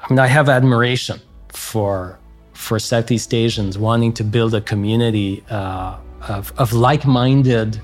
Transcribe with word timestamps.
I 0.00 0.12
mean, 0.12 0.18
I 0.18 0.26
have 0.26 0.48
admiration 0.48 1.20
for 1.48 2.18
for 2.52 2.78
Southeast 2.78 3.34
Asians 3.34 3.78
wanting 3.78 4.12
to 4.14 4.24
build 4.24 4.54
a 4.54 4.60
community 4.62 5.44
uh, 5.50 5.98
of, 6.22 6.52
of 6.56 6.72
like-minded 6.72 7.78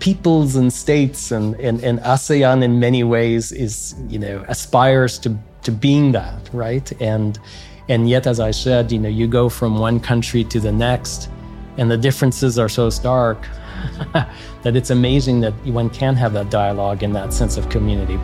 peoples 0.00 0.56
and 0.56 0.72
states, 0.72 1.30
and, 1.30 1.54
and 1.60 1.82
and 1.82 2.00
ASEAN 2.00 2.62
in 2.62 2.80
many 2.80 3.04
ways 3.04 3.52
is 3.52 3.94
you 4.08 4.18
know 4.18 4.44
aspires 4.48 5.18
to 5.20 5.36
to 5.62 5.72
being 5.72 6.12
that, 6.12 6.50
right? 6.52 6.90
And 7.00 7.38
and 7.88 8.08
yet, 8.08 8.26
as 8.26 8.40
I 8.40 8.52
said, 8.52 8.92
you 8.92 8.98
know, 8.98 9.08
you 9.08 9.26
go 9.26 9.48
from 9.48 9.78
one 9.78 10.00
country 10.00 10.44
to 10.44 10.60
the 10.60 10.72
next, 10.72 11.28
and 11.76 11.90
the 11.90 11.96
differences 11.96 12.58
are 12.58 12.68
so 12.68 12.88
stark 12.90 13.46
that 14.12 14.76
it's 14.76 14.90
amazing 14.90 15.40
that 15.40 15.54
one 15.66 15.90
can 15.90 16.14
have 16.14 16.32
that 16.32 16.50
dialogue 16.50 17.02
and 17.02 17.14
that 17.16 17.32
sense 17.32 17.56
of 17.56 17.68
community. 17.68 18.18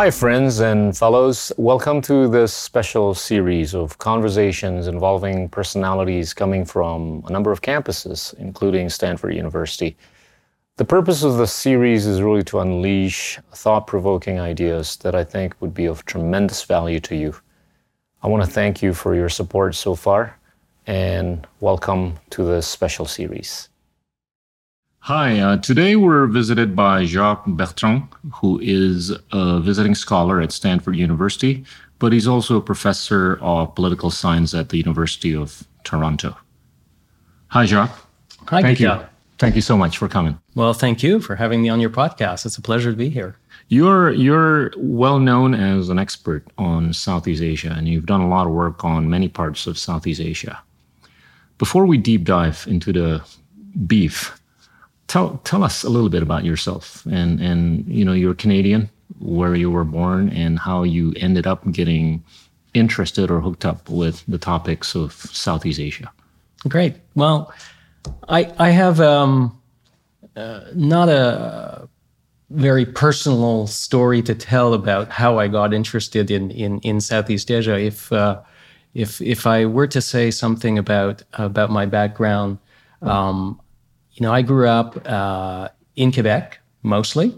Hi, 0.00 0.10
friends 0.10 0.60
and 0.60 0.96
fellows. 0.96 1.52
Welcome 1.58 2.00
to 2.08 2.26
this 2.26 2.54
special 2.54 3.12
series 3.12 3.74
of 3.74 3.98
conversations 3.98 4.86
involving 4.86 5.50
personalities 5.50 6.32
coming 6.32 6.64
from 6.64 7.22
a 7.26 7.30
number 7.30 7.52
of 7.52 7.60
campuses, 7.60 8.32
including 8.38 8.88
Stanford 8.88 9.34
University. 9.34 9.98
The 10.78 10.86
purpose 10.86 11.22
of 11.22 11.36
the 11.36 11.46
series 11.46 12.06
is 12.06 12.22
really 12.22 12.42
to 12.44 12.60
unleash 12.60 13.38
thought 13.52 13.86
provoking 13.86 14.40
ideas 14.40 14.96
that 15.02 15.14
I 15.14 15.22
think 15.22 15.54
would 15.60 15.74
be 15.74 15.84
of 15.84 16.06
tremendous 16.06 16.64
value 16.64 17.00
to 17.00 17.14
you. 17.14 17.34
I 18.22 18.28
want 18.28 18.42
to 18.42 18.50
thank 18.50 18.82
you 18.82 18.94
for 18.94 19.14
your 19.14 19.28
support 19.28 19.74
so 19.74 19.94
far 19.94 20.34
and 20.86 21.46
welcome 21.60 22.14
to 22.30 22.42
this 22.46 22.66
special 22.66 23.04
series. 23.04 23.69
Hi, 25.04 25.40
uh, 25.40 25.56
today 25.56 25.96
we're 25.96 26.26
visited 26.26 26.76
by 26.76 27.06
Jacques 27.06 27.46
Bertrand, 27.46 28.06
who 28.34 28.60
is 28.62 29.10
a 29.32 29.58
visiting 29.58 29.94
scholar 29.94 30.42
at 30.42 30.52
Stanford 30.52 30.94
University, 30.94 31.64
but 31.98 32.12
he's 32.12 32.28
also 32.28 32.58
a 32.58 32.60
professor 32.60 33.38
of 33.40 33.74
political 33.74 34.10
science 34.10 34.52
at 34.52 34.68
the 34.68 34.76
University 34.76 35.34
of 35.34 35.64
Toronto. 35.84 36.36
Hi, 37.48 37.64
Jacques. 37.64 37.98
Hi, 38.48 38.60
thank 38.60 38.78
you. 38.78 38.94
Thank 39.38 39.56
you 39.56 39.62
so 39.62 39.74
much 39.74 39.96
for 39.96 40.06
coming. 40.06 40.38
Well, 40.54 40.74
thank 40.74 41.02
you 41.02 41.18
for 41.18 41.34
having 41.34 41.62
me 41.62 41.70
on 41.70 41.80
your 41.80 41.88
podcast. 41.88 42.44
It's 42.44 42.58
a 42.58 42.62
pleasure 42.62 42.90
to 42.90 42.96
be 42.96 43.08
here. 43.08 43.38
You're 43.68 44.12
you're 44.12 44.70
well 44.76 45.18
known 45.18 45.54
as 45.54 45.88
an 45.88 45.98
expert 45.98 46.46
on 46.58 46.92
Southeast 46.92 47.42
Asia, 47.42 47.74
and 47.74 47.88
you've 47.88 48.04
done 48.04 48.20
a 48.20 48.28
lot 48.28 48.46
of 48.46 48.52
work 48.52 48.84
on 48.84 49.08
many 49.08 49.30
parts 49.30 49.66
of 49.66 49.78
Southeast 49.78 50.20
Asia. 50.20 50.60
Before 51.56 51.86
we 51.86 51.96
deep 51.96 52.24
dive 52.24 52.66
into 52.68 52.92
the 52.92 53.22
beef, 53.86 54.39
tell 55.10 55.40
tell 55.42 55.64
us 55.64 55.82
a 55.82 55.90
little 55.90 56.08
bit 56.08 56.22
about 56.22 56.44
yourself 56.44 57.04
and 57.10 57.40
and 57.40 57.84
you 57.86 58.04
know 58.04 58.12
you're 58.12 58.34
Canadian, 58.34 58.88
where 59.18 59.56
you 59.56 59.70
were 59.70 59.84
born, 59.84 60.30
and 60.30 60.58
how 60.58 60.84
you 60.84 61.12
ended 61.16 61.46
up 61.46 61.68
getting 61.72 62.22
interested 62.74 63.28
or 63.30 63.40
hooked 63.40 63.64
up 63.64 63.90
with 63.90 64.22
the 64.28 64.38
topics 64.38 64.94
of 64.94 65.12
Southeast 65.12 65.80
Asia. 65.80 66.10
Great. 66.68 66.94
Well, 67.16 67.52
I 68.28 68.52
I 68.58 68.70
have 68.70 69.00
um, 69.00 69.60
uh, 70.36 70.60
not 70.74 71.08
a 71.08 71.88
very 72.50 72.86
personal 72.86 73.66
story 73.66 74.22
to 74.22 74.34
tell 74.34 74.74
about 74.74 75.08
how 75.08 75.38
I 75.38 75.48
got 75.48 75.74
interested 75.74 76.30
in 76.30 76.52
in, 76.52 76.78
in 76.80 77.00
Southeast 77.00 77.50
Asia. 77.50 77.76
If 77.78 78.12
uh, 78.12 78.40
if 78.94 79.20
if 79.20 79.44
I 79.44 79.66
were 79.66 79.88
to 79.88 80.00
say 80.00 80.30
something 80.30 80.78
about 80.78 81.24
about 81.32 81.70
my 81.70 81.86
background, 81.86 82.58
um, 83.02 83.60
you 84.20 84.26
know, 84.26 84.34
I 84.34 84.42
grew 84.42 84.68
up 84.68 85.00
uh, 85.08 85.68
in 85.96 86.12
Quebec 86.12 86.58
mostly, 86.82 87.34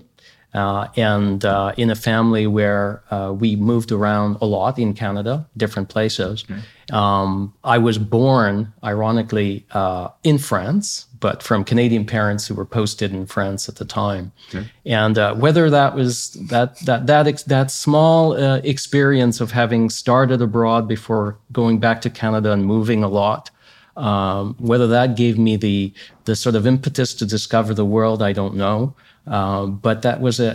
uh, 0.53 0.89
and 0.97 1.45
uh, 1.45 1.73
in 1.77 1.91
a 1.91 1.95
family 1.95 2.49
where 2.49 3.05
uh, 3.13 3.33
we 3.33 3.55
moved 3.55 3.93
around 3.93 4.37
a 4.41 4.47
lot 4.47 4.81
in 4.81 4.93
Canada, 4.93 5.49
different 5.57 5.89
places. 5.89 6.45
Okay. 6.51 6.61
Um, 6.93 7.55
I 7.63 7.79
was 7.79 7.99
born, 7.99 8.73
ironically, 8.83 9.65
uh, 9.71 10.09
in 10.25 10.39
France, 10.39 11.07
but 11.21 11.41
from 11.41 11.63
Canadian 11.63 12.05
parents 12.05 12.49
who 12.49 12.55
were 12.57 12.67
posted 12.67 13.13
in 13.13 13.27
France 13.27 13.69
at 13.69 13.77
the 13.77 13.85
time. 13.85 14.33
Okay. 14.49 14.69
And 14.85 15.17
uh, 15.17 15.37
whether 15.37 15.71
that 15.71 15.95
was 15.95 16.33
that 16.51 16.81
that 16.81 17.07
that 17.07 17.29
ex- 17.29 17.45
that 17.45 17.71
small 17.71 18.33
experience 18.33 19.41
of 19.41 19.53
having 19.53 19.89
started 19.89 20.43
abroad 20.43 20.89
before 20.89 21.39
going 21.53 21.79
back 21.79 22.01
to 22.01 22.11
Canada 22.11 22.51
and 22.51 22.67
moving 22.67 23.05
a 23.05 23.09
lot 23.09 23.53
um, 23.97 24.55
whether 24.59 24.87
that 24.87 25.17
gave 25.17 25.39
me 25.39 25.57
the 25.57 25.93
the 26.25 26.37
sort 26.37 26.55
of 26.55 26.67
impetus 26.67 27.15
to 27.15 27.27
discover 27.27 27.75
the 27.75 27.85
world, 27.85 28.23
I 28.23 28.33
don't 28.33 28.55
know. 28.55 28.95
Uh, 29.27 29.67
but 29.67 30.03
that 30.03 30.21
was 30.21 30.41
a, 30.41 30.51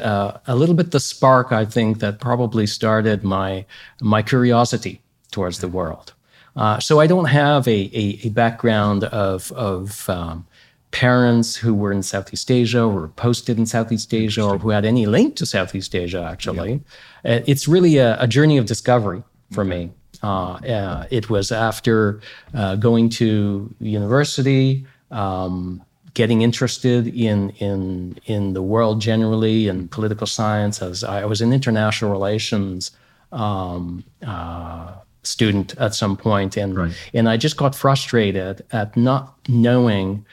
a, 0.48 0.52
a, 0.52 0.56
little 0.56 0.76
bit 0.76 0.92
the 0.92 1.00
spark, 1.00 1.54
I 1.54 1.64
think, 1.64 2.00
that 2.00 2.20
probably 2.20 2.68
started 2.68 3.24
my 3.24 3.66
my 4.02 4.22
curiosity 4.22 5.02
towards 5.32 5.60
the 5.60 5.70
world. 5.70 6.14
Uh, 6.56 6.80
so 6.80 7.00
I 7.00 7.08
don't 7.08 7.26
have 7.26 7.68
a, 7.68 7.90
a, 7.94 8.20
a 8.24 8.30
background 8.30 9.06
of 9.06 9.52
of 9.54 10.10
um, 10.10 10.46
parents 10.92 11.56
who 11.56 11.74
were 11.74 11.92
in 11.92 12.04
Southeast 12.04 12.50
Asia 12.50 12.84
or 12.84 13.10
posted 13.10 13.58
in 13.58 13.66
Southeast 13.66 14.14
Asia 14.14 14.44
or 14.44 14.58
who 14.58 14.70
had 14.70 14.84
any 14.84 15.06
link 15.06 15.36
to 15.36 15.46
Southeast 15.46 15.96
Asia. 15.96 16.28
Actually, 16.30 16.82
yeah. 17.24 17.36
Uh, 17.36 17.44
it's 17.46 17.68
really 17.68 17.98
a, 17.98 18.20
a, 18.20 18.28
journey 18.28 18.58
of 18.58 18.66
discovery 18.66 19.24
for 19.52 19.62
okay. 19.62 19.70
me. 19.70 19.92
Uh, 20.24 20.54
uh, 20.54 21.06
it 21.12 21.30
was 21.30 21.52
after 21.52 22.20
uh, 22.54 22.76
going 22.76 23.10
to 23.10 23.74
university, 23.80 24.86
um, 25.12 25.84
getting 26.14 26.42
interested 26.42 27.08
in 27.08 27.52
in 27.52 28.20
in 28.26 28.54
the 28.54 28.62
world 28.62 29.00
generally 29.02 29.68
and 29.68 29.92
political 29.92 30.28
science. 30.28 30.82
As 30.82 31.04
I 31.04 31.26
was 31.26 31.42
an 31.42 31.54
international 31.54 32.12
relations 32.12 32.92
um, 33.32 34.04
uh, 34.26 34.94
student 35.24 35.78
at 35.78 35.94
some 35.94 36.18
point, 36.18 36.58
and 36.58 36.76
right. 36.76 37.10
and 37.14 37.30
I 37.30 37.38
just 37.38 37.58
got 37.58 37.76
frustrated 37.76 38.66
at 38.72 38.98
not 38.98 39.36
knowing 39.48 40.26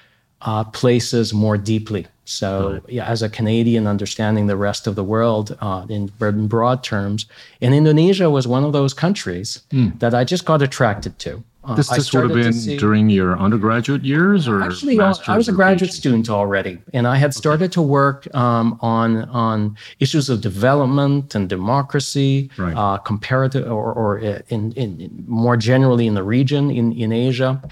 uh, 0.45 0.65
places 0.65 1.33
more 1.33 1.57
deeply. 1.57 2.07
So, 2.27 2.81
yeah, 2.89 3.05
as 3.05 3.23
a 3.23 3.29
Canadian, 3.29 3.87
understanding 3.87 4.47
the 4.47 4.57
rest 4.57 4.87
of 4.87 4.95
the 4.95 5.05
world 5.05 5.57
uh, 5.61 5.85
in, 5.91 6.11
in, 6.21 6.49
broad 6.49 6.83
terms, 6.83 7.27
and 7.61 7.75
Indonesia 7.75 8.31
was 8.31 8.49
one 8.49 8.65
of 8.65 8.73
those 8.73 8.95
countries 8.95 9.63
mm. 9.71 9.99
that 10.01 10.15
I 10.15 10.25
just 10.25 10.47
got 10.47 10.63
attracted 10.63 11.19
to. 11.21 11.45
Uh, 11.65 11.75
this 11.75 11.89
this 11.89 12.13
would 12.13 12.25
have 12.25 12.35
been 12.35 12.53
see, 12.53 12.77
during 12.77 13.09
your 13.09 13.39
undergraduate 13.39 14.05
years, 14.05 14.47
or 14.47 14.63
actually, 14.63 14.99
uh, 14.99 15.15
I 15.27 15.37
was 15.37 15.49
a 15.49 15.53
graduate 15.53 15.91
PhD? 15.91 15.95
student 15.95 16.31
already, 16.31 16.79
and 16.93 17.07
I 17.07 17.17
had 17.17 17.33
started 17.33 17.67
okay. 17.67 17.73
to 17.73 17.83
work 17.83 18.35
um, 18.35 18.79
on 18.81 19.25
on 19.31 19.77
issues 19.99 20.29
of 20.29 20.43
development 20.43 21.35
and 21.35 21.49
democracy, 21.49 22.51
right. 22.59 22.77
uh, 22.77 22.99
comparative, 22.99 23.67
or, 23.67 23.95
or 23.95 24.19
uh, 24.19 24.41
in, 24.49 24.73
in 24.73 25.25
more 25.27 25.57
generally 25.57 26.07
in 26.07 26.13
the 26.13 26.23
region 26.23 26.71
in 26.71 26.93
in 26.93 27.13
Asia 27.13 27.63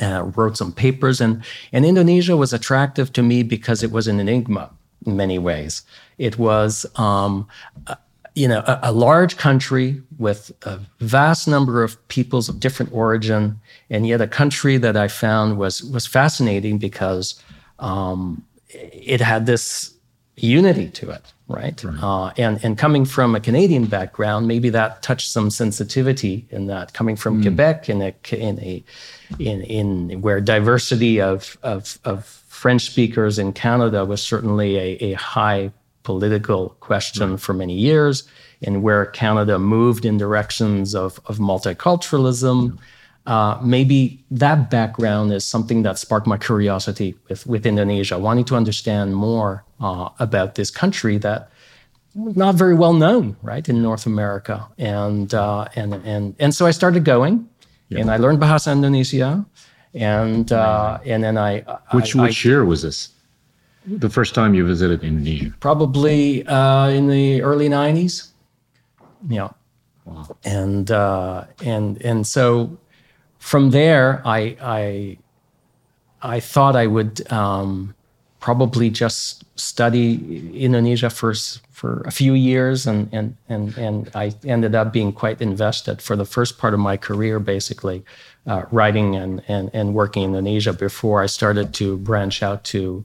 uh, 0.00 0.30
wrote 0.34 0.56
some 0.56 0.72
papers, 0.72 1.20
and, 1.20 1.42
and 1.72 1.84
Indonesia 1.84 2.36
was 2.36 2.52
attractive 2.52 3.12
to 3.14 3.22
me 3.22 3.42
because 3.42 3.82
it 3.82 3.90
was 3.90 4.06
an 4.08 4.20
enigma 4.20 4.70
in 5.04 5.16
many 5.16 5.38
ways. 5.38 5.82
It 6.18 6.38
was, 6.38 6.86
um, 6.96 7.48
a, 7.86 7.96
you 8.34 8.46
know, 8.46 8.60
a, 8.66 8.80
a, 8.84 8.92
large 8.92 9.38
country 9.38 10.02
with 10.18 10.52
a 10.62 10.78
vast 11.00 11.48
number 11.48 11.82
of 11.82 11.96
peoples 12.08 12.48
of 12.48 12.60
different 12.60 12.92
origin, 12.92 13.58
and 13.88 14.06
yet 14.06 14.20
a 14.20 14.26
country 14.26 14.76
that 14.76 14.96
I 14.96 15.08
found 15.08 15.56
was 15.56 15.82
was 15.82 16.06
fascinating 16.06 16.76
because 16.78 17.42
um, 17.78 18.44
it 18.68 19.20
had 19.20 19.46
this 19.46 19.94
unity 20.36 20.90
to 20.90 21.10
it, 21.10 21.32
right? 21.48 21.82
right. 21.82 22.02
Uh, 22.02 22.32
and 22.36 22.62
and 22.64 22.78
coming 22.78 23.04
from 23.04 23.34
a 23.34 23.40
Canadian 23.40 23.86
background, 23.86 24.48
maybe 24.48 24.70
that 24.70 25.02
touched 25.02 25.30
some 25.30 25.50
sensitivity 25.50 26.46
in 26.50 26.66
that. 26.66 26.92
Coming 26.92 27.16
from 27.16 27.40
mm. 27.40 27.42
Quebec 27.42 27.88
in 27.88 28.02
a 28.02 28.14
in 28.32 28.58
a 28.60 28.84
in 29.38 29.62
in 29.62 30.20
where 30.20 30.40
diversity 30.40 31.20
of 31.20 31.56
of, 31.62 31.98
of 32.04 32.24
French 32.24 32.86
speakers 32.86 33.38
in 33.38 33.52
Canada 33.52 34.04
was 34.04 34.22
certainly 34.22 34.76
a, 34.76 35.12
a 35.12 35.12
high 35.14 35.72
political 36.02 36.70
question 36.80 37.32
right. 37.32 37.40
for 37.40 37.52
many 37.52 37.74
years, 37.74 38.28
and 38.62 38.82
where 38.82 39.06
Canada 39.06 39.58
moved 39.58 40.04
in 40.04 40.18
directions 40.18 40.94
of 40.94 41.20
of 41.26 41.38
multiculturalism. 41.38 42.74
Yeah 42.74 42.80
uh, 43.26 43.58
maybe 43.62 44.24
that 44.30 44.70
background 44.70 45.32
is 45.32 45.44
something 45.44 45.82
that 45.82 45.98
sparked 45.98 46.26
my 46.26 46.38
curiosity 46.38 47.14
with, 47.28 47.46
with 47.46 47.66
Indonesia, 47.66 48.18
wanting 48.18 48.44
to 48.46 48.56
understand 48.56 49.14
more 49.14 49.64
uh, 49.80 50.08
about 50.18 50.54
this 50.54 50.70
country 50.70 51.18
that 51.18 51.50
was 52.14 52.36
not 52.36 52.54
very 52.54 52.74
well 52.74 52.94
known, 52.94 53.36
right, 53.42 53.68
in 53.68 53.82
North 53.82 54.06
America. 54.06 54.66
And, 54.78 55.34
uh, 55.34 55.66
and, 55.74 55.94
and, 55.94 56.34
and 56.38 56.54
so 56.54 56.66
I 56.66 56.70
started 56.70 57.04
going, 57.04 57.48
yeah. 57.88 58.00
and 58.00 58.10
I 58.10 58.16
learned 58.16 58.40
Bahasa 58.40 58.72
Indonesia. 58.72 59.44
and 59.96 60.52
uh, 60.52 60.98
and 61.04 61.24
then 61.24 61.38
I 61.38 61.60
which 61.92 62.14
I, 62.14 62.22
which 62.22 62.46
I, 62.46 62.48
year 62.48 62.64
was 62.64 62.82
this? 62.82 63.08
The 63.86 64.10
first 64.10 64.34
time 64.34 64.54
you 64.54 64.66
visited 64.66 65.02
Indonesia? 65.02 65.54
Probably 65.60 66.46
uh, 66.46 66.88
in 66.88 67.08
the 67.08 67.42
early 67.42 67.68
'90s. 67.68 68.28
Yeah. 69.28 69.48
Wow. 70.04 70.36
And 70.44 70.90
uh, 70.90 71.44
and 71.64 72.02
and 72.02 72.26
so 72.26 72.76
from 73.46 73.70
there, 73.70 74.20
I 74.24 74.56
I 74.60 75.18
I 76.20 76.40
thought 76.40 76.74
I 76.74 76.88
would 76.88 77.30
um, 77.30 77.94
probably 78.40 78.90
just 78.90 79.44
study 79.56 80.50
Indonesia 80.52 81.10
for 81.10 81.32
for 81.70 82.02
a 82.06 82.10
few 82.10 82.34
years, 82.34 82.88
and 82.88 83.08
and 83.12 83.36
and 83.48 83.78
and 83.78 84.10
I 84.16 84.34
ended 84.44 84.74
up 84.74 84.92
being 84.92 85.12
quite 85.12 85.40
invested 85.40 86.02
for 86.02 86.16
the 86.16 86.24
first 86.24 86.58
part 86.58 86.74
of 86.74 86.80
my 86.80 86.96
career, 86.96 87.38
basically, 87.38 88.04
uh, 88.48 88.64
writing 88.72 89.14
and, 89.14 89.40
and 89.46 89.70
and 89.72 89.94
working 89.94 90.24
in 90.24 90.30
Indonesia 90.30 90.72
before 90.72 91.22
I 91.22 91.26
started 91.26 91.72
to 91.74 91.98
branch 91.98 92.42
out 92.42 92.64
to 92.74 93.04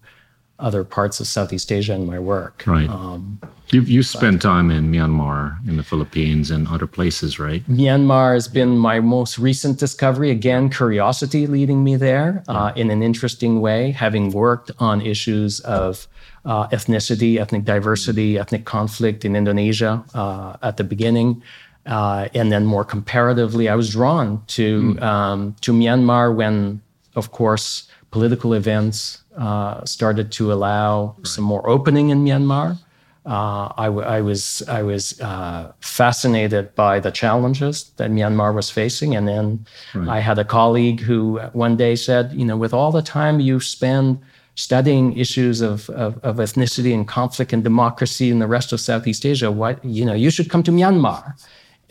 other 0.57 0.83
parts 0.83 1.19
of 1.19 1.27
Southeast 1.27 1.71
Asia 1.71 1.93
in 1.93 2.07
my 2.07 2.17
work. 2.17 2.63
Right. 2.65 2.89
Um, 2.89 3.39
you 3.73 3.81
you 3.81 4.03
spent 4.03 4.41
time 4.41 4.71
in 4.71 4.91
Myanmar, 4.91 5.57
in 5.67 5.77
the 5.77 5.83
Philippines, 5.83 6.51
and 6.51 6.67
other 6.67 6.87
places, 6.87 7.39
right? 7.39 7.63
Myanmar 7.67 8.33
has 8.33 8.47
been 8.47 8.77
my 8.77 8.99
most 8.99 9.37
recent 9.37 9.79
discovery. 9.79 10.31
Again, 10.31 10.69
curiosity 10.69 11.47
leading 11.47 11.83
me 11.83 11.95
there 11.95 12.43
uh, 12.47 12.71
in 12.75 12.91
an 12.91 13.01
interesting 13.01 13.61
way, 13.61 13.91
having 13.91 14.31
worked 14.31 14.71
on 14.79 15.01
issues 15.01 15.59
of 15.61 16.07
uh, 16.45 16.67
ethnicity, 16.67 17.37
ethnic 17.37 17.63
diversity, 17.63 18.37
ethnic 18.37 18.65
conflict 18.65 19.25
in 19.25 19.35
Indonesia 19.35 20.03
uh, 20.13 20.57
at 20.61 20.77
the 20.77 20.83
beginning. 20.83 21.41
Uh, 21.85 22.27
and 22.35 22.51
then 22.51 22.65
more 22.65 22.85
comparatively, 22.85 23.67
I 23.67 23.75
was 23.75 23.89
drawn 23.91 24.43
to 24.47 24.93
mm. 24.93 25.01
um, 25.01 25.55
to 25.61 25.73
Myanmar 25.73 26.35
when, 26.35 26.81
of 27.15 27.31
course, 27.31 27.87
political 28.11 28.53
events 28.53 29.23
uh, 29.37 29.83
started 29.85 30.31
to 30.33 30.53
allow 30.53 31.15
right. 31.17 31.27
some 31.27 31.43
more 31.43 31.67
opening 31.67 32.09
in 32.09 32.23
Myanmar. 32.23 32.77
Uh, 33.23 33.71
I, 33.77 33.85
w- 33.85 34.07
I 34.07 34.21
was 34.21 34.63
I 34.67 34.81
was 34.81 35.19
uh, 35.21 35.71
fascinated 35.79 36.73
by 36.73 36.99
the 36.99 37.11
challenges 37.11 37.91
that 37.97 38.09
Myanmar 38.09 38.53
was 38.55 38.71
facing, 38.71 39.15
and 39.15 39.27
then 39.27 39.65
right. 39.93 40.09
I 40.09 40.19
had 40.19 40.39
a 40.39 40.45
colleague 40.45 41.01
who 41.01 41.39
one 41.53 41.77
day 41.77 41.95
said, 41.95 42.33
you 42.33 42.45
know, 42.45 42.57
with 42.57 42.73
all 42.73 42.91
the 42.91 43.03
time 43.03 43.39
you 43.39 43.59
spend 43.59 44.19
studying 44.55 45.17
issues 45.17 45.61
of, 45.61 45.89
of, 45.91 46.17
of 46.23 46.37
ethnicity 46.37 46.93
and 46.93 47.07
conflict 47.07 47.53
and 47.53 47.63
democracy 47.63 48.29
in 48.29 48.39
the 48.39 48.47
rest 48.47 48.73
of 48.73 48.79
Southeast 48.79 49.25
Asia, 49.25 49.51
what 49.51 49.83
you 49.85 50.03
know, 50.03 50.13
you 50.13 50.31
should 50.31 50.49
come 50.49 50.63
to 50.63 50.71
Myanmar. 50.71 51.33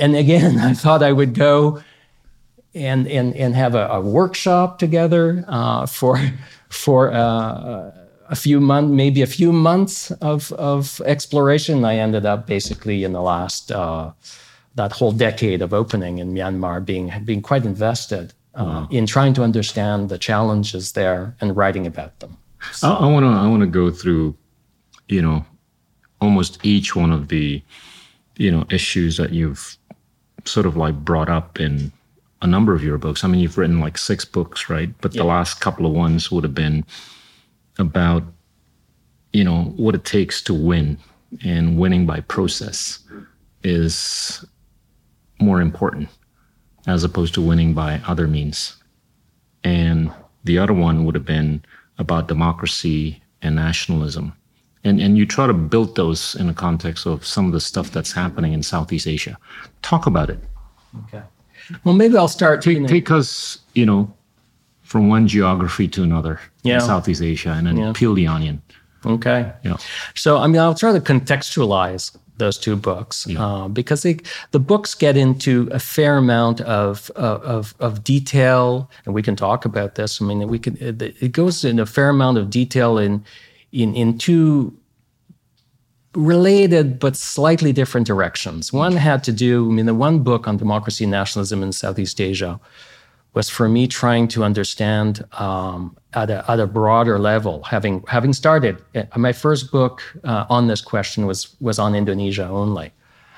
And 0.00 0.16
again, 0.16 0.58
I 0.70 0.74
thought 0.74 1.02
I 1.02 1.12
would 1.12 1.34
go 1.34 1.80
and 2.74 3.06
and 3.06 3.34
and 3.36 3.54
have 3.54 3.74
a, 3.74 3.86
a 3.88 4.00
workshop 4.00 4.78
together 4.78 5.44
uh, 5.48 5.86
for 5.86 6.20
for 6.68 7.12
uh, 7.12 7.90
a 8.30 8.36
few 8.36 8.60
months, 8.60 8.92
maybe 8.92 9.22
a 9.22 9.26
few 9.26 9.52
months 9.52 10.10
of 10.22 10.52
of 10.52 11.02
exploration. 11.04 11.84
I 11.84 11.96
ended 11.96 12.24
up 12.24 12.46
basically 12.46 13.04
in 13.04 13.12
the 13.12 13.20
last 13.20 13.72
uh, 13.72 14.12
that 14.76 14.92
whole 14.92 15.12
decade 15.12 15.62
of 15.62 15.74
opening 15.74 16.18
in 16.18 16.32
Myanmar, 16.32 16.84
being 16.84 17.12
being 17.24 17.42
quite 17.42 17.66
invested 17.66 18.32
uh, 18.54 18.64
wow. 18.64 18.88
in 18.90 19.06
trying 19.06 19.34
to 19.34 19.42
understand 19.42 20.08
the 20.08 20.18
challenges 20.18 20.92
there 20.92 21.34
and 21.40 21.56
writing 21.56 21.86
about 21.86 22.18
them. 22.20 22.36
So, 22.72 22.92
I 22.92 23.06
want 23.06 23.24
to 23.24 23.30
I 23.30 23.46
want 23.48 23.62
to 23.62 23.66
go 23.66 23.90
through, 23.90 24.36
you 25.08 25.22
know, 25.22 25.44
almost 26.20 26.64
each 26.64 26.94
one 26.94 27.10
of 27.10 27.28
the, 27.28 27.62
you 28.36 28.50
know, 28.50 28.64
issues 28.70 29.16
that 29.16 29.32
you've 29.32 29.76
sort 30.44 30.66
of 30.66 30.76
like 30.76 30.94
brought 31.04 31.28
up 31.28 31.58
in 31.58 31.92
a 32.42 32.46
number 32.46 32.74
of 32.74 32.82
your 32.82 32.96
books. 32.96 33.24
I 33.24 33.28
mean, 33.28 33.40
you've 33.40 33.58
written 33.58 33.80
like 33.80 33.98
six 33.98 34.24
books, 34.24 34.70
right? 34.70 34.90
But 35.00 35.14
yeah. 35.14 35.22
the 35.22 35.28
last 35.28 35.60
couple 35.60 35.84
of 35.84 35.92
ones 35.92 36.30
would 36.30 36.44
have 36.44 36.54
been 36.54 36.84
about, 37.80 38.22
you 39.32 39.44
know, 39.44 39.64
what 39.76 39.94
it 39.94 40.04
takes 40.04 40.42
to 40.42 40.54
win, 40.54 40.98
and 41.44 41.78
winning 41.78 42.06
by 42.06 42.20
process 42.20 42.98
is 43.62 44.44
more 45.38 45.60
important 45.60 46.08
as 46.86 47.04
opposed 47.04 47.34
to 47.34 47.40
winning 47.40 47.74
by 47.74 48.00
other 48.06 48.26
means. 48.26 48.76
And 49.64 50.10
the 50.44 50.58
other 50.58 50.72
one 50.72 51.04
would 51.04 51.14
have 51.14 51.24
been 51.26 51.62
about 51.98 52.28
democracy 52.28 53.22
and 53.42 53.54
nationalism. 53.54 54.32
And, 54.82 55.00
and 55.00 55.18
you 55.18 55.26
try 55.26 55.46
to 55.46 55.52
build 55.52 55.94
those 55.96 56.34
in 56.36 56.46
the 56.46 56.54
context 56.54 57.06
of 57.06 57.26
some 57.26 57.46
of 57.46 57.52
the 57.52 57.60
stuff 57.60 57.90
that's 57.90 58.12
happening 58.12 58.54
in 58.54 58.62
Southeast 58.62 59.06
Asia. 59.06 59.36
Talk 59.82 60.06
about 60.06 60.30
it. 60.30 60.38
Okay. 61.04 61.22
Well, 61.84 61.94
maybe 61.94 62.16
I'll 62.16 62.28
start. 62.28 62.62
Take, 62.62 62.86
take 62.88 63.10
us, 63.10 63.58
you 63.74 63.84
know, 63.84 64.12
from 64.90 65.08
one 65.08 65.28
geography 65.28 65.86
to 65.86 66.02
another 66.02 66.40
yeah. 66.64 66.74
in 66.74 66.80
Southeast 66.80 67.22
Asia 67.22 67.50
and 67.50 67.68
then 67.68 67.76
yeah. 67.76 67.92
peel 67.94 68.12
the 68.12 68.26
onion. 68.26 68.60
Okay. 69.06 69.52
Yeah. 69.62 69.76
So, 70.16 70.38
I 70.38 70.48
mean, 70.48 70.60
I'll 70.60 70.74
try 70.74 70.92
to 70.92 70.98
contextualize 70.98 72.16
those 72.38 72.58
two 72.58 72.74
books 72.74 73.24
yeah. 73.28 73.40
uh, 73.40 73.68
because 73.68 74.02
they, 74.02 74.18
the 74.50 74.58
books 74.58 74.96
get 74.96 75.16
into 75.16 75.68
a 75.70 75.78
fair 75.78 76.16
amount 76.16 76.60
of, 76.62 77.08
of, 77.14 77.72
of 77.78 78.02
detail, 78.02 78.90
and 79.06 79.14
we 79.14 79.22
can 79.22 79.36
talk 79.36 79.64
about 79.64 79.94
this. 79.94 80.20
I 80.20 80.24
mean, 80.24 80.48
we 80.48 80.58
can. 80.58 80.76
It, 80.80 81.00
it 81.00 81.30
goes 81.30 81.64
in 81.64 81.78
a 81.78 81.86
fair 81.86 82.08
amount 82.08 82.38
of 82.38 82.50
detail 82.50 82.98
in 82.98 83.24
in 83.70 83.94
in 83.94 84.18
two 84.18 84.76
related 86.16 86.98
but 86.98 87.14
slightly 87.16 87.72
different 87.72 88.08
directions. 88.08 88.72
One 88.72 88.96
had 88.96 89.22
to 89.24 89.32
do, 89.32 89.70
I 89.70 89.72
mean, 89.72 89.86
the 89.86 89.94
one 89.94 90.24
book 90.24 90.48
on 90.48 90.56
democracy 90.56 91.04
and 91.04 91.12
nationalism 91.12 91.62
in 91.62 91.72
Southeast 91.72 92.20
Asia 92.20 92.58
was 93.34 93.48
for 93.48 93.68
me 93.68 93.86
trying 93.86 94.26
to 94.28 94.42
understand 94.42 95.24
um, 95.32 95.96
at, 96.14 96.30
a, 96.30 96.44
at 96.50 96.58
a 96.58 96.66
broader 96.66 97.18
level. 97.18 97.62
Having 97.62 98.04
having 98.08 98.32
started, 98.32 98.82
uh, 98.94 99.04
my 99.16 99.32
first 99.32 99.70
book 99.70 100.02
uh, 100.24 100.46
on 100.48 100.66
this 100.66 100.80
question 100.80 101.26
was 101.26 101.54
was 101.60 101.78
on 101.78 101.94
Indonesia 101.94 102.46
only, 102.48 102.92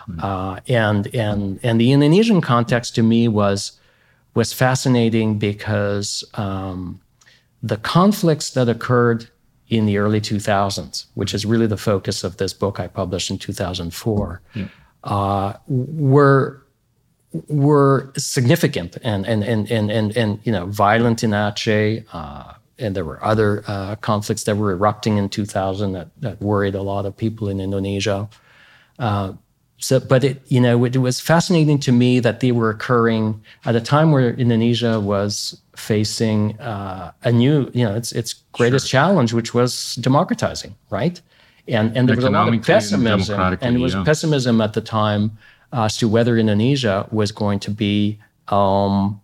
mm-hmm. 0.08 0.20
uh, 0.20 0.60
and 0.68 1.14
and 1.14 1.60
and 1.62 1.80
the 1.80 1.92
Indonesian 1.92 2.40
context 2.40 2.94
to 2.94 3.02
me 3.02 3.28
was 3.28 3.78
was 4.34 4.52
fascinating 4.52 5.38
because 5.38 6.24
um, 6.34 7.00
the 7.62 7.76
conflicts 7.76 8.50
that 8.50 8.68
occurred 8.68 9.28
in 9.68 9.86
the 9.86 9.96
early 9.98 10.20
2000s, 10.20 11.06
which 11.14 11.32
is 11.32 11.46
really 11.46 11.66
the 11.66 11.76
focus 11.76 12.24
of 12.24 12.36
this 12.36 12.52
book 12.52 12.80
I 12.80 12.88
published 12.88 13.30
in 13.30 13.38
2004, 13.38 14.42
yeah. 14.54 14.68
uh, 15.04 15.54
were 15.66 16.61
were 17.48 18.12
significant 18.16 18.98
and 19.02 19.26
and 19.26 19.42
and 19.42 19.70
and 19.70 19.90
and, 19.90 20.16
and 20.16 20.40
you 20.44 20.52
know 20.52 20.66
violent 20.66 21.22
in 21.22 21.30
Aceh. 21.30 22.04
Uh, 22.12 22.54
and 22.78 22.96
there 22.96 23.04
were 23.04 23.22
other 23.24 23.62
uh, 23.66 23.94
conflicts 23.96 24.44
that 24.44 24.56
were 24.56 24.72
erupting 24.72 25.16
in 25.16 25.28
2000 25.28 25.92
that, 25.92 26.08
that 26.20 26.40
worried 26.40 26.74
a 26.74 26.82
lot 26.82 27.06
of 27.06 27.16
people 27.16 27.48
in 27.48 27.60
Indonesia. 27.60 28.28
Uh, 28.98 29.34
so, 29.78 30.00
but 30.00 30.24
it, 30.24 30.42
you 30.46 30.60
know, 30.60 30.84
it, 30.84 30.96
it, 30.96 31.00
was 31.00 31.20
fascinating 31.20 31.78
to 31.80 31.92
me 31.92 32.20
that 32.20 32.40
they 32.40 32.52
were 32.52 32.70
occurring 32.70 33.42
at 33.64 33.74
a 33.74 33.80
time 33.80 34.12
where 34.12 34.30
Indonesia 34.34 35.00
was 35.00 35.60
facing 35.76 36.58
uh, 36.60 37.12
a 37.22 37.32
new, 37.32 37.70
you 37.74 37.84
know, 37.84 37.94
its 37.94 38.12
its 38.12 38.34
greatest 38.52 38.88
sure. 38.88 39.00
challenge, 39.00 39.32
which 39.32 39.54
was 39.54 39.96
democratizing, 39.96 40.76
right? 40.90 41.20
And 41.66 41.96
and 41.96 42.08
there 42.08 42.16
was 42.16 42.24
a 42.24 42.30
lot 42.30 42.52
of 42.52 42.62
pessimism, 42.62 43.40
and, 43.40 43.58
and 43.60 43.76
it 43.76 43.80
was 43.80 43.94
yeah. 43.94 44.04
pessimism 44.04 44.60
at 44.60 44.72
the 44.74 44.80
time 44.80 45.36
as 45.72 45.96
to 45.98 46.08
whether 46.08 46.36
Indonesia 46.36 47.06
was 47.10 47.32
going 47.32 47.58
to 47.60 47.70
be 47.70 48.18
um, 48.48 49.20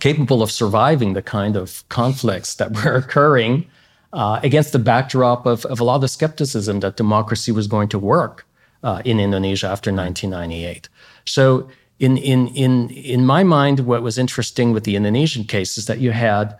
capable 0.00 0.42
of 0.42 0.50
surviving 0.50 1.14
the 1.14 1.22
kind 1.22 1.56
of 1.56 1.88
conflicts 1.88 2.54
that 2.56 2.72
were 2.84 2.94
occurring 2.94 3.66
uh, 4.12 4.40
against 4.42 4.72
the 4.72 4.78
backdrop 4.78 5.46
of, 5.46 5.64
of 5.66 5.80
a 5.80 5.84
lot 5.84 6.02
of 6.02 6.10
skepticism 6.10 6.80
that 6.80 6.96
democracy 6.96 7.52
was 7.52 7.66
going 7.66 7.88
to 7.88 7.98
work 7.98 8.46
uh, 8.82 9.02
in 9.04 9.20
Indonesia 9.20 9.66
after 9.66 9.92
1998. 9.92 10.88
So, 11.24 11.68
in, 11.98 12.16
in, 12.16 12.46
in, 12.48 12.90
in 12.90 13.26
my 13.26 13.42
mind, 13.42 13.80
what 13.80 14.02
was 14.02 14.18
interesting 14.18 14.72
with 14.72 14.84
the 14.84 14.94
Indonesian 14.94 15.42
case 15.42 15.76
is 15.76 15.86
that 15.86 15.98
you 15.98 16.12
had 16.12 16.56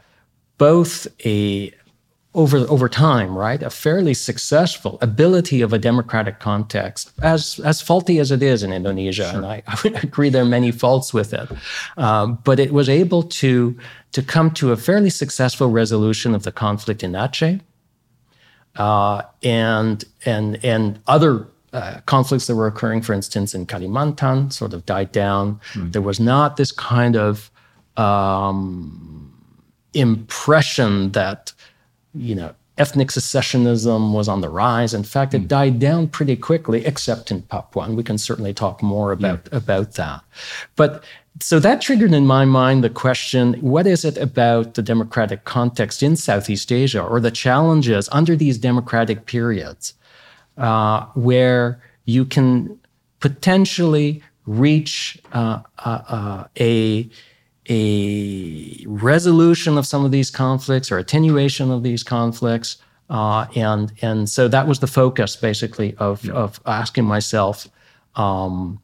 both 0.58 1.06
a 1.24 1.72
over 2.38 2.58
over 2.68 2.88
time, 2.88 3.36
right? 3.36 3.62
A 3.62 3.68
fairly 3.68 4.14
successful 4.14 4.96
ability 5.02 5.60
of 5.60 5.72
a 5.72 5.78
democratic 5.78 6.38
context, 6.38 7.12
as 7.20 7.60
as 7.64 7.82
faulty 7.82 8.20
as 8.20 8.30
it 8.30 8.42
is 8.42 8.62
in 8.62 8.72
Indonesia, 8.72 9.24
sure. 9.24 9.36
and 9.36 9.44
I, 9.44 9.62
I, 9.66 9.76
would 9.82 10.04
agree 10.04 10.30
there 10.30 10.42
are 10.42 10.54
many 10.58 10.70
faults 10.70 11.12
with 11.12 11.34
it, 11.34 11.48
um, 11.96 12.38
but 12.44 12.60
it 12.60 12.72
was 12.72 12.88
able 12.88 13.24
to 13.42 13.76
to 14.12 14.22
come 14.22 14.52
to 14.52 14.70
a 14.70 14.76
fairly 14.76 15.10
successful 15.10 15.68
resolution 15.68 16.32
of 16.34 16.44
the 16.44 16.52
conflict 16.52 17.02
in 17.02 17.12
Aceh, 17.12 17.60
uh, 18.76 19.22
and 19.42 20.04
and 20.24 20.64
and 20.64 21.00
other. 21.06 21.46
Uh, 21.70 22.00
conflicts 22.06 22.46
that 22.46 22.56
were 22.56 22.66
occurring, 22.66 23.02
for 23.02 23.12
instance, 23.12 23.54
in 23.54 23.66
Kalimantan, 23.66 24.50
sort 24.50 24.72
of 24.72 24.86
died 24.86 25.12
down. 25.12 25.60
Mm. 25.74 25.92
There 25.92 26.00
was 26.00 26.18
not 26.18 26.56
this 26.56 26.72
kind 26.72 27.14
of 27.14 27.50
um, 27.98 29.30
impression 29.92 31.12
that 31.12 31.52
you 32.14 32.34
know, 32.34 32.54
ethnic 32.78 33.08
secessionism 33.08 34.12
was 34.12 34.28
on 34.28 34.40
the 34.40 34.48
rise. 34.48 34.94
In 34.94 35.02
fact, 35.02 35.34
it 35.34 35.42
mm. 35.42 35.48
died 35.48 35.78
down 35.78 36.08
pretty 36.08 36.36
quickly, 36.36 36.86
except 36.86 37.30
in 37.30 37.42
Papua. 37.42 37.84
And 37.84 37.96
we 37.96 38.04
can 38.04 38.18
certainly 38.18 38.54
talk 38.54 38.82
more 38.82 39.12
about, 39.12 39.48
yeah. 39.50 39.58
about 39.58 39.94
that. 39.94 40.22
But 40.76 41.04
so 41.40 41.58
that 41.60 41.80
triggered 41.80 42.12
in 42.12 42.26
my 42.26 42.44
mind 42.44 42.82
the 42.82 42.90
question 42.90 43.54
what 43.54 43.86
is 43.86 44.04
it 44.04 44.16
about 44.16 44.74
the 44.74 44.82
democratic 44.82 45.44
context 45.44 46.02
in 46.02 46.16
Southeast 46.16 46.72
Asia 46.72 47.00
or 47.00 47.20
the 47.20 47.30
challenges 47.30 48.08
under 48.10 48.34
these 48.34 48.58
democratic 48.58 49.26
periods 49.26 49.94
uh, 50.56 51.06
where 51.14 51.80
you 52.06 52.24
can 52.24 52.78
potentially 53.20 54.22
reach 54.46 55.20
uh, 55.32 55.60
uh, 55.84 56.00
uh, 56.08 56.44
a, 56.58 57.08
a 57.68 58.84
resolution 58.86 59.78
of 59.78 59.86
some 59.86 60.04
of 60.04 60.10
these 60.10 60.30
conflicts 60.30 60.90
or 60.90 60.98
attenuation 60.98 61.70
of 61.70 61.82
these 61.82 62.02
conflicts? 62.02 62.78
Uh, 63.10 63.46
and, 63.54 63.92
and 64.02 64.28
so 64.28 64.48
that 64.48 64.66
was 64.68 64.80
the 64.80 64.86
focus 64.86 65.36
basically 65.36 65.94
of, 65.96 66.24
yeah. 66.24 66.32
of 66.32 66.60
asking 66.66 67.04
myself. 67.04 67.68
Um, 68.16 68.80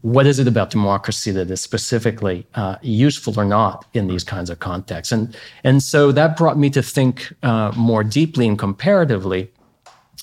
what 0.00 0.26
is 0.26 0.38
it 0.38 0.48
about 0.48 0.70
democracy 0.70 1.30
that 1.32 1.50
is 1.50 1.60
specifically 1.60 2.46
uh, 2.54 2.76
useful 2.80 3.38
or 3.38 3.44
not 3.44 3.84
in 3.92 4.06
these 4.06 4.24
kinds 4.24 4.48
of 4.48 4.58
contexts? 4.58 5.12
And, 5.12 5.36
and 5.62 5.82
so 5.82 6.10
that 6.12 6.36
brought 6.36 6.56
me 6.56 6.70
to 6.70 6.82
think 6.82 7.32
uh, 7.42 7.72
more 7.76 8.02
deeply 8.02 8.48
and 8.48 8.58
comparatively 8.58 9.50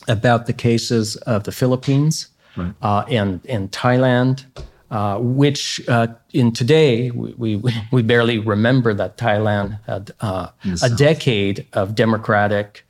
about 0.08 0.48
the 0.48 0.54
cases 0.54 1.16
of 1.18 1.44
the 1.44 1.52
Philippines 1.52 2.30
right. 2.58 2.74
uh, 2.82 3.04
and, 3.08 3.46
and 3.48 3.72
Thailand, 3.72 4.46
uh, 4.92 5.18
which 5.20 5.82
uh, 5.88 6.08
in 6.34 6.52
today, 6.52 7.12
we, 7.12 7.56
we, 7.56 7.74
we, 7.92 8.02
barely 8.02 8.38
remember 8.38 8.94
that 8.94 9.18
Thailand 9.18 9.80
had 9.88 10.12
uh, 10.20 10.50
yes. 10.64 10.84
a 10.84 10.94
decade 10.94 11.66
of 11.72 11.96
democratic 11.96 12.86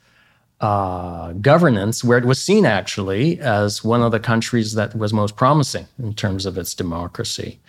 uh, 0.62 1.34
governance, 1.34 2.04
where 2.04 2.18
it 2.18 2.26
was 2.26 2.42
seen 2.42 2.66
actually 2.66 3.40
as 3.40 3.84
one 3.84 4.02
of 4.02 4.12
the 4.12 4.20
countries 4.20 4.74
that 4.74 4.96
was 4.96 5.14
most 5.14 5.36
promising 5.36 5.88
in 6.00 6.14
terms 6.14 6.48
of 6.48 6.58
its 6.58 6.74
democracy. 6.74 7.60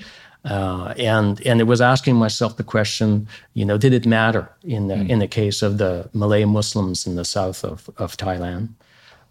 Uh, 0.45 0.93
and 0.97 1.41
and 1.47 1.61
it 1.61 1.65
was 1.65 1.81
asking 1.81 2.17
myself 2.17 2.57
the 2.57 2.65
question, 2.65 3.29
you 3.55 3.65
know, 3.65 3.79
did 3.79 3.93
it 3.93 4.07
matter 4.07 4.51
in 4.65 4.89
the 4.89 4.95
mm. 4.95 5.09
in 5.09 5.19
the 5.21 5.29
case 5.29 5.63
of 5.63 5.79
the 5.79 6.09
Malay 6.15 6.45
Muslims 6.45 7.07
in 7.07 7.15
the 7.15 7.25
south 7.25 7.65
of 7.65 7.89
of 7.97 8.17
Thailand? 8.17 8.71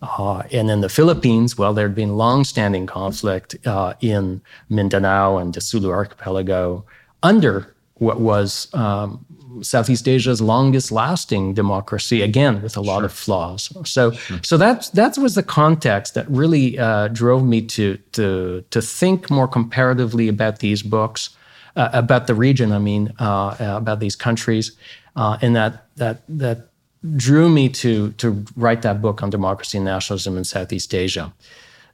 Uh, 0.01 0.43
and 0.51 0.69
in 0.71 0.81
the 0.81 0.89
Philippines, 0.89 1.57
well, 1.57 1.73
there 1.73 1.87
had 1.87 1.95
been 1.95 2.17
long-standing 2.17 2.87
conflict 2.87 3.55
uh, 3.67 3.93
in 4.01 4.41
Mindanao 4.69 5.37
and 5.37 5.53
the 5.53 5.61
Sulu 5.61 5.91
Archipelago 5.91 6.83
under 7.21 7.73
what 7.95 8.19
was 8.19 8.73
um, 8.73 9.23
Southeast 9.61 10.07
Asia's 10.07 10.41
longest 10.41 10.91
lasting 10.91 11.53
democracy, 11.53 12.23
again 12.23 12.61
with 12.63 12.75
a 12.75 12.81
lot 12.81 12.99
sure. 12.99 13.05
of 13.05 13.13
flaws. 13.13 13.71
So, 13.85 14.11
sure. 14.11 14.39
so 14.43 14.57
that 14.57 14.89
that 14.93 15.17
was 15.19 15.35
the 15.35 15.43
context 15.43 16.15
that 16.15 16.27
really 16.29 16.79
uh, 16.79 17.09
drove 17.09 17.45
me 17.45 17.61
to 17.67 17.97
to 18.13 18.63
to 18.71 18.81
think 18.81 19.29
more 19.29 19.47
comparatively 19.47 20.27
about 20.27 20.59
these 20.59 20.81
books, 20.81 21.29
uh, 21.75 21.89
about 21.93 22.25
the 22.25 22.33
region. 22.33 22.71
I 22.71 22.79
mean, 22.79 23.13
uh, 23.19 23.55
about 23.59 23.99
these 23.99 24.15
countries, 24.15 24.71
uh, 25.15 25.37
and 25.41 25.55
that 25.55 25.85
that 25.97 26.23
that 26.27 26.70
drew 27.15 27.49
me 27.49 27.69
to 27.69 28.11
to 28.13 28.45
write 28.55 28.81
that 28.83 29.01
book 29.01 29.23
on 29.23 29.29
democracy 29.29 29.77
and 29.77 29.85
nationalism 29.85 30.37
in 30.37 30.43
Southeast 30.43 30.93
Asia. 30.93 31.33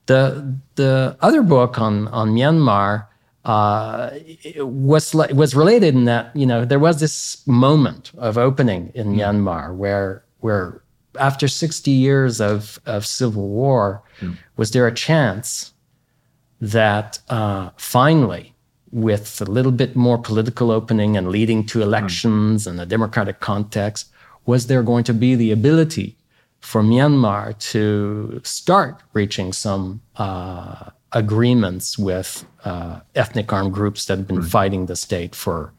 The 0.08 0.56
the 0.76 1.18
other 1.22 1.42
book 1.42 1.80
on 1.80 2.08
on 2.10 2.32
Myanmar 2.32 3.08
uh, 3.46 4.10
was 4.58 5.14
was 5.14 5.56
related 5.56 5.96
in 5.96 6.06
that 6.06 6.36
you 6.36 6.46
know 6.46 6.66
there 6.66 6.80
was 6.80 7.00
this 7.00 7.46
moment 7.48 8.12
of 8.18 8.38
opening 8.38 8.92
in 8.94 9.08
mm. 9.08 9.20
Myanmar 9.20 9.74
where 9.76 10.24
where 10.40 10.82
after 11.20 11.48
60 11.48 11.90
years 11.90 12.42
of 12.42 12.80
of 12.86 13.06
civil 13.06 13.48
war 13.48 14.04
mm. 14.20 14.36
was 14.58 14.72
there 14.72 14.86
a 14.86 14.94
chance 14.94 15.74
that 16.60 17.20
uh, 17.30 17.70
finally 17.78 18.54
with 18.92 19.42
a 19.42 19.46
little 19.46 19.72
bit 19.72 19.96
more 19.96 20.18
political 20.18 20.72
opening 20.72 21.16
and 21.16 21.30
leading 21.30 21.66
to 21.66 21.82
elections 21.82 22.66
mm. 22.66 22.72
and 22.72 22.82
a 22.82 22.86
democratic 22.86 23.40
context 23.40 24.12
was 24.48 24.66
there 24.66 24.82
going 24.82 25.04
to 25.04 25.13
be 25.13 25.36
the 25.36 25.51
ability 25.51 26.16
for 26.62 26.82
Myanmar 26.82 27.56
to 27.72 28.42
start 28.44 29.04
reaching 29.13 29.54
some 29.54 30.01
uh, 30.16 30.89
agreements 31.12 32.00
with 32.00 32.46
uh, 32.66 33.01
ethnic 33.13 33.54
armed 33.54 33.74
groups 33.74 34.06
that 34.06 34.18
have 34.18 34.27
been 34.27 34.39
right. 34.39 34.50
fighting 34.50 34.88
the 34.88 34.96
state 34.96 35.36
for 35.36 35.72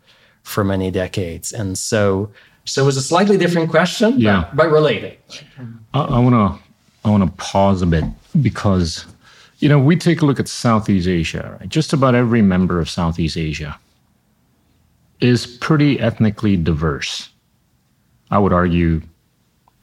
for 0.45 0.65
many 0.65 0.91
decades, 0.91 1.53
and 1.53 1.77
so 1.77 2.31
so 2.65 2.83
it 2.83 2.87
was 2.87 2.97
a 2.97 3.03
slightly 3.03 3.37
different 3.37 3.71
question, 3.71 4.19
yeah. 4.19 4.47
but, 4.51 4.57
but 4.57 4.71
related. 4.71 5.17
I 5.95 6.19
want 6.21 6.35
to 6.35 6.59
I 7.05 7.11
want 7.11 7.25
to 7.25 7.31
pause 7.43 7.83
a 7.83 7.87
bit 7.87 8.05
because 8.41 9.07
you 9.59 9.69
know 9.69 9.79
we 9.79 9.97
take 9.97 10.21
a 10.23 10.27
look 10.27 10.39
at 10.39 10.49
Southeast 10.49 11.09
Asia. 11.09 11.57
Right? 11.59 11.69
Just 11.69 11.93
about 11.93 12.15
every 12.15 12.43
member 12.43 12.79
of 12.79 12.89
Southeast 12.89 13.37
Asia 13.37 13.79
is 15.21 15.47
pretty 15.47 15.99
ethnically 15.99 16.57
diverse. 16.57 17.31
I 18.31 18.39
would 18.39 18.53
argue 18.53 19.03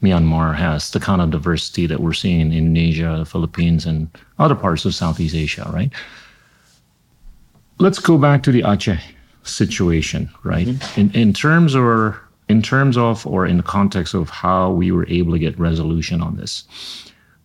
Myanmar 0.02 0.54
has, 0.54 0.90
the 0.90 1.00
kind 1.00 1.20
of 1.20 1.30
diversity 1.30 1.86
that 1.86 2.00
we're 2.00 2.12
seeing 2.12 2.40
in 2.40 2.52
Indonesia, 2.52 3.16
the 3.18 3.24
Philippines, 3.24 3.86
and 3.86 4.08
other 4.38 4.54
parts 4.54 4.84
of 4.84 4.94
Southeast 4.94 5.34
Asia, 5.34 5.68
right? 5.72 5.92
Let's 7.78 7.98
go 7.98 8.18
back 8.18 8.42
to 8.44 8.52
the 8.52 8.62
Aceh 8.62 9.00
situation, 9.42 10.30
right? 10.44 10.66
Mm-hmm. 10.66 11.00
In, 11.00 11.10
in 11.12 11.32
terms 11.32 11.74
or 11.74 12.20
in 12.48 12.62
terms 12.62 12.96
of 12.96 13.26
or 13.26 13.46
in 13.46 13.56
the 13.56 13.62
context 13.62 14.14
of 14.14 14.30
how 14.30 14.70
we 14.70 14.92
were 14.92 15.06
able 15.08 15.32
to 15.32 15.38
get 15.38 15.58
resolution 15.58 16.20
on 16.20 16.36
this, 16.36 16.64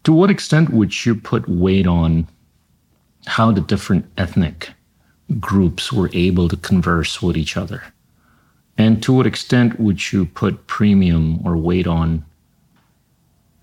to 0.03 0.13
what 0.13 0.29
extent 0.29 0.69
would 0.69 1.05
you 1.05 1.15
put 1.15 1.47
weight 1.47 1.87
on 1.87 2.27
how 3.25 3.51
the 3.51 3.61
different 3.61 4.05
ethnic 4.17 4.71
groups 5.39 5.91
were 5.91 6.09
able 6.13 6.49
to 6.49 6.57
converse 6.57 7.21
with 7.21 7.37
each 7.37 7.55
other? 7.55 7.81
And 8.81 9.03
to 9.03 9.13
what 9.13 9.27
extent 9.27 9.79
would 9.79 9.99
you 10.11 10.25
put 10.25 10.65
premium 10.65 11.45
or 11.45 11.55
weight 11.55 11.87
on 11.87 12.25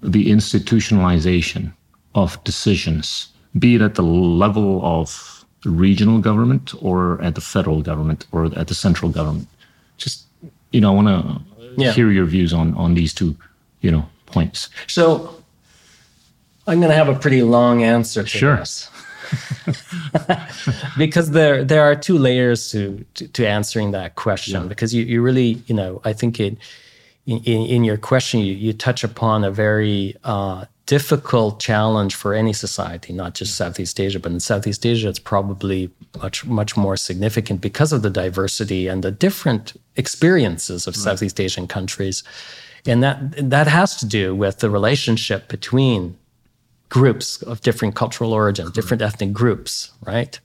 the 0.01 0.31
institutionalization 0.31 1.73
of 2.15 2.43
decisions, 2.45 3.29
be 3.59 3.75
it 3.75 3.83
at 3.83 3.95
the 3.97 4.03
level 4.03 4.81
of 4.85 5.45
regional 5.65 6.21
government 6.21 6.73
or 6.81 7.21
at 7.21 7.35
the 7.35 7.41
federal 7.41 7.83
government 7.83 8.27
or 8.33 8.47
at 8.57 8.69
the 8.69 8.75
central 8.75 9.11
government. 9.11 9.49
Just, 9.97 10.27
you 10.71 10.81
know, 10.81 10.93
I 10.93 10.95
want 11.03 11.09
to 11.09 11.73
yeah. 11.77 11.93
hear 11.93 12.11
your 12.11 12.27
views 12.27 12.53
on, 12.53 12.75
on 12.75 12.95
these 12.95 13.13
two, 13.13 13.37
you 13.81 13.91
know, 13.91 14.09
points. 14.27 14.69
So 14.87 15.43
I'm 16.67 16.79
going 16.79 16.91
to 16.91 16.97
have 16.97 17.09
a 17.09 17.19
pretty 17.19 17.43
long 17.43 17.83
answer 17.83 18.23
to 18.23 18.29
sure. 18.29 18.57
this. 18.57 18.89
because 20.99 21.31
there 21.31 21.65
there 21.65 21.83
are 21.83 21.95
two 21.95 22.19
layers 22.19 22.71
to 22.71 23.05
to, 23.15 23.29
to 23.29 23.47
answering 23.47 23.93
that 23.93 24.15
question 24.15 24.63
yeah. 24.63 24.69
because 24.69 24.95
you, 24.95 25.05
you 25.05 25.23
really 25.23 25.63
you 25.67 25.75
know 25.75 26.01
I 26.05 26.13
think 26.13 26.41
it 26.41 26.59
in, 27.29 27.67
in 27.67 27.85
your 27.85 27.99
question, 27.99 28.41
you, 28.41 28.55
you 28.55 28.73
touch 28.73 29.05
upon 29.05 29.45
a 29.45 29.51
very 29.51 30.17
uh, 30.25 30.65
difficult 30.87 31.61
challenge 31.61 32.15
for 32.15 32.33
any 32.33 32.55
society, 32.55 33.13
not 33.13 33.35
just 33.35 33.55
Southeast 33.55 34.01
Asia, 34.01 34.19
but 34.19 34.33
in 34.33 34.41
Southeast 34.41 34.87
Asia, 34.87 35.11
it's 35.11 35.19
probably 35.19 35.91
much, 36.23 36.47
much 36.47 36.77
more 36.77 36.97
significant 36.97 37.61
because 37.61 37.93
of 37.93 38.01
the 38.01 38.09
diversity 38.09 38.89
and 38.89 39.05
the 39.05 39.11
different 39.11 39.79
experiences 39.97 40.87
of 40.87 40.95
right. 40.97 41.03
Southeast 41.03 41.39
Asian 41.39 41.67
countries. 41.67 42.25
And 42.87 43.03
that, 43.03 43.51
that 43.51 43.67
has 43.67 43.97
to 43.97 44.07
do 44.07 44.35
with 44.35 44.61
the 44.61 44.71
relationship 44.71 45.49
between 45.49 46.17
groups 46.89 47.43
of 47.43 47.61
different 47.61 47.95
cultural 47.95 48.33
origin, 48.33 48.71
different 48.71 49.03
ethnic 49.03 49.33
groups, 49.33 49.93
right? 50.07 50.41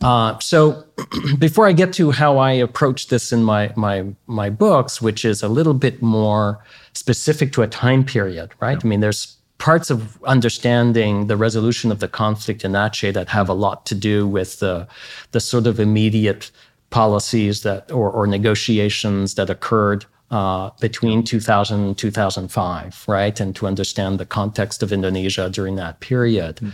Uh, 0.00 0.38
so 0.40 0.84
before 1.38 1.66
I 1.66 1.72
get 1.72 1.92
to 1.94 2.10
how 2.10 2.38
I 2.38 2.52
approach 2.52 3.08
this 3.08 3.32
in 3.32 3.44
my 3.44 3.72
my 3.76 4.06
my 4.26 4.50
books, 4.50 5.00
which 5.00 5.24
is 5.24 5.42
a 5.42 5.48
little 5.48 5.74
bit 5.74 6.02
more 6.02 6.62
specific 6.92 7.52
to 7.52 7.62
a 7.62 7.68
time 7.68 8.04
period, 8.04 8.50
right? 8.60 8.78
I 8.82 8.86
mean, 8.86 9.00
there's 9.00 9.36
parts 9.58 9.90
of 9.90 10.20
understanding 10.24 11.28
the 11.28 11.36
resolution 11.36 11.92
of 11.92 12.00
the 12.00 12.08
conflict 12.08 12.64
in 12.64 12.72
Aceh 12.72 13.14
that 13.14 13.28
have 13.28 13.48
a 13.48 13.54
lot 13.54 13.86
to 13.86 13.94
do 13.94 14.26
with 14.26 14.58
the 14.58 14.88
the 15.30 15.40
sort 15.40 15.66
of 15.66 15.78
immediate 15.78 16.50
policies 16.90 17.62
that 17.62 17.90
or, 17.92 18.10
or 18.10 18.26
negotiations 18.26 19.34
that 19.36 19.48
occurred 19.48 20.04
uh, 20.32 20.70
between 20.80 21.22
2000 21.22 21.84
and 21.84 21.98
2005, 21.98 23.04
right? 23.06 23.38
And 23.38 23.54
to 23.54 23.66
understand 23.66 24.18
the 24.18 24.24
context 24.24 24.82
of 24.82 24.90
Indonesia 24.90 25.50
during 25.50 25.76
that 25.76 26.00
period. 26.00 26.56
Mm. 26.56 26.72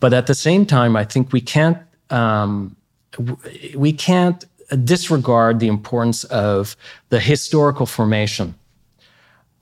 But 0.00 0.12
at 0.12 0.26
the 0.26 0.34
same 0.34 0.66
time, 0.66 0.96
I 0.96 1.04
think 1.04 1.32
we 1.32 1.40
can't 1.40 1.78
um, 2.10 2.76
we 3.74 3.92
can't 3.92 4.44
disregard 4.84 5.60
the 5.60 5.68
importance 5.68 6.24
of 6.24 6.76
the 7.08 7.20
historical 7.20 7.86
formation 7.86 8.54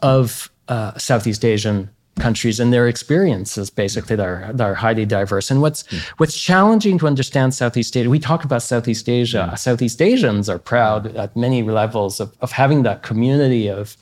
of 0.00 0.50
uh, 0.68 0.96
Southeast 0.98 1.44
Asian 1.44 1.90
countries 2.18 2.58
and 2.60 2.72
their 2.72 2.88
experiences 2.88 3.70
basically 3.70 4.16
that 4.16 4.26
are, 4.26 4.52
that 4.52 4.64
are 4.64 4.74
highly 4.74 5.04
diverse. 5.04 5.50
And 5.50 5.60
what's 5.60 5.82
mm. 5.84 6.00
what's 6.18 6.38
challenging 6.38 6.98
to 6.98 7.06
understand 7.06 7.54
southeast 7.54 7.96
asia 7.96 8.08
we 8.10 8.18
talk 8.18 8.44
about 8.44 8.62
southeast 8.62 9.08
asia. 9.08 9.50
Mm. 9.52 9.58
southeast 9.58 10.00
asians 10.00 10.48
are 10.48 10.58
proud 10.58 11.14
at 11.16 11.36
many 11.36 11.62
levels 11.62 12.20
of, 12.20 12.34
of 12.40 12.52
having 12.52 12.82
that 12.84 13.02
community 13.02 13.68
of 13.68 13.96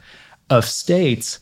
of 0.51 0.65
states 0.65 1.41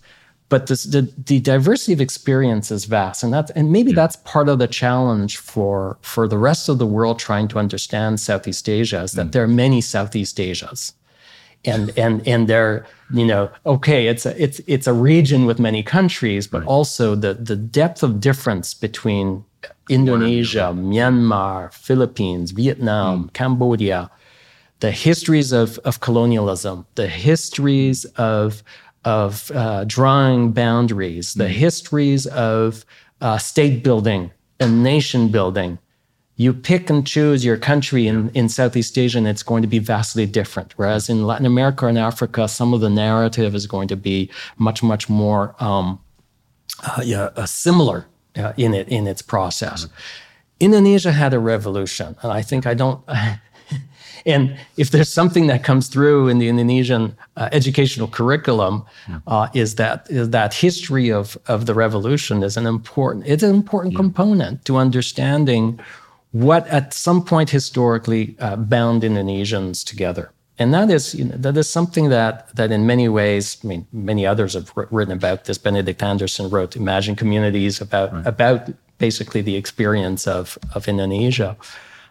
but 0.52 0.66
this, 0.66 0.84
the 0.84 1.10
the 1.16 1.40
diversity 1.40 1.94
of 1.94 2.00
experience 2.02 2.70
is 2.70 2.84
vast, 2.84 3.22
and 3.22 3.32
that's 3.32 3.50
and 3.52 3.72
maybe 3.72 3.92
that's 3.92 4.16
part 4.16 4.50
of 4.50 4.58
the 4.58 4.68
challenge 4.68 5.38
for 5.38 5.96
for 6.02 6.28
the 6.28 6.36
rest 6.36 6.68
of 6.68 6.76
the 6.76 6.84
world 6.84 7.18
trying 7.18 7.48
to 7.48 7.58
understand 7.58 8.20
Southeast 8.20 8.68
Asia 8.68 9.00
is 9.00 9.12
that 9.12 9.32
there 9.32 9.42
are 9.42 9.48
many 9.48 9.80
Southeast 9.80 10.38
Asias, 10.38 10.92
and 11.64 11.96
and 11.96 12.26
and 12.26 12.48
they're 12.48 12.84
you 13.12 13.24
know 13.24 13.50
okay 13.64 14.08
it's 14.08 14.26
a 14.26 14.42
it's 14.42 14.60
it's 14.66 14.86
a 14.86 14.92
region 14.92 15.46
with 15.46 15.58
many 15.58 15.82
countries, 15.82 16.46
but 16.46 16.64
also 16.64 17.14
the 17.14 17.34
the 17.34 17.56
depth 17.56 18.02
of 18.02 18.20
difference 18.20 18.74
between 18.74 19.44
Indonesia, 19.88 20.72
Myanmar, 20.74 21.72
Philippines, 21.72 22.52
Vietnam, 22.52 23.30
Cambodia, 23.34 24.10
the 24.80 24.90
histories 24.90 25.52
of, 25.52 25.78
of 25.84 26.00
colonialism, 26.00 26.86
the 26.94 27.06
histories 27.06 28.04
of, 28.16 28.62
of 29.04 29.50
uh, 29.54 29.84
drawing 29.84 30.52
boundaries, 30.52 31.34
the 31.34 31.48
histories 31.48 32.26
of 32.26 32.84
uh, 33.20 33.38
state 33.38 33.82
building 33.82 34.30
and 34.60 34.82
nation 34.82 35.28
building. 35.28 35.78
You 36.42 36.52
pick 36.52 36.90
and 36.90 37.06
choose 37.06 37.44
your 37.44 37.56
country 37.56 38.08
in, 38.08 38.30
in 38.30 38.48
Southeast 38.48 38.98
Asia, 38.98 39.18
and 39.18 39.28
it's 39.28 39.44
going 39.44 39.62
to 39.62 39.68
be 39.68 39.78
vastly 39.78 40.26
different. 40.26 40.72
Whereas 40.76 41.08
in 41.08 41.24
Latin 41.24 41.46
America 41.46 41.86
and 41.86 41.96
Africa, 41.96 42.48
some 42.48 42.74
of 42.74 42.80
the 42.80 42.90
narrative 42.90 43.54
is 43.54 43.68
going 43.68 43.86
to 43.88 43.96
be 43.96 44.28
much, 44.58 44.82
much 44.82 45.08
more 45.08 45.54
um, 45.60 46.00
uh, 46.82 47.02
yeah, 47.04 47.30
uh, 47.36 47.46
similar 47.46 48.06
uh, 48.36 48.52
in 48.56 48.74
it 48.74 48.88
in 48.88 49.06
its 49.06 49.22
process. 49.22 49.86
Indonesia 50.58 51.12
had 51.12 51.32
a 51.32 51.38
revolution, 51.38 52.16
and 52.22 52.32
I 52.32 52.42
think 52.42 52.66
I 52.66 52.74
don't. 52.74 53.00
and 54.26 54.56
if 54.76 54.90
there's 54.90 55.12
something 55.12 55.46
that 55.46 55.62
comes 55.62 55.88
through 55.88 56.28
in 56.28 56.38
the 56.38 56.48
Indonesian 56.48 57.16
uh, 57.36 57.48
educational 57.52 58.08
curriculum, 58.08 58.84
uh, 59.26 59.48
is 59.54 59.76
that 59.76 60.06
is 60.10 60.30
that 60.30 60.54
history 60.54 61.12
of 61.12 61.38
of 61.46 61.66
the 61.66 61.74
revolution 61.74 62.42
is 62.42 62.56
an 62.56 62.66
important 62.66 63.26
it's 63.26 63.42
an 63.42 63.54
important 63.54 63.94
component 63.94 64.64
to 64.64 64.76
understanding 64.76 65.78
what 66.32 66.66
at 66.68 66.92
some 66.92 67.24
point 67.24 67.50
historically 67.50 68.36
uh, 68.40 68.56
bound 68.56 69.02
Indonesians 69.02 69.84
together. 69.84 70.32
And 70.58 70.74
that 70.74 70.90
is 70.90 71.14
you 71.14 71.24
know, 71.24 71.36
that 71.36 71.56
is 71.56 71.68
something 71.68 72.08
that 72.10 72.54
that 72.56 72.70
in 72.70 72.86
many 72.86 73.08
ways, 73.08 73.58
I 73.64 73.66
mean, 73.66 73.86
many 73.92 74.26
others 74.26 74.54
have 74.54 74.72
written 74.74 75.12
about 75.12 75.44
this. 75.44 75.58
Benedict 75.58 76.02
Anderson 76.02 76.50
wrote 76.50 76.76
"Imagined 76.76 77.18
Communities" 77.18 77.80
about 77.80 78.26
about 78.26 78.70
basically 78.98 79.40
the 79.40 79.56
experience 79.56 80.26
of 80.26 80.58
of 80.74 80.88
Indonesia. 80.88 81.56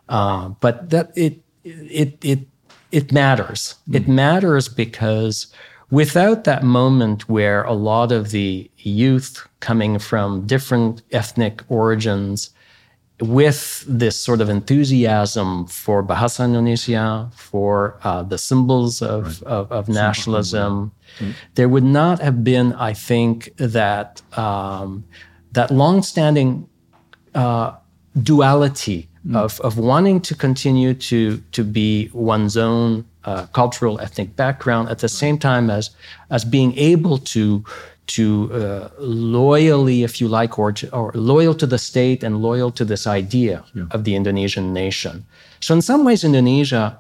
Uh, 0.10 0.50
but 0.60 0.90
that 0.90 1.12
it 1.16 1.42
it 1.64 2.18
it 2.24 2.40
it 2.92 3.12
matters. 3.12 3.76
It 3.92 4.08
matters 4.08 4.68
because 4.68 5.48
without 5.92 6.44
that 6.44 6.64
moment 6.64 7.30
where 7.30 7.64
a 7.64 7.74
lot 7.74 8.12
of 8.12 8.32
the 8.32 8.70
youth 8.78 9.48
coming 9.60 10.00
from 10.00 10.46
different 10.48 11.04
ethnic 11.12 11.64
origins 11.70 12.50
with 13.22 13.86
this 13.88 14.16
sort 14.18 14.42
of 14.42 14.50
enthusiasm 14.50 15.68
for 15.68 16.04
Bahasa 16.04 16.44
Indonesia, 16.46 17.30
for 17.36 18.00
uh, 18.04 18.24
the 18.24 18.38
symbols 18.38 19.02
of, 19.02 19.44
of, 19.44 19.72
of 19.72 19.88
nationalism, 19.88 20.92
there 21.56 21.70
would 21.70 21.84
not 21.84 22.20
have 22.20 22.44
been, 22.44 22.74
I 22.74 22.94
think, 22.94 23.52
that 23.58 24.22
um, 24.38 25.04
that 25.52 25.70
longstanding 25.70 26.68
uh, 27.36 27.74
duality 28.24 29.08
of, 29.34 29.60
of 29.62 29.78
wanting 29.78 30.20
to 30.22 30.36
continue 30.36 30.94
to 30.96 31.38
to 31.52 31.64
be 31.64 32.10
one's 32.14 32.58
own 32.58 33.06
uh, 33.24 33.46
cultural 33.48 34.00
ethnic 34.02 34.36
background 34.36 34.90
at 34.90 35.00
the 35.00 35.10
same 35.10 35.38
time 35.38 35.70
as 35.70 35.92
as 36.32 36.44
being 36.44 36.76
able 36.78 37.20
to 37.20 37.64
to 38.16 38.50
uh, 38.54 38.90
loyally, 39.00 40.04
if 40.04 40.20
you 40.20 40.28
like, 40.28 40.60
or, 40.60 40.72
to, 40.72 40.90
or 40.94 41.12
loyal 41.14 41.54
to 41.56 41.66
the 41.66 41.78
state 41.78 42.24
and 42.24 42.42
loyal 42.42 42.72
to 42.72 42.84
this 42.86 43.08
idea 43.08 43.64
of 43.92 44.04
the 44.04 44.16
Indonesian 44.16 44.74
nation. 44.74 45.26
So 45.60 45.74
in 45.74 45.82
some 45.82 46.04
ways, 46.04 46.24
Indonesia 46.24 47.00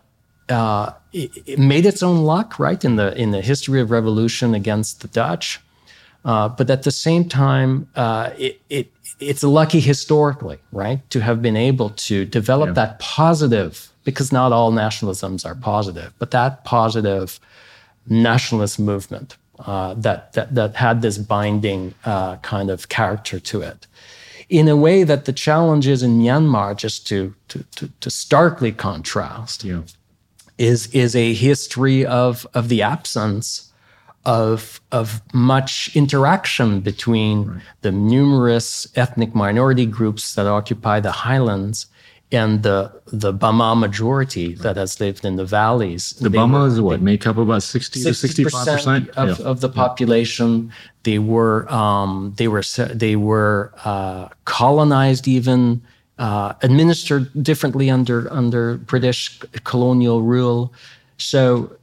uh, 0.50 0.94
it, 1.13 1.32
it 1.46 1.60
made 1.60 1.86
its 1.86 2.03
own 2.03 2.24
luck, 2.24 2.60
right, 2.60 2.84
in 2.84 2.96
the 2.96 3.15
in 3.18 3.32
the 3.32 3.41
history 3.41 3.80
of 3.82 3.91
revolution 3.91 4.53
against 4.53 5.01
the 5.01 5.08
Dutch. 5.08 5.60
Uh, 6.24 6.48
but 6.50 6.70
at 6.70 6.84
the 6.84 6.91
same 6.91 7.27
time, 7.27 7.88
uh, 7.96 8.30
it, 8.38 8.62
it 8.70 8.91
it's 9.20 9.44
lucky 9.44 9.80
historically, 9.80 10.57
right, 10.72 11.00
to 11.09 11.20
have 11.20 11.42
been 11.42 11.57
able 11.57 11.90
to 11.90 12.25
develop 12.25 12.75
that 12.75 13.00
positive, 13.00 13.90
because 14.03 14.31
not 14.31 14.51
all 14.51 14.72
nationalisms 14.72 15.46
are 15.46 15.55
positive, 15.55 16.14
but 16.20 16.31
that 16.31 16.64
positive 16.64 17.40
nationalist 18.07 18.79
movement 18.79 19.38
uh, 19.66 19.94
that, 19.96 20.34
that 20.34 20.54
that 20.56 20.76
had 20.76 21.02
this 21.02 21.18
binding 21.18 21.94
uh, 22.06 22.38
kind 22.38 22.70
of 22.70 22.90
character 22.90 23.40
to 23.40 23.62
it. 23.62 23.88
In 24.50 24.68
a 24.68 24.76
way 24.76 25.04
that 25.06 25.26
the 25.26 25.34
challenges 25.34 26.04
in 26.04 26.20
Myanmar, 26.20 26.76
just 26.76 27.08
to 27.08 27.34
to, 27.50 27.64
to, 27.76 27.90
to 28.02 28.10
starkly 28.10 28.72
contrast, 28.72 29.64
Yeah. 29.64 29.82
is 30.58 30.88
is 30.88 31.16
a 31.16 31.34
history 31.34 32.06
of 32.06 32.46
of 32.54 32.68
the 32.68 32.82
absence 32.82 33.72
of 34.26 34.82
of 34.92 35.22
much 35.34 35.90
interaction 35.96 36.82
between 36.82 37.62
the 37.82 37.92
numerous 37.92 38.88
ethnic 38.96 39.34
minority 39.34 39.86
groups 39.86 40.36
that 40.36 40.46
occupy 40.46 41.00
the 41.00 41.12
highlands 41.12 41.88
and 42.31 42.63
the 42.63 42.91
the 43.07 43.33
Bama 43.33 43.77
majority 43.77 44.55
that 44.55 44.77
has 44.77 45.00
lived 45.00 45.25
in 45.25 45.35
the 45.35 45.46
valleys. 45.46 46.13
The 46.13 46.29
They 46.29 46.37
Bama 46.37 46.67
is 46.67 46.79
what 46.79 47.01
make 47.01 47.27
up 47.27 47.37
about 47.37 47.63
sixty 47.63 48.01
to 48.03 48.13
sixty-five 48.13 48.65
percent 48.65 49.09
of, 49.09 49.39
of 49.41 49.61
the 49.61 49.70
population. 49.70 50.72
They 51.03 51.20
were 51.20 51.72
um, 51.72 52.33
they 52.37 52.48
were 52.48 52.63
they 52.94 53.15
were 53.15 53.72
uh, 53.83 54.29
colonized, 54.46 55.27
even 55.27 55.81
uh, 56.20 56.53
administered 56.61 57.29
differently 57.44 57.89
under 57.89 58.31
under 58.31 58.77
British 58.77 59.39
colonial 59.63 60.22
rule. 60.22 60.74
So 61.17 61.75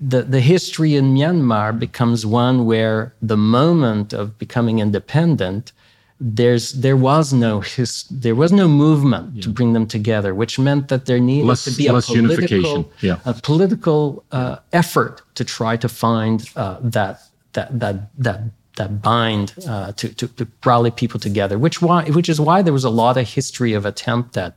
the 0.00 0.22
the 0.22 0.40
history 0.40 0.96
in 0.96 1.14
Myanmar 1.14 1.78
becomes 1.78 2.26
one 2.26 2.66
where 2.66 3.14
the 3.22 3.36
moment 3.36 4.12
of 4.12 4.38
becoming 4.38 4.80
independent. 4.80 5.72
There's 6.20 6.72
there 6.72 6.96
was 6.96 7.32
no 7.32 7.60
his, 7.60 8.04
there 8.04 8.36
was 8.36 8.52
no 8.52 8.68
movement 8.68 9.42
to 9.42 9.48
bring 9.48 9.72
them 9.72 9.86
together, 9.86 10.32
which 10.34 10.58
meant 10.58 10.88
that 10.88 11.06
there 11.06 11.18
needed 11.18 11.46
Less- 11.46 11.64
to 11.64 11.72
be 11.72 11.88
a 11.88 11.92
less 11.92 12.06
political 12.06 12.36
unification. 12.36 12.84
Yeah. 13.00 13.18
a 13.24 13.34
political 13.34 14.24
uh, 14.30 14.56
effort 14.72 15.22
to 15.34 15.44
try 15.44 15.76
to 15.76 15.88
find 15.88 16.48
uh, 16.54 16.78
that 16.80 17.20
that 17.54 17.80
that 17.80 17.96
that 18.16 18.40
that 18.76 19.02
bind 19.02 19.54
uh, 19.68 19.92
to, 19.92 20.08
to 20.14 20.28
to 20.28 20.46
rally 20.64 20.92
people 20.92 21.18
together. 21.18 21.58
Which 21.58 21.82
why 21.82 22.04
which 22.04 22.28
is 22.28 22.40
why 22.40 22.62
there 22.62 22.72
was 22.72 22.84
a 22.84 22.90
lot 22.90 23.16
of 23.16 23.28
history 23.28 23.72
of 23.72 23.84
attempt 23.84 24.36
at 24.36 24.56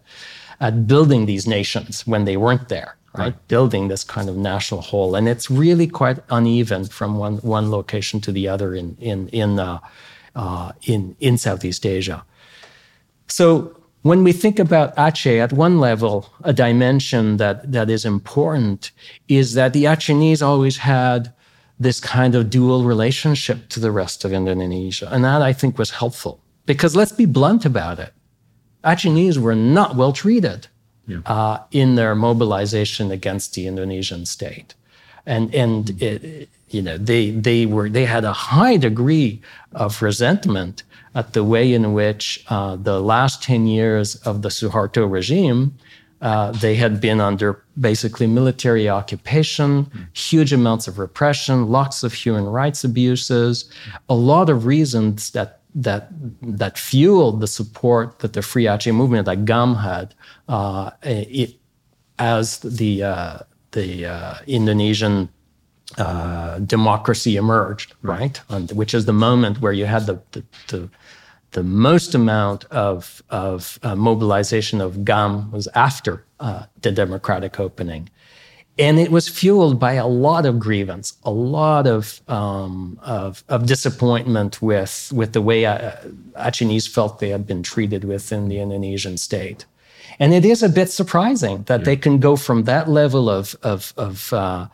at 0.60 0.86
building 0.88 1.26
these 1.26 1.48
nations 1.48 2.06
when 2.06 2.26
they 2.26 2.38
weren't 2.38 2.70
there. 2.70 2.96
Right? 3.18 3.34
building 3.48 3.88
this 3.88 4.04
kind 4.04 4.30
of 4.30 4.38
national 4.38 4.82
whole, 4.82 5.16
and 5.16 5.28
it's 5.28 5.50
really 5.50 5.88
quite 5.88 6.20
uneven 6.30 6.86
from 6.86 7.18
one 7.18 7.38
one 7.38 7.72
location 7.72 8.22
to 8.22 8.32
the 8.32 8.48
other 8.48 8.76
in 8.76 8.96
in 9.00 9.28
in 9.30 9.58
uh, 10.38 10.72
in 10.84 11.16
in 11.20 11.38
Southeast 11.38 11.86
Asia. 11.86 12.20
So 13.28 13.78
when 14.08 14.24
we 14.24 14.32
think 14.32 14.60
about 14.60 14.96
Aceh 14.96 15.38
at 15.46 15.52
one 15.52 15.80
level, 15.80 16.30
a 16.44 16.54
dimension 16.54 17.38
that, 17.38 17.72
that 17.72 17.90
is 17.90 18.06
important 18.06 18.92
is 19.28 19.54
that 19.56 19.74
the 19.74 19.84
Acehnese 19.84 20.42
always 20.42 20.78
had 20.78 21.34
this 21.80 22.00
kind 22.00 22.34
of 22.34 22.50
dual 22.50 22.84
relationship 22.86 23.68
to 23.70 23.80
the 23.80 23.92
rest 23.92 24.24
of 24.24 24.32
Indonesia. 24.32 25.10
And 25.12 25.24
that 25.26 25.42
I 25.42 25.54
think 25.54 25.78
was 25.78 25.92
helpful. 25.92 26.40
Because 26.66 26.96
let's 26.96 27.12
be 27.12 27.26
blunt 27.26 27.66
about 27.66 28.00
it. 28.00 28.14
Acehnese 28.84 29.38
were 29.38 29.56
not 29.56 29.96
well 29.96 30.14
treated 30.14 30.68
uh, 31.26 31.60
in 31.72 31.96
their 31.96 32.16
mobilization 32.16 33.12
against 33.12 33.54
the 33.56 33.68
Indonesian 33.68 34.26
state. 34.26 34.74
And, 35.26 35.54
and 35.54 36.02
it, 36.02 36.50
you 36.70 36.82
know, 36.82 36.98
they, 36.98 37.32
they, 37.32 37.66
were, 37.66 37.90
they 37.90 38.06
had 38.06 38.26
a 38.26 38.34
high 38.34 38.78
degree 38.78 39.42
of 39.74 40.02
resentment 40.02 40.84
at 41.16 41.34
the 41.34 41.44
way 41.44 41.74
in 41.74 41.94
which 41.94 42.44
uh, 42.50 42.76
the 42.76 43.00
last 43.00 43.42
10 43.44 43.68
years 43.68 44.16
of 44.18 44.42
the 44.42 44.50
Suharto 44.50 45.10
regime, 45.10 45.76
uh, 46.22 46.52
they 46.52 46.76
had 46.76 47.00
been 47.00 47.22
under 47.22 47.64
basically 47.80 48.28
military 48.28 48.90
occupation, 48.90 49.90
huge 50.14 50.52
amounts 50.52 50.88
of 50.88 51.00
repression, 51.00 51.68
lots 51.70 52.04
of 52.04 52.14
human 52.14 52.46
rights 52.46 52.84
abuses, 52.84 53.70
a 54.10 54.16
lot 54.16 54.50
of 54.50 54.66
reasons 54.66 55.32
that 55.32 55.58
that 55.76 56.08
that 56.42 56.76
fueled 56.76 57.40
the 57.40 57.48
support 57.48 58.20
that 58.20 58.34
the 58.34 58.42
Free 58.42 58.64
Aceh 58.64 58.94
movement, 58.94 59.28
like 59.28 59.46
GAM, 59.46 59.76
had 59.76 60.16
uh, 60.50 60.90
it, 61.04 61.56
as 62.18 62.60
the 62.60 63.04
uh, 63.04 63.40
the 63.74 64.08
uh, 64.08 64.36
Indonesian 64.48 65.30
uh, 65.98 66.60
democracy 66.60 67.38
emerged, 67.38 67.94
right? 68.02 68.42
And, 68.50 68.72
which 68.72 68.94
is 68.94 69.06
the 69.06 69.14
moment 69.14 69.62
where 69.62 69.72
you 69.72 69.86
had 69.86 70.06
the 70.06 70.22
the, 70.32 70.44
the, 70.68 70.90
the 71.52 71.64
most 71.64 72.14
amount 72.14 72.66
of 72.66 73.24
of 73.30 73.80
uh, 73.84 73.96
mobilization 73.96 74.82
of 74.82 75.06
GAM 75.06 75.52
was 75.52 75.68
after 75.74 76.26
uh, 76.40 76.66
the 76.82 76.92
democratic 76.92 77.60
opening, 77.60 78.10
and 78.78 79.00
it 79.00 79.12
was 79.12 79.28
fueled 79.28 79.80
by 79.80 79.94
a 79.94 80.06
lot 80.06 80.46
of 80.46 80.60
grievance, 80.60 81.18
a 81.24 81.32
lot 81.32 81.88
of 81.88 82.22
um, 82.28 83.00
of, 83.02 83.44
of, 83.48 83.66
disappointment 83.66 84.62
with 84.62 85.12
with 85.16 85.34
the 85.34 85.42
way 85.42 85.66
uh, 85.66 85.96
Acehnese 86.36 86.88
felt 86.88 87.20
they 87.20 87.30
had 87.30 87.48
been 87.48 87.64
treated 87.64 88.04
within 88.04 88.50
the 88.50 88.60
Indonesian 88.60 89.18
state, 89.18 89.66
and 90.20 90.34
it 90.34 90.46
is 90.46 90.62
a 90.62 90.70
bit 90.70 90.92
surprising 90.92 91.64
that 91.64 91.80
yeah. 91.80 91.86
they 91.86 91.96
can 91.96 92.20
go 92.20 92.36
from 92.36 92.64
that 92.64 92.90
level 92.90 93.30
of 93.30 93.56
of 93.64 93.94
of, 93.98 94.34
uh, 94.34 94.68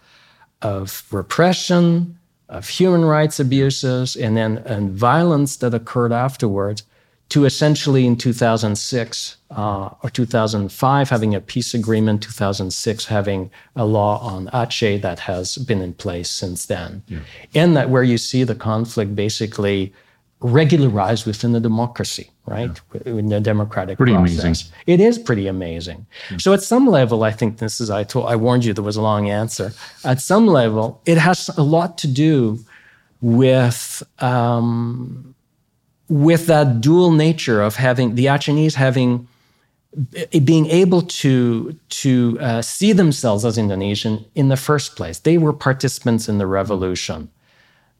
of 0.63 1.03
repression, 1.11 2.17
of 2.49 2.67
human 2.67 3.05
rights 3.05 3.39
abuses, 3.39 4.15
and 4.15 4.35
then 4.35 4.59
and 4.59 4.91
violence 4.91 5.57
that 5.57 5.73
occurred 5.73 6.11
afterwards 6.11 6.83
to 7.29 7.45
essentially 7.45 8.05
in 8.05 8.15
2006 8.15 9.37
uh, 9.51 9.89
or 10.03 10.09
2005 10.09 11.09
having 11.09 11.33
a 11.33 11.41
peace 11.41 11.73
agreement, 11.73 12.21
2006 12.21 13.05
having 13.05 13.49
a 13.75 13.85
law 13.85 14.19
on 14.19 14.47
Aceh 14.47 15.01
that 15.01 15.19
has 15.19 15.57
been 15.57 15.81
in 15.81 15.93
place 15.93 16.29
since 16.29 16.67
then. 16.67 17.01
Yeah. 17.07 17.19
And 17.55 17.75
that 17.75 17.89
where 17.89 18.03
you 18.03 18.17
see 18.17 18.43
the 18.43 18.55
conflict 18.55 19.15
basically 19.15 19.93
regularized 20.41 21.25
within 21.25 21.53
the 21.53 21.59
democracy, 21.59 22.29
right? 22.45 22.79
Yeah. 22.93 23.13
In 23.13 23.29
the 23.29 23.39
democratic 23.39 23.97
pretty 23.97 24.13
process. 24.13 24.43
amazing. 24.43 24.67
It 24.85 24.99
is 24.99 25.17
pretty 25.17 25.47
amazing. 25.47 26.05
Yeah. 26.31 26.37
So 26.37 26.53
at 26.53 26.61
some 26.61 26.87
level, 26.87 27.23
I 27.23 27.31
think 27.31 27.57
this 27.57 27.79
is 27.79 27.89
I 27.89 28.03
told 28.03 28.27
I 28.27 28.35
warned 28.35 28.65
you 28.65 28.73
there 28.73 28.83
was 28.83 28.97
a 28.97 29.01
long 29.01 29.29
answer. 29.29 29.73
At 30.03 30.21
some 30.21 30.47
level, 30.47 31.01
it 31.05 31.17
has 31.17 31.49
a 31.57 31.63
lot 31.63 31.97
to 31.99 32.07
do 32.07 32.59
with 33.21 34.03
um, 34.19 35.33
with 36.09 36.47
that 36.47 36.81
dual 36.81 37.11
nature 37.11 37.61
of 37.61 37.75
having 37.75 38.15
the 38.15 38.25
Acehnese 38.25 38.75
having 38.75 39.27
eh, 40.15 40.39
being 40.39 40.67
able 40.67 41.01
to 41.01 41.77
to 41.89 42.37
uh, 42.41 42.61
see 42.61 42.91
themselves 42.93 43.45
as 43.45 43.57
Indonesian 43.57 44.25
in 44.35 44.49
the 44.49 44.57
first 44.57 44.95
place. 44.95 45.19
They 45.19 45.37
were 45.37 45.53
participants 45.53 46.27
in 46.27 46.37
the 46.37 46.47
revolution. 46.47 47.29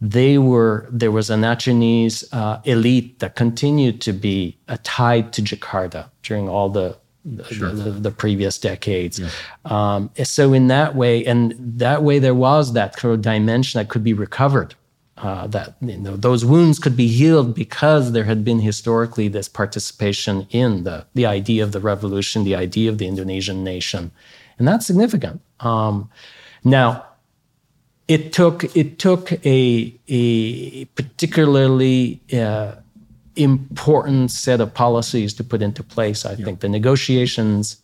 They 0.04 0.38
were 0.38 0.86
there 0.92 1.12
was 1.12 1.30
an 1.30 1.42
Acehnese 1.42 2.26
uh, 2.34 2.60
elite 2.66 3.20
that 3.20 3.36
continued 3.36 4.02
to 4.02 4.12
be 4.12 4.58
uh, 4.68 4.78
tied 4.84 5.32
to 5.34 5.42
Jakarta 5.42 6.10
during 6.24 6.50
all 6.50 6.70
the 6.70 6.98
the, 7.26 7.46
sure. 7.46 7.72
the, 7.72 7.92
the, 7.92 8.12
previous 8.12 8.58
decades. 8.58 9.18
Yeah. 9.18 9.30
Um, 9.64 10.12
so 10.24 10.52
in 10.52 10.68
that 10.68 10.94
way, 10.94 11.26
and 11.26 11.56
that 11.80 12.04
way, 12.04 12.20
there 12.20 12.36
was 12.36 12.74
that 12.74 13.00
sort 13.00 13.14
of 13.14 13.22
dimension 13.22 13.80
that 13.80 13.88
could 13.88 14.04
be 14.04 14.12
recovered 14.12 14.76
uh, 15.24 15.48
that 15.48 15.76
you 15.80 15.98
know, 15.98 16.18
those 16.18 16.44
wounds 16.44 16.80
could 16.80 16.98
be 16.98 17.08
healed 17.08 17.56
because 17.56 18.12
there 18.12 18.26
had 18.26 18.44
been 18.44 18.60
historically 18.60 19.30
this 19.30 19.48
participation 19.48 20.46
in 20.50 20.84
the, 20.84 21.06
the 21.14 21.26
idea 21.26 21.64
of 21.64 21.72
the 21.72 21.80
revolution, 21.80 22.44
the 22.44 22.56
idea 22.56 22.90
of 22.90 22.98
the 22.98 23.08
Indonesian 23.08 23.64
nation. 23.64 24.12
And 24.60 24.68
that's 24.68 24.86
significant. 24.86 25.40
Um, 25.62 26.10
now, 26.66 27.06
it 28.08 28.34
took, 28.34 28.76
it 28.76 29.00
took 29.00 29.32
a, 29.46 29.94
a 30.08 30.86
particularly 30.86 32.20
uh, 32.34 32.76
important 33.36 34.32
set 34.32 34.62
of 34.62 34.74
policies 34.74 35.34
to 35.36 35.44
put 35.44 35.62
into 35.62 35.84
place. 35.84 36.26
I 36.26 36.34
yeah. 36.34 36.46
think 36.46 36.60
the 36.60 36.70
negotiations 36.70 37.78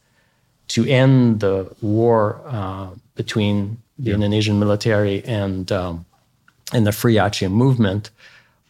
to 0.69 0.85
end 0.85 1.39
the 1.39 1.73
war 1.81 2.41
uh, 2.45 2.89
between 3.15 3.77
the 3.97 4.09
yeah. 4.09 4.15
Indonesian 4.15 4.59
military 4.59 5.23
and 5.25 5.71
um, 5.71 6.05
in 6.73 6.83
the 6.83 6.91
Free 6.91 7.15
Aceh 7.15 7.51
movement, 7.51 8.11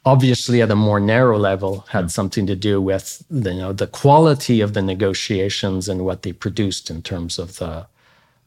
obviously 0.05 0.61
at 0.61 0.71
a 0.71 0.75
more 0.75 0.99
narrow 0.99 1.37
level, 1.37 1.85
had 1.89 2.11
something 2.11 2.47
to 2.47 2.55
do 2.55 2.81
with 2.81 3.23
the, 3.29 3.53
you 3.53 3.59
know 3.59 3.73
the 3.73 3.87
quality 3.87 4.61
of 4.61 4.73
the 4.73 4.81
negotiations 4.81 5.89
and 5.89 6.05
what 6.05 6.23
they 6.23 6.33
produced 6.33 6.89
in 6.89 7.01
terms 7.01 7.37
of 7.37 7.57
the 7.57 7.85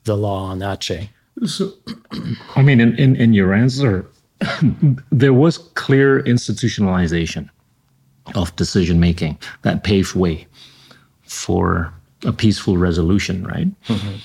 the 0.04 0.16
law 0.16 0.44
on 0.46 0.58
Aceh. 0.60 1.08
So, 1.44 1.72
I 2.56 2.62
mean, 2.62 2.80
in, 2.80 2.96
in, 2.96 3.16
in 3.16 3.34
your 3.34 3.52
answer, 3.52 4.06
there 5.10 5.32
was 5.32 5.58
clear 5.58 6.22
institutionalization 6.22 7.48
of 8.34 8.54
decision 8.56 9.00
making 9.00 9.38
that 9.62 9.84
paved 9.84 10.14
way 10.14 10.46
for 11.22 11.92
a 12.24 12.32
peaceful 12.32 12.76
resolution, 12.76 13.44
right? 13.46 13.68
Mm-hmm. 13.86 14.16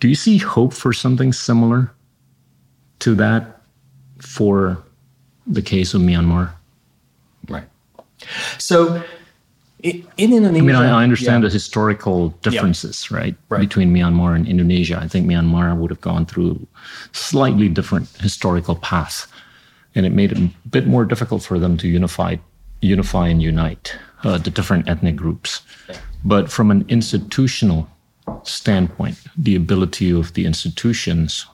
Do 0.00 0.08
you 0.08 0.14
see 0.14 0.36
hope 0.38 0.74
for 0.74 0.92
something 0.92 1.32
similar 1.32 1.90
to 3.00 3.14
that 3.14 3.62
for 4.20 4.82
the 5.46 5.62
case 5.62 5.94
of 5.94 6.00
Myanmar. 6.00 6.52
Right. 7.48 7.64
So 8.58 9.02
in 9.82 10.06
Indonesia, 10.16 10.58
I 10.58 10.60
mean, 10.62 10.76
I, 10.76 11.00
I 11.00 11.02
understand 11.02 11.42
yeah. 11.42 11.48
the 11.48 11.52
historical 11.52 12.30
differences, 12.42 13.08
yeah. 13.10 13.16
right, 13.18 13.36
right, 13.48 13.60
between 13.60 13.92
Myanmar 13.92 14.34
and 14.34 14.46
Indonesia. 14.46 14.98
I 15.00 15.08
think 15.08 15.26
Myanmar 15.26 15.76
would 15.76 15.90
have 15.90 16.00
gone 16.00 16.24
through 16.24 16.66
slightly 17.12 17.68
different 17.68 18.08
historical 18.20 18.76
paths, 18.76 19.26
and 19.94 20.06
it 20.06 20.12
made 20.12 20.32
it 20.32 20.38
a 20.38 20.50
bit 20.68 20.86
more 20.86 21.04
difficult 21.04 21.42
for 21.42 21.58
them 21.58 21.76
to 21.78 21.88
unify, 21.88 22.36
unify 22.80 23.28
and 23.28 23.42
unite 23.42 23.96
uh, 24.24 24.38
the 24.38 24.50
different 24.50 24.88
ethnic 24.88 25.16
groups. 25.16 25.60
Yeah. 25.88 25.98
But 26.24 26.50
from 26.50 26.70
an 26.70 26.84
institutional 26.88 27.88
standpoint, 28.42 29.20
the 29.36 29.54
ability 29.54 30.10
of 30.10 30.32
the 30.32 30.46
institutions 30.46 31.46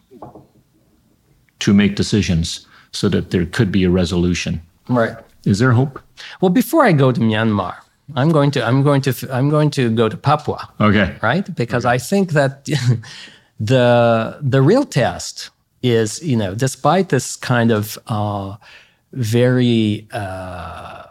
to 1.58 1.74
make 1.74 1.96
decisions 1.96 2.66
so 2.92 3.08
that 3.08 3.30
there 3.30 3.46
could 3.46 3.72
be 3.72 3.84
a 3.84 3.90
resolution. 3.90 4.62
Right. 4.88 5.16
Is 5.44 5.58
there 5.58 5.72
hope? 5.72 6.00
Well, 6.40 6.50
before 6.50 6.84
I 6.84 6.92
go 6.92 7.10
to 7.10 7.20
Myanmar, 7.20 7.76
I'm 8.14 8.30
going 8.30 8.50
to 8.52 8.64
I'm 8.64 8.82
going 8.82 9.00
to 9.02 9.12
I'm 9.30 9.48
going 9.48 9.70
to 9.70 9.90
go 9.90 10.08
to 10.08 10.16
Papua. 10.16 10.68
Okay. 10.80 11.16
Right? 11.22 11.54
Because 11.54 11.84
okay. 11.84 11.94
I 11.94 11.98
think 11.98 12.32
that 12.32 12.68
the 13.60 14.38
the 14.40 14.62
real 14.62 14.84
test 14.84 15.50
is, 15.82 16.22
you 16.22 16.36
know, 16.36 16.54
despite 16.54 17.08
this 17.08 17.36
kind 17.36 17.70
of 17.70 17.98
uh, 18.06 18.56
very 19.12 20.06
uh, 20.12 21.04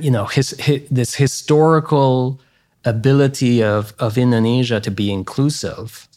you 0.00 0.10
know 0.10 0.26
his, 0.26 0.50
his, 0.58 0.82
this 0.90 1.14
historical 1.14 2.40
ability 2.84 3.62
of 3.62 3.94
of 3.98 4.16
Indonesia 4.16 4.80
to 4.80 4.90
be 4.90 5.12
inclusive, 5.12 6.08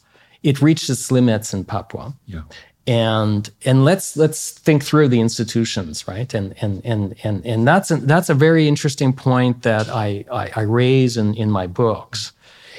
it 0.43 0.61
reached 0.61 0.89
its 0.89 1.11
limits 1.11 1.53
in 1.53 1.63
Papua. 1.65 2.13
Yeah 2.25 2.41
and 2.87 3.49
and 3.63 3.83
let's 3.83 4.15
let's 4.15 4.51
think 4.51 4.83
through 4.83 5.07
the 5.07 5.19
institutions 5.19 6.07
right? 6.07 6.33
And 6.33 6.53
and 6.61 6.81
and 6.85 7.15
and 7.23 7.45
and 7.45 7.67
that's 7.67 7.91
a, 7.91 7.97
that's 7.97 8.29
a 8.29 8.35
very 8.35 8.67
interesting 8.67 9.13
point 9.13 9.63
that 9.63 9.89
I, 9.89 10.25
I, 10.31 10.51
I 10.55 10.61
raise 10.61 11.17
in 11.17 11.33
in 11.35 11.49
my 11.51 11.67
books. 11.67 12.31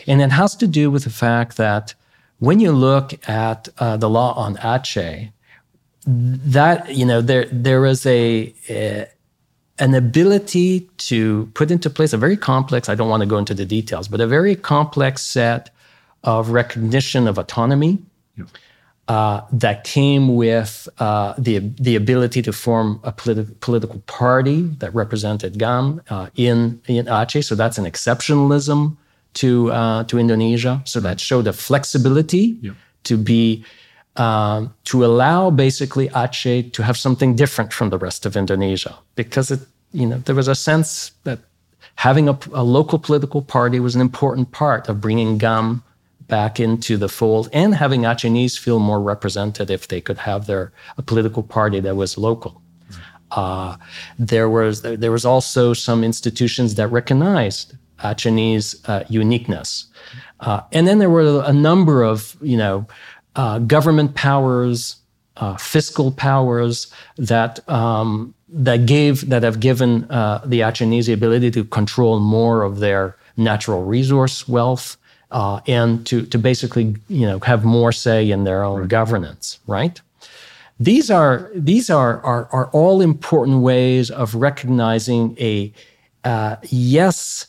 And 0.07 0.23
it 0.23 0.31
has 0.31 0.55
to 0.57 0.69
do 0.69 0.91
with 0.91 1.05
the 1.05 1.11
fact 1.11 1.57
that 1.57 1.95
when 2.39 2.61
you 2.61 2.71
look 2.71 3.29
at 3.29 3.69
uh, 3.79 3.97
the 3.97 4.09
law 4.09 4.35
on 4.35 4.57
Aceh 4.57 5.33
that 6.07 6.95
you 6.95 7.05
know 7.05 7.21
there 7.21 7.47
there 7.51 7.85
is 7.85 8.07
a, 8.07 8.55
a 8.71 9.07
an 9.79 9.95
ability 9.95 10.89
to 10.99 11.51
put 11.55 11.71
into 11.71 11.91
place 11.91 12.13
a 12.13 12.17
very 12.17 12.37
complex 12.37 12.89
i 12.89 12.95
don't 12.95 13.09
want 13.09 13.23
to 13.23 13.27
go 13.27 13.39
into 13.39 13.55
the 13.55 13.65
details 13.65 14.07
but 14.07 14.21
a 14.21 14.27
very 14.27 14.55
complex 14.55 15.23
set 15.23 15.71
of 16.23 16.51
recognition 16.51 17.27
of 17.27 17.39
autonomy 17.39 17.99
uh, 19.09 19.43
that 19.53 19.85
came 19.85 20.35
with 20.35 20.89
uh, 20.99 21.35
the 21.39 21.59
the 21.81 21.95
ability 21.95 22.43
to 22.43 22.53
form 22.53 23.01
a 23.05 23.13
politi- 23.13 23.59
political 23.61 24.01
party 24.07 24.63
that 24.79 24.93
represented 24.95 25.59
GAM 25.59 26.03
uh, 26.11 26.29
in 26.35 26.81
in 26.87 27.07
Aceh. 27.07 27.45
So 27.45 27.55
that's 27.55 27.79
an 27.79 27.85
exceptionalism 27.85 28.97
to 29.35 29.71
uh, 29.71 30.05
to 30.05 30.19
Indonesia. 30.19 30.83
So 30.85 30.99
that 31.01 31.21
showed 31.21 31.47
a 31.47 31.53
flexibility 31.53 32.59
to 33.05 33.17
be 33.17 33.65
um, 34.17 34.75
to 34.85 35.05
allow 35.05 35.51
basically 35.51 36.09
Aceh 36.09 36.73
to 36.73 36.83
have 36.83 36.97
something 36.97 37.37
different 37.37 37.73
from 37.73 37.91
the 37.91 37.99
rest 37.99 38.27
of 38.27 38.37
Indonesia 38.37 38.99
because 39.15 39.51
it 39.51 39.61
you 39.93 40.07
know 40.07 40.19
there 40.19 40.35
was 40.35 40.49
a 40.49 40.55
sense 40.55 41.13
that 41.23 41.39
having 41.97 42.29
a, 42.29 42.37
a 42.53 42.65
local 42.65 42.99
political 42.99 43.41
party 43.41 43.79
was 43.79 43.95
an 43.95 44.01
important 44.01 44.51
part 44.51 44.89
of 44.89 45.01
bringing 45.01 45.39
GAM 45.39 45.83
back 46.29 46.59
into 46.59 46.97
the 46.97 47.09
fold 47.09 47.49
and 47.53 47.75
having 47.75 48.03
Acehnese 48.03 48.59
feel 48.59 48.79
more 48.79 49.01
represented 49.01 49.71
if 49.71 49.89
they 49.89 50.01
could 50.01 50.19
have 50.19 50.47
their 50.47 50.73
a 50.99 51.03
political 51.03 51.43
party 51.43 51.81
that 51.81 51.97
was 51.97 52.19
local. 52.19 52.63
Uh, 53.33 53.77
there 54.19 54.49
was 54.49 54.83
there 54.83 55.13
was 55.13 55.25
also 55.25 55.73
some 55.73 56.05
institutions 56.05 56.77
that 56.77 56.89
recognized 56.89 57.75
Acehnese 57.99 58.77
uh, 58.89 59.05
uniqueness, 59.09 59.87
uh, 60.41 60.61
and 60.73 60.87
then 60.87 60.99
there 60.99 61.11
were 61.11 61.43
a 61.45 61.53
number 61.53 62.03
of 62.03 62.37
you 62.41 62.57
know 62.57 62.87
uh, 63.35 63.59
government 63.59 64.15
powers, 64.15 64.97
uh, 65.39 65.57
fiscal 65.57 66.13
powers 66.13 66.93
that 67.19 67.69
um, 67.69 68.33
that 68.49 68.87
gave 68.87 69.29
that 69.29 69.43
have 69.43 69.59
given 69.59 70.05
uh, 70.05 70.41
the 70.47 70.61
Acehnese 70.61 71.07
the 71.07 71.13
ability 71.13 71.51
to 71.51 71.65
control 71.65 72.21
more 72.21 72.63
of 72.63 72.79
their 72.79 73.17
natural 73.37 73.85
resource 73.85 74.49
wealth 74.49 74.97
uh, 75.31 75.61
and 75.67 76.07
to, 76.07 76.23
to 76.27 76.39
basically 76.39 76.97
you 77.09 77.27
know 77.27 77.39
have 77.41 77.65
more 77.65 77.93
say 77.93 78.31
in 78.31 78.45
their 78.45 78.63
own 78.63 78.81
right. 78.81 78.89
governance, 78.89 79.59
right? 79.67 80.01
These 80.79 81.11
are 81.11 81.51
these 81.55 81.91
are, 81.91 82.21
are 82.23 82.49
are 82.53 82.67
all 82.73 83.01
important 83.01 83.63
ways 83.63 84.11
of 84.11 84.35
recognizing 84.35 85.37
a 85.41 85.73
uh, 86.25 86.57
yes 86.63 87.47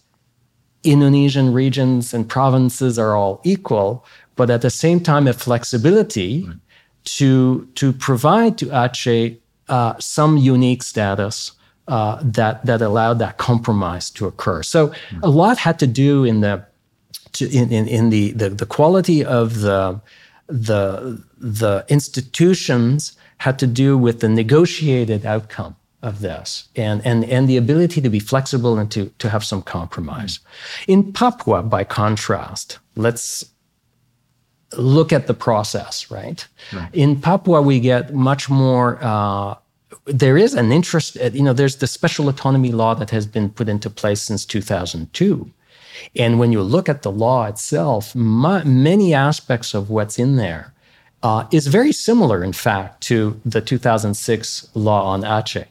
Indonesian 0.83 1.51
regions 1.51 2.13
and 2.13 2.27
provinces 2.27 2.97
are 2.97 3.15
all 3.15 3.41
equal, 3.43 4.05
but 4.35 4.49
at 4.49 4.61
the 4.61 4.69
same 4.69 5.01
time, 5.01 5.27
a 5.27 5.33
flexibility 5.33 6.45
right. 6.45 6.55
to 7.03 7.65
to 7.75 7.91
provide 7.91 8.57
to 8.59 8.67
Aceh 8.67 9.37
uh, 9.69 9.93
some 9.99 10.37
unique 10.37 10.83
status 10.83 11.51
uh, 11.87 12.19
that 12.23 12.65
that 12.65 12.81
allowed 12.81 13.19
that 13.19 13.37
compromise 13.37 14.09
to 14.11 14.25
occur. 14.25 14.63
So 14.63 14.87
mm. 14.87 15.23
a 15.23 15.29
lot 15.29 15.57
had 15.57 15.79
to 15.79 15.87
do 15.87 16.23
in 16.23 16.41
the 16.41 16.65
to, 17.37 17.49
in, 17.49 17.71
in, 17.71 17.87
in 17.87 18.09
the, 18.09 18.31
the 18.31 18.49
the 18.49 18.65
quality 18.65 19.23
of 19.23 19.61
the 19.61 20.01
the 20.47 21.23
the 21.37 21.85
institutions 21.89 23.17
had 23.37 23.59
to 23.59 23.67
do 23.67 23.97
with 23.97 24.19
the 24.19 24.29
negotiated 24.29 25.25
outcome 25.25 25.75
of 26.01 26.21
this 26.21 26.67
and, 26.75 27.05
and, 27.05 27.25
and 27.25 27.49
the 27.49 27.57
ability 27.57 28.01
to 28.01 28.09
be 28.09 28.19
flexible 28.19 28.77
and 28.77 28.91
to, 28.91 29.11
to 29.19 29.29
have 29.29 29.43
some 29.43 29.61
compromise. 29.61 30.39
In 30.87 31.11
Papua, 31.11 31.63
by 31.63 31.83
contrast, 31.83 32.79
let's 32.95 33.45
look 34.77 35.11
at 35.11 35.27
the 35.27 35.33
process, 35.33 36.11
right? 36.11 36.47
right. 36.73 36.89
In 36.93 37.19
Papua, 37.19 37.61
we 37.61 37.79
get 37.79 38.13
much 38.13 38.49
more. 38.49 38.99
Uh, 39.01 39.55
there 40.05 40.37
is 40.37 40.53
an 40.53 40.71
interest, 40.71 41.17
uh, 41.17 41.29
you 41.33 41.43
know, 41.43 41.53
there's 41.53 41.77
the 41.77 41.87
special 41.87 42.29
autonomy 42.29 42.71
law 42.71 42.93
that 42.95 43.09
has 43.09 43.25
been 43.25 43.49
put 43.49 43.67
into 43.67 43.89
place 43.89 44.21
since 44.21 44.45
2002. 44.45 45.51
And 46.15 46.39
when 46.39 46.51
you 46.51 46.61
look 46.61 46.89
at 46.89 47.01
the 47.01 47.11
law 47.11 47.45
itself, 47.45 48.15
my, 48.15 48.63
many 48.63 49.13
aspects 49.13 49.73
of 49.73 49.89
what's 49.89 50.19
in 50.19 50.35
there 50.35 50.73
uh, 51.23 51.47
is 51.51 51.67
very 51.67 51.91
similar, 51.91 52.43
in 52.43 52.53
fact, 52.53 53.01
to 53.01 53.39
the 53.45 53.61
2006 53.61 54.69
law 54.73 55.05
on 55.05 55.21
Aceh. 55.21 55.65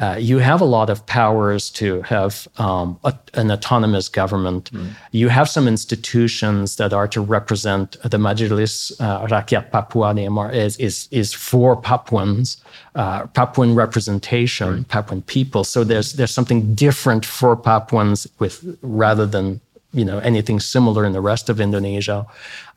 Uh, 0.00 0.16
you 0.18 0.38
have 0.38 0.60
a 0.60 0.64
lot 0.64 0.90
of 0.90 1.04
powers 1.06 1.70
to 1.70 2.02
have 2.02 2.48
um, 2.58 2.98
a, 3.04 3.14
an 3.34 3.50
autonomous 3.50 4.08
government. 4.08 4.72
Mm. 4.72 4.90
You 5.12 5.28
have 5.28 5.48
some 5.48 5.68
institutions 5.68 6.76
that 6.76 6.92
are 6.92 7.06
to 7.08 7.20
represent 7.20 7.96
the 8.02 8.18
Majelis 8.18 8.92
uh, 9.00 9.26
Rakyat 9.26 9.70
Papua 9.70 10.12
is, 10.50 10.76
is, 10.78 11.08
is 11.10 11.32
for 11.32 11.76
Papuans, 11.76 12.56
uh, 12.94 13.26
Papuan 13.28 13.74
representation, 13.74 14.76
right. 14.76 14.88
Papuan 14.88 15.22
people. 15.22 15.62
So 15.62 15.84
there's, 15.84 16.14
there's 16.14 16.34
something 16.34 16.74
different 16.74 17.24
for 17.24 17.56
Papuans 17.56 18.26
with 18.38 18.78
rather 18.82 19.26
than 19.26 19.60
you 19.92 20.04
know 20.04 20.18
anything 20.20 20.58
similar 20.58 21.04
in 21.04 21.12
the 21.12 21.20
rest 21.20 21.48
of 21.48 21.60
Indonesia. 21.60 22.26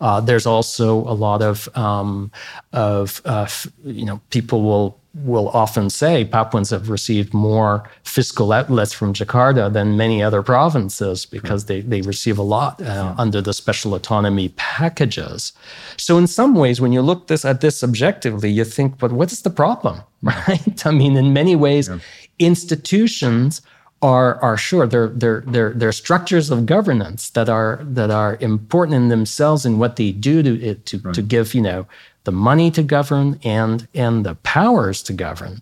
Uh, 0.02 0.20
there's 0.20 0.46
also 0.46 0.98
a 1.00 1.16
lot 1.16 1.42
of 1.42 1.70
um, 1.78 2.32
of 2.74 3.22
uh, 3.26 3.48
you 3.84 4.06
know 4.06 4.20
people 4.30 4.62
will 4.62 5.00
will 5.24 5.48
often 5.50 5.90
say 5.90 6.26
Papuans 6.26 6.72
have 6.72 6.90
received 6.90 7.34
more 7.34 7.90
fiscal 8.04 8.52
outlets 8.52 8.92
from 8.92 9.14
Jakarta 9.14 9.72
than 9.72 9.96
many 9.96 10.22
other 10.22 10.44
provinces 10.44 11.26
because 11.26 11.66
they, 11.66 11.82
they 11.82 12.02
receive 12.02 12.38
a 12.38 12.42
lot 12.42 12.82
uh, 12.82 12.86
yeah. 12.86 13.16
under 13.18 13.42
the 13.42 13.54
special 13.54 13.96
autonomy 13.96 14.50
packages. 14.50 15.54
So 15.96 16.18
in 16.18 16.28
some 16.28 16.54
ways, 16.54 16.82
when 16.82 16.92
you 16.92 17.02
look 17.02 17.28
this 17.28 17.46
at 17.46 17.62
this 17.62 17.82
objectively, 17.82 18.50
you 18.50 18.66
think, 18.66 18.98
but 18.98 19.14
what 19.14 19.32
is 19.32 19.44
the 19.44 19.50
problem, 19.50 20.02
right? 20.22 20.86
I 20.86 20.92
mean, 20.92 21.16
in 21.16 21.32
many 21.32 21.56
ways, 21.56 21.88
yeah. 21.88 22.00
institutions 22.38 23.62
are 24.02 24.40
are 24.42 24.58
sure 24.58 24.86
they're 24.86 25.08
they're 25.08 25.42
they're 25.48 25.74
they're 25.74 25.92
structures 25.92 26.52
of 26.52 26.66
governance 26.66 27.30
that 27.32 27.48
are 27.48 27.80
that 27.82 28.12
are 28.12 28.38
important 28.42 28.96
in 28.96 29.08
themselves 29.08 29.66
and 29.66 29.80
what 29.80 29.96
they 29.96 30.12
do 30.12 30.44
to 30.44 30.76
to 30.76 30.98
right. 31.00 31.16
to 31.16 31.22
give 31.22 31.56
you 31.56 31.62
know 31.62 31.88
the 32.26 32.32
money 32.32 32.70
to 32.72 32.84
govern 32.84 33.40
and 33.44 33.88
and 33.94 34.26
the 34.26 34.36
powers 34.36 35.02
to 35.04 35.14
govern, 35.14 35.62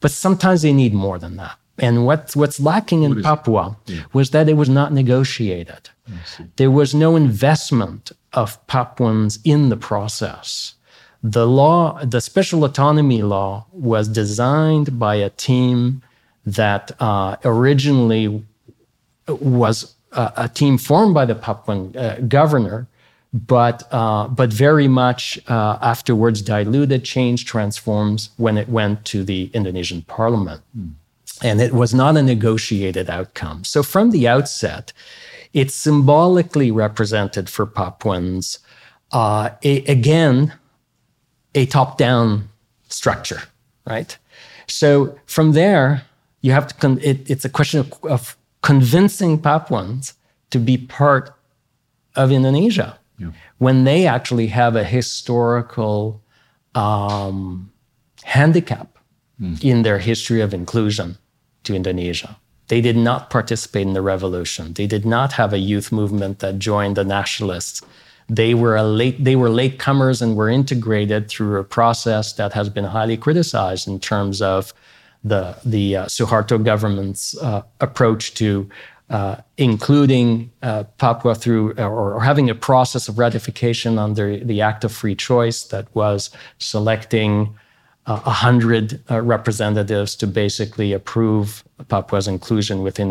but 0.00 0.10
sometimes 0.10 0.62
they 0.62 0.72
need 0.72 0.94
more 0.94 1.18
than 1.18 1.36
that. 1.36 1.56
And 1.78 2.06
what's 2.06 2.36
what's 2.36 2.60
lacking 2.60 3.02
in 3.02 3.16
what 3.16 3.24
Papua 3.24 3.76
yeah. 3.86 4.02
was 4.12 4.30
that 4.30 4.48
it 4.48 4.54
was 4.54 4.68
not 4.68 4.92
negotiated. 4.92 5.90
There 6.56 6.70
was 6.70 6.94
no 6.94 7.16
investment 7.16 8.12
of 8.32 8.64
Papuans 8.66 9.38
in 9.44 9.70
the 9.70 9.76
process. 9.76 10.74
The 11.22 11.46
law, 11.46 12.04
the 12.04 12.20
special 12.20 12.64
autonomy 12.64 13.22
law, 13.22 13.66
was 13.72 14.08
designed 14.08 14.98
by 14.98 15.14
a 15.16 15.30
team 15.30 16.02
that 16.44 16.92
uh, 17.00 17.36
originally 17.44 18.44
was 19.26 19.94
a, 20.12 20.32
a, 20.36 20.48
team 20.48 20.76
formed 20.76 21.14
by 21.14 21.24
the 21.24 21.34
Papuan 21.34 21.96
uh, 21.96 22.16
governor, 22.28 22.86
but 23.34 23.82
uh, 23.90 24.28
but 24.28 24.52
very 24.52 24.86
much 24.86 25.40
uh, 25.48 25.76
afterwards 25.82 26.40
diluted, 26.40 27.04
changed, 27.04 27.48
transforms 27.48 28.30
when 28.36 28.56
it 28.56 28.68
went 28.68 29.04
to 29.06 29.24
the 29.24 29.50
Indonesian 29.52 30.02
parliament. 30.02 30.62
Mm. 30.78 30.92
And 31.42 31.60
it 31.60 31.72
was 31.72 31.92
not 31.92 32.16
a 32.16 32.22
negotiated 32.22 33.10
outcome. 33.10 33.64
So 33.64 33.82
from 33.82 34.12
the 34.12 34.28
outset, 34.28 34.92
it 35.52 35.72
symbolically 35.72 36.70
represented 36.70 37.50
for 37.50 37.66
Papuans, 37.66 38.60
uh, 39.10 39.50
a, 39.64 39.84
again, 39.86 40.54
a 41.56 41.66
top 41.66 41.98
down 41.98 42.48
structure, 42.88 43.42
right? 43.84 44.16
So 44.68 45.18
from 45.26 45.52
there, 45.52 46.04
you 46.40 46.52
have 46.52 46.68
to, 46.68 46.74
con- 46.74 47.00
it, 47.02 47.28
it's 47.28 47.44
a 47.44 47.48
question 47.48 47.80
of, 47.80 47.92
of, 48.04 48.36
convincing 48.62 49.38
Papuans 49.38 50.14
to 50.48 50.58
be 50.58 50.78
part 50.78 51.34
of 52.16 52.32
Indonesia 52.32 52.98
yeah. 53.18 53.30
when 53.58 53.84
they 53.84 54.06
actually 54.06 54.48
have 54.48 54.76
a 54.76 54.84
historical 54.84 56.22
um, 56.74 57.72
handicap 58.22 58.98
mm. 59.40 59.62
in 59.62 59.82
their 59.82 59.98
history 59.98 60.40
of 60.40 60.54
inclusion 60.54 61.18
to 61.64 61.74
Indonesia. 61.74 62.36
They 62.68 62.80
did 62.80 62.96
not 62.96 63.30
participate 63.30 63.86
in 63.86 63.92
the 63.92 64.02
revolution. 64.02 64.72
They 64.72 64.86
did 64.86 65.04
not 65.04 65.32
have 65.32 65.52
a 65.52 65.58
youth 65.58 65.92
movement 65.92 66.38
that 66.38 66.58
joined 66.58 66.96
the 66.96 67.04
nationalists. 67.04 67.82
They 68.28 68.54
were 68.54 68.80
late. 68.80 69.22
They 69.22 69.36
were 69.36 69.50
latecomers 69.50 70.22
and 70.22 70.34
were 70.34 70.48
integrated 70.48 71.28
through 71.28 71.58
a 71.58 71.64
process 71.64 72.32
that 72.34 72.54
has 72.54 72.70
been 72.70 72.84
highly 72.84 73.18
criticized 73.18 73.86
in 73.86 74.00
terms 74.00 74.40
of 74.40 74.72
the 75.22 75.56
the 75.64 75.96
uh, 75.96 76.06
Suharto 76.06 76.62
government's 76.62 77.36
uh, 77.38 77.62
approach 77.80 78.32
to 78.34 78.68
uh, 79.14 79.36
including 79.58 80.50
uh, 80.60 80.82
Papua 80.98 81.36
through 81.36 81.72
or, 81.74 82.14
or, 82.14 82.20
having 82.20 82.50
a 82.50 82.54
process 82.70 83.08
of 83.08 83.16
ratification 83.16 83.96
under 83.96 84.36
the 84.38 84.60
Act 84.60 84.82
of 84.82 84.90
Free 84.90 85.14
Choice 85.14 85.62
that 85.66 85.86
was 85.94 86.30
selecting 86.58 87.56
uh, 88.06 88.20
a 88.26 88.32
hundred 88.32 89.00
uh, 89.08 89.22
representatives 89.22 90.16
to 90.16 90.26
basically 90.26 90.92
approve 90.92 91.62
Papua's 91.86 92.26
inclusion 92.26 92.82
within, 92.82 93.08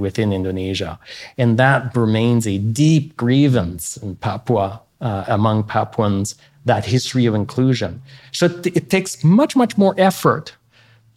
within 0.00 0.32
Indonesia, 0.32 0.98
and 1.36 1.58
that 1.58 1.94
remains 1.94 2.46
a 2.46 2.56
deep 2.56 3.14
grievance 3.18 3.98
in 3.98 4.16
Papua 4.16 4.80
among 5.00 5.64
Papuans. 5.64 6.36
That 6.64 6.86
history 6.86 7.26
of 7.26 7.34
inclusion. 7.34 8.00
So 8.32 8.46
it 8.64 8.88
takes 8.88 9.22
much, 9.22 9.56
much 9.56 9.76
more 9.76 9.94
effort 9.98 10.56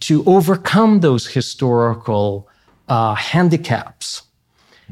to 0.01 0.23
overcome 0.25 0.99
those 0.99 1.27
historical 1.27 2.47
uh, 2.91 3.15
handicaps 3.15 4.23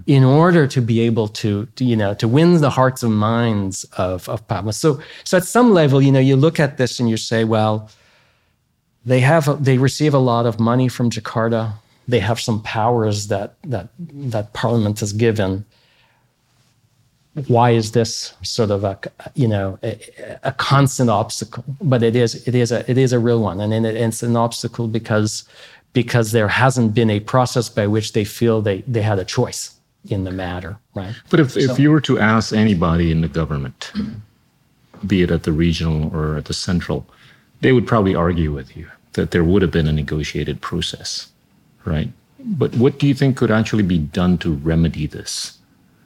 in 0.07 0.23
order 0.23 0.65
to 0.65 0.81
be 0.81 1.01
able 1.01 1.27
to, 1.27 1.65
to, 1.75 1.83
you 1.83 1.97
know 1.97 2.13
to 2.13 2.27
win 2.29 2.61
the 2.61 2.69
hearts 2.69 3.03
and 3.03 3.13
minds 3.13 3.83
of 3.97 4.29
of 4.29 4.39
Papua. 4.47 4.71
So 4.71 5.01
so 5.25 5.35
at 5.37 5.43
some 5.43 5.73
level, 5.73 6.01
you 6.01 6.11
know, 6.11 6.23
you 6.29 6.37
look 6.37 6.59
at 6.59 6.77
this 6.77 6.99
and 7.01 7.09
you 7.09 7.17
say, 7.17 7.43
well, 7.43 7.89
they 9.05 9.19
have 9.19 9.45
they 9.65 9.77
receive 9.77 10.13
a 10.13 10.23
lot 10.31 10.45
of 10.45 10.59
money 10.59 10.87
from 10.87 11.09
Jakarta. 11.09 11.73
They 12.07 12.21
have 12.21 12.39
some 12.39 12.61
powers 12.63 13.27
that 13.27 13.55
that 13.63 13.89
that 14.33 14.53
Parliament 14.53 15.01
has 15.01 15.11
given 15.11 15.65
why 17.47 17.71
is 17.71 17.91
this 17.91 18.33
sort 18.41 18.71
of 18.71 18.83
a 18.83 18.97
you 19.35 19.47
know 19.47 19.77
a, 19.83 19.91
a, 20.43 20.51
constant 20.51 21.09
obstacle 21.09 21.63
but 21.79 22.01
it 22.03 22.15
is 22.15 22.47
it 22.47 22.55
is 22.55 22.71
a 22.71 22.89
it 22.89 22.97
is 22.97 23.13
a 23.13 23.19
real 23.19 23.39
one 23.39 23.61
and 23.61 23.85
it's 23.85 24.23
an 24.23 24.35
obstacle 24.35 24.87
because 24.87 25.47
because 25.93 26.31
there 26.31 26.47
hasn't 26.47 26.93
been 26.93 27.09
a 27.09 27.19
process 27.19 27.69
by 27.69 27.87
which 27.87 28.13
they 28.13 28.23
feel 28.23 28.61
they 28.61 28.81
they 28.87 29.01
had 29.01 29.19
a 29.19 29.25
choice 29.25 29.75
in 30.09 30.23
the 30.23 30.31
matter 30.31 30.77
right 30.95 31.15
but 31.29 31.39
if, 31.39 31.51
so, 31.51 31.59
if 31.59 31.79
you 31.79 31.91
were 31.91 32.01
to 32.01 32.19
ask 32.19 32.53
anybody 32.53 33.11
in 33.11 33.21
the 33.21 33.27
government 33.27 33.91
be 35.05 35.21
it 35.21 35.31
at 35.31 35.43
the 35.43 35.51
regional 35.51 36.13
or 36.15 36.37
at 36.37 36.45
the 36.45 36.53
central 36.53 37.05
they 37.61 37.71
would 37.71 37.87
probably 37.87 38.15
argue 38.15 38.51
with 38.53 38.75
you 38.77 38.87
that 39.13 39.31
there 39.31 39.43
would 39.43 39.61
have 39.61 39.71
been 39.71 39.87
a 39.87 39.93
negotiated 39.93 40.61
process 40.61 41.31
right 41.85 42.09
but 42.39 42.73
what 42.75 42.99
do 42.99 43.07
you 43.07 43.13
think 43.13 43.35
could 43.35 43.51
actually 43.51 43.83
be 43.83 43.97
done 43.97 44.37
to 44.37 44.53
remedy 44.53 45.05
this 45.05 45.57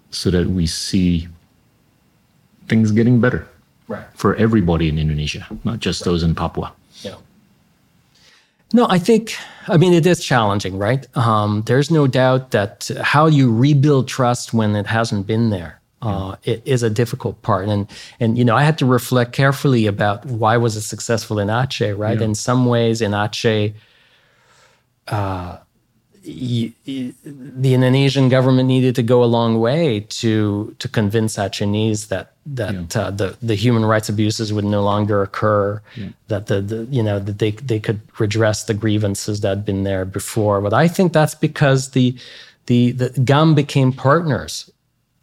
so 0.10 0.32
that 0.32 0.48
we 0.48 0.66
see 0.66 1.28
things 2.68 2.92
getting 2.92 3.20
better 3.20 3.48
right. 3.88 4.06
for 4.16 4.36
everybody 4.36 4.90
in 4.90 4.98
Indonesia, 4.98 5.48
not 5.64 5.80
just 5.80 6.02
right. 6.02 6.06
those 6.12 6.24
in 6.24 6.36
Papua. 6.36 6.74
No, 8.74 8.88
I 8.90 8.98
think, 8.98 9.36
I 9.68 9.78
mean, 9.78 9.94
it 9.94 10.06
is 10.06 10.24
challenging, 10.24 10.80
right? 10.80 11.06
Um, 11.16 11.64
there's 11.68 11.92
no 11.92 12.08
doubt 12.08 12.52
that 12.52 12.90
how 13.02 13.28
you 13.28 13.54
rebuild 13.54 14.08
trust 14.08 14.54
when 14.54 14.76
it 14.76 14.88
hasn't 14.88 15.28
been 15.28 15.52
there 15.52 15.80
uh, 16.04 16.36
it 16.44 16.62
is 16.66 16.84
a 16.84 16.90
difficult 16.90 17.42
part. 17.42 17.68
And 17.68 17.90
and 18.20 18.38
you 18.38 18.46
know, 18.46 18.56
I 18.56 18.64
had 18.64 18.78
to 18.80 18.86
reflect 18.86 19.32
carefully 19.32 19.88
about 19.88 20.26
why 20.26 20.58
was 20.58 20.76
it 20.76 20.82
successful 20.82 21.40
in 21.40 21.48
Aceh, 21.48 21.98
right? 21.98 22.20
Yeah. 22.20 22.26
In 22.26 22.36
some 22.36 22.66
ways, 22.66 23.02
in 23.02 23.12
Aceh, 23.12 23.74
uh, 25.08 25.58
the 26.24 27.74
Indonesian 27.74 28.30
government 28.30 28.68
needed 28.68 28.96
to 28.96 29.04
go 29.04 29.24
a 29.24 29.26
long 29.26 29.60
way 29.60 30.02
to 30.10 30.74
to 30.80 30.88
convince 30.88 31.36
Acehnese 31.36 32.08
that 32.08 32.34
that 32.46 32.96
yeah. 32.96 33.02
uh, 33.02 33.12
the 33.12 33.38
the 33.42 33.56
human 33.56 33.84
rights 33.86 34.08
abuses 34.08 34.54
would 34.54 34.64
no 34.64 34.84
longer 34.84 35.22
occur, 35.22 35.82
yeah. 35.96 36.10
that 36.30 36.48
the, 36.48 36.62
the 36.62 36.86
you 36.86 37.04
know 37.04 37.20
that 37.20 37.40
they 37.40 37.52
they 37.52 37.80
could 37.80 38.02
redress 38.20 38.64
the 38.64 38.74
grievances 38.74 39.42
that 39.42 39.50
had 39.50 39.66
been 39.66 39.84
there 39.84 40.06
before. 40.06 40.62
But 40.62 40.74
I 40.74 40.88
think 40.88 41.12
that's 41.12 41.36
because 41.36 41.92
the 41.92 42.16
the 42.68 42.92
the 42.92 43.10
GAM 43.10 43.54
became 43.54 43.92
partners 43.92 44.72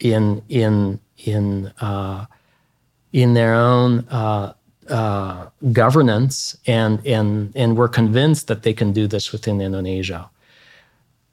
in 0.01 0.43
in 0.51 1.01
in 1.25 1.73
uh, 1.81 2.27
in 3.13 3.35
their 3.35 3.55
own. 3.55 4.07
Uh, 4.11 4.53
uh, 4.89 5.47
governance 5.71 6.57
and 6.67 7.07
and 7.07 7.53
and 7.55 7.77
we're 7.77 7.87
convinced 7.87 8.49
that 8.49 8.65
they 8.65 8.73
can 8.73 8.93
do 8.93 9.07
this 9.07 9.31
within 9.31 9.61
Indonesia. 9.61 10.29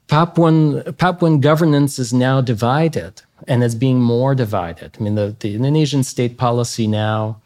Papuan, 0.08 0.82
Papuan 0.96 1.40
governance 1.40 1.98
is 1.98 2.12
now 2.12 2.40
divided 2.40 3.22
and 3.46 3.62
is 3.62 3.74
being 3.74 4.00
more 4.00 4.34
divided. 4.34 4.96
I 4.98 5.02
mean, 5.02 5.14
the, 5.14 5.36
the 5.38 5.54
Indonesian 5.54 6.02
state 6.02 6.38
policy 6.38 6.86
now 6.86 7.40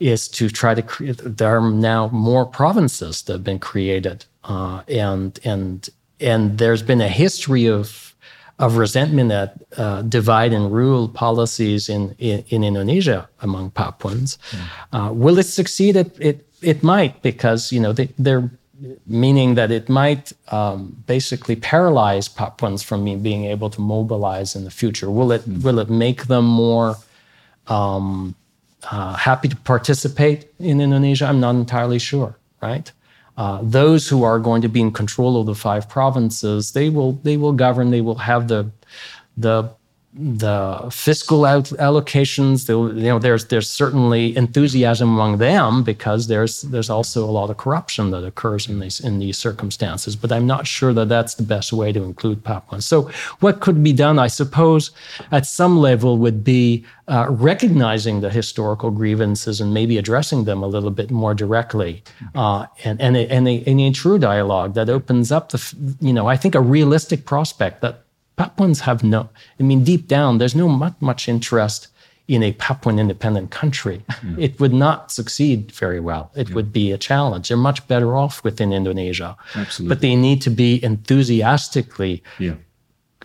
is 0.00 0.28
to 0.28 0.48
try 0.48 0.74
to 0.74 0.82
create, 0.82 1.20
there 1.22 1.58
are 1.58 1.70
now 1.70 2.08
more 2.08 2.46
provinces 2.46 3.22
that 3.22 3.32
have 3.34 3.44
been 3.44 3.58
created. 3.58 4.24
Uh, 4.44 4.82
and, 4.88 5.38
and, 5.44 5.88
and 6.20 6.58
there's 6.58 6.82
been 6.82 7.00
a 7.00 7.08
history 7.08 7.66
of, 7.66 8.14
of 8.58 8.76
resentment 8.76 9.32
at 9.32 9.56
uh, 9.76 10.02
divide 10.02 10.52
and 10.52 10.72
rule 10.72 11.08
policies 11.08 11.88
in, 11.88 12.14
in, 12.18 12.44
in 12.48 12.62
Indonesia 12.62 13.28
among 13.40 13.70
Papuans. 13.70 14.38
Mm. 14.50 14.58
Uh, 14.92 15.12
will 15.12 15.38
it 15.38 15.44
succeed? 15.46 15.96
It, 15.96 16.16
it, 16.20 16.46
it 16.62 16.82
might 16.82 17.22
because, 17.22 17.72
you 17.72 17.80
know, 17.80 17.92
they, 17.92 18.08
they're 18.18 18.50
meaning 19.06 19.54
that 19.54 19.70
it 19.70 19.88
might 19.88 20.32
um, 20.48 21.02
basically 21.06 21.56
paralyze 21.56 22.28
Papuans 22.28 22.82
from 22.82 23.04
being 23.22 23.44
able 23.44 23.70
to 23.70 23.80
mobilize 23.80 24.56
in 24.56 24.64
the 24.64 24.70
future. 24.70 25.10
Will 25.10 25.32
it 25.32 25.42
mm. 25.42 25.62
will 25.62 25.78
it 25.78 25.90
make 25.90 26.26
them 26.26 26.44
more 26.44 26.96
um, 27.66 28.34
uh, 28.90 29.14
happy 29.14 29.48
to 29.48 29.56
participate 29.56 30.46
in 30.58 30.80
Indonesia? 30.80 31.26
I'm 31.26 31.40
not 31.40 31.54
entirely 31.54 31.98
sure. 31.98 32.36
Right. 32.60 32.90
Uh, 33.36 33.60
those 33.62 34.08
who 34.08 34.22
are 34.22 34.38
going 34.38 34.62
to 34.62 34.68
be 34.68 34.80
in 34.80 34.92
control 34.92 35.40
of 35.40 35.46
the 35.46 35.54
five 35.54 35.88
provinces, 35.88 36.72
they 36.72 36.88
will 36.88 37.12
they 37.22 37.36
will 37.36 37.52
govern. 37.52 37.90
They 37.90 38.00
will 38.00 38.18
have 38.18 38.48
the 38.48 38.70
the 39.36 39.70
the 40.16 40.88
fiscal 40.92 41.40
allocations, 41.40 42.66
the, 42.66 42.78
you 43.00 43.08
know, 43.08 43.18
there's 43.18 43.46
there's 43.46 43.68
certainly 43.68 44.36
enthusiasm 44.36 45.08
among 45.08 45.38
them 45.38 45.82
because 45.82 46.28
there's 46.28 46.62
there's 46.62 46.88
also 46.88 47.24
a 47.24 47.32
lot 47.32 47.50
of 47.50 47.56
corruption 47.56 48.10
that 48.12 48.24
occurs 48.24 48.68
in 48.68 48.78
these 48.78 49.00
in 49.00 49.18
these 49.18 49.36
circumstances. 49.36 50.14
But 50.14 50.30
I'm 50.30 50.46
not 50.46 50.68
sure 50.68 50.92
that 50.92 51.08
that's 51.08 51.34
the 51.34 51.42
best 51.42 51.72
way 51.72 51.90
to 51.90 52.04
include 52.04 52.44
Papuans. 52.44 52.86
So 52.86 53.10
what 53.40 53.58
could 53.58 53.82
be 53.82 53.92
done, 53.92 54.20
I 54.20 54.28
suppose, 54.28 54.92
at 55.32 55.46
some 55.46 55.78
level 55.78 56.16
would 56.18 56.44
be 56.44 56.84
uh, 57.08 57.26
recognizing 57.28 58.20
the 58.20 58.30
historical 58.30 58.92
grievances 58.92 59.60
and 59.60 59.74
maybe 59.74 59.98
addressing 59.98 60.44
them 60.44 60.62
a 60.62 60.68
little 60.68 60.92
bit 60.92 61.10
more 61.10 61.34
directly, 61.34 62.04
uh, 62.36 62.66
and 62.84 63.00
and 63.00 63.16
a, 63.16 63.28
and, 63.32 63.48
a, 63.48 63.64
and 63.66 63.80
a 63.80 63.90
true 63.90 64.20
dialogue 64.20 64.74
that 64.74 64.88
opens 64.88 65.32
up 65.32 65.48
the 65.48 65.96
you 66.00 66.12
know 66.12 66.28
I 66.28 66.36
think 66.36 66.54
a 66.54 66.60
realistic 66.60 67.24
prospect 67.24 67.80
that 67.80 68.04
Papuans 68.36 68.80
have 68.80 69.04
no, 69.04 69.28
I 69.60 69.62
mean, 69.62 69.84
deep 69.84 70.08
down, 70.08 70.38
there's 70.38 70.54
no 70.54 70.68
much, 70.68 70.94
much 71.00 71.28
interest 71.28 71.88
in 72.26 72.42
a 72.42 72.52
Papuan 72.52 72.98
independent 72.98 73.50
country. 73.50 74.02
Mm. 74.08 74.38
It 74.40 74.58
would 74.58 74.72
not 74.72 75.12
succeed 75.12 75.70
very 75.72 76.00
well. 76.00 76.30
It 76.34 76.48
yeah. 76.48 76.54
would 76.54 76.72
be 76.72 76.90
a 76.90 76.98
challenge. 76.98 77.48
They're 77.48 77.56
much 77.56 77.86
better 77.86 78.16
off 78.16 78.42
within 78.42 78.72
Indonesia. 78.72 79.36
Absolutely. 79.54 79.94
But 79.94 80.00
they 80.00 80.16
need 80.16 80.40
to 80.42 80.50
be 80.50 80.82
enthusiastically 80.82 82.22
yeah. 82.38 82.54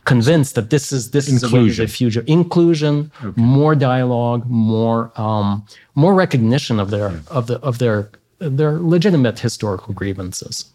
convinced 0.04 0.56
that 0.56 0.69
this 0.69 0.91
is 0.91 1.12
this 1.12 1.30
Inclusion. 1.30 1.69
is 1.69 1.78
the 1.78 1.88
future. 1.88 2.24
Inclusion, 2.28 3.12
okay. 3.24 3.41
more 3.41 3.74
dialogue, 3.74 4.45
more 4.50 5.12
um, 5.15 5.65
more 5.95 6.13
recognition 6.13 6.80
of 6.80 6.89
their 6.89 7.12
yeah. 7.12 7.19
of 7.30 7.48
the 7.48 7.58
of 7.62 7.80
their 7.80 8.10
their 8.39 8.80
legitimate 8.80 9.39
historical 9.39 9.93
grievances. 9.93 10.69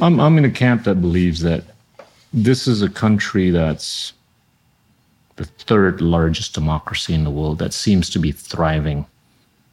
I'm 0.00 0.18
I'm 0.18 0.38
in 0.38 0.46
a 0.46 0.50
camp 0.50 0.84
that 0.84 1.02
believes 1.02 1.40
that 1.42 1.64
this 2.36 2.68
is 2.68 2.82
a 2.82 2.90
country 2.90 3.50
that's 3.50 4.12
the 5.36 5.46
third 5.46 6.02
largest 6.02 6.52
democracy 6.52 7.14
in 7.14 7.24
the 7.24 7.30
world 7.30 7.58
that 7.58 7.72
seems 7.72 8.10
to 8.10 8.18
be 8.18 8.30
thriving 8.30 9.06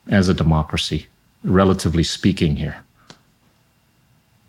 as 0.08 0.30
a 0.30 0.34
democracy, 0.34 1.08
relatively 1.44 2.04
speaking, 2.04 2.56
here, 2.56 2.78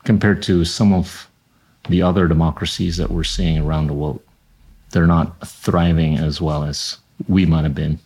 compared 0.05 0.45
to 0.45 0.65
some 0.65 0.93
of 0.93 1.29
the 1.89 2.03
other 2.03 2.29
democracies 2.29 2.97
that 2.99 3.11
we're 3.11 3.25
seeing 3.25 3.59
around 3.59 3.89
the 3.89 3.93
world. 3.93 4.23
They're 4.93 5.09
not 5.09 5.47
thriving 5.47 6.17
as 6.17 6.41
well 6.41 6.63
as 6.63 6.99
we 7.27 7.47
might 7.47 7.65
have 7.65 7.75
been. 7.75 7.99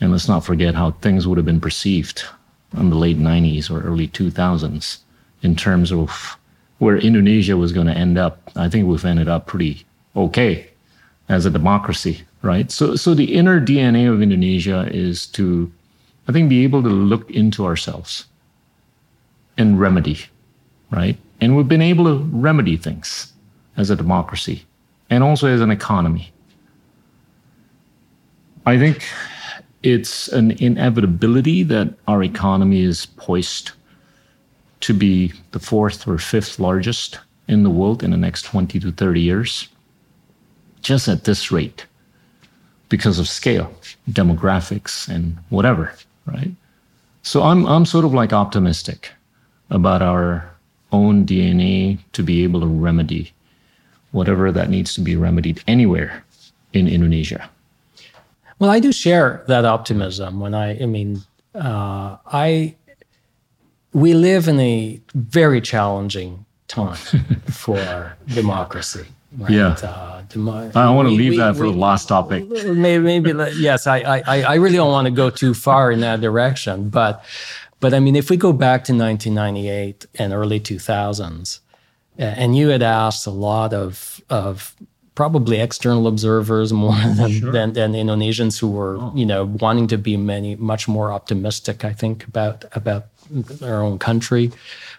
And 0.00 0.10
let's 0.10 0.28
not 0.28 0.44
forget 0.44 0.74
how 0.74 0.92
things 0.92 1.26
would 1.26 1.36
have 1.36 1.44
been 1.44 1.60
perceived 1.60 2.24
in 2.74 2.88
the 2.88 2.96
late 2.96 3.18
90s 3.18 3.70
or 3.70 3.82
early 3.82 4.08
2000s 4.08 4.98
in 5.42 5.54
terms 5.54 5.92
of 5.92 6.38
where 6.78 6.96
Indonesia 6.96 7.56
was 7.56 7.72
going 7.72 7.86
to 7.86 7.96
end 7.96 8.18
up, 8.18 8.50
I 8.56 8.68
think 8.68 8.86
we've 8.86 9.04
ended 9.04 9.28
up 9.28 9.46
pretty 9.46 9.84
okay 10.16 10.68
as 11.28 11.44
a 11.44 11.50
democracy, 11.50 12.22
right? 12.42 12.70
So, 12.70 12.96
so 12.96 13.14
the 13.14 13.34
inner 13.34 13.60
DNA 13.60 14.10
of 14.10 14.22
Indonesia 14.22 14.88
is 14.90 15.26
to, 15.28 15.70
I 16.28 16.32
think, 16.32 16.48
be 16.48 16.64
able 16.64 16.82
to 16.82 16.88
look 16.88 17.30
into 17.30 17.64
ourselves 17.66 18.26
and 19.56 19.80
remedy, 19.80 20.20
right? 20.90 21.18
And 21.40 21.56
we've 21.56 21.68
been 21.68 21.82
able 21.82 22.04
to 22.04 22.24
remedy 22.32 22.76
things 22.76 23.32
as 23.76 23.90
a 23.90 23.96
democracy 23.96 24.64
and 25.10 25.22
also 25.22 25.48
as 25.48 25.60
an 25.60 25.70
economy. 25.70 26.32
I 28.66 28.78
think 28.78 29.04
it's 29.82 30.28
an 30.28 30.52
inevitability 30.62 31.62
that 31.64 31.94
our 32.06 32.22
economy 32.22 32.82
is 32.82 33.06
poised 33.06 33.72
to 34.80 34.94
be 34.94 35.32
the 35.52 35.58
fourth 35.58 36.06
or 36.06 36.18
fifth 36.18 36.58
largest 36.58 37.18
in 37.48 37.62
the 37.62 37.70
world 37.70 38.02
in 38.02 38.10
the 38.10 38.16
next 38.16 38.42
20 38.42 38.78
to 38.80 38.92
30 38.92 39.20
years, 39.20 39.68
just 40.82 41.08
at 41.08 41.24
this 41.24 41.50
rate, 41.50 41.86
because 42.88 43.18
of 43.18 43.28
scale, 43.28 43.72
demographics, 44.10 45.08
and 45.08 45.36
whatever, 45.48 45.92
right? 46.26 46.50
So 47.22 47.42
I'm, 47.42 47.66
I'm 47.66 47.84
sort 47.84 48.04
of 48.04 48.14
like 48.14 48.32
optimistic 48.32 49.10
about 49.70 50.02
our 50.02 50.50
own 50.92 51.26
DNA 51.26 51.98
to 52.12 52.22
be 52.22 52.44
able 52.44 52.60
to 52.60 52.66
remedy 52.66 53.32
whatever 54.12 54.50
that 54.52 54.70
needs 54.70 54.94
to 54.94 55.00
be 55.00 55.16
remedied 55.16 55.62
anywhere 55.66 56.24
in 56.72 56.88
Indonesia. 56.88 57.48
Well, 58.58 58.70
I 58.70 58.80
do 58.80 58.92
share 58.92 59.44
that 59.48 59.64
optimism. 59.64 60.40
When 60.40 60.54
I, 60.54 60.82
I 60.82 60.86
mean, 60.86 61.22
uh, 61.54 62.16
I 62.26 62.74
we 63.92 64.14
live 64.14 64.48
in 64.48 64.60
a 64.60 65.00
very 65.14 65.60
challenging 65.60 66.44
time 66.68 66.94
for 67.50 68.16
democracy. 68.28 69.06
Right? 69.36 69.50
Yeah. 69.50 69.76
Uh, 69.82 70.22
demo- 70.28 70.70
I 70.74 70.90
want 70.90 71.08
to 71.08 71.14
leave 71.14 71.32
we, 71.32 71.36
that 71.38 71.56
for 71.56 71.64
we, 71.64 71.72
the 71.72 71.78
last 71.78 72.08
topic. 72.08 72.48
Maybe, 72.48 72.98
maybe 72.98 73.32
yes. 73.56 73.86
I, 73.86 73.98
I, 73.98 74.40
I 74.42 74.54
really 74.54 74.76
don't 74.76 74.90
want 74.90 75.06
to 75.06 75.10
go 75.10 75.30
too 75.30 75.54
far 75.54 75.92
in 75.92 76.00
that 76.00 76.20
direction, 76.20 76.88
but, 76.88 77.24
but 77.80 77.94
I 77.94 78.00
mean, 78.00 78.16
if 78.16 78.30
we 78.30 78.36
go 78.36 78.52
back 78.52 78.84
to 78.84 78.92
1998 78.92 80.06
and 80.16 80.32
early 80.32 80.60
2000s, 80.60 81.60
and 82.18 82.56
you 82.56 82.68
had 82.68 82.82
asked 82.82 83.26
a 83.26 83.30
lot 83.30 83.72
of 83.72 84.20
of 84.28 84.74
probably 85.14 85.58
external 85.60 86.06
observers 86.06 86.72
more 86.72 86.94
than, 87.16 87.30
sure. 87.30 87.52
than, 87.52 87.72
than 87.72 87.92
Indonesians 87.92 88.58
who 88.58 88.70
were, 88.70 88.98
oh. 88.98 89.12
you 89.16 89.26
know, 89.26 89.46
wanting 89.46 89.88
to 89.88 89.98
be 89.98 90.16
many 90.16 90.54
much 90.56 90.86
more 90.86 91.12
optimistic. 91.12 91.84
I 91.84 91.92
think 91.92 92.24
about 92.26 92.64
about 92.72 93.06
their 93.30 93.82
own 93.82 93.98
country, 93.98 94.50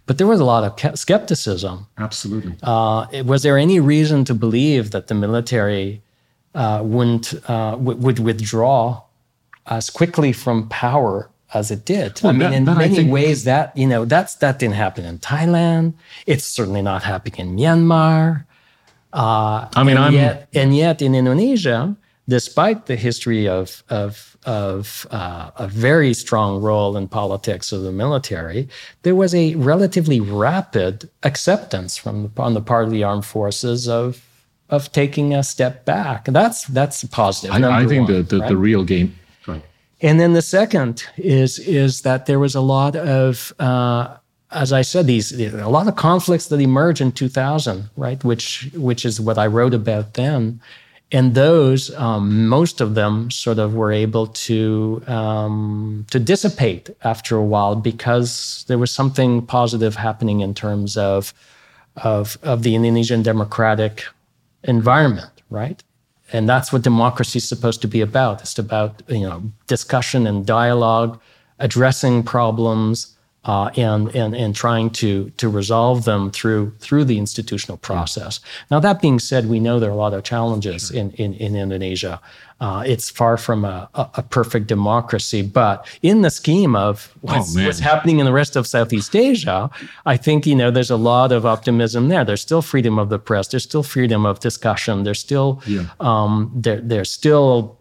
but 0.06 0.18
there 0.18 0.28
was 0.28 0.40
a 0.40 0.46
lot 0.46 0.64
of 0.64 1.00
skepticism. 1.00 1.88
Absolutely. 1.98 2.56
Uh, 2.64 3.06
was 3.26 3.44
there 3.44 3.58
any 3.58 3.80
reason 3.80 4.26
to 4.26 4.34
believe 4.34 4.92
that 4.92 5.08
the 5.08 5.16
military 5.16 6.02
uh, 6.56 6.82
wouldn't 6.84 7.34
uh, 7.48 7.72
w- 7.72 7.98
would 7.98 8.20
withdraw 8.20 9.02
as 9.68 9.90
quickly 9.90 10.34
from 10.34 10.68
power 10.70 11.30
as 11.54 11.72
it 11.72 11.86
did. 11.86 12.22
Well, 12.22 12.30
I 12.30 12.34
mean, 12.34 12.52
that, 12.52 12.54
in 12.54 12.66
many 12.66 12.96
think... 12.96 13.12
ways, 13.12 13.44
that 13.46 13.76
you 13.76 13.88
know, 13.88 14.06
that's 14.06 14.36
that 14.36 14.60
didn't 14.60 14.76
happen 14.76 15.06
in 15.06 15.20
Thailand. 15.20 15.94
It's 16.26 16.46
certainly 16.46 16.82
not 16.82 17.04
happening 17.04 17.40
in 17.40 17.56
Myanmar. 17.56 18.46
Uh, 19.12 19.68
I 19.76 19.84
mean, 19.84 19.98
and 19.98 20.06
I'm 20.06 20.14
yet, 20.14 20.50
and 20.54 20.76
yet 20.76 21.02
in 21.02 21.16
Indonesia, 21.16 21.96
despite 22.28 22.86
the 22.86 22.96
history 22.96 23.48
of 23.48 23.84
of 23.90 24.38
of 24.50 25.06
uh, 25.12 25.52
a 25.58 25.68
very 25.68 26.12
strong 26.12 26.60
role 26.60 26.98
in 26.98 27.08
politics 27.08 27.72
of 27.72 27.84
the 27.84 27.92
military, 27.92 28.68
there 29.04 29.14
was 29.14 29.36
a 29.36 29.54
relatively 29.54 30.20
rapid 30.20 31.08
acceptance 31.22 31.98
from 31.98 32.32
on 32.36 32.56
the 32.56 32.62
part 32.62 32.86
of 32.86 32.92
the 32.92 33.04
armed 33.04 33.26
forces 33.26 33.88
of 33.88 34.26
of 34.72 34.92
taking 34.92 35.36
a 35.36 35.44
step 35.44 35.86
back. 35.86 36.26
That's 36.26 36.66
that's 36.66 37.04
positive. 37.04 37.52
I, 37.56 37.82
I 37.82 37.86
think 37.86 38.10
one, 38.10 38.18
the 38.18 38.24
the, 38.24 38.40
right? 38.40 38.50
the, 38.50 38.58
real 38.58 38.84
game. 38.84 39.16
Right. 39.46 39.64
And 40.02 40.20
then 40.20 40.34
the 40.34 40.42
second 40.42 41.06
is 41.18 41.60
is 41.60 42.02
that 42.02 42.26
there 42.26 42.40
was 42.40 42.56
a 42.56 42.62
lot 42.62 42.96
of 42.96 43.54
uh, 43.60 44.18
as 44.52 44.74
I 44.74 44.82
said, 44.82 45.06
these 45.06 45.32
a 45.32 45.70
lot 45.70 45.88
of 45.88 45.96
conflicts 45.96 46.48
that 46.48 46.60
emerge 46.60 47.02
in 47.02 47.12
2000, 47.12 47.90
right? 47.96 48.24
Which 48.24 48.72
which 48.74 49.06
is 49.06 49.22
what 49.22 49.38
I 49.38 49.46
wrote 49.46 49.76
about 49.76 50.16
then, 50.16 50.60
and 51.12 51.34
those 51.34 51.94
um, 51.96 52.48
most 52.48 52.82
of 52.82 52.96
them 52.96 53.32
sort 53.32 53.58
of 53.58 53.74
were 53.74 53.92
able 53.92 54.28
to 54.28 55.02
um, 55.08 56.06
to 56.12 56.20
dissipate 56.20 56.90
after 57.04 57.36
a 57.36 57.44
while 57.44 57.76
because 57.76 58.64
there 58.68 58.78
was 58.78 58.92
something 58.92 59.46
positive 59.46 59.96
happening 59.96 60.42
in 60.42 60.54
terms 60.54 60.98
of 60.98 61.34
of 61.98 62.38
of 62.44 62.64
the 62.64 62.76
Indonesian 62.76 63.24
democratic 63.24 64.06
environment, 64.64 65.32
right? 65.50 65.84
And 66.32 66.48
that's 66.48 66.72
what 66.72 66.84
democracy 66.84 67.38
is 67.38 67.50
supposed 67.50 67.82
to 67.82 67.88
be 67.88 68.02
about. 68.02 68.42
It's 68.42 68.60
about 68.60 69.02
you 69.08 69.28
know 69.28 69.52
discussion 69.66 70.28
and 70.28 70.46
dialogue, 70.46 71.20
addressing 71.58 72.24
problems 72.24 73.18
uh, 73.46 73.70
and, 73.78 74.14
and, 74.16 74.36
and 74.36 74.54
trying 74.54 74.90
to, 74.90 75.30
to 75.32 75.48
resolve 75.48 76.06
them 76.06 76.30
through, 76.32 76.72
through 76.80 77.06
the 77.06 77.18
institutional 77.18 77.78
process. 77.78 78.40
Now, 78.70 78.80
that 78.82 79.02
being 79.02 79.20
said, 79.20 79.48
we 79.48 79.60
know 79.60 79.80
there 79.80 79.90
are 79.90 79.94
a 79.94 79.96
lot 79.96 80.14
of 80.14 80.24
challenges 80.24 80.92
in, 80.92 81.12
in, 81.12 81.34
in 81.36 81.56
Indonesia. 81.56 82.20
Uh, 82.62 82.84
it's 82.86 83.10
far 83.10 83.38
from 83.38 83.64
a, 83.64 83.90
a, 83.94 84.10
a, 84.16 84.24
perfect 84.24 84.68
democracy, 84.68 85.42
but 85.42 85.88
in 86.02 86.24
the 86.24 86.30
scheme 86.30 86.76
of 86.76 87.16
what's, 87.22 87.56
oh, 87.56 87.66
what's, 87.66 87.80
happening 87.80 88.20
in 88.20 88.26
the 88.26 88.34
rest 88.34 88.58
of 88.58 88.68
Southeast 88.68 89.16
Asia, 89.16 89.70
I 90.06 90.18
think 90.18 90.46
you 90.46 90.56
know 90.56 90.70
there's 90.70 90.92
a 90.92 90.98
lot 90.98 91.32
of 91.32 91.46
optimism 91.46 92.10
there. 92.10 92.26
There's 92.26 92.42
still 92.42 92.62
freedom 92.62 93.00
of 93.00 93.08
the 93.08 93.18
press. 93.18 93.48
There's 93.48 93.64
still 93.64 93.84
freedom 93.84 94.26
of 94.26 94.42
discussion. 94.42 95.04
There's 95.04 95.20
still 95.20 95.62
yeah. 95.66 95.86
um, 96.02 96.52
there, 96.54 96.82
there's 96.82 97.10
still 97.10 97.80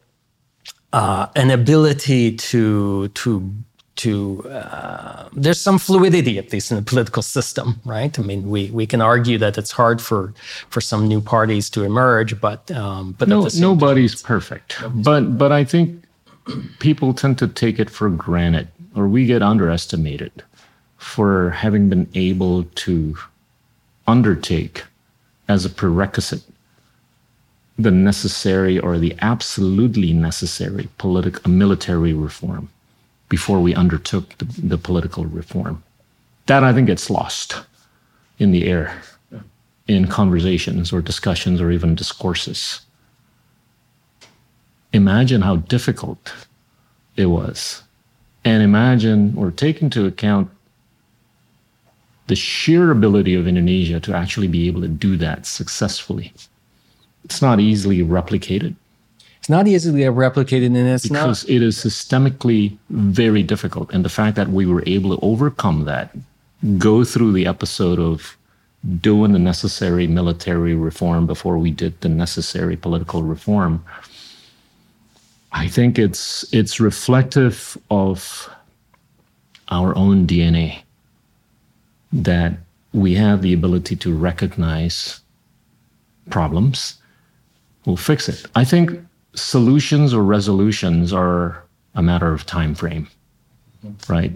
uh, 0.93 1.27
an 1.35 1.51
ability 1.51 2.37
to 2.37 3.09
to 3.09 3.53
to 3.99 4.49
uh, 4.51 5.29
there's 5.33 5.61
some 5.61 5.79
fluidity 5.79 6.39
at 6.39 6.53
least 6.53 6.71
in 6.71 6.77
the 6.77 6.83
political 6.83 7.23
system 7.23 7.81
right? 7.85 8.19
I 8.19 8.23
mean 8.23 8.49
we 8.49 8.71
we 8.71 8.87
can 8.87 9.01
argue 9.01 9.39
that 9.39 9.59
it's 9.59 9.73
hard 9.73 10.01
for 10.01 10.33
for 10.71 10.81
some 10.81 11.07
new 11.07 11.21
parties 11.21 11.69
to 11.71 11.85
emerge 11.85 12.41
but 12.41 12.71
um, 12.71 13.15
but 13.19 13.29
no, 13.29 13.49
nobody's 13.59 14.23
time, 14.23 14.29
perfect. 14.29 14.81
nobody's 14.81 15.05
but 15.05 15.21
perfect. 15.21 15.39
but 15.39 15.53
i 15.53 15.65
think 15.65 16.03
people 16.79 17.13
tend 17.13 17.39
to 17.39 17.47
take 17.47 17.79
it 17.79 17.91
for 17.91 18.09
granted 18.09 18.69
or 18.95 19.07
we 19.09 19.27
get 19.27 19.43
underestimated 19.43 20.33
for 20.97 21.51
having 21.51 21.89
been 21.89 22.09
able 22.15 22.65
to 22.75 23.17
undertake 24.07 24.85
as 25.49 25.65
a 25.65 25.71
prerequisite 25.71 26.43
the 27.79 27.91
necessary 27.91 28.79
or 28.79 28.99
the 28.99 29.15
absolutely 29.21 30.13
necessary 30.13 30.89
political 30.99 31.51
military 31.51 32.13
reform 32.13 32.69
before 33.29 33.61
we 33.61 33.75
undertook 33.75 34.37
the, 34.39 34.45
the 34.45 34.79
political 34.79 35.25
reform. 35.25 35.83
That 36.47 36.65
I 36.65 36.73
think 36.73 36.87
gets 36.87 37.11
lost 37.11 37.57
in 38.39 38.53
the 38.53 38.67
air 38.67 39.03
in 39.87 40.07
conversations 40.07 40.93
or 40.93 41.01
discussions 41.01 41.61
or 41.61 41.71
even 41.71 41.95
discourses. 41.95 42.83
Imagine 44.93 45.43
how 45.43 45.57
difficult 45.57 46.33
it 47.17 47.27
was. 47.27 47.83
And 48.45 48.63
imagine 48.63 49.35
or 49.37 49.51
take 49.51 49.83
into 49.83 50.07
account 50.07 50.51
the 52.29 52.37
sheer 52.37 52.91
ability 52.91 53.35
of 53.35 53.49
Indonesia 53.49 53.99
to 54.01 54.15
actually 54.15 54.49
be 54.49 54.67
able 54.69 54.83
to 54.83 54.89
do 54.89 55.17
that 55.17 55.47
successfully. 55.47 56.33
It's 57.25 57.43
not 57.43 57.61
easily 57.61 57.99
replicated. 57.99 58.75
It's 59.49 59.51
not 59.51 59.67
easily 59.67 60.03
replicated, 60.03 60.67
and 60.67 60.77
it's 60.77 61.09
because 61.09 61.43
not- 61.43 61.51
it 61.51 61.63
is 61.63 61.79
systemically 61.79 62.77
very 62.91 63.43
difficult. 63.43 63.91
And 63.95 64.05
the 64.05 64.11
fact 64.11 64.37
that 64.37 64.51
we 64.51 64.67
were 64.67 64.83
able 64.87 65.17
to 65.17 65.25
overcome 65.25 65.87
that, 65.87 66.15
go 66.77 67.03
through 67.03 67.33
the 67.33 67.47
episode 67.47 67.99
of 67.99 68.37
doing 69.01 69.33
the 69.33 69.39
necessary 69.39 70.07
military 70.07 70.75
reform 70.75 71.27
before 71.27 71.57
we 71.57 71.71
did 71.71 71.99
the 72.03 72.11
necessary 72.11 72.77
political 72.77 73.23
reform, 73.23 73.83
I 75.51 75.67
think 75.67 75.99
it's 75.99 76.45
it's 76.53 76.79
reflective 76.79 77.79
of 77.91 78.51
our 79.71 79.97
own 79.97 80.27
DNA 80.27 80.83
that 82.13 82.59
we 82.93 83.15
have 83.15 83.41
the 83.41 83.55
ability 83.55 83.97
to 83.97 84.15
recognize 84.15 85.21
problems. 86.29 86.97
We'll 87.87 87.97
fix 87.97 88.29
it. 88.29 88.45
I 88.55 88.65
think 88.65 89.08
solutions 89.35 90.15
or 90.15 90.23
resolutions 90.23 91.13
are 91.13 91.65
a 91.95 92.03
matter 92.03 92.33
of 92.33 92.47
time 92.47 92.75
frame, 92.75 93.09
right? 94.09 94.33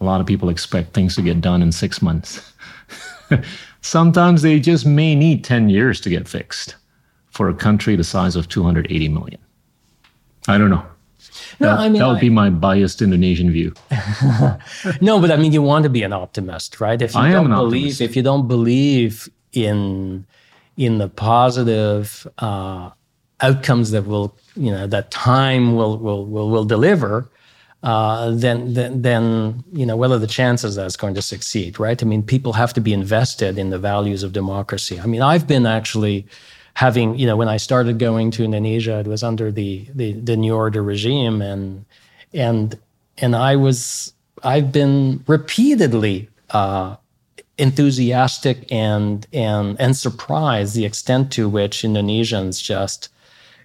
A 0.00 0.04
lot 0.04 0.20
of 0.20 0.26
people 0.26 0.48
expect 0.48 0.94
things 0.94 1.16
to 1.16 1.22
get 1.22 1.40
done 1.40 1.62
in 1.62 1.72
six 1.72 2.00
months. 2.00 2.52
Sometimes 3.80 4.42
they 4.42 4.60
just 4.60 4.86
may 4.86 5.14
need 5.14 5.44
10 5.44 5.68
years 5.68 6.00
to 6.00 6.10
get 6.10 6.28
fixed 6.28 6.76
for 7.30 7.48
a 7.48 7.54
country 7.54 7.96
the 7.96 8.04
size 8.04 8.36
of 8.36 8.48
280 8.48 9.08
million. 9.08 9.40
I 10.46 10.58
don't 10.58 10.70
know. 10.70 10.84
No, 11.60 11.68
that, 11.68 11.78
I 11.78 11.88
mean, 11.88 12.00
that 12.00 12.08
would 12.08 12.20
be 12.20 12.30
my 12.30 12.50
biased 12.50 13.02
Indonesian 13.02 13.50
view. 13.50 13.74
no, 15.00 15.20
but 15.20 15.30
I 15.30 15.36
mean, 15.36 15.52
you 15.52 15.62
want 15.62 15.82
to 15.84 15.88
be 15.90 16.02
an 16.02 16.12
optimist, 16.12 16.80
right? 16.80 17.00
If 17.00 17.14
you 17.14 17.20
I 17.20 17.32
don't 17.32 17.50
believe, 17.50 17.92
optimist. 17.92 18.00
if 18.00 18.16
you 18.16 18.22
don't 18.22 18.48
believe 18.48 19.28
in 19.52 20.26
in 20.76 20.98
the 20.98 21.08
positive 21.08 22.26
uh, 22.38 22.90
outcomes 23.40 23.90
that 23.92 24.06
will 24.06 24.34
you 24.56 24.70
know 24.70 24.86
that 24.86 25.10
time 25.10 25.74
will 25.76 25.98
will 25.98 26.26
will, 26.26 26.50
will 26.50 26.64
deliver 26.64 27.30
uh, 27.82 28.32
then, 28.32 28.74
then, 28.74 29.02
then, 29.02 29.62
you 29.72 29.86
know, 29.86 29.96
what 29.96 30.10
are 30.10 30.18
the 30.18 30.26
chances 30.26 30.74
that 30.74 30.86
it's 30.86 30.96
going 30.96 31.14
to 31.14 31.22
succeed, 31.22 31.78
right? 31.78 32.02
I 32.02 32.06
mean, 32.06 32.24
people 32.24 32.52
have 32.54 32.72
to 32.72 32.80
be 32.80 32.92
invested 32.92 33.56
in 33.56 33.70
the 33.70 33.78
values 33.78 34.24
of 34.24 34.32
democracy. 34.32 34.98
I 34.98 35.06
mean, 35.06 35.22
I've 35.22 35.46
been 35.46 35.64
actually 35.64 36.26
having, 36.74 37.16
you 37.16 37.26
know, 37.26 37.36
when 37.36 37.48
I 37.48 37.56
started 37.56 37.98
going 38.00 38.32
to 38.32 38.44
Indonesia, 38.44 38.98
it 38.98 39.06
was 39.06 39.22
under 39.22 39.52
the 39.52 39.86
the, 39.94 40.12
the 40.12 40.36
New 40.36 40.54
Order 40.54 40.82
regime, 40.82 41.40
and 41.40 41.84
and 42.34 42.76
and 43.18 43.36
I 43.36 43.54
was, 43.54 44.12
I've 44.42 44.72
been 44.72 45.22
repeatedly 45.28 46.28
uh, 46.50 46.96
enthusiastic 47.58 48.70
and 48.72 49.24
and 49.32 49.80
and 49.80 49.96
surprised 49.96 50.74
the 50.74 50.84
extent 50.84 51.30
to 51.32 51.48
which 51.48 51.82
Indonesians 51.82 52.60
just 52.60 53.08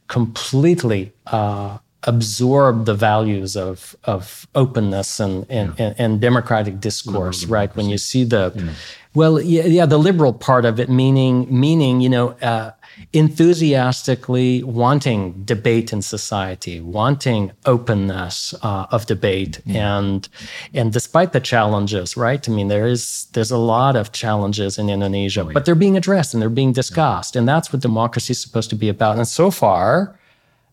completely 0.07 1.13
uh, 1.27 1.77
absorb 2.03 2.85
the 2.85 2.93
values 2.93 3.55
of 3.55 3.95
of 4.03 4.47
openness 4.55 5.19
and 5.19 5.45
and, 5.49 5.73
yeah. 5.77 5.85
and, 5.85 5.95
and, 5.99 6.21
democratic 6.21 6.79
discourse, 6.79 7.45
right? 7.45 7.73
When 7.75 7.89
you 7.89 7.97
see 7.97 8.23
the, 8.23 8.51
yeah. 8.55 8.73
well, 9.13 9.41
yeah, 9.41 9.63
yeah, 9.63 9.85
the 9.85 9.97
liberal 9.97 10.33
part 10.33 10.65
of 10.65 10.79
it, 10.79 10.89
meaning 10.89 11.47
meaning 11.49 12.01
you 12.01 12.09
know. 12.09 12.29
Uh, 12.41 12.71
enthusiastically 13.11 14.63
wanting 14.63 15.43
debate 15.43 15.93
in 15.93 16.01
society, 16.01 16.79
wanting 16.79 17.51
openness 17.65 18.53
uh, 18.61 18.87
of 18.91 19.05
debate, 19.05 19.59
and 19.67 20.27
and 20.73 20.93
despite 20.93 21.33
the 21.33 21.39
challenges, 21.39 22.17
right? 22.17 22.47
I 22.47 22.51
mean, 22.51 22.67
there 22.67 22.87
is 22.87 23.27
there's 23.33 23.51
a 23.51 23.57
lot 23.57 23.95
of 23.95 24.11
challenges 24.11 24.77
in 24.77 24.89
Indonesia, 24.89 25.41
oh, 25.41 25.47
yeah. 25.47 25.53
but 25.53 25.65
they're 25.65 25.75
being 25.75 25.97
addressed 25.97 26.33
and 26.33 26.41
they're 26.41 26.49
being 26.49 26.73
discussed, 26.73 27.35
yeah. 27.35 27.39
and 27.39 27.47
that's 27.47 27.71
what 27.71 27.81
democracy 27.81 28.31
is 28.31 28.41
supposed 28.41 28.69
to 28.69 28.75
be 28.75 28.89
about. 28.89 29.17
And 29.17 29.27
so 29.27 29.51
far, 29.51 30.17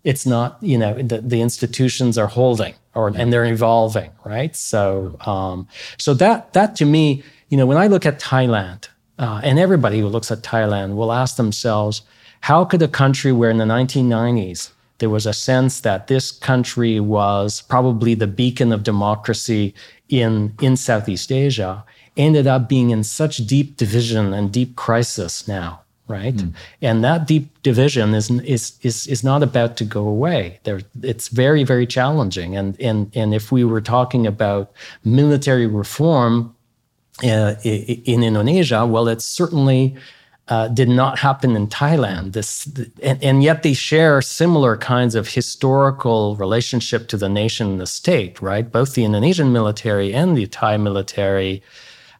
it's 0.05 0.27
not 0.27 0.59
you 0.61 0.79
know 0.79 0.95
the, 0.95 1.21
the 1.21 1.41
institutions 1.41 2.17
are 2.17 2.29
holding 2.29 2.75
or 2.95 3.09
and 3.09 3.33
they're 3.33 3.45
evolving, 3.45 4.11
right? 4.25 4.55
So 4.57 5.17
um, 5.27 5.69
so 5.99 6.15
that 6.15 6.53
that 6.53 6.77
to 6.77 6.85
me, 6.85 7.23
you 7.49 7.57
know, 7.57 7.67
when 7.67 7.77
I 7.77 7.87
look 7.87 8.07
at 8.07 8.21
Thailand 8.21 8.89
uh, 9.21 9.41
and 9.45 9.59
everybody 9.59 10.01
who 10.01 10.09
looks 10.09 10.31
at 10.31 10.41
Thailand 10.43 10.97
will 10.97 11.13
ask 11.13 11.37
themselves, 11.37 12.03
how 12.41 12.65
could 12.65 12.81
a 12.81 12.89
country 12.89 13.33
where 13.33 13.51
in 13.51 13.59
the 13.59 13.67
1990s 13.67 14.71
there 14.99 15.11
was 15.11 15.27
a 15.27 15.35
sense 15.35 15.81
that 15.81 16.07
this 16.07 16.31
country 16.33 16.99
was 17.01 17.63
probably 17.63 18.15
the 18.15 18.27
beacon 18.27 18.73
of 18.73 18.83
democracy 18.83 19.75
in, 20.09 20.55
in 20.63 20.75
Southeast 20.75 21.31
Asia 21.31 21.85
ended 22.17 22.47
up 22.47 22.69
being 22.69 22.91
in 22.91 23.05
such 23.05 23.37
deep 23.47 23.77
division 23.77 24.33
and 24.33 24.51
deep 24.51 24.75
crisis 24.75 25.47
now? 25.47 25.81
right? 26.09 26.35
Mm. 26.35 26.53
And 26.83 27.05
that 27.05 27.29
deep 27.29 27.63
division 27.63 28.15
is 28.15 28.31
is 28.41 28.73
is 28.83 29.07
is 29.07 29.23
not 29.23 29.45
about 29.45 29.77
to 29.77 29.85
go 29.85 30.09
away. 30.09 30.59
There, 30.65 30.81
it's 31.03 31.29
very 31.29 31.63
very 31.63 31.87
challenging. 31.87 32.57
And 32.57 32.79
and 32.81 33.13
and 33.15 33.33
if 33.33 33.53
we 33.53 33.63
were 33.63 33.81
talking 33.81 34.27
about 34.27 34.73
military 35.05 35.69
reform, 35.69 36.53
uh, 37.23 37.55
in 37.65 38.23
Indonesia, 38.23 38.87
well, 38.87 39.09
it 39.09 39.21
certainly 39.23 39.97
uh, 40.49 40.67
did 40.69 40.89
not 40.89 41.19
happen 41.19 41.55
in 41.55 41.69
Thailand. 41.69 42.33
This, 42.33 42.67
and, 43.03 43.23
and, 43.23 43.43
yet 43.43 43.63
they 43.63 43.73
share 43.73 44.21
similar 44.21 44.77
kinds 44.77 45.15
of 45.15 45.29
historical 45.29 46.35
relationship 46.37 47.07
to 47.09 47.17
the 47.17 47.29
nation 47.29 47.69
and 47.69 47.81
the 47.81 47.87
state, 47.87 48.43
right? 48.43 48.71
Both 48.71 48.95
the 48.95 49.05
Indonesian 49.05 49.53
military 49.53 50.13
and 50.13 50.37
the 50.37 50.49
Thai 50.49 50.77
military 50.77 51.63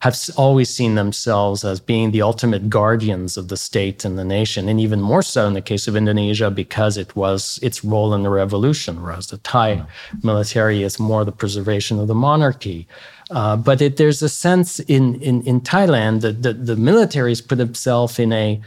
have 0.01 0.17
always 0.37 0.75
seen 0.75 0.95
themselves 0.95 1.63
as 1.63 1.79
being 1.79 2.11
the 2.11 2.23
ultimate 2.23 2.71
guardians 2.71 3.37
of 3.37 3.49
the 3.49 3.57
state 3.57 4.05
and 4.05 4.19
the 4.19 4.25
nation, 4.25 4.69
and 4.69 4.81
even 4.81 5.01
more 5.01 5.23
so 5.23 5.47
in 5.47 5.53
the 5.53 5.61
case 5.61 5.87
of 5.87 5.95
Indonesia 5.95 6.51
because 6.51 6.97
it 6.97 7.15
was 7.15 7.59
its 7.63 7.85
role 7.85 8.15
in 8.15 8.23
the 8.23 8.31
revolution, 8.31 9.03
whereas 9.03 9.27
the 9.27 9.37
Thai 9.39 9.85
military 10.23 10.83
is 10.83 10.99
more 10.99 11.25
the 11.25 11.33
preservation 11.33 11.99
of 11.99 12.09
the 12.09 12.15
monarchy. 12.15 12.89
Uh, 13.31 13.57
but 13.57 13.81
it, 13.81 13.97
there's 13.97 14.23
a 14.23 14.29
sense 14.29 14.81
in, 14.81 15.21
in, 15.21 15.43
in 15.43 15.61
Thailand 15.61 16.21
that 16.23 16.43
the, 16.43 16.53
the 16.53 16.77
military 16.77 17.31
has 17.31 17.41
put 17.41 17.61
itself 17.61 18.19
in 18.19 18.33
a 18.33 18.61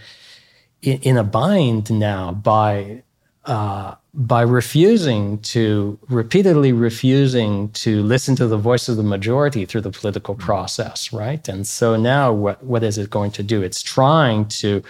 in, 0.81 0.99
in 1.01 1.17
a 1.17 1.23
bind 1.23 1.91
now 1.91 2.31
by 2.31 3.03
uh, 3.45 3.95
by 4.13 4.41
refusing 4.41 5.39
to 5.39 5.97
repeatedly 6.07 6.71
refusing 6.71 7.69
to 7.71 8.03
listen 8.03 8.35
to 8.35 8.47
the 8.47 8.57
voice 8.57 8.87
of 8.87 8.95
the 8.95 9.03
majority 9.03 9.65
through 9.65 9.81
the 9.81 9.91
political 9.91 10.35
process, 10.35 11.11
right? 11.11 11.47
And 11.49 11.65
so 11.67 11.95
now, 11.95 12.31
what 12.31 12.63
what 12.63 12.83
is 12.83 12.97
it 12.97 13.09
going 13.09 13.31
to 13.31 13.43
do? 13.43 13.61
It's 13.61 13.81
trying 13.81 14.45
to 14.59 14.83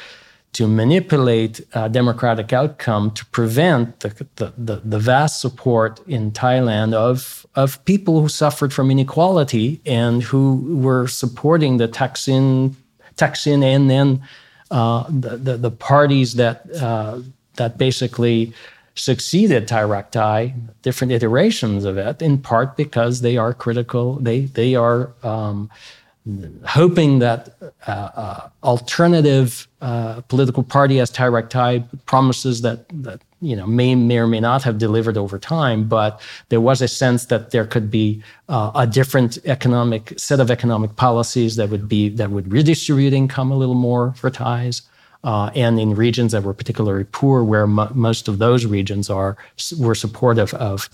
to 0.54 0.68
manipulate 0.68 1.62
a 1.74 1.90
democratic 1.90 2.54
outcome 2.54 3.12
to 3.12 3.26
prevent 3.28 4.00
the, 4.02 4.28
the, 4.36 4.82
the, 4.86 5.00
vast 5.00 5.42
support 5.42 6.00
in 6.08 6.32
Thailand 6.32 6.94
of, 6.94 7.46
of 7.56 7.84
people 7.86 8.22
who 8.22 8.30
suffered 8.30 8.72
from 8.72 8.92
inequality 8.92 9.82
and 9.86 10.22
who 10.22 10.78
were 10.78 11.08
supporting 11.08 11.78
the 11.78 11.88
Thaksin, 11.88 12.76
Thaksin 13.16 13.64
and 13.64 13.90
then 13.90 14.22
uh, 14.70 15.06
the, 15.10 15.38
the, 15.38 15.58
the, 15.58 15.72
parties 15.72 16.36
that, 16.36 16.70
uh, 16.76 17.20
that 17.56 17.80
basically 17.80 18.54
succeeded 18.96 19.68
Thai, 19.68 20.54
different 20.84 21.14
iterations 21.14 21.84
of 21.84 21.98
it, 21.98 22.22
in 22.22 22.38
part 22.38 22.78
because 22.78 23.22
they 23.22 23.38
are 23.38 23.54
critical, 23.56 24.16
they, 24.16 24.42
they 24.42 24.76
are 24.76 25.14
um, 25.24 25.72
hoping 26.66 27.20
that 27.20 27.50
uh, 27.86 27.92
uh, 27.92 28.50
alternative 28.64 29.68
uh, 29.82 30.22
political 30.22 30.64
party 30.64 31.00
as 31.02 31.10
Thai 31.10 31.28
Rak 31.28 31.50
Thai 31.50 31.84
promises 32.06 32.62
that 32.62 32.86
that 33.04 33.22
you 33.42 33.58
know 33.58 33.68
may 33.68 33.94
may 33.96 34.18
or 34.18 34.28
may 34.28 34.40
not 34.40 34.64
have 34.64 34.78
delivered 34.78 35.18
over 35.18 35.38
time, 35.38 35.84
but 35.84 36.22
there 36.48 36.62
was 36.62 36.82
a 36.82 36.88
sense 36.88 37.26
that 37.26 37.52
there 37.52 37.66
could 37.66 37.92
be 37.92 38.24
uh, 38.48 38.72
a 38.74 38.88
different 38.88 39.38
economic 39.46 40.18
set 40.18 40.40
of 40.40 40.50
economic 40.50 40.96
policies 40.96 41.58
that 41.58 41.70
would 41.70 41.90
be 41.90 42.08
that 42.08 42.32
would 42.32 42.52
redistribute 42.52 43.12
income 43.12 43.52
a 43.52 43.58
little 43.58 43.76
more 43.76 44.14
for 44.14 44.30
Thais. 44.30 44.84
Uh, 45.26 45.50
and 45.56 45.80
in 45.80 45.96
regions 45.96 46.34
that 46.34 46.44
were 46.44 46.54
particularly 46.54 47.06
poor, 47.14 47.46
where 47.46 47.66
most 47.66 48.28
of 48.28 48.40
those 48.40 48.66
regions 48.66 49.10
are, 49.10 49.38
were 49.80 49.96
supportive 49.96 50.54
of 50.56 50.90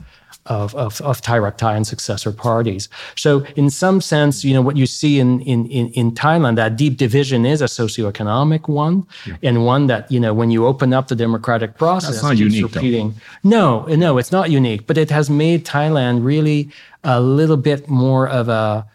of, 0.45 0.73
of, 0.75 0.99
of 1.01 1.21
Thai 1.21 1.39
Rak 1.39 1.57
Thai 1.57 1.75
and 1.75 1.85
successor 1.85 2.31
parties. 2.31 2.89
So 3.15 3.45
in 3.55 3.69
some 3.69 4.01
sense, 4.01 4.43
you 4.43 4.53
know, 4.53 4.61
what 4.61 4.77
you 4.77 4.85
see 4.85 5.19
in, 5.19 5.41
in, 5.41 5.67
in, 5.67 5.89
in 5.89 6.11
Thailand, 6.11 6.55
that 6.55 6.75
deep 6.75 6.97
division 6.97 7.45
is 7.45 7.61
a 7.61 7.65
socioeconomic 7.65 8.67
one 8.67 9.05
yeah. 9.25 9.35
and 9.43 9.65
one 9.65 9.87
that, 9.87 10.11
you 10.11 10.19
know, 10.19 10.33
when 10.33 10.49
you 10.49 10.65
open 10.65 10.93
up 10.93 11.07
the 11.07 11.15
democratic 11.15 11.77
process, 11.77 12.11
That's 12.11 12.23
not 12.23 12.37
unique, 12.37 12.73
repeating. 12.73 13.15
Though. 13.43 13.85
No, 13.85 13.95
no, 13.95 14.17
it's 14.17 14.31
not 14.31 14.49
unique, 14.49 14.87
but 14.87 14.97
it 14.97 15.09
has 15.11 15.29
made 15.29 15.65
Thailand 15.65 16.23
really 16.23 16.69
a 17.03 17.21
little 17.21 17.57
bit 17.57 17.87
more 17.87 18.27
of 18.27 18.49
a, 18.49 18.87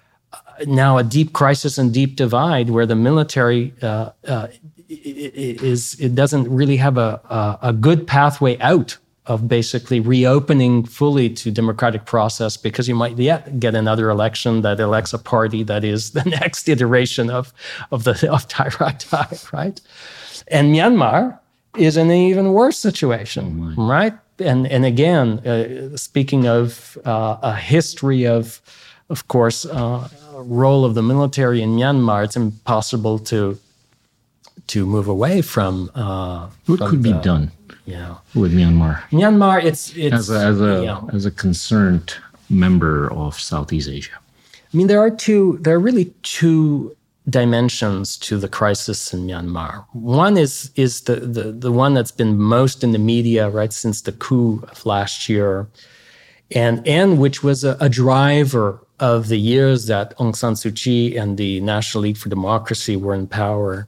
now 0.67 0.99
a 0.99 1.03
deep 1.03 1.33
crisis 1.33 1.79
and 1.79 1.93
deep 1.93 2.17
divide 2.17 2.71
where 2.71 2.87
the 2.87 2.95
military 2.95 3.75
uh, 3.83 4.11
uh, 4.27 4.49
is 4.89 5.99
it 5.99 6.15
doesn't 6.15 6.49
really 6.49 6.77
have 6.77 6.99
a, 6.99 7.21
a, 7.31 7.69
a 7.69 7.73
good 7.73 8.07
pathway 8.07 8.59
out 8.61 8.99
of 9.27 9.49
basically 9.49 10.01
reopening 10.01 10.85
fully 10.85 11.31
to 11.31 11.51
democratic 11.51 12.05
process 12.05 12.57
because 12.57 12.89
you 12.89 12.95
might 12.95 13.17
yet 13.19 13.59
get 13.59 13.75
another 13.75 14.11
election 14.11 14.61
that 14.61 14.79
elects 14.79 15.15
a 15.15 15.19
party 15.19 15.63
that 15.63 15.83
is 15.83 16.11
the 16.19 16.25
next 16.25 16.69
iteration 16.69 17.31
of, 17.31 17.53
of 17.91 18.05
the 18.05 18.31
of 18.31 18.47
Thai 18.49 18.69
right? 19.53 19.81
And 20.49 20.75
Myanmar 20.75 21.39
is 21.77 21.97
in 21.97 22.11
an 22.11 22.17
even 22.17 22.53
worse 22.53 22.79
situation, 22.79 23.75
oh 23.79 23.87
right? 23.87 24.15
And 24.39 24.67
and 24.67 24.85
again, 24.85 25.39
uh, 25.47 25.97
speaking 25.97 26.47
of 26.47 26.99
uh, 27.05 27.39
a 27.43 27.55
history 27.55 28.27
of, 28.27 28.61
of 29.09 29.29
course, 29.29 29.65
uh, 29.65 30.09
role 30.35 30.85
of 30.85 30.95
the 30.95 31.03
military 31.03 31.63
in 31.63 31.77
Myanmar, 31.77 32.25
it's 32.25 32.37
impossible 32.37 33.19
to 33.21 33.59
to 34.67 34.87
move 34.87 35.09
away 35.09 35.41
from. 35.43 35.91
Uh, 35.95 36.49
what 36.67 36.79
from 36.79 36.91
could 36.91 37.03
the, 37.03 37.13
be 37.13 37.21
done? 37.23 37.53
Yeah, 37.87 38.17
with 38.35 38.55
Myanmar. 38.55 39.03
Myanmar, 39.11 39.63
it's 39.63 39.95
it's 39.95 40.15
as 40.15 40.31
a 40.31 40.39
as 40.39 40.61
a, 40.61 40.81
you 40.81 40.87
know, 40.87 41.11
as 41.13 41.27
a 41.27 41.31
concerned 41.31 42.15
member 42.49 43.13
of 43.13 43.39
Southeast 43.39 43.89
Asia. 43.89 44.19
I 44.53 44.77
mean, 44.77 44.87
there 44.87 45.01
are 45.01 45.11
two. 45.11 45.59
There 45.61 45.75
are 45.75 45.81
really 45.81 46.07
two 46.23 46.97
dimensions 47.29 48.17
to 48.19 48.39
the 48.39 48.49
crisis 48.49 49.13
in 49.13 49.27
Myanmar. 49.27 49.85
One 49.93 50.39
is 50.39 50.71
is 50.77 51.03
the 51.03 51.17
the 51.17 51.53
the 51.53 51.73
one 51.73 51.93
that's 51.95 52.11
been 52.11 52.39
most 52.39 52.83
in 52.83 52.93
the 52.93 52.99
media 52.99 53.51
right 53.51 53.73
since 53.73 54.01
the 54.01 54.13
coup 54.13 54.63
of 54.71 54.87
last 54.87 55.29
year, 55.29 55.67
and 56.51 56.87
and 56.89 57.19
which 57.19 57.43
was 57.43 57.65
a, 57.65 57.77
a 57.81 57.91
driver 57.91 58.81
of 58.99 59.29
the 59.29 59.39
years 59.39 59.87
that 59.87 60.17
Aung 60.19 60.35
San 60.35 60.55
Suu 60.55 60.75
Kyi 60.75 61.17
and 61.17 61.37
the 61.37 61.61
National 61.61 62.03
League 62.03 62.17
for 62.17 62.29
Democracy 62.31 62.97
were 62.97 63.15
in 63.15 63.27
power 63.27 63.87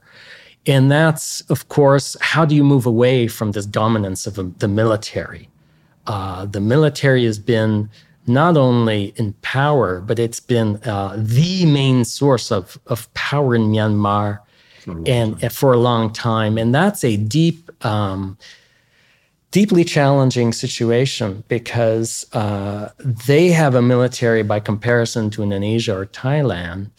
and 0.67 0.91
that's, 0.91 1.41
of 1.49 1.69
course, 1.69 2.17
how 2.19 2.43
do 2.45 2.53
you 2.53 2.63
move 2.63 2.85
away 2.85 3.27
from 3.27 3.53
this 3.53 3.65
dominance 3.65 4.27
of 4.27 4.59
the 4.59 4.67
military? 4.67 5.49
Uh, 6.05 6.45
the 6.45 6.59
military 6.59 7.23
has 7.25 7.39
been 7.39 7.89
not 8.27 8.57
only 8.57 9.13
in 9.15 9.33
power, 9.41 10.01
but 10.01 10.19
it's 10.19 10.41
been 10.41 10.75
uh, 10.83 11.15
the 11.17 11.65
main 11.65 12.03
source 12.03 12.51
of, 12.51 12.77
of 12.87 13.11
power 13.13 13.55
in 13.55 13.71
Myanmar 13.71 14.39
and 15.05 15.39
time. 15.39 15.49
for 15.49 15.71
a 15.71 15.77
long 15.77 16.11
time. 16.11 16.57
And 16.57 16.75
that's 16.75 17.03
a 17.05 17.15
deep, 17.15 17.71
um, 17.85 18.37
deeply 19.51 19.85
challenging 19.85 20.51
situation 20.51 21.45
because 21.47 22.25
uh, 22.33 22.89
they 22.99 23.49
have 23.49 23.75
a 23.75 23.81
military 23.81 24.43
by 24.43 24.59
comparison 24.59 25.29
to 25.31 25.43
Indonesia 25.43 25.97
or 25.97 26.05
Thailand. 26.05 26.89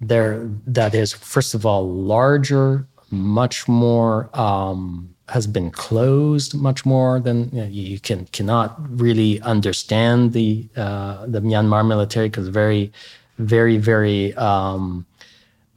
There, 0.00 0.48
that 0.66 0.94
is, 0.94 1.12
first 1.12 1.54
of 1.54 1.64
all, 1.64 1.88
larger, 1.88 2.86
much 3.14 3.68
more 3.68 4.28
um, 4.34 5.14
has 5.28 5.46
been 5.46 5.70
closed 5.70 6.54
much 6.54 6.84
more 6.84 7.18
than 7.18 7.48
you, 7.50 7.62
know, 7.62 7.68
you 7.68 8.00
can 8.00 8.26
cannot 8.26 8.76
really 9.00 9.40
understand 9.40 10.32
the 10.32 10.68
uh, 10.76 11.24
the 11.26 11.40
Myanmar 11.40 11.86
military 11.86 12.28
because 12.28 12.48
very 12.48 12.92
very 13.38 13.78
very 13.78 14.34
um, 14.34 15.06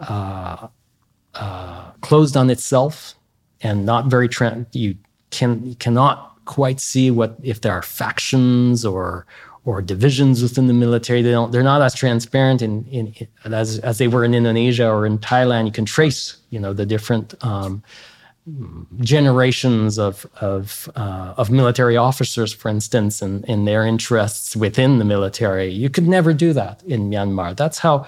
uh, 0.01 0.67
uh, 1.35 1.91
closed 2.01 2.35
on 2.35 2.49
itself 2.49 3.15
and 3.61 3.85
not 3.85 4.07
very 4.07 4.27
tra- 4.27 4.65
you 4.73 4.95
can 5.29 5.65
you 5.65 5.75
cannot 5.75 6.35
quite 6.45 6.79
see 6.79 7.11
what 7.11 7.37
if 7.43 7.61
there 7.61 7.73
are 7.73 7.81
factions 7.81 8.85
or 8.85 9.25
or 9.67 9.81
divisions 9.81 10.41
within 10.41 10.67
the 10.67 10.73
military. 10.73 11.21
They 11.21 11.31
don't. 11.31 11.51
They're 11.51 11.69
not 11.73 11.81
as 11.81 11.93
transparent 11.93 12.61
in, 12.61 12.85
in, 12.85 13.13
in 13.43 13.53
as 13.53 13.79
as 13.79 13.97
they 13.97 14.07
were 14.07 14.23
in 14.23 14.33
Indonesia 14.33 14.89
or 14.89 15.05
in 15.05 15.19
Thailand. 15.19 15.65
You 15.65 15.73
can 15.73 15.85
trace, 15.85 16.37
you 16.51 16.59
know, 16.59 16.71
the 16.71 16.85
different 16.85 17.35
um, 17.43 17.83
generations 19.01 19.99
of 19.99 20.25
of 20.39 20.89
uh, 20.95 21.33
of 21.35 21.51
military 21.51 21.97
officers, 21.97 22.53
for 22.53 22.69
instance, 22.69 23.21
and, 23.21 23.43
and 23.49 23.67
their 23.67 23.85
interests 23.85 24.55
within 24.55 24.99
the 24.99 25.05
military. 25.05 25.69
You 25.69 25.89
could 25.89 26.07
never 26.07 26.33
do 26.33 26.53
that 26.53 26.81
in 26.83 27.09
Myanmar. 27.09 27.53
That's 27.57 27.79
how 27.79 28.07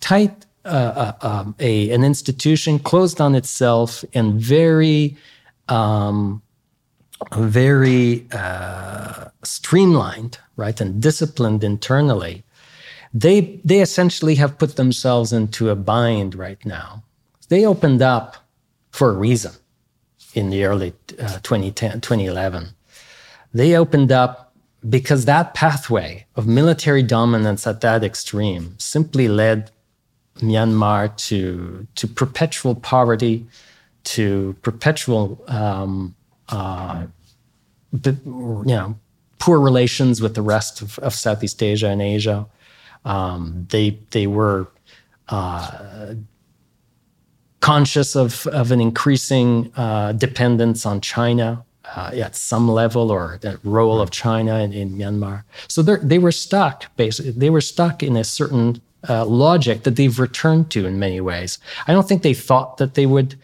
tight 0.00 0.44
uh, 0.66 0.68
uh, 0.68 1.26
um, 1.26 1.54
a 1.58 1.90
an 1.92 2.04
institution 2.04 2.78
closed 2.78 3.20
on 3.22 3.34
itself 3.34 4.04
and 4.12 4.38
very. 4.38 5.16
Um, 5.68 6.42
very 7.32 8.26
uh, 8.32 9.26
streamlined, 9.42 10.38
right, 10.56 10.80
and 10.80 11.02
disciplined 11.02 11.64
internally, 11.64 12.44
they 13.12 13.60
they 13.64 13.80
essentially 13.80 14.36
have 14.36 14.58
put 14.58 14.76
themselves 14.76 15.32
into 15.32 15.70
a 15.70 15.76
bind 15.76 16.34
right 16.34 16.64
now. 16.64 17.04
They 17.48 17.66
opened 17.66 18.02
up 18.02 18.36
for 18.90 19.10
a 19.10 19.14
reason 19.14 19.52
in 20.34 20.50
the 20.50 20.64
early 20.64 20.92
uh, 21.18 21.38
2010, 21.42 22.00
2011. 22.00 22.68
They 23.52 23.76
opened 23.76 24.12
up 24.12 24.54
because 24.88 25.24
that 25.24 25.54
pathway 25.54 26.26
of 26.36 26.46
military 26.46 27.02
dominance 27.02 27.66
at 27.66 27.80
that 27.80 28.04
extreme 28.04 28.76
simply 28.78 29.28
led 29.28 29.70
Myanmar 30.36 31.14
to 31.28 31.86
to 31.96 32.06
perpetual 32.06 32.74
poverty, 32.74 33.46
to 34.04 34.56
perpetual 34.62 35.44
um, 35.48 36.14
uh, 36.50 37.06
you 37.92 38.64
know, 38.64 38.98
poor 39.38 39.58
relations 39.60 40.20
with 40.20 40.34
the 40.34 40.42
rest 40.42 40.82
of, 40.82 40.98
of 41.00 41.14
Southeast 41.14 41.62
Asia 41.62 41.88
and 41.88 42.02
Asia. 42.02 42.46
Um, 43.04 43.66
they 43.70 43.98
they 44.10 44.26
were 44.26 44.68
uh, 45.28 46.14
conscious 47.60 48.14
of 48.14 48.46
of 48.48 48.70
an 48.70 48.80
increasing 48.80 49.72
uh, 49.76 50.12
dependence 50.12 50.84
on 50.84 51.00
China 51.00 51.64
uh, 51.96 52.10
at 52.14 52.36
some 52.36 52.68
level, 52.68 53.10
or 53.10 53.38
the 53.40 53.58
role 53.64 54.00
of 54.00 54.10
China 54.10 54.58
in, 54.60 54.72
in 54.72 54.90
Myanmar. 54.90 55.44
So 55.68 55.82
they 55.82 56.18
were 56.18 56.32
stuck. 56.32 56.94
Basically, 56.96 57.32
they 57.32 57.50
were 57.50 57.60
stuck 57.60 58.02
in 58.02 58.16
a 58.16 58.24
certain 58.24 58.80
uh, 59.08 59.24
logic 59.24 59.82
that 59.84 59.96
they've 59.96 60.18
returned 60.18 60.70
to 60.72 60.86
in 60.86 60.98
many 60.98 61.20
ways. 61.20 61.58
I 61.86 61.92
don't 61.92 62.06
think 62.06 62.22
they 62.22 62.34
thought 62.34 62.76
that 62.76 62.94
they 62.94 63.06
would 63.06 63.36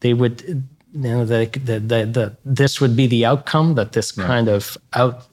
they 0.00 0.14
would 0.14 0.64
you 0.92 1.00
know 1.00 1.24
that 1.24 1.52
the, 1.52 1.78
the, 1.78 2.36
this 2.44 2.80
would 2.80 2.96
be 2.96 3.06
the 3.06 3.24
outcome 3.24 3.74
that 3.74 3.92
this 3.92 4.16
right. 4.16 4.26
kind 4.26 4.48
of 4.48 4.76
out 4.92 5.26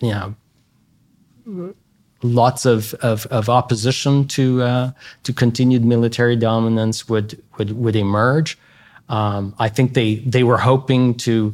you 0.00 0.10
know 0.10 1.74
lots 2.22 2.64
of, 2.64 2.94
of, 2.94 3.26
of 3.26 3.48
opposition 3.48 4.26
to 4.26 4.62
uh, 4.62 4.90
to 5.22 5.32
continued 5.32 5.84
military 5.84 6.36
dominance 6.36 7.08
would 7.08 7.40
would 7.58 7.76
would 7.76 7.94
emerge. 7.94 8.58
Um, 9.08 9.54
I 9.58 9.68
think 9.68 9.94
they 9.94 10.16
they 10.16 10.42
were 10.42 10.58
hoping 10.58 11.14
to 11.18 11.52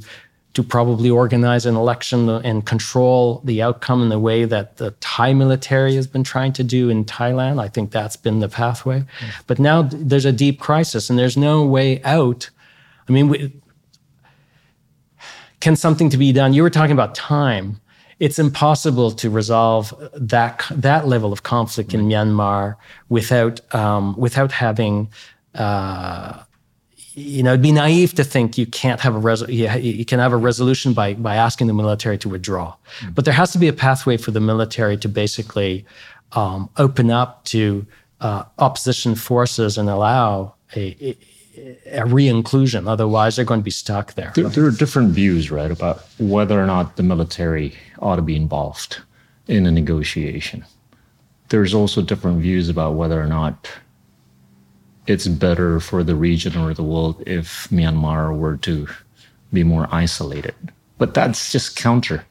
to 0.55 0.63
probably 0.63 1.11
organize 1.11 1.65
an 1.65 1.77
election 1.77 2.29
and 2.29 2.67
control 2.67 3.41
the 3.45 3.63
outcome 3.63 4.03
in 4.03 4.09
the 4.09 4.19
way 4.19 4.45
that 4.45 4.79
the 4.79 4.91
Thai 5.01 5.33
military 5.33 5.95
has 5.95 6.07
been 6.07 6.25
trying 6.25 6.53
to 6.55 6.65
do 6.65 6.89
in 6.89 7.05
Thailand. 7.05 7.61
I 7.61 7.69
think 7.69 7.93
that's 7.93 8.17
been 8.17 8.41
the 8.41 8.49
pathway. 8.49 9.01
Mm. 9.01 9.45
But 9.47 9.59
now 9.61 9.83
there's 9.83 10.25
a 10.25 10.33
deep 10.33 10.59
crisis 10.59 11.09
and 11.09 11.19
there's 11.19 11.37
no 11.37 11.65
way 11.65 12.03
out. 12.03 12.51
I 13.11 13.13
mean, 13.13 13.29
we, 13.29 13.61
can 15.59 15.75
something 15.75 16.11
to 16.11 16.17
be 16.17 16.33
done? 16.33 16.55
You 16.55 16.63
were 16.63 16.71
talking 16.71 16.93
about 16.93 17.15
time. 17.17 17.81
It's 18.21 18.39
impossible 18.39 19.11
to 19.13 19.29
resolve 19.31 19.93
that 20.15 20.65
that 20.71 21.09
level 21.09 21.33
of 21.33 21.43
conflict 21.43 21.93
in 21.93 22.03
Myanmar 22.03 22.77
without 23.09 23.75
um, 23.75 24.15
without 24.17 24.53
having 24.53 25.11
uh, 25.55 26.45
you 27.15 27.43
know, 27.43 27.51
it'd 27.51 27.63
be 27.63 27.73
naive 27.73 28.15
to 28.15 28.23
think 28.23 28.57
you 28.57 28.67
can't 28.67 29.01
have 29.01 29.17
a 29.17 29.19
res- 29.19 29.49
you, 29.49 30.05
can 30.05 30.21
have 30.21 30.33
a 30.33 30.37
resolution 30.37 30.93
by 30.93 31.15
by 31.15 31.35
asking 31.35 31.67
the 31.67 31.73
military 31.73 32.17
to 32.19 32.29
withdraw. 32.29 32.69
Mm-hmm. 33.01 33.13
But 33.13 33.25
there 33.25 33.35
has 33.35 33.51
to 33.53 33.59
be 33.59 33.67
a 33.67 33.73
pathway 33.73 34.19
for 34.19 34.31
the 34.31 34.41
military 34.41 34.97
to 34.99 35.09
basically 35.09 35.85
um, 36.33 36.71
open 36.77 37.11
up 37.11 37.45
to 37.47 37.85
uh, 38.21 38.45
opposition 38.59 39.17
forces 39.17 39.77
and 39.77 39.89
allow 39.89 40.55
a, 40.77 41.17
a, 41.87 42.07
re-inclusion. 42.07 42.89
Otherwise, 42.89 43.37
they're 43.37 43.45
going 43.45 43.61
to 43.61 43.65
be 43.65 43.71
stuck 43.71 44.15
there. 44.15 44.33
there. 44.35 44.49
There 44.49 44.65
are 44.65 44.71
different 44.71 45.11
views, 45.11 45.51
right, 45.51 45.71
about 45.71 46.05
whether 46.19 46.61
or 46.63 46.67
not 46.67 46.97
the 46.97 47.03
military 47.03 47.75
ought 47.99 48.17
to 48.17 48.23
be 48.23 48.37
involved 48.37 48.99
in 49.49 49.67
a 49.67 49.71
negotiation. 49.71 50.65
There's 51.49 51.75
also 51.75 52.03
different 52.03 52.41
views 52.41 52.69
about 52.69 52.95
whether 52.95 53.21
or 53.21 53.27
not 53.27 53.69
it's 55.07 55.27
better 55.27 55.81
for 55.81 56.05
the 56.05 56.15
region 56.15 56.57
or 56.57 56.73
the 56.73 56.85
world 56.85 57.23
if 57.27 57.69
Myanmar 57.71 58.37
were 58.37 58.57
to 58.59 58.87
be 59.53 59.65
more 59.65 59.89
isolated. 59.91 60.55
But 60.99 61.15
that's 61.15 61.51
just 61.51 61.77
counter 61.77 62.25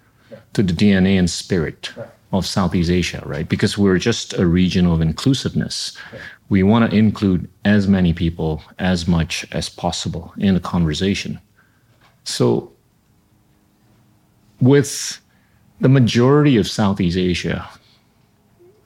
to 0.54 0.64
the 0.64 0.74
DNA 0.74 1.20
and 1.20 1.30
spirit 1.30 1.92
of 2.32 2.46
Southeast 2.46 2.90
Asia, 2.90 3.22
right? 3.26 3.50
Because 3.50 3.78
we're 3.78 3.98
just 3.98 4.34
a 4.34 4.46
region 4.46 4.86
of 4.86 5.02
inclusiveness. 5.02 5.98
We 6.50 6.64
want 6.64 6.90
to 6.90 6.98
include 6.98 7.48
as 7.64 7.88
many 7.88 8.12
people 8.12 8.64
as 8.80 9.08
much 9.08 9.46
as 9.52 9.70
possible 9.70 10.34
in 10.38 10.56
the 10.56 10.60
conversation. 10.60 11.40
So, 12.24 12.72
with 14.60 15.22
the 15.80 15.90
majority 15.90 16.58
of 16.58 16.68
Southeast 16.68 17.18
Asia 17.18 17.70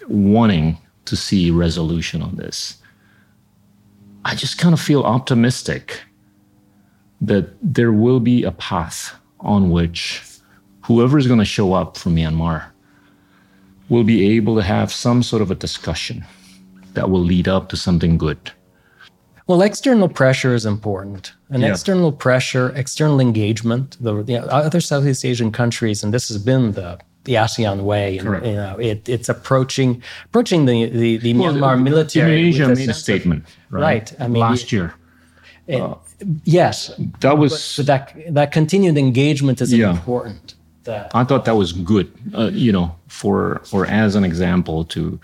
wanting 0.07 0.78
to 1.05 1.16
see 1.16 1.51
resolution 1.51 2.22
on 2.22 2.36
this, 2.36 2.78
I 4.26 4.36
just 4.36 4.57
kind 4.57 4.74
of 4.74 4.80
feel 4.80 5.03
optimistic 5.03 6.01
that 7.22 7.55
there 7.61 7.93
will 7.93 8.20
be 8.20 8.43
a 8.43 8.51
path 8.51 9.16
on 9.39 9.72
which 9.72 10.22
whoever 10.82 11.18
is 11.18 11.28
going 11.28 11.39
to 11.39 11.45
show 11.45 11.74
up 11.74 11.97
from 11.97 12.16
Myanmar 12.16 12.66
will 13.88 14.03
be 14.03 14.36
able 14.36 14.55
to 14.57 14.61
have 14.61 14.91
some 14.91 15.24
sort 15.24 15.41
of 15.41 15.49
a 15.49 15.55
discussion 15.55 16.26
that 16.93 17.09
will 17.09 17.21
lead 17.23 17.47
up 17.47 17.69
to 17.69 17.77
something 17.77 18.17
good. 18.17 18.51
Well, 19.47 19.61
external 19.61 20.07
pressure 20.07 20.53
is 20.53 20.65
important. 20.65 21.33
And 21.49 21.61
yeah. 21.61 21.71
external 21.71 22.11
pressure, 22.11 22.71
external 22.75 23.19
engagement, 23.19 23.97
the, 23.99 24.23
the, 24.23 24.37
other 24.51 24.79
Southeast 24.79 25.25
Asian 25.25 25.51
countries, 25.51 26.03
and 26.03 26.13
this 26.13 26.29
has 26.29 26.37
been 26.37 26.73
the 26.73 26.99
the 27.25 27.35
ASEAN 27.35 27.83
way. 27.83 28.17
And, 28.17 28.45
you 28.45 28.53
know, 28.53 28.77
it, 28.77 29.07
it's 29.07 29.29
approaching 29.29 30.01
approaching 30.25 30.65
the 30.65 30.89
the, 30.89 31.17
the 31.17 31.33
well, 31.33 31.53
Myanmar 31.53 31.77
the, 31.77 31.83
military. 31.83 32.47
Indonesia 32.47 32.75
made 32.75 32.89
a 32.89 32.93
statement, 32.93 33.43
of, 33.43 33.55
right? 33.71 33.81
right? 33.81 34.21
I 34.21 34.27
mean, 34.27 34.41
last 34.41 34.71
year. 34.71 34.93
It, 35.67 35.81
uh, 35.81 35.95
yes, 36.43 36.91
that 37.19 37.37
was 37.37 37.77
but, 37.77 37.85
but 37.85 37.85
that 37.85 38.33
that 38.33 38.51
continued 38.51 38.97
engagement 38.97 39.61
is 39.61 39.73
yeah. 39.73 39.91
important. 39.91 40.55
That, 40.83 41.11
I 41.13 41.23
thought 41.23 41.45
that 41.45 41.55
was 41.55 41.71
good. 41.71 42.11
Uh, 42.33 42.49
you 42.51 42.71
know, 42.71 42.95
for 43.07 43.61
or 43.71 43.85
as 43.87 44.15
an 44.15 44.23
example 44.23 44.83
to 44.85 45.19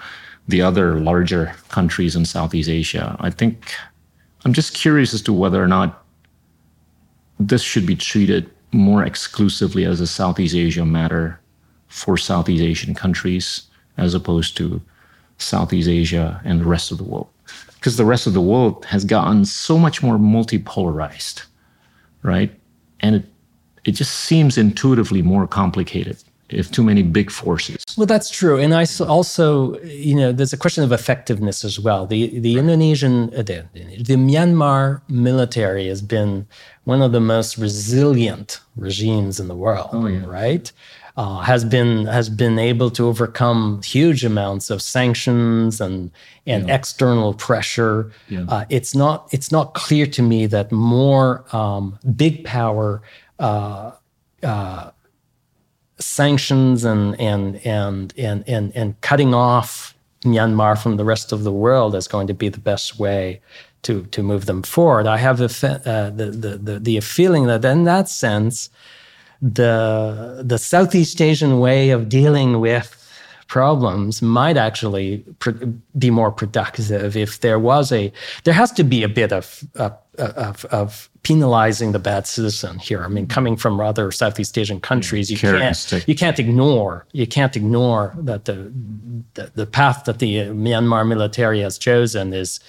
the 0.49 0.61
other 0.63 0.99
larger 0.99 1.53
countries 1.69 2.15
in 2.15 2.25
Southeast 2.25 2.69
Asia. 2.69 3.15
I 3.19 3.29
think 3.29 3.71
I'm 4.43 4.53
just 4.53 4.73
curious 4.73 5.13
as 5.13 5.21
to 5.23 5.33
whether 5.33 5.63
or 5.63 5.67
not 5.67 6.03
this 7.39 7.61
should 7.61 7.85
be 7.85 7.95
treated 7.95 8.49
more 8.71 9.03
exclusively 9.03 9.85
as 9.85 10.01
a 10.01 10.07
Southeast 10.07 10.55
Asia 10.55 10.85
matter 10.85 11.39
for 11.87 12.17
Southeast 12.17 12.63
Asian 12.63 12.95
countries 12.95 13.67
as 13.97 14.15
opposed 14.15 14.57
to 14.57 14.81
Southeast 15.37 15.87
Asia 15.87 16.41
and 16.43 16.61
the 16.61 16.65
rest 16.65 16.91
of 16.91 16.97
the 16.97 17.03
world. 17.03 17.29
Because 17.75 17.97
the 17.97 18.05
rest 18.05 18.25
of 18.25 18.33
the 18.33 18.41
world 18.41 18.85
has 18.85 19.05
gotten 19.05 19.45
so 19.45 19.77
much 19.77 20.01
more 20.01 20.17
multipolarized, 20.17 21.43
right? 22.23 22.51
And 23.01 23.15
it, 23.17 23.25
it 23.85 23.91
just 23.91 24.13
seems 24.13 24.57
intuitively 24.57 25.21
more 25.21 25.47
complicated 25.47 26.17
if 26.49 26.71
too 26.71 26.83
many 26.83 27.03
big 27.03 27.31
forces. 27.31 27.83
Well, 27.97 28.07
that's 28.07 28.29
true, 28.29 28.57
and 28.57 28.73
I 28.73 28.85
also, 29.07 29.79
you 29.81 30.15
know, 30.15 30.31
there's 30.31 30.53
a 30.53 30.57
question 30.57 30.83
of 30.83 30.91
effectiveness 30.91 31.63
as 31.63 31.79
well. 31.79 32.05
The 32.05 32.39
the 32.39 32.57
Indonesian, 32.57 33.33
uh, 33.35 33.43
the, 33.43 33.65
the 33.73 34.15
Myanmar 34.15 35.01
military 35.09 35.87
has 35.87 36.01
been 36.01 36.47
one 36.83 37.01
of 37.01 37.11
the 37.11 37.19
most 37.19 37.57
resilient 37.57 38.59
regimes 38.75 39.39
in 39.39 39.47
the 39.47 39.55
world, 39.55 39.89
oh, 39.93 40.07
yeah. 40.07 40.25
right? 40.25 40.71
uh, 41.19 41.39
has 41.41 41.65
been 41.65 42.05
has 42.05 42.29
been 42.29 42.57
able 42.57 42.89
to 42.89 43.05
overcome 43.05 43.81
huge 43.83 44.23
amounts 44.23 44.69
of 44.69 44.81
sanctions 44.81 45.81
and 45.81 46.11
and 46.45 46.69
yeah. 46.69 46.75
external 46.75 47.33
pressure. 47.33 48.09
Yeah. 48.29 48.45
Uh, 48.47 48.63
it's 48.69 48.95
not 48.95 49.27
it's 49.33 49.51
not 49.51 49.73
clear 49.73 50.05
to 50.05 50.21
me 50.21 50.45
that 50.45 50.71
more 50.71 51.43
um, 51.53 51.99
big 52.15 52.45
power 52.45 53.01
uh, 53.37 53.91
uh 54.43 54.91
sanctions 55.99 56.85
and 56.85 57.19
and 57.19 57.65
and 57.65 58.13
and 58.17 58.43
and 58.47 58.71
and 58.75 58.99
cutting 59.01 59.33
off 59.33 59.95
Myanmar 60.23 60.81
from 60.81 60.97
the 60.97 61.05
rest 61.05 61.31
of 61.31 61.43
the 61.43 61.51
world 61.51 61.95
is 61.95 62.07
going 62.07 62.27
to 62.27 62.33
be 62.33 62.49
the 62.49 62.59
best 62.59 62.99
way 62.99 63.41
to 63.83 64.03
to 64.05 64.23
move 64.23 64.45
them 64.45 64.63
forward. 64.63 65.07
I 65.07 65.17
have 65.17 65.37
the 65.37 65.45
uh, 65.85 66.09
the, 66.09 66.25
the 66.25 66.57
the 66.57 66.79
the 66.79 66.99
feeling 66.99 67.47
that 67.47 67.63
in 67.63 67.83
that 67.85 68.09
sense 68.09 68.69
the 69.41 70.43
the 70.45 70.57
Southeast 70.57 71.21
Asian 71.21 71.59
way 71.59 71.91
of 71.91 72.09
dealing 72.09 72.59
with 72.59 72.95
problems 73.47 74.21
might 74.21 74.57
actually 74.57 75.25
be 75.97 76.11
more 76.11 76.31
productive 76.31 77.17
if 77.17 77.39
there 77.39 77.57
was 77.57 77.91
a 77.91 78.11
there 78.43 78.53
has 78.53 78.71
to 78.71 78.83
be 78.83 79.01
a 79.03 79.09
bit 79.09 79.31
of, 79.31 79.63
of 79.75 80.65
of 80.65 81.08
penalizing 81.23 81.91
the 81.91 81.99
bad 81.99 82.25
citizen 82.27 82.79
here. 82.79 83.03
I 83.03 83.07
mean, 83.07 83.27
coming 83.27 83.57
from 83.57 83.79
other 83.79 84.11
Southeast 84.11 84.57
Asian 84.57 84.79
countries, 84.79 85.29
you 85.29 85.37
can't 85.37 86.07
you 86.07 86.15
can't 86.15 86.39
ignore 86.39 87.05
you 87.11 87.27
can't 87.27 87.55
ignore 87.55 88.13
that 88.17 88.45
the, 88.45 88.71
the 89.33 89.51
the 89.55 89.65
path 89.65 90.05
that 90.05 90.19
the 90.19 90.37
Myanmar 90.37 91.07
military 91.07 91.61
has 91.61 91.77
chosen 91.77 92.33
is 92.33 92.59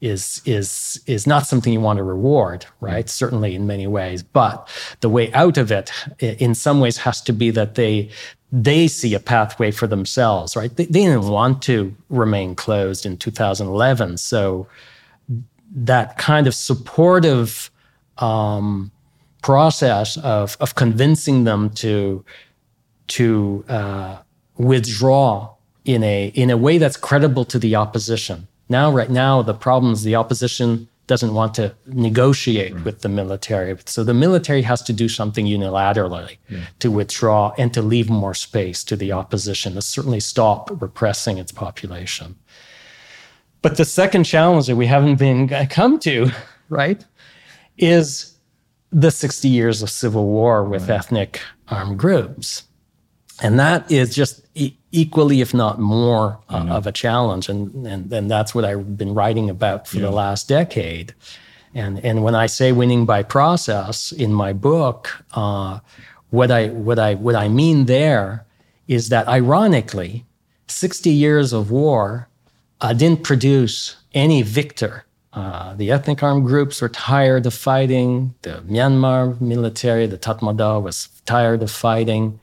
is 0.00 0.40
is 0.46 1.00
is 1.06 1.26
not 1.26 1.46
something 1.46 1.72
you 1.72 1.80
want 1.80 1.98
to 1.98 2.02
reward, 2.02 2.66
right? 2.80 3.06
Mm. 3.06 3.10
Certainly 3.10 3.54
in 3.54 3.66
many 3.66 3.86
ways, 3.86 4.22
but 4.22 4.68
the 5.00 5.08
way 5.08 5.32
out 5.32 5.58
of 5.58 5.70
it, 5.70 5.92
in 6.20 6.54
some 6.54 6.80
ways, 6.80 6.96
has 6.98 7.20
to 7.22 7.32
be 7.32 7.50
that 7.50 7.74
they 7.74 8.10
they 8.52 8.88
see 8.88 9.14
a 9.14 9.20
pathway 9.20 9.70
for 9.70 9.86
themselves, 9.86 10.56
right? 10.56 10.74
They, 10.74 10.86
they 10.86 11.04
didn't 11.04 11.28
want 11.28 11.62
to 11.62 11.94
remain 12.08 12.54
closed 12.54 13.04
in 13.04 13.16
2011, 13.18 14.16
so 14.16 14.66
that 15.72 16.18
kind 16.18 16.46
of 16.46 16.54
supportive 16.54 17.70
um, 18.20 18.90
process 19.42 20.16
of 20.18 20.56
of 20.60 20.74
convincing 20.74 21.44
them 21.44 21.70
to 21.70 22.24
to 23.08 23.64
uh, 23.68 24.18
withdraw 24.56 25.54
in 25.84 26.02
a 26.04 26.26
in 26.34 26.50
a 26.50 26.56
way 26.56 26.78
that's 26.78 26.96
credible 26.96 27.44
to 27.44 27.58
the 27.58 27.74
opposition 27.74 28.46
now, 28.70 28.92
right 28.92 29.10
now, 29.10 29.42
the 29.42 29.52
problem 29.52 29.92
is 29.92 30.04
the 30.04 30.14
opposition 30.14 30.88
doesn't 31.08 31.34
want 31.34 31.54
to 31.54 31.74
negotiate 31.86 32.72
right. 32.72 32.84
with 32.84 33.00
the 33.00 33.08
military. 33.08 33.76
So 33.86 34.04
the 34.04 34.14
military 34.14 34.62
has 34.62 34.80
to 34.82 34.92
do 34.92 35.08
something 35.08 35.44
unilaterally 35.44 36.36
yeah. 36.48 36.66
to 36.78 36.88
withdraw 36.88 37.52
and 37.58 37.74
to 37.74 37.82
leave 37.82 38.08
more 38.08 38.32
space 38.32 38.84
to 38.84 38.94
the 38.94 39.10
opposition 39.10 39.74
to 39.74 39.82
certainly 39.82 40.20
stop 40.20 40.70
repressing 40.80 41.36
its 41.36 41.50
population. 41.50 42.36
But 43.60 43.76
the 43.76 43.84
second 43.84 44.22
challenge 44.22 44.68
that 44.68 44.76
we 44.76 44.86
haven't 44.86 45.16
been 45.16 45.48
come 45.66 45.98
to, 46.00 46.30
right, 46.68 47.04
is 47.78 48.36
the 48.92 49.10
60 49.10 49.48
years 49.48 49.82
of 49.82 49.90
civil 49.90 50.26
war 50.26 50.64
with 50.64 50.88
right. 50.88 50.96
ethnic 50.96 51.40
armed 51.68 51.98
groups. 51.98 52.64
And 53.42 53.58
that 53.58 53.90
is 53.90 54.14
just 54.14 54.42
e- 54.54 54.76
equally, 54.92 55.40
if 55.40 55.54
not 55.54 55.78
more, 55.78 56.38
uh, 56.48 56.66
of 56.68 56.86
a 56.86 56.92
challenge. 56.92 57.48
And, 57.48 57.86
and, 57.86 58.12
and 58.12 58.30
that's 58.30 58.54
what 58.54 58.64
I've 58.64 58.98
been 58.98 59.14
writing 59.14 59.48
about 59.48 59.86
for 59.86 59.96
yeah. 59.96 60.02
the 60.02 60.10
last 60.10 60.48
decade. 60.48 61.14
And, 61.74 62.04
and 62.04 62.22
when 62.22 62.34
I 62.34 62.46
say 62.46 62.72
winning 62.72 63.06
by 63.06 63.22
process 63.22 64.12
in 64.12 64.34
my 64.34 64.52
book, 64.52 65.24
uh, 65.32 65.78
what, 66.30 66.50
I, 66.50 66.68
what, 66.68 66.98
I, 66.98 67.14
what 67.14 67.36
I 67.36 67.48
mean 67.48 67.86
there 67.86 68.44
is 68.88 69.08
that 69.08 69.28
ironically, 69.28 70.24
60 70.66 71.10
years 71.10 71.52
of 71.52 71.70
war 71.70 72.28
uh, 72.80 72.92
didn't 72.92 73.22
produce 73.22 73.96
any 74.14 74.42
victor. 74.42 75.04
Uh, 75.32 75.74
the 75.74 75.90
ethnic 75.92 76.22
armed 76.22 76.44
groups 76.44 76.82
were 76.82 76.88
tired 76.88 77.46
of 77.46 77.54
fighting. 77.54 78.34
The 78.42 78.62
Myanmar 78.68 79.40
military, 79.40 80.06
the 80.06 80.18
Tatmadaw, 80.18 80.82
was 80.82 81.08
tired 81.24 81.62
of 81.62 81.70
fighting. 81.70 82.40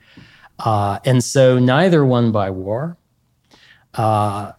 Uh, 0.60 1.00
and 1.04 1.24
so 1.24 1.60
neither 1.60 2.06
won 2.06 2.32
by 2.32 2.50
war. 2.50 2.98
Uh, 3.94 4.54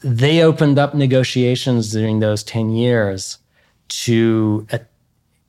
they 0.00 0.42
opened 0.42 0.78
up 0.78 0.94
negotiations 0.94 1.92
during 1.92 2.20
those 2.20 2.42
10 2.42 2.70
years 2.70 3.38
to 3.88 4.66
uh, 4.72 4.78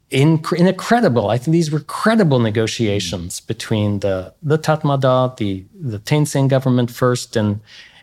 in, 0.09 0.41
in 0.55 0.67
a 0.67 0.73
credible, 0.73 1.29
I 1.29 1.37
think 1.37 1.51
these 1.51 1.69
were 1.69 1.81
credible 1.81 2.39
negotiations 2.39 3.41
between 3.41 3.99
the, 3.99 4.33
the 4.41 4.57
Tatmadaw, 4.57 5.35
the, 5.35 5.65
the 5.77 5.99
Thein 5.99 6.25
Sein 6.25 6.47
government 6.47 6.89
first, 6.91 7.35
and, 7.35 7.59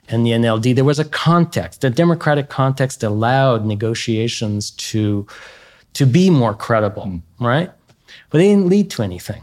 and 0.09 0.26
the 0.26 0.30
NLD. 0.30 0.74
There 0.74 0.84
was 0.84 0.98
a 0.98 1.05
context, 1.05 1.80
the 1.80 1.90
democratic 1.90 2.48
context 2.48 3.02
allowed 3.02 3.64
negotiations 3.64 4.70
to, 4.72 5.26
to 5.94 6.07
be 6.07 6.30
more 6.30 6.55
credible, 6.55 7.05
mm. 7.07 7.22
right? 7.40 7.70
But 8.30 8.38
they 8.38 8.48
didn't 8.48 8.68
lead 8.68 8.90
to 8.90 9.02
anything. 9.02 9.42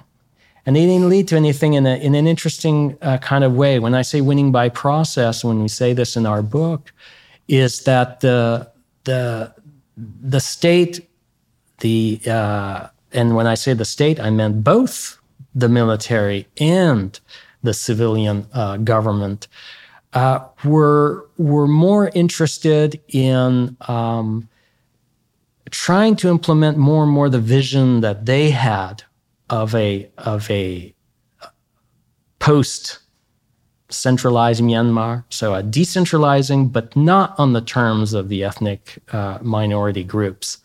And 0.66 0.76
they 0.76 0.86
didn't 0.86 1.10
lead 1.10 1.28
to 1.30 1.36
anything 1.36 1.74
in, 1.74 1.88
a, 1.88 1.96
in 1.96 2.14
an 2.14 2.28
interesting 2.28 2.98
uh, 3.02 3.18
kind 3.18 3.44
of 3.44 3.56
way. 3.56 3.80
When 3.80 3.96
I 3.96 4.04
say 4.04 4.22
winning 4.22 4.52
by 4.52 4.70
process, 4.70 5.44
when 5.44 5.62
we 5.62 5.68
say 5.68 5.94
this 5.94 6.16
in 6.16 6.28
our 6.28 6.44
book, 6.44 6.94
is 7.48 7.84
that 7.86 8.20
the, 8.20 8.70
the, 9.06 9.54
the 9.98 10.40
state 10.40 11.08
the 11.82 12.22
uh, 12.26 12.88
and 13.12 13.36
when 13.36 13.46
I 13.46 13.56
say 13.56 13.74
the 13.74 13.86
state, 13.86 14.20
I 14.20 14.30
meant 14.30 14.64
both 14.64 15.20
the 15.54 15.68
military 15.68 16.48
and 16.58 17.20
the 17.62 17.74
civilian 17.74 18.48
uh, 18.54 18.78
government 18.78 19.48
uh, 20.14 20.40
were 20.64 21.28
were 21.38 21.68
more 21.68 22.10
interested 22.14 23.02
in 23.08 23.78
um, 23.88 24.50
trying 25.70 26.16
to 26.18 26.30
implement 26.30 26.78
more 26.78 27.04
and 27.04 27.12
more 27.12 27.30
the 27.30 27.40
vision 27.40 28.02
that 28.02 28.26
they 28.26 28.50
had 28.50 29.04
of 29.50 29.74
a 29.76 30.10
of 30.18 30.50
a 30.52 30.94
post 32.40 33.00
centralized 33.90 34.62
Myanmar, 34.62 35.26
so 35.30 35.54
a 35.54 35.62
decentralizing, 35.62 36.72
but 36.72 36.96
not 36.96 37.38
on 37.38 37.54
the 37.54 37.62
terms 37.62 38.14
of 38.14 38.30
the 38.30 38.44
ethnic 38.44 39.00
uh, 39.12 39.38
minority 39.42 40.04
groups. 40.04 40.60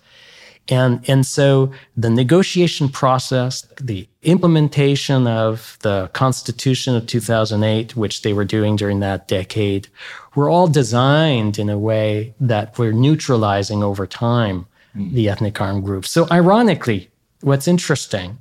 And, 0.68 1.08
and 1.08 1.24
so 1.24 1.70
the 1.96 2.10
negotiation 2.10 2.88
process, 2.88 3.62
the 3.80 4.08
implementation 4.22 5.26
of 5.26 5.78
the 5.82 6.10
Constitution 6.12 6.96
of 6.96 7.06
2008, 7.06 7.96
which 7.96 8.22
they 8.22 8.32
were 8.32 8.44
doing 8.44 8.74
during 8.74 9.00
that 9.00 9.28
decade, 9.28 9.88
were 10.34 10.50
all 10.50 10.66
designed 10.66 11.58
in 11.58 11.68
a 11.68 11.78
way 11.78 12.34
that 12.40 12.76
were 12.78 12.92
neutralizing 12.92 13.82
over 13.82 14.06
time 14.06 14.66
mm. 14.96 15.12
the 15.12 15.28
ethnic 15.28 15.60
armed 15.60 15.84
groups. 15.84 16.10
So, 16.10 16.26
ironically, 16.30 17.10
what's 17.42 17.68
interesting 17.68 18.38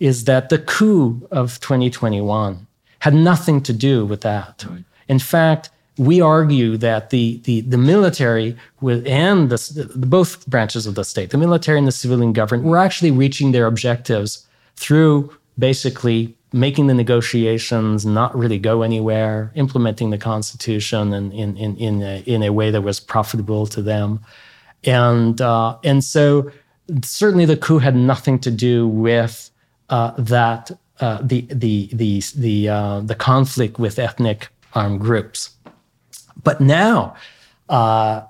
is 0.00 0.24
that 0.24 0.48
the 0.48 0.58
coup 0.58 1.26
of 1.30 1.60
2021 1.60 2.66
had 3.00 3.14
nothing 3.14 3.62
to 3.62 3.72
do 3.72 4.04
with 4.04 4.22
that. 4.22 4.64
Right. 4.68 4.84
In 5.08 5.18
fact, 5.18 5.70
we 5.98 6.20
argue 6.20 6.76
that 6.76 7.10
the, 7.10 7.40
the, 7.44 7.62
the 7.62 7.78
military 7.78 8.56
and 8.82 9.50
the, 9.50 9.90
the, 9.94 10.06
both 10.06 10.46
branches 10.46 10.86
of 10.86 10.94
the 10.94 11.04
state, 11.04 11.30
the 11.30 11.38
military 11.38 11.78
and 11.78 11.86
the 11.86 11.92
civilian 11.92 12.32
government, 12.32 12.68
were 12.68 12.78
actually 12.78 13.10
reaching 13.10 13.52
their 13.52 13.66
objectives 13.66 14.46
through 14.76 15.34
basically 15.58 16.36
making 16.52 16.86
the 16.86 16.94
negotiations 16.94 18.04
not 18.04 18.36
really 18.36 18.58
go 18.58 18.82
anywhere, 18.82 19.50
implementing 19.54 20.10
the 20.10 20.18
constitution 20.18 21.12
in, 21.12 21.32
in, 21.32 21.56
in, 21.56 21.76
in, 21.76 22.02
a, 22.02 22.22
in 22.26 22.42
a 22.42 22.50
way 22.50 22.70
that 22.70 22.82
was 22.82 23.00
profitable 23.00 23.66
to 23.66 23.82
them. 23.82 24.20
And, 24.84 25.40
uh, 25.40 25.78
and 25.82 26.04
so 26.04 26.50
certainly 27.02 27.46
the 27.46 27.56
coup 27.56 27.78
had 27.78 27.96
nothing 27.96 28.38
to 28.40 28.50
do 28.50 28.86
with 28.86 29.50
uh, 29.88 30.12
that, 30.18 30.70
uh, 31.00 31.20
the, 31.22 31.42
the, 31.50 31.90
the, 31.92 32.22
the, 32.36 32.68
uh, 32.68 33.00
the 33.00 33.14
conflict 33.14 33.78
with 33.78 33.98
ethnic 33.98 34.48
armed 34.74 35.00
groups. 35.00 35.55
But 36.42 36.60
now, 36.60 37.16
uh, 37.68 38.22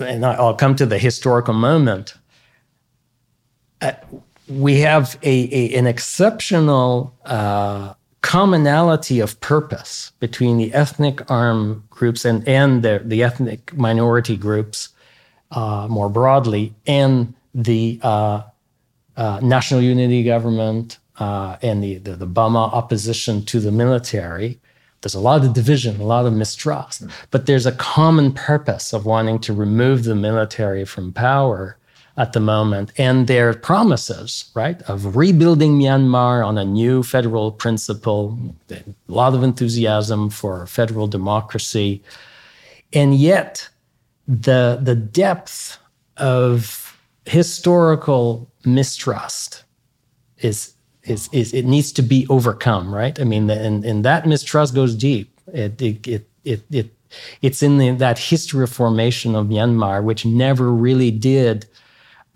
and 0.00 0.24
I'll 0.24 0.54
come 0.54 0.74
to 0.76 0.86
the 0.86 0.98
historical 0.98 1.54
moment, 1.54 2.14
uh, 3.80 3.92
we 4.48 4.80
have 4.80 5.18
a, 5.22 5.48
a 5.52 5.78
an 5.78 5.86
exceptional 5.86 7.14
uh, 7.24 7.94
commonality 8.20 9.20
of 9.20 9.40
purpose 9.40 10.12
between 10.18 10.58
the 10.58 10.72
ethnic 10.74 11.30
armed 11.30 11.88
groups 11.90 12.24
and, 12.24 12.46
and 12.48 12.82
the, 12.82 13.02
the 13.04 13.22
ethnic 13.22 13.74
minority 13.76 14.36
groups 14.36 14.90
uh, 15.50 15.86
more 15.88 16.08
broadly, 16.08 16.74
and 16.86 17.34
the 17.54 18.00
uh, 18.02 18.42
uh, 19.16 19.38
national 19.40 19.80
unity 19.80 20.24
government 20.24 20.98
and 21.18 21.82
the, 21.82 21.98
the, 21.98 22.16
the 22.16 22.26
Bama 22.26 22.72
opposition 22.72 23.44
to 23.44 23.60
the 23.60 23.70
military 23.70 24.58
there's 25.04 25.14
a 25.14 25.20
lot 25.20 25.44
of 25.44 25.52
division, 25.52 26.00
a 26.00 26.04
lot 26.04 26.24
of 26.24 26.32
mistrust, 26.32 27.06
mm. 27.06 27.10
but 27.30 27.44
there's 27.44 27.66
a 27.66 27.72
common 27.72 28.32
purpose 28.32 28.94
of 28.94 29.04
wanting 29.04 29.38
to 29.40 29.52
remove 29.52 30.04
the 30.04 30.14
military 30.14 30.86
from 30.86 31.12
power 31.12 31.76
at 32.16 32.32
the 32.32 32.40
moment. 32.40 32.90
And 32.96 33.26
their 33.26 33.52
promises, 33.52 34.50
right, 34.54 34.80
of 34.82 35.16
rebuilding 35.16 35.78
Myanmar 35.78 36.46
on 36.46 36.56
a 36.56 36.64
new 36.64 37.02
federal 37.02 37.52
principle, 37.52 38.38
a 38.70 38.82
lot 39.08 39.34
of 39.34 39.42
enthusiasm 39.42 40.30
for 40.30 40.66
federal 40.66 41.06
democracy. 41.06 42.02
And 42.92 43.14
yet, 43.14 43.68
the, 44.26 44.78
the 44.80 44.94
depth 44.94 45.78
of 46.16 46.96
historical 47.26 48.50
mistrust 48.64 49.64
is 50.38 50.73
is, 51.04 51.28
is 51.32 51.52
it 51.52 51.64
needs 51.64 51.92
to 51.92 52.02
be 52.02 52.26
overcome, 52.28 52.94
right? 52.94 53.18
I 53.20 53.24
mean, 53.24 53.50
and, 53.50 53.84
and 53.84 54.04
that 54.04 54.26
mistrust 54.26 54.74
goes 54.74 54.94
deep. 54.94 55.38
It, 55.52 55.80
it, 55.80 56.06
it, 56.06 56.28
it, 56.44 56.62
it 56.70 56.90
it's 57.42 57.62
in 57.62 57.78
the, 57.78 57.90
that 57.92 58.18
history 58.18 58.64
of 58.64 58.70
formation 58.70 59.34
of 59.34 59.46
Myanmar, 59.46 60.02
which 60.02 60.26
never 60.26 60.72
really 60.72 61.10
did 61.10 61.66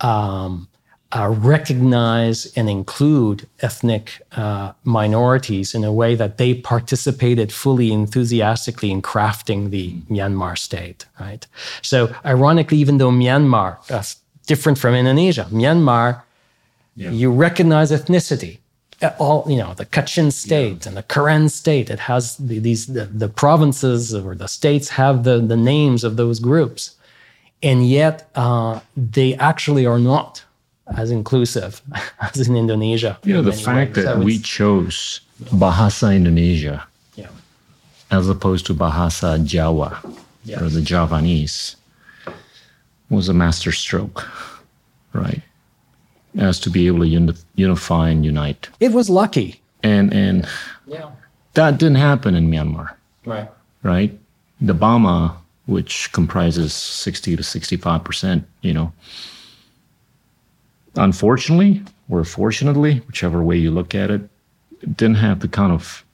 um, 0.01 0.69
uh, 1.13 1.35
recognize 1.39 2.53
and 2.55 2.69
include 2.69 3.49
ethnic 3.61 4.21
uh, 4.33 4.73
minorities 4.85 5.75
in 5.75 5.83
a 5.83 5.93
way 5.93 6.15
that 6.15 6.37
they 6.37 6.55
participated 6.55 7.51
fully 7.51 7.93
enthusiastically 7.93 8.91
in 8.91 9.01
crafting 9.01 9.71
the 9.71 9.95
Myanmar 10.11 10.57
state, 10.57 11.07
right? 11.19 11.47
So, 11.83 12.15
ironically, 12.25 12.79
even 12.79 12.99
though 12.99 13.11
Myanmar, 13.11 13.85
that's 13.87 14.17
different 14.47 14.79
from 14.79 14.95
Indonesia, 14.95 15.47
Myanmar 15.51 16.23
yeah. 16.99 17.11
You 17.11 17.31
recognize 17.31 17.93
ethnicity. 17.93 18.59
All 19.21 19.45
you 19.49 19.57
know, 19.57 19.75
the 19.75 19.87
Kachin 19.87 20.33
state 20.33 20.85
yeah. 20.85 20.89
and 20.89 20.97
the 20.97 21.05
Karen 21.05 21.49
state. 21.49 21.89
It 21.89 22.01
has 22.01 22.37
the, 22.37 22.59
these 22.59 22.87
the, 22.87 23.05
the, 23.05 23.29
provinces 23.29 24.13
or 24.13 24.35
the 24.35 24.49
states 24.49 24.89
have 24.89 25.23
the 25.23 25.39
the 25.39 25.57
names 25.57 26.03
of 26.03 26.17
those 26.17 26.41
groups, 26.41 26.97
and 27.63 27.89
yet 27.89 28.29
uh, 28.35 28.81
they 28.97 29.37
actually 29.37 29.87
are 29.87 30.01
not 30.01 30.43
as 30.97 31.13
inclusive 31.13 31.81
as 32.21 32.49
in 32.49 32.57
Indonesia. 32.57 33.17
You 33.23 33.35
know, 33.35 33.43
the 33.43 33.53
fact 33.53 33.95
ways. 33.95 34.05
that 34.05 34.17
so 34.17 34.21
we 34.21 34.39
chose 34.41 35.21
Bahasa 35.45 36.17
Indonesia 36.17 36.85
yeah. 37.15 37.29
as 38.11 38.29
opposed 38.29 38.67
to 38.67 38.75
Bahasa 38.75 39.39
Jawa 39.39 40.03
yeah. 40.45 40.61
or 40.61 40.69
the 40.69 40.81
Javanese 40.81 41.77
was 43.11 43.29
a 43.29 43.35
master 43.35 43.71
stroke, 43.71 44.29
right? 45.13 45.43
As 46.39 46.61
to 46.61 46.71
be 46.71 46.87
able 46.87 47.01
to 47.01 47.09
uni- 47.09 47.35
unify 47.57 48.09
and 48.09 48.25
unite. 48.25 48.69
It 48.81 48.93
was 48.93 49.11
lucky. 49.11 49.61
And 49.83 50.13
and 50.15 50.49
yeah. 50.87 51.11
that 51.55 51.79
didn't 51.79 51.97
happen 51.97 52.35
in 52.35 52.51
Myanmar. 52.51 52.95
Right. 53.25 53.51
Right? 53.83 54.19
The 54.61 54.75
Bama, 54.75 55.37
which 55.67 56.11
comprises 56.13 56.73
60 56.73 57.37
to 57.37 57.43
65%, 57.43 58.45
you 58.63 58.75
know, 58.75 58.93
unfortunately 60.97 61.83
or 62.09 62.25
fortunately, 62.25 63.03
whichever 63.07 63.43
way 63.43 63.57
you 63.57 63.71
look 63.71 63.95
at 63.95 64.11
it, 64.11 64.29
didn't 64.97 65.17
have 65.17 65.41
the 65.41 65.49
kind 65.49 65.73
of 65.73 66.05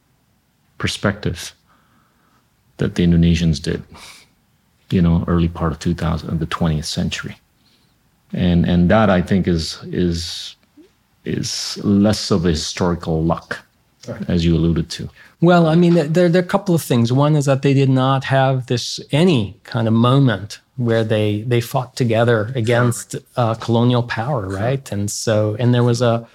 perspective 0.78 1.54
that 2.78 2.96
the 2.96 3.04
Indonesians 3.06 3.62
did, 3.62 3.82
you 4.90 5.00
know, 5.00 5.24
early 5.28 5.48
part 5.48 5.72
of 5.72 5.78
2000, 5.78 6.38
the 6.38 6.46
20th 6.46 6.84
century 6.84 7.36
and 8.34 8.66
and 8.66 8.90
that 8.90 9.10
I 9.10 9.22
think 9.22 9.46
is 9.48 9.80
is 9.84 10.56
is 11.24 11.78
less 11.82 12.30
of 12.30 12.44
a 12.44 12.50
historical 12.50 13.22
luck, 13.22 13.60
right. 14.06 14.28
as 14.28 14.44
you 14.44 14.54
alluded 14.54 14.90
to. 14.90 15.08
Well, 15.40 15.66
I 15.66 15.74
mean, 15.74 15.94
there, 15.94 16.28
there 16.28 16.42
are 16.42 16.44
a 16.44 16.46
couple 16.46 16.74
of 16.74 16.82
things. 16.82 17.12
One 17.12 17.36
is 17.36 17.46
that 17.46 17.62
they 17.62 17.74
did 17.74 17.88
not 17.88 18.24
have 18.24 18.66
this 18.66 19.00
any 19.12 19.58
kind 19.64 19.88
of 19.88 19.94
moment 19.94 20.60
where 20.76 21.04
they 21.04 21.42
they 21.42 21.60
fought 21.60 21.96
together 21.96 22.52
against 22.54 23.16
uh, 23.36 23.54
colonial 23.54 24.02
power, 24.02 24.48
right? 24.48 24.90
And 24.92 25.10
so, 25.10 25.56
and 25.58 25.72
there 25.72 25.84
was 25.84 26.02
a, 26.02 26.26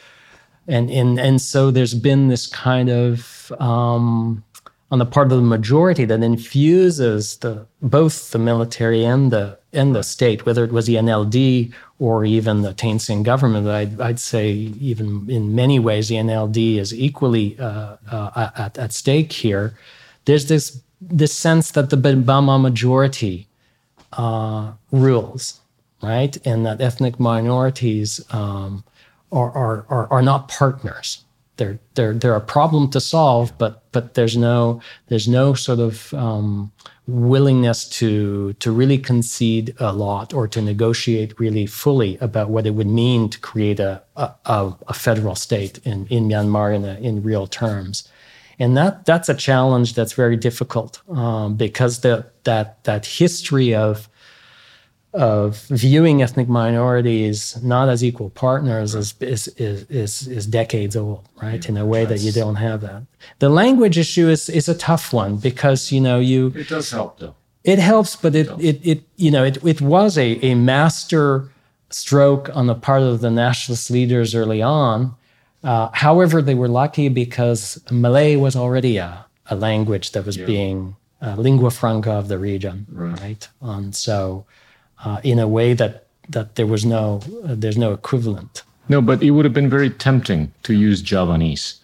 and 0.68 0.90
and 0.90 1.20
and 1.20 1.42
so 1.42 1.72
there's 1.72 1.94
been 1.94 2.30
this 2.30 2.48
kind 2.48 2.90
of 2.90 3.52
um, 3.60 4.44
on 4.92 5.00
the 5.00 5.06
part 5.06 5.32
of 5.32 5.38
the 5.38 5.44
majority 5.44 6.06
that 6.06 6.24
infuses 6.24 7.38
the 7.38 7.66
both 7.82 8.32
the 8.32 8.40
military 8.40 9.04
and 9.04 9.32
the 9.32 9.59
and 9.74 9.96
the 9.96 10.04
state, 10.04 10.46
whether 10.46 10.64
it 10.64 10.72
was 10.72 10.88
the 10.88 10.96
NLD 10.96 11.74
or 12.00 12.26
even 12.26 12.62
the 12.62 12.74
Thein 12.74 13.00
Sein 13.00 13.24
government. 13.24 13.68
I'd, 13.68 14.00
I'd, 14.02 14.20
say 14.20 14.52
even 14.52 15.30
in 15.30 15.54
many 15.54 15.80
ways 15.80 16.10
the 16.10 16.16
NLD 16.16 16.78
is 16.78 16.94
equally 16.94 17.58
uh, 17.60 17.98
uh, 18.12 18.50
at, 18.58 18.78
at 18.78 18.94
stake 18.94 19.32
here. 19.32 19.78
There's 20.26 20.48
this 20.48 20.82
this 21.02 21.34
sense 21.34 21.72
that 21.72 21.90
the 21.90 21.98
Bama 21.98 22.62
majority 22.62 23.48
uh, 24.14 24.74
rules, 24.92 25.62
right, 26.02 26.36
and 26.46 26.66
that 26.66 26.82
ethnic 26.82 27.20
minorities 27.20 28.20
um, 28.32 28.84
are, 29.32 29.52
are, 29.52 29.86
are 29.90 30.12
are 30.12 30.22
not 30.22 30.48
partners 30.48 31.24
they're 31.60 31.78
they're 31.94 32.14
they're 32.14 32.36
a 32.36 32.42
problem 32.42 32.90
to 32.90 33.00
solve, 33.00 33.56
but 33.60 33.84
but 33.92 34.16
there's 34.16 34.36
no 34.36 34.82
there's 35.10 35.28
no 35.28 35.54
sort 35.54 35.80
of 35.80 36.12
um, 36.16 36.72
willingness 37.06 37.88
to 37.90 38.54
to 38.54 38.72
really 38.72 38.98
concede 38.98 39.76
a 39.80 39.94
lot 39.94 40.34
or 40.34 40.48
to 40.48 40.62
negotiate 40.62 41.40
really 41.40 41.68
fully 41.68 42.18
about 42.18 42.50
what 42.50 42.66
it 42.66 42.72
would 42.72 42.88
mean 42.88 43.30
to 43.30 43.40
create 43.40 43.80
a 43.80 44.02
a, 44.16 44.74
a 44.88 44.94
federal 44.94 45.36
state 45.36 45.78
in 45.86 46.08
in 46.08 46.28
Myanmar 46.28 46.76
in 46.76 46.84
a, 46.86 46.96
in 46.96 47.22
real 47.22 47.46
terms, 47.46 48.08
and 48.58 48.76
that 48.76 49.06
that's 49.06 49.30
a 49.30 49.36
challenge 49.36 49.94
that's 49.94 50.14
very 50.14 50.38
difficult 50.38 51.02
um, 51.10 51.56
because 51.56 52.00
the 52.00 52.26
that 52.46 52.84
that 52.86 53.06
history 53.06 53.76
of 53.76 54.09
of 55.14 55.62
viewing 55.70 56.22
ethnic 56.22 56.48
minorities 56.48 57.58
not 57.64 57.90
as 57.90 58.04
equal 58.04 58.30
partners 58.30 58.94
is, 58.94 59.16
is, 59.22 59.48
is, 59.58 60.28
is, 60.28 60.46
decades 60.46 60.96
old, 60.96 61.28
right? 61.42 61.68
In 61.68 61.78
a 61.78 61.86
way 61.86 62.06
that 62.06 62.20
you 62.20 62.32
don't 62.32 62.56
have 62.56 62.82
that. 62.82 63.04
The 63.40 63.50
language 63.50 63.98
issue 63.98 64.30
is, 64.30 64.50
is 64.50 64.70
a 64.70 64.76
tough 64.78 65.12
one 65.12 65.38
because, 65.38 65.92
you 65.92 66.00
know, 66.00 66.20
you. 66.20 66.54
It 66.56 66.70
does 66.70 66.92
help 66.92 67.18
though. 67.18 67.36
It 67.64 67.80
helps, 67.80 68.16
but 68.16 68.36
it, 68.36 68.50
it, 68.60 68.80
it, 68.84 69.04
you 69.16 69.32
know, 69.32 69.44
it, 69.44 69.64
it 69.66 69.82
was 69.82 70.18
a, 70.18 70.38
a 70.46 70.54
master 70.56 71.50
stroke 71.90 72.56
on 72.56 72.68
the 72.68 72.76
part 72.76 73.02
of 73.02 73.22
the 73.22 73.32
nationalist 73.32 73.90
leaders 73.90 74.36
early 74.36 74.62
on. 74.62 75.16
Uh, 75.64 75.90
however, 75.94 76.42
they 76.42 76.56
were 76.56 76.68
lucky 76.68 77.10
because 77.10 77.82
Malay 77.92 78.36
was 78.36 78.56
already 78.56 78.98
a, 78.98 79.26
a 79.48 79.56
language 79.56 80.12
that 80.12 80.26
was 80.26 80.38
yeah. 80.38 80.46
being 80.46 80.96
uh, 81.22 81.36
lingua 81.36 81.72
franca 81.72 82.12
of 82.12 82.28
the 82.28 82.38
region, 82.38 82.86
right? 82.90 83.20
right? 83.22 83.50
And 83.62 83.96
so, 83.96 84.46
uh, 85.04 85.22
in 85.24 85.40
a 85.40 85.48
way 85.48 85.74
that 85.74 86.06
that 86.30 86.56
there 86.56 86.68
was 86.68 86.86
no 86.86 87.22
uh, 87.44 87.56
there's 87.56 87.78
no 87.78 87.94
equivalent. 87.94 88.64
No, 88.88 89.02
but 89.02 89.22
it 89.22 89.32
would 89.32 89.46
have 89.46 89.54
been 89.54 89.70
very 89.70 89.90
tempting 89.90 90.52
to 90.64 90.74
use 90.74 91.02
Javanese 91.02 91.76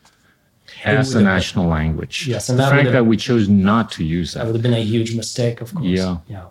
as 0.84 1.14
the 1.14 1.22
national 1.22 1.66
been, 1.66 1.72
language. 1.72 2.28
Yes, 2.28 2.50
and 2.50 2.60
the 2.60 2.64
fact 2.64 2.92
that 2.92 3.06
we 3.06 3.18
chose 3.18 3.48
not 3.48 3.92
to 3.92 4.04
use 4.04 4.34
that. 4.34 4.40
That 4.40 4.46
would 4.48 4.56
have 4.56 4.64
been 4.64 4.74
a 4.74 4.84
huge 4.84 5.16
mistake, 5.16 5.62
of 5.62 5.74
course. 5.74 5.86
Yeah. 5.86 6.18
Yeah. 6.28 6.46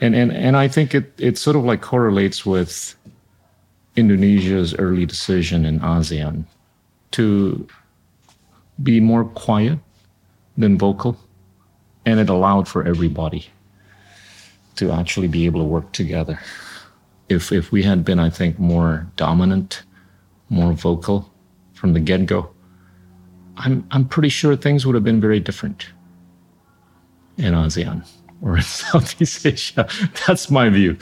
And 0.00 0.14
and 0.14 0.30
and 0.30 0.56
I 0.56 0.68
think 0.68 0.94
it 0.94 1.12
it 1.18 1.38
sort 1.38 1.56
of 1.56 1.64
like 1.64 1.80
correlates 1.80 2.44
with 2.44 2.94
Indonesia's 3.96 4.74
early 4.74 5.06
decision 5.06 5.64
in 5.64 5.80
ASEAN 5.80 6.44
to 7.12 7.66
be 8.82 9.00
more 9.00 9.24
quiet 9.24 9.78
than 10.58 10.76
vocal, 10.76 11.16
and 12.04 12.20
it 12.20 12.28
allowed 12.28 12.68
for 12.68 12.86
everybody 12.86 13.48
to 14.76 14.92
actually 14.92 15.28
be 15.28 15.46
able 15.46 15.60
to 15.60 15.66
work 15.66 15.92
together. 15.92 16.38
If 17.28 17.52
if 17.52 17.72
we 17.72 17.82
had 17.82 18.04
been, 18.04 18.18
I 18.18 18.30
think, 18.30 18.58
more 18.58 19.06
dominant, 19.16 19.82
more 20.48 20.72
vocal 20.72 21.30
from 21.74 21.92
the 21.92 22.00
get 22.00 22.26
go, 22.26 22.50
I'm 23.56 23.86
I'm 23.90 24.06
pretty 24.06 24.28
sure 24.28 24.56
things 24.56 24.86
would 24.86 24.94
have 24.94 25.04
been 25.04 25.20
very 25.20 25.40
different 25.40 25.88
in 27.36 27.54
ASEAN 27.54 28.06
or 28.42 28.56
in 28.56 28.62
Southeast 28.82 29.44
Asia. 29.46 29.88
That's 30.26 30.50
my 30.50 30.68
view. 30.68 30.96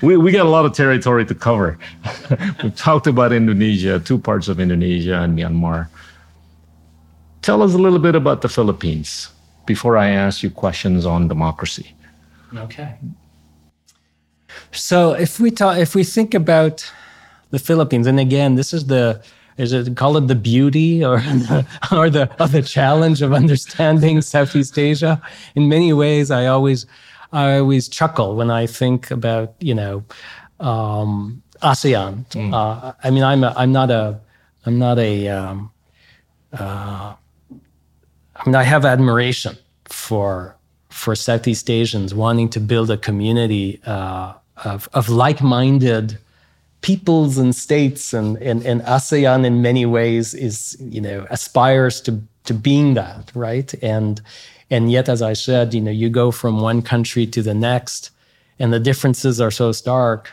We 0.00 0.16
we 0.16 0.32
got 0.32 0.46
a 0.46 0.48
lot 0.48 0.64
of 0.64 0.72
territory 0.72 1.24
to 1.26 1.34
cover. 1.34 1.78
We've 2.62 2.76
talked 2.76 3.06
about 3.06 3.32
Indonesia, 3.32 4.00
two 4.00 4.18
parts 4.18 4.48
of 4.48 4.60
Indonesia 4.60 5.20
and 5.20 5.38
Myanmar. 5.38 5.88
Tell 7.42 7.62
us 7.62 7.74
a 7.74 7.78
little 7.78 7.98
bit 7.98 8.14
about 8.14 8.42
the 8.42 8.48
Philippines 8.48 9.30
before 9.66 9.96
I 9.96 10.08
ask 10.08 10.42
you 10.42 10.50
questions 10.50 11.04
on 11.06 11.28
democracy. 11.28 11.94
Okay. 12.56 12.96
So 14.72 15.12
if 15.12 15.40
we 15.40 15.50
talk, 15.50 15.78
if 15.78 15.94
we 15.94 16.04
think 16.04 16.34
about 16.34 16.90
the 17.50 17.58
Philippines, 17.58 18.06
and 18.06 18.18
again, 18.18 18.54
this 18.54 18.72
is 18.72 18.86
the 18.86 19.22
is 19.56 19.72
it 19.72 19.96
call 19.96 20.16
it 20.16 20.28
the 20.28 20.34
beauty 20.34 21.04
or 21.04 21.18
the, 21.18 21.66
or 21.92 22.08
the 22.08 22.30
or 22.40 22.48
the 22.48 22.62
challenge 22.62 23.22
of 23.22 23.32
understanding 23.32 24.20
Southeast 24.34 24.78
Asia? 24.78 25.20
In 25.54 25.68
many 25.68 25.92
ways, 25.92 26.30
I 26.30 26.46
always 26.46 26.86
I 27.32 27.58
always 27.58 27.88
chuckle 27.88 28.36
when 28.36 28.50
I 28.50 28.66
think 28.66 29.10
about 29.10 29.54
you 29.60 29.74
know 29.74 30.04
um, 30.60 31.42
ASEAN. 31.62 32.26
Mm. 32.30 32.54
Uh, 32.54 32.92
I 33.02 33.10
mean, 33.10 33.24
I'm 33.24 33.44
a, 33.44 33.52
I'm 33.56 33.72
not 33.72 33.90
a 33.90 34.20
I'm 34.64 34.78
not 34.78 34.98
a 34.98 35.28
um, 35.28 35.70
uh, 36.52 37.14
I 38.36 38.46
mean, 38.46 38.54
I 38.54 38.62
have 38.62 38.84
admiration 38.84 39.56
for 39.86 40.57
for 40.98 41.14
Southeast 41.14 41.70
Asians 41.70 42.14
wanting 42.14 42.48
to 42.50 42.60
build 42.60 42.90
a 42.90 42.96
community 42.96 43.80
uh, 43.86 44.34
of, 44.64 44.88
of 44.92 45.08
like-minded 45.08 46.18
peoples 46.80 47.38
and 47.38 47.54
states 47.54 48.12
and, 48.12 48.36
and, 48.38 48.64
and 48.64 48.82
ASEAN 48.82 49.44
in 49.44 49.62
many 49.62 49.86
ways 49.86 50.34
is, 50.34 50.76
you 50.80 51.00
know, 51.00 51.26
aspires 51.30 52.00
to, 52.00 52.20
to 52.44 52.54
being 52.54 52.94
that, 52.94 53.30
right? 53.34 53.72
And, 53.82 54.20
and 54.70 54.90
yet, 54.90 55.08
as 55.08 55.22
I 55.22 55.32
said, 55.32 55.72
you 55.72 55.80
know, 55.80 55.90
you 55.90 56.08
go 56.08 56.30
from 56.30 56.60
one 56.60 56.82
country 56.82 57.26
to 57.26 57.42
the 57.42 57.54
next 57.54 58.10
and 58.58 58.72
the 58.72 58.80
differences 58.80 59.40
are 59.40 59.50
so 59.50 59.72
stark 59.72 60.30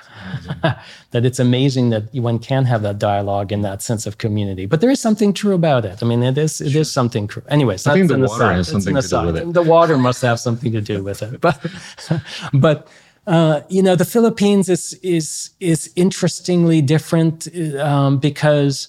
that 0.61 1.26
it's 1.26 1.39
amazing 1.39 1.91
that 1.91 2.13
one 2.13 2.39
can 2.39 2.65
have 2.65 2.82
that 2.82 2.97
dialogue 2.97 3.51
and 3.51 3.63
that 3.63 3.82
sense 3.82 4.07
of 4.07 4.17
community. 4.17 4.65
But 4.65 4.82
there 4.82 4.89
is 4.89 4.99
something 4.99 5.34
true 5.34 5.53
about 5.53 5.86
it. 5.86 6.01
I 6.01 6.05
mean, 6.05 6.23
it 6.23 6.38
is 6.38 6.61
it 6.61 6.71
sure. 6.71 6.82
is 6.82 6.91
something 6.91 7.28
true. 7.28 7.43
Anyways, 7.49 7.86
I 7.86 7.93
think 7.93 8.09
the 8.09 8.19
water 8.19 8.51
has 8.51 8.67
something 8.67 8.95
to 8.95 9.01
do 9.01 9.26
with 9.26 9.38
it. 9.38 9.53
The 9.53 9.63
water 9.63 9.97
must 9.97 10.21
have 10.21 10.39
something 10.39 10.71
to 10.71 10.82
do 10.82 11.03
with 11.03 11.21
it. 11.21 11.41
But 11.45 11.65
but 12.53 12.88
uh, 13.28 13.61
you 13.69 13.82
know, 13.82 13.95
the 13.95 14.05
Philippines 14.05 14.69
is 14.69 14.93
is 15.01 15.51
is 15.59 15.91
interestingly 15.95 16.82
different 16.82 17.47
um, 17.78 18.17
because 18.17 18.88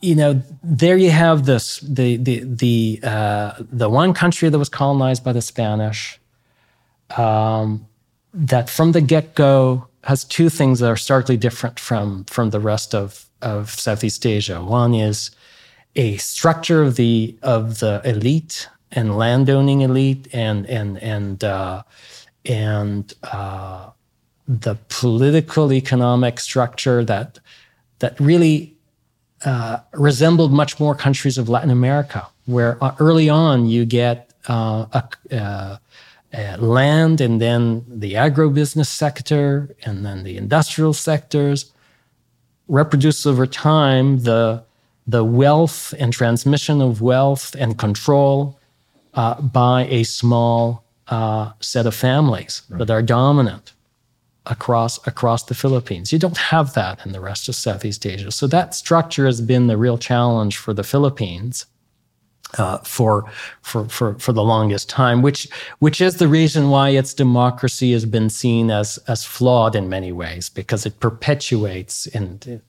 you 0.00 0.14
know 0.14 0.42
there 0.62 0.96
you 0.96 1.10
have 1.10 1.46
this 1.46 1.80
the 1.80 2.16
the 2.16 2.44
the 2.44 3.00
uh, 3.02 3.52
the 3.58 3.88
one 3.88 4.12
country 4.12 4.48
that 4.48 4.58
was 4.58 4.68
colonized 4.68 5.24
by 5.24 5.32
the 5.32 5.42
Spanish 5.42 6.20
um, 7.16 7.86
that 8.32 8.68
from 8.68 8.92
the 8.92 9.00
get 9.00 9.34
go 9.34 9.86
has 10.04 10.24
two 10.24 10.48
things 10.48 10.80
that 10.80 10.88
are 10.90 10.96
starkly 10.96 11.36
different 11.36 11.80
from 11.80 12.24
from 12.24 12.50
the 12.50 12.60
rest 12.60 12.94
of 12.94 13.26
of 13.42 13.70
Southeast 13.70 14.24
Asia. 14.26 14.62
One 14.62 14.94
is 14.94 15.30
a 15.94 16.16
structure 16.18 16.82
of 16.82 16.96
the 16.96 17.36
of 17.42 17.80
the 17.80 18.00
elite 18.04 18.68
and 18.92 19.16
landowning 19.16 19.80
elite 19.80 20.28
and 20.32 20.66
and 20.66 20.98
and 20.98 21.42
uh, 21.42 21.82
and 22.44 23.12
uh, 23.22 23.90
the 24.46 24.76
political 24.88 25.72
economic 25.72 26.38
structure 26.38 27.04
that 27.04 27.38
that 27.98 28.18
really 28.20 28.76
uh, 29.44 29.78
resembled 29.92 30.52
much 30.52 30.78
more 30.78 30.94
countries 30.94 31.38
of 31.38 31.48
Latin 31.48 31.70
America, 31.70 32.26
where 32.46 32.82
uh, 32.82 32.94
early 32.98 33.28
on 33.28 33.66
you 33.66 33.84
get 33.84 34.32
uh, 34.48 34.86
a, 34.92 35.36
uh, 35.36 35.76
a 36.36 36.56
land 36.58 37.20
and 37.20 37.40
then 37.40 37.84
the 37.88 38.14
agribusiness 38.14 38.86
sector 38.86 39.74
and 39.84 40.04
then 40.04 40.22
the 40.24 40.36
industrial 40.36 40.92
sectors 40.92 41.72
reproduce 42.68 43.26
over 43.26 43.46
time 43.46 44.20
the 44.20 44.64
the 45.06 45.24
wealth 45.24 45.94
and 45.98 46.12
transmission 46.12 46.82
of 46.82 47.00
wealth 47.00 47.54
and 47.58 47.78
control 47.78 48.58
uh, 49.14 49.40
by 49.40 49.86
a 49.86 50.02
small 50.02 50.84
uh, 51.08 51.52
set 51.60 51.86
of 51.86 51.94
families 51.94 52.62
right. 52.68 52.78
that 52.78 52.90
are 52.90 53.02
dominant 53.02 53.72
across 54.46 55.04
across 55.06 55.44
the 55.44 55.54
Philippines. 55.54 56.12
You 56.12 56.18
don't 56.18 56.36
have 56.36 56.74
that 56.74 57.04
in 57.04 57.12
the 57.12 57.20
rest 57.20 57.48
of 57.48 57.54
Southeast 57.54 58.04
Asia. 58.06 58.30
So 58.30 58.46
that 58.48 58.74
structure 58.74 59.26
has 59.26 59.40
been 59.40 59.66
the 59.66 59.76
real 59.76 59.98
challenge 59.98 60.56
for 60.56 60.72
the 60.74 60.84
Philippines. 60.84 61.66
Uh, 62.58 62.78
for 62.78 63.24
for 63.60 63.88
for 63.88 64.14
for 64.20 64.32
the 64.32 64.42
longest 64.42 64.88
time, 64.88 65.20
which 65.20 65.48
which 65.80 66.00
is 66.00 66.16
the 66.16 66.28
reason 66.28 66.70
why 66.70 66.90
its 66.90 67.12
democracy 67.12 67.92
has 67.92 68.06
been 68.06 68.30
seen 68.30 68.70
as 68.70 68.98
as 69.08 69.24
flawed 69.24 69.74
in 69.74 69.88
many 69.88 70.12
ways, 70.12 70.48
because 70.48 70.86
it 70.86 71.00
perpetuates 71.00 72.06
and 72.14 72.62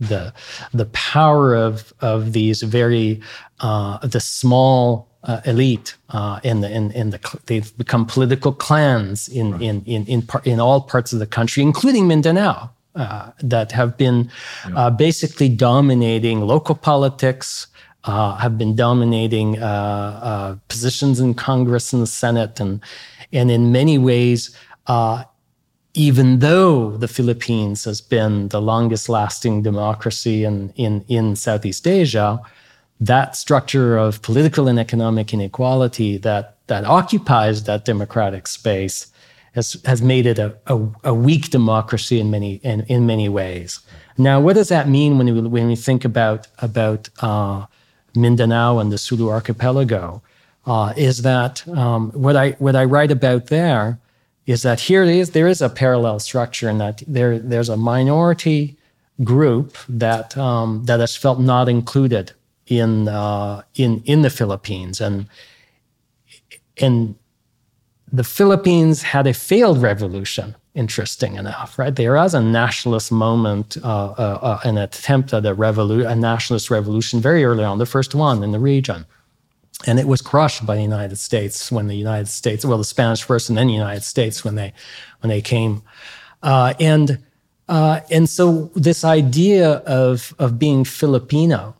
the 0.00 0.32
the 0.74 0.86
power 0.86 1.54
of 1.54 1.92
of 2.00 2.32
these 2.32 2.62
very 2.62 3.20
uh, 3.60 4.04
the 4.06 4.20
small 4.20 5.08
uh, 5.24 5.40
elite 5.44 5.94
uh, 6.10 6.40
in 6.42 6.60
the 6.60 6.70
in, 6.70 6.90
in 6.92 7.10
the 7.10 7.40
they've 7.46 7.76
become 7.78 8.04
political 8.04 8.52
clans 8.52 9.28
in 9.28 9.52
right. 9.52 9.62
in 9.62 9.84
in 9.84 10.04
in, 10.06 10.22
par, 10.22 10.42
in 10.44 10.60
all 10.60 10.80
parts 10.80 11.12
of 11.12 11.18
the 11.18 11.26
country, 11.26 11.62
including 11.62 12.08
Mindanao, 12.08 12.70
uh, 12.96 13.30
that 13.40 13.72
have 13.72 13.96
been 13.96 14.30
yeah. 14.68 14.76
Uh, 14.76 14.90
basically 14.90 15.48
dominating 15.48 16.40
local 16.40 16.74
politics. 16.74 17.68
Uh, 18.04 18.36
have 18.36 18.58
been 18.58 18.74
dominating 18.74 19.62
uh, 19.62 20.20
uh, 20.22 20.56
positions 20.68 21.20
in 21.20 21.34
Congress 21.34 21.92
and 21.92 22.02
the 22.02 22.06
Senate, 22.06 22.60
and 22.60 22.80
and 23.32 23.50
in 23.50 23.72
many 23.72 23.98
ways, 23.98 24.56
uh, 24.86 25.24
even 25.94 26.38
though 26.38 26.96
the 26.96 27.08
Philippines 27.08 27.84
has 27.84 28.00
been 28.00 28.48
the 28.48 28.60
longest 28.60 29.08
lasting 29.08 29.62
democracy 29.62 30.44
in, 30.44 30.72
in, 30.76 31.04
in 31.08 31.36
Southeast 31.36 31.86
Asia, 31.86 32.40
that 33.00 33.36
structure 33.36 33.98
of 33.98 34.22
political 34.22 34.68
and 34.68 34.78
economic 34.78 35.34
inequality 35.34 36.16
that, 36.18 36.56
that 36.68 36.84
occupies 36.84 37.64
that 37.64 37.84
democratic 37.84 38.46
space 38.46 39.12
has, 39.54 39.76
has 39.84 40.00
made 40.00 40.24
it 40.24 40.38
a, 40.38 40.56
a, 40.66 40.88
a 41.04 41.14
weak 41.14 41.50
democracy 41.50 42.18
in 42.18 42.30
many, 42.30 42.54
in, 42.56 42.82
in 42.82 43.04
many 43.04 43.28
ways. 43.28 43.80
Now, 44.16 44.40
what 44.40 44.54
does 44.54 44.68
that 44.68 44.88
mean 44.88 45.18
when 45.18 45.26
we, 45.26 45.40
when 45.42 45.68
we 45.68 45.76
think 45.76 46.06
about, 46.06 46.46
about 46.58 47.10
uh, 47.20 47.66
Mindanao 48.14 48.78
and 48.78 48.92
the 48.92 48.98
Sulu 48.98 49.28
archipelago? 49.28 50.22
Uh, 50.64 50.92
is 50.96 51.22
that 51.22 51.66
um, 51.68 52.10
what, 52.12 52.36
I, 52.36 52.50
what 52.52 52.76
I 52.76 52.84
write 52.84 53.10
about 53.10 53.46
there 53.46 53.98
is 54.46 54.62
that 54.62 54.80
here 54.80 55.02
is, 55.02 55.30
there 55.30 55.48
is 55.48 55.60
a 55.60 55.68
parallel 55.68 56.18
structure 56.20 56.68
in 56.68 56.78
that 56.78 57.02
there, 57.06 57.38
there's 57.38 57.68
a 57.68 57.76
minority 57.76 58.76
group 59.24 59.76
that, 59.88 60.36
um, 60.36 60.84
that 60.84 61.00
has 61.00 61.16
felt 61.16 61.40
not 61.40 61.68
included 61.68 62.32
in, 62.66 63.08
uh, 63.08 63.62
in, 63.74 64.02
in 64.04 64.22
the 64.22 64.30
Philippines. 64.30 65.00
And, 65.00 65.26
and 66.80 67.16
the 68.12 68.24
Philippines 68.24 69.02
had 69.02 69.26
a 69.26 69.32
failed 69.32 69.80
revolution, 69.80 70.54
interesting 70.74 71.36
enough, 71.36 71.78
right? 71.78 71.96
There 71.96 72.14
was 72.14 72.34
a 72.34 72.42
nationalist 72.42 73.10
moment, 73.10 73.78
uh, 73.82 73.86
uh, 73.86 74.38
uh 74.42 74.60
an 74.64 74.76
attempt 74.76 75.32
at 75.32 75.46
a, 75.46 75.54
revolu- 75.54 76.08
a 76.08 76.14
nationalist 76.14 76.70
revolution 76.70 77.20
very 77.20 77.42
early 77.42 77.64
on, 77.64 77.78
the 77.78 77.86
first 77.86 78.14
one 78.14 78.44
in 78.44 78.52
the 78.52 78.58
region. 78.58 79.06
And 79.86 79.98
it 79.98 80.06
was 80.06 80.20
crushed 80.20 80.64
by 80.66 80.76
the 80.76 80.82
United 80.82 81.16
States 81.16 81.72
when 81.72 81.86
the 81.88 81.96
United 81.96 82.28
States, 82.28 82.64
well, 82.64 82.78
the 82.78 82.84
Spanish 82.84 83.22
first 83.22 83.48
and 83.48 83.56
then 83.56 83.66
the 83.66 83.72
United 83.72 84.04
States 84.04 84.44
when 84.44 84.54
they, 84.54 84.74
when 85.20 85.30
they 85.30 85.40
came. 85.40 85.82
Uh, 86.42 86.74
and, 86.78 87.18
uh, 87.68 88.00
and 88.10 88.28
so 88.28 88.70
this 88.76 89.04
idea 89.04 89.76
of, 89.86 90.34
of 90.38 90.58
being 90.58 90.84
Filipino, 90.84 91.74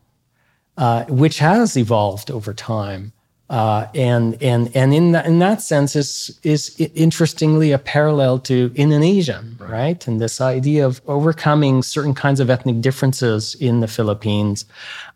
uh, 0.79 1.05
which 1.05 1.39
has 1.39 1.77
evolved 1.77 2.31
over 2.31 2.55
time, 2.55 3.13
uh, 3.53 3.87
and 3.95 4.43
and 4.43 4.75
and 4.75 4.95
in 4.95 5.13
that 5.13 5.27
in 5.27 5.39
that 5.39 5.61
sense 5.61 5.95
is 5.95 6.41
is 6.43 6.75
interestingly 6.95 7.71
a 7.71 7.79
parallel 7.79 8.39
to 8.39 8.73
Indonesian, 8.75 9.59
right. 9.61 9.71
right? 9.71 10.09
And 10.09 10.23
this 10.23 10.41
idea 10.41 10.87
of 10.87 11.03
overcoming 11.07 11.83
certain 11.83 12.15
kinds 12.15 12.41
of 12.41 12.49
ethnic 12.49 12.81
differences 12.81 13.55
in 13.57 13.81
the 13.81 13.89
Philippines, 13.89 14.65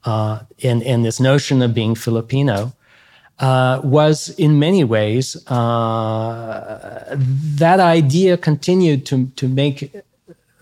uh, 0.04 0.40
and 0.62 0.82
and 0.82 1.02
this 1.02 1.18
notion 1.18 1.62
of 1.62 1.72
being 1.72 1.94
Filipino. 1.94 2.74
Uh, 3.38 3.82
was 3.84 4.30
in 4.38 4.58
many 4.58 4.82
ways 4.82 5.36
uh, 5.48 7.14
that 7.58 7.80
idea 7.80 8.36
continued 8.36 9.04
to 9.04 9.26
to 9.36 9.46
make 9.46 9.94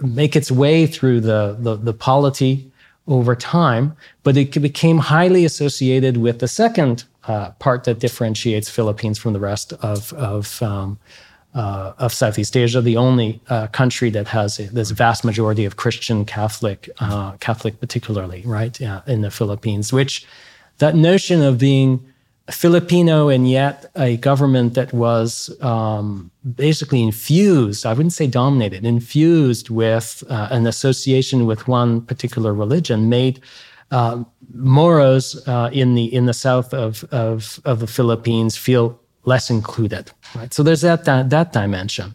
make 0.01 0.35
its 0.35 0.51
way 0.51 0.87
through 0.87 1.21
the 1.21 1.57
the, 1.59 1.77
the 1.77 1.93
polity 1.93 2.73
over 3.07 3.37
time, 3.37 3.97
but 4.23 4.37
it 4.37 4.61
became 4.61 4.99
highly 4.99 5.45
associated 5.45 6.17
with 6.17 6.39
the 6.39 6.49
second 6.49 7.05
uh, 7.27 7.51
part 7.53 7.85
that 7.85 7.99
differentiates 7.99 8.69
Philippines 8.71 9.19
from 9.19 9.33
the 9.33 9.41
rest 9.41 9.73
of 9.75 10.13
of, 10.15 10.63
um, 10.63 10.99
uh, 11.55 11.93
of 11.99 12.13
Southeast 12.13 12.57
Asia. 12.57 12.81
The 12.81 12.97
only 12.97 13.41
uh, 13.49 13.67
country 13.69 14.11
that 14.11 14.29
has 14.29 14.57
this 14.57 14.91
vast 14.91 15.25
majority 15.25 15.65
of 15.65 15.77
Christian 15.77 16.25
Catholic, 16.25 16.89
uh, 16.99 17.33
Catholic 17.41 17.79
particularly, 17.81 18.43
right, 18.45 18.79
yeah, 18.81 19.01
in 19.07 19.21
the 19.21 19.31
Philippines. 19.31 19.93
Which 19.93 20.27
that 20.79 20.95
notion 20.95 21.43
of 21.43 21.59
being 21.59 22.14
Filipino 22.51 23.29
and 23.29 23.49
yet 23.49 23.91
a 23.97 24.19
government 24.19 24.75
that 24.75 24.93
was 24.93 25.51
um, 25.63 26.31
basically 26.55 27.03
infused, 27.03 27.87
I 27.87 27.95
wouldn't 27.95 28.13
say 28.13 28.27
dominated, 28.27 28.85
infused 28.85 29.71
with 29.71 30.23
uh, 30.29 30.49
an 30.51 30.67
association 30.67 31.47
with 31.47 31.67
one 31.69 32.03
particular 32.03 32.53
religion 32.53 33.09
made 33.09 33.41
uh, 33.91 34.25
Moros 34.53 35.47
uh, 35.49 35.71
in 35.73 35.95
the 35.95 36.05
in 36.13 36.27
the 36.27 36.35
south 36.35 36.75
of, 36.75 37.05
of, 37.05 37.61
of 37.65 37.81
the 37.81 37.87
Philippines 37.87 38.57
feel 38.57 39.01
less 39.25 39.51
included. 39.51 40.11
Right? 40.35 40.53
So 40.53 40.63
there's 40.63 40.83
that, 40.83 41.05
that 41.07 41.31
that 41.31 41.53
dimension, 41.53 42.15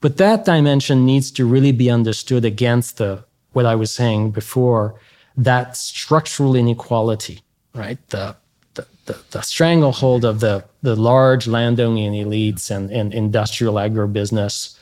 but 0.00 0.16
that 0.16 0.44
dimension 0.44 1.06
needs 1.06 1.30
to 1.32 1.44
really 1.44 1.72
be 1.72 1.90
understood 1.90 2.44
against 2.44 2.96
the 2.96 3.24
what 3.52 3.64
I 3.64 3.74
was 3.74 3.92
saying 3.92 4.32
before 4.32 4.98
that 5.36 5.76
structural 5.76 6.56
inequality, 6.56 7.42
right? 7.74 7.98
The 8.08 8.36
the, 9.08 9.18
the, 9.32 9.42
stranglehold 9.42 10.24
of 10.24 10.40
the, 10.40 10.64
the 10.82 10.94
large 10.94 11.46
landowning 11.48 12.12
elites 12.12 12.70
and, 12.70 12.90
and 12.90 13.12
industrial 13.12 13.74
agribusiness 13.74 14.78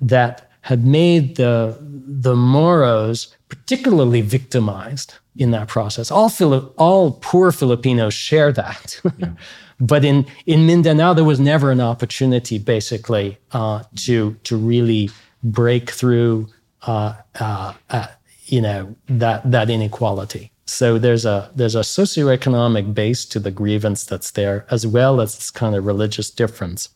that 0.00 0.50
had 0.62 0.84
made 0.84 1.36
the, 1.36 1.78
the 1.80 2.36
Moros 2.36 3.34
particularly 3.48 4.20
victimized 4.20 5.14
in 5.36 5.50
that 5.52 5.68
process. 5.68 6.10
All, 6.10 6.28
Fili- 6.28 6.68
all 6.76 7.12
poor 7.12 7.50
Filipinos 7.52 8.12
share 8.12 8.52
that. 8.52 9.00
Yeah. 9.16 9.30
but 9.80 10.04
in, 10.04 10.26
in 10.44 10.66
Mindanao, 10.66 11.14
there 11.14 11.24
was 11.24 11.40
never 11.40 11.70
an 11.70 11.80
opportunity, 11.80 12.58
basically, 12.58 13.38
uh, 13.52 13.84
to, 13.96 14.36
to 14.44 14.56
really 14.56 15.10
break 15.42 15.90
through 15.90 16.48
uh, 16.82 17.14
uh, 17.40 17.72
uh 17.88 18.06
you 18.46 18.62
know, 18.62 18.96
that, 19.08 19.50
that 19.50 19.68
inequality. 19.70 20.50
So 20.68 20.98
there's 20.98 21.24
a 21.24 21.50
there's 21.54 21.74
a 21.74 21.80
socioeconomic 21.80 22.92
base 22.92 23.24
to 23.26 23.40
the 23.40 23.50
grievance 23.50 24.04
that's 24.04 24.32
there, 24.32 24.66
as 24.70 24.86
well 24.86 25.22
as 25.22 25.34
this 25.34 25.50
kind 25.50 25.74
of 25.74 25.86
religious 25.86 26.30
difference 26.30 26.90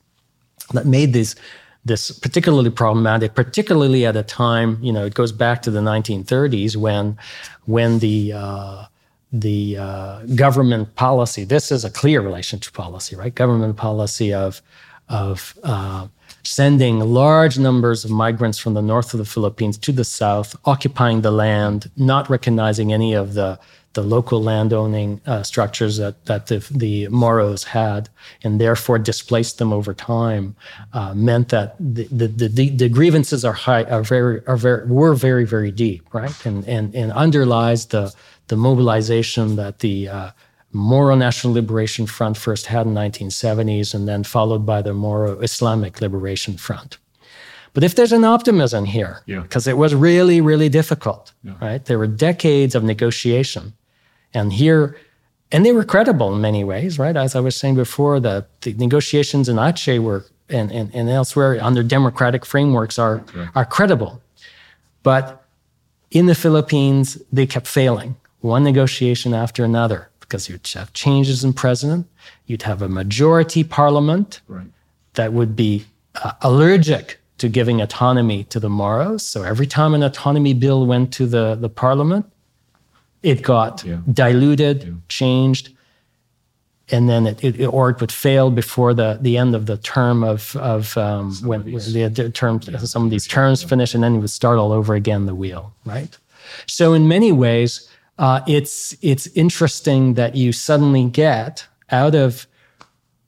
that 0.75 0.87
made 0.87 1.15
this 1.15 1.35
this 1.83 2.11
particularly 2.11 2.69
problematic, 2.69 3.35
particularly 3.35 4.05
at 4.05 4.15
a 4.15 4.23
time, 4.23 4.79
you 4.83 4.93
know, 4.93 5.07
it 5.07 5.15
goes 5.15 5.33
back 5.33 5.63
to 5.63 5.71
the 5.71 5.81
1930s 5.81 6.77
when 6.77 7.17
when 7.65 7.99
the 8.01 8.35
uh, 8.35 8.85
the 9.33 9.79
uh, 9.79 10.23
government 10.35 10.95
policy. 10.95 11.45
This 11.45 11.73
is 11.73 11.83
a 11.83 11.91
clear 11.91 12.21
relationship 12.21 12.75
policy, 12.75 13.17
right? 13.17 13.35
Government 13.35 13.79
policy 13.79 14.35
of 14.35 14.61
of 15.09 15.59
uh, 15.63 16.09
sending 16.45 17.01
large 17.01 17.59
numbers 17.59 18.05
of 18.05 18.11
migrants 18.11 18.59
from 18.59 18.75
the 18.75 18.83
north 18.83 19.15
of 19.15 19.19
the 19.19 19.25
Philippines 19.25 19.79
to 19.79 19.93
the 19.93 20.05
south, 20.05 20.57
occupying 20.65 21.23
the 21.23 21.31
land, 21.31 21.91
not 21.97 22.29
recognizing 22.29 22.93
any 22.93 23.15
of 23.15 23.35
the 23.35 23.59
the 23.95 24.03
local 24.03 24.43
landowning 24.43 25.21
uh, 25.27 25.43
structures 25.43 25.99
that, 25.99 26.25
that 26.27 26.47
the, 26.47 26.67
the 26.71 27.09
Moros 27.09 27.65
had, 27.65 28.09
and 28.43 28.61
therefore 28.61 28.99
displaced 28.99 29.59
them 29.59 29.73
over 29.73 29.93
time, 29.93 30.57
uh, 30.93 31.13
meant 31.15 31.51
that 31.51 31.77
the, 31.79 32.05
the, 32.05 32.29
the, 32.29 32.71
the, 32.71 32.89
grievances 32.89 33.45
are 33.45 33.53
high, 33.53 33.85
are 33.85 34.03
very, 34.03 34.45
are 34.47 34.57
very, 34.57 34.87
were 34.87 35.15
very, 35.15 35.45
very 35.45 35.71
deep, 35.71 36.03
right? 36.15 36.47
And, 36.47 36.67
and, 36.67 36.95
and 36.95 37.13
underlies 37.13 37.87
the, 37.87 38.15
the 38.49 38.57
mobilization 38.57 39.57
that 39.57 39.81
the 39.81 40.09
uh, 40.09 40.31
Moro 40.73 41.15
National 41.15 41.53
Liberation 41.53 42.07
Front 42.07 42.37
first 42.37 42.67
had 42.67 42.87
in 42.87 42.95
1970s 42.95 43.95
and 43.95 44.09
then 44.09 44.25
followed 44.25 44.65
by 44.65 44.81
the 44.81 44.95
Moro 44.95 45.39
Islamic 45.41 46.01
Liberation 46.01 46.57
Front. 46.57 46.99
But 47.75 47.85
if 47.85 47.95
there's 47.95 48.13
an 48.13 48.25
optimism 48.25 48.85
here, 48.85 49.23
because 49.27 49.67
yeah. 49.67 49.73
it 49.73 49.77
was 49.77 49.95
really, 49.95 50.41
really 50.41 50.69
difficult, 50.69 51.33
yeah. 51.43 51.55
right? 51.61 51.85
There 51.85 51.99
were 51.99 52.07
decades 52.07 52.75
of 52.75 52.85
negotiation. 52.85 53.75
And 54.35 54.53
here, 54.53 54.99
and 55.51 55.65
they 55.65 55.73
were 55.73 55.85
credible 55.85 56.35
in 56.35 56.41
many 56.41 56.65
ways, 56.65 56.99
right? 56.99 57.17
As 57.17 57.35
I 57.35 57.41
was 57.41 57.57
saying 57.57 57.77
before, 57.77 58.21
the, 58.21 58.47
the 58.61 58.75
negotiations 58.75 59.49
in 59.49 59.57
Aceh 59.57 59.99
were 59.99 60.25
and, 60.49 60.71
and, 60.71 60.95
and 60.95 61.09
elsewhere 61.09 61.59
under 61.63 61.83
democratic 61.83 62.45
frameworks 62.45 62.99
are, 62.99 63.25
are 63.55 63.65
credible. 63.65 64.21
But 65.03 65.45
in 66.11 66.27
the 66.27 66.35
Philippines, 66.35 67.17
they 67.33 67.47
kept 67.47 67.67
failing, 67.67 68.17
one 68.41 68.65
negotiation 68.65 69.33
after 69.33 69.65
another 69.65 70.11
because 70.33 70.49
you'd 70.49 70.67
have 70.69 70.91
changes 70.95 71.45
in 71.45 71.53
president, 71.53 72.07
you'd 72.47 72.63
have 72.63 72.81
a 72.81 72.89
majority 72.89 73.63
parliament 73.63 74.41
right. 74.49 74.67
that 75.13 75.35
would 75.35 75.55
be 75.55 75.85
uh, 76.15 76.33
allergic 76.41 77.19
to 77.37 77.51
giving 77.51 77.83
autonomy 77.83 78.45
to 78.45 78.59
the 78.59 78.71
Moros. 78.71 79.27
So 79.27 79.43
every 79.43 79.67
time 79.67 79.93
an 79.93 80.03
autonomy 80.03 80.55
bill 80.55 80.87
went 80.87 81.13
to 81.13 81.27
the, 81.27 81.55
the 81.55 81.69
parliament, 81.69 82.25
it 83.23 83.43
got 83.43 83.85
yeah. 83.85 83.99
diluted, 84.11 84.85
yeah. 84.85 84.93
changed, 85.11 85.69
and 86.91 87.11
then 87.11 87.27
it, 87.27 87.45
it, 87.45 87.67
or 87.67 87.91
it 87.91 88.01
would 88.01 88.11
fail 88.11 88.51
before 88.51 88.95
the, 88.95 89.19
the 89.21 89.37
end 89.37 89.55
of 89.55 89.67
the 89.67 89.77
term 89.77 90.25
of, 90.25 90.57
of 90.57 90.97
um, 90.97 91.35
when, 91.45 91.63
the, 91.65 92.09
the 92.09 92.31
term, 92.31 92.59
yeah. 92.63 92.79
some 92.79 93.05
of 93.05 93.11
these 93.11 93.27
terms 93.27 93.63
finish, 93.63 93.95
and 93.95 94.03
then 94.03 94.15
you 94.15 94.21
would 94.21 94.31
start 94.31 94.57
all 94.57 94.73
over 94.73 94.95
again 94.95 95.27
the 95.27 95.35
wheel, 95.35 95.75
right? 95.85 96.17
So 96.67 96.95
in 96.95 97.07
many 97.07 97.33
ways, 97.33 97.87
uh, 98.23 98.41
it's 98.47 98.97
it's 99.03 99.27
interesting 99.35 100.15
that 100.15 100.35
you 100.37 100.53
suddenly 100.53 101.05
get 101.05 101.67
out 101.91 102.15
of 102.15 102.47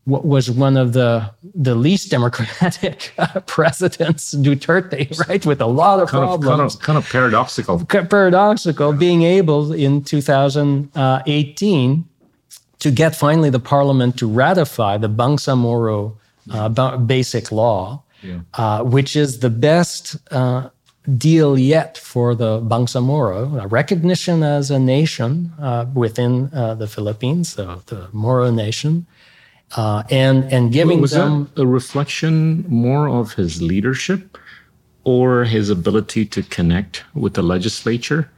what 0.04 0.24
was 0.24 0.48
one 0.48 0.76
of 0.76 0.92
the 0.92 1.28
the 1.54 1.74
least 1.74 2.12
democratic 2.12 3.12
uh, 3.18 3.40
presidents, 3.46 4.36
Duterte, 4.36 5.18
right, 5.28 5.44
with 5.44 5.60
a 5.60 5.66
lot 5.66 5.98
of 5.98 6.10
kind 6.10 6.22
problems. 6.22 6.76
Of, 6.76 6.80
kind, 6.80 6.98
of, 6.98 6.98
kind 6.98 6.98
of 6.98 7.10
paradoxical. 7.10 7.84
Paradoxical, 7.86 8.92
being 8.92 9.24
able 9.24 9.72
in 9.72 10.04
2018 10.04 12.04
to 12.78 12.90
get 12.92 13.16
finally 13.16 13.50
the 13.50 13.58
parliament 13.58 14.16
to 14.18 14.28
ratify 14.28 14.96
the 14.96 15.08
Bangsamoro 15.08 16.16
uh, 16.52 16.96
basic 16.98 17.50
law, 17.50 18.00
yeah. 18.22 18.38
uh, 18.54 18.84
which 18.84 19.16
is 19.16 19.40
the 19.40 19.50
best 19.50 20.16
uh, 20.30 20.68
deal 21.18 21.58
yet 21.58 21.98
for 21.98 22.34
the 22.34 22.60
Bangsamoro, 22.60 23.62
a 23.62 23.66
recognition 23.66 24.42
as 24.42 24.70
a 24.70 24.78
nation 24.78 25.52
uh, 25.60 25.86
within 25.94 26.50
uh, 26.54 26.74
the 26.74 26.86
Philippines, 26.86 27.54
the 27.54 28.08
Moro 28.12 28.50
nation, 28.50 29.06
uh, 29.76 30.02
and 30.10 30.44
and 30.52 30.72
giving 30.72 31.00
was 31.00 31.12
them 31.12 31.50
a 31.56 31.66
reflection 31.66 32.64
more 32.68 33.08
of 33.08 33.34
his 33.34 33.60
leadership 33.60 34.38
or 35.04 35.44
his 35.44 35.68
ability 35.68 36.24
to 36.24 36.42
connect 36.42 37.04
with 37.14 37.34
the 37.34 37.42
legislature, 37.42 38.30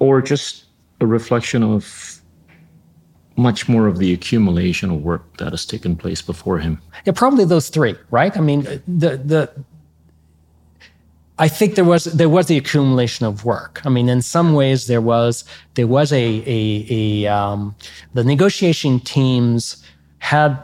or 0.00 0.20
just 0.20 0.64
a 1.00 1.06
reflection 1.06 1.62
of 1.62 2.18
much 3.36 3.68
more 3.68 3.86
of 3.86 3.98
the 3.98 4.12
accumulation 4.12 4.90
of 4.90 5.00
work 5.02 5.36
that 5.36 5.52
has 5.52 5.64
taken 5.64 5.94
place 5.94 6.20
before 6.20 6.58
him. 6.58 6.82
Yeah, 7.04 7.12
probably 7.14 7.44
those 7.44 7.68
three, 7.68 7.94
right? 8.10 8.36
I 8.36 8.40
mean, 8.40 8.62
the 8.88 9.16
the 9.16 9.50
I 11.38 11.48
think 11.48 11.76
there 11.76 11.84
was 11.84 12.04
there 12.04 12.28
was 12.28 12.46
the 12.46 12.56
accumulation 12.56 13.24
of 13.26 13.44
work. 13.44 13.80
I 13.84 13.90
mean, 13.90 14.08
in 14.08 14.22
some 14.22 14.54
ways, 14.54 14.86
there 14.86 15.00
was 15.00 15.44
there 15.74 15.86
was 15.86 16.12
a 16.12 16.42
a, 16.46 16.86
a 16.90 17.26
um, 17.26 17.74
the 18.14 18.24
negotiation 18.24 19.00
teams 19.00 19.82
had 20.18 20.58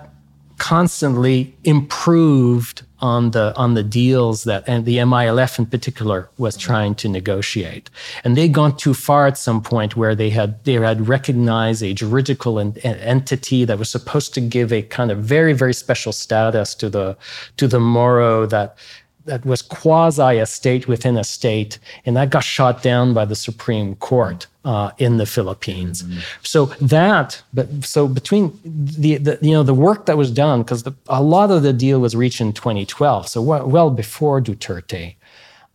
constantly 0.59 1.57
improved 1.65 2.83
on 3.01 3.33
the 3.33 3.55
on 3.57 3.75
the 3.75 3.83
deals 3.83 4.45
that 4.45 4.65
and 4.67 4.87
the 4.87 4.97
MILF 4.97 5.59
in 5.59 5.67
particular 5.67 6.31
was 6.39 6.57
trying 6.57 6.95
to 6.95 7.09
negotiate. 7.09 7.91
And 8.25 8.35
they'd 8.37 8.55
gone 8.55 8.77
too 8.77 8.95
far 8.95 9.27
at 9.27 9.37
some 9.37 9.61
point 9.63 9.95
where 9.95 10.15
they 10.15 10.31
had 10.31 10.65
they 10.65 10.75
had 10.75 11.07
recognized 11.07 11.83
a 11.83 11.93
juridical 11.93 12.59
en- 12.59 12.79
entity 12.79 13.65
that 13.67 13.79
was 13.79 13.91
supposed 13.91 14.33
to 14.35 14.41
give 14.41 14.73
a 14.73 14.83
kind 14.83 15.11
of 15.11 15.19
very 15.19 15.53
very 15.53 15.75
special 15.75 16.13
status 16.13 16.75
to 16.77 16.89
the 16.89 17.17
to 17.59 17.69
the 17.69 17.81
Moro 17.81 18.47
that 18.47 18.79
that 19.27 19.45
was 19.45 19.63
quasi 19.63 20.39
a 20.39 20.47
state 20.47 20.87
within 20.89 21.17
a 21.17 21.25
state, 21.25 21.79
and 22.05 22.17
that 22.17 22.31
got 22.31 22.45
shot 22.45 22.83
down 22.83 23.15
by 23.15 23.25
the 23.25 23.35
Supreme 23.35 23.97
Court 23.97 24.47
uh, 24.65 24.91
in 24.99 25.17
the 25.17 25.27
Philippines. 25.27 26.03
Mm-hmm. 26.03 26.19
So 26.43 26.67
that, 26.81 27.43
but 27.53 27.85
so 27.85 28.09
between 28.09 28.59
the, 28.65 29.17
the 29.17 29.39
you 29.41 29.53
know 29.53 29.63
the 29.63 29.75
work 29.75 30.07
that 30.07 30.17
was 30.17 30.31
done, 30.31 30.63
because 30.63 30.85
a 31.09 31.23
lot 31.23 31.51
of 31.51 31.63
the 31.63 31.73
deal 31.73 32.01
was 32.01 32.15
reached 32.15 32.41
in 32.41 32.53
2012, 32.53 33.29
so 33.29 33.43
well, 33.43 33.69
well 33.69 33.91
before 33.91 34.41
Duterte. 34.41 35.15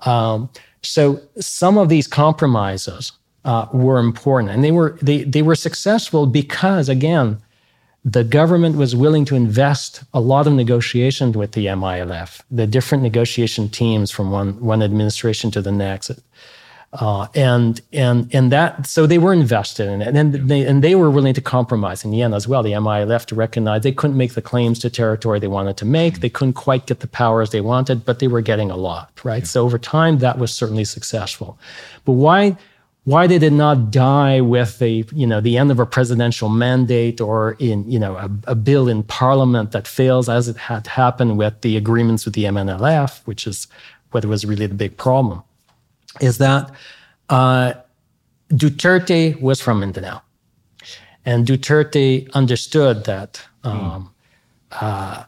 Um, 0.02 0.50
so 0.82 1.22
some 1.40 1.78
of 1.78 1.90
these 1.90 2.08
compromises 2.08 3.12
uh, 3.46 3.68
were 3.74 4.00
important, 4.00 4.52
and 4.52 4.64
they 4.64 4.72
were 4.72 4.98
they 5.02 5.24
they 5.24 5.42
were 5.42 5.56
successful 5.56 6.26
because 6.26 6.90
again 6.90 7.42
the 8.06 8.24
government 8.24 8.78
was 8.78 8.96
willing 8.96 9.26
to 9.26 9.36
invest 9.36 10.04
a 10.14 10.20
lot 10.20 10.48
of 10.48 10.54
negotiations 10.54 11.36
with 11.36 11.52
the 11.52 11.66
MILF, 11.66 12.42
the 12.50 12.66
different 12.66 13.04
negotiation 13.04 13.70
teams 13.70 14.10
from 14.10 14.32
one, 14.32 14.60
one 14.64 14.82
administration 14.82 15.52
to 15.52 15.62
the 15.62 15.72
next. 15.72 16.12
Uh, 16.92 17.28
and 17.36 17.82
and 17.94 18.34
and 18.34 18.52
that 18.52 18.88
so 18.88 19.06
they 19.06 19.20
were 19.20 19.32
invested 19.32 19.88
in 19.88 20.02
it, 20.02 20.16
and 20.16 20.34
they 20.50 20.66
and 20.66 20.84
they 20.84 20.96
were 20.96 21.12
willing 21.12 21.36
to 21.36 21.42
compromise 21.42 22.04
in 22.04 22.10
the 22.10 22.24
end 22.24 22.34
as 22.34 22.48
well. 22.48 22.64
The 22.64 22.72
MILF 22.72 23.28
to 23.28 23.36
recognize 23.36 23.84
they 23.84 23.92
couldn't 23.92 24.18
make 24.18 24.34
the 24.34 24.42
claims 24.42 24.80
to 24.80 24.90
territory 24.90 25.40
they 25.40 25.48
wanted 25.48 25.78
to 25.78 25.86
make. 25.86 26.22
They 26.22 26.32
couldn't 26.32 26.54
quite 26.54 26.88
get 26.88 27.02
the 27.02 27.08
powers 27.08 27.52
they 27.52 27.62
wanted, 27.62 28.06
but 28.06 28.18
they 28.18 28.28
were 28.28 28.42
getting 28.42 28.72
a 28.72 28.76
lot, 28.76 29.12
right? 29.24 29.44
Yeah. 29.44 29.46
So 29.46 29.66
over 29.66 29.78
time, 29.78 30.18
that 30.20 30.40
was 30.40 30.52
certainly 30.52 30.84
successful. 30.84 31.60
But 32.06 32.14
why 32.14 32.58
why 33.06 33.28
did 33.28 33.44
it 33.44 33.54
not 33.54 33.92
die 33.92 34.42
with 34.42 34.80
the 34.80 35.06
you 35.14 35.26
know 35.26 35.42
the 35.42 35.58
end 35.58 35.72
of 35.72 35.80
a 35.80 35.86
presidential 35.86 36.50
mandate 36.50 37.22
or 37.22 37.56
in 37.60 37.90
you 37.90 38.00
know 38.00 38.16
a, 38.18 38.30
a, 38.48 38.56
bill 38.56 38.88
in 38.88 39.04
parliament 39.04 39.72
that 39.72 39.88
fails 39.88 40.30
as 40.30 40.48
it 40.48 40.58
had 40.58 40.86
happened 40.86 41.38
with 41.38 41.62
the 41.62 41.78
agreements 41.78 42.26
with 42.26 42.34
the 42.34 42.44
MNLF, 42.44 43.22
which 43.26 43.48
is 43.48 43.68
what 44.12 44.26
was 44.26 44.46
really 44.46 44.68
the 44.68 44.76
big 44.76 44.98
problem, 44.98 45.42
is 46.20 46.38
that 46.40 46.72
uh, 47.30 47.74
Duterte 48.52 49.40
was 49.42 49.62
from 49.62 49.80
Mindanao, 49.80 50.22
and 51.26 51.48
Duterte 51.48 52.32
understood 52.34 53.06
that. 53.06 53.42
Um, 53.64 54.14
uh, 54.72 55.24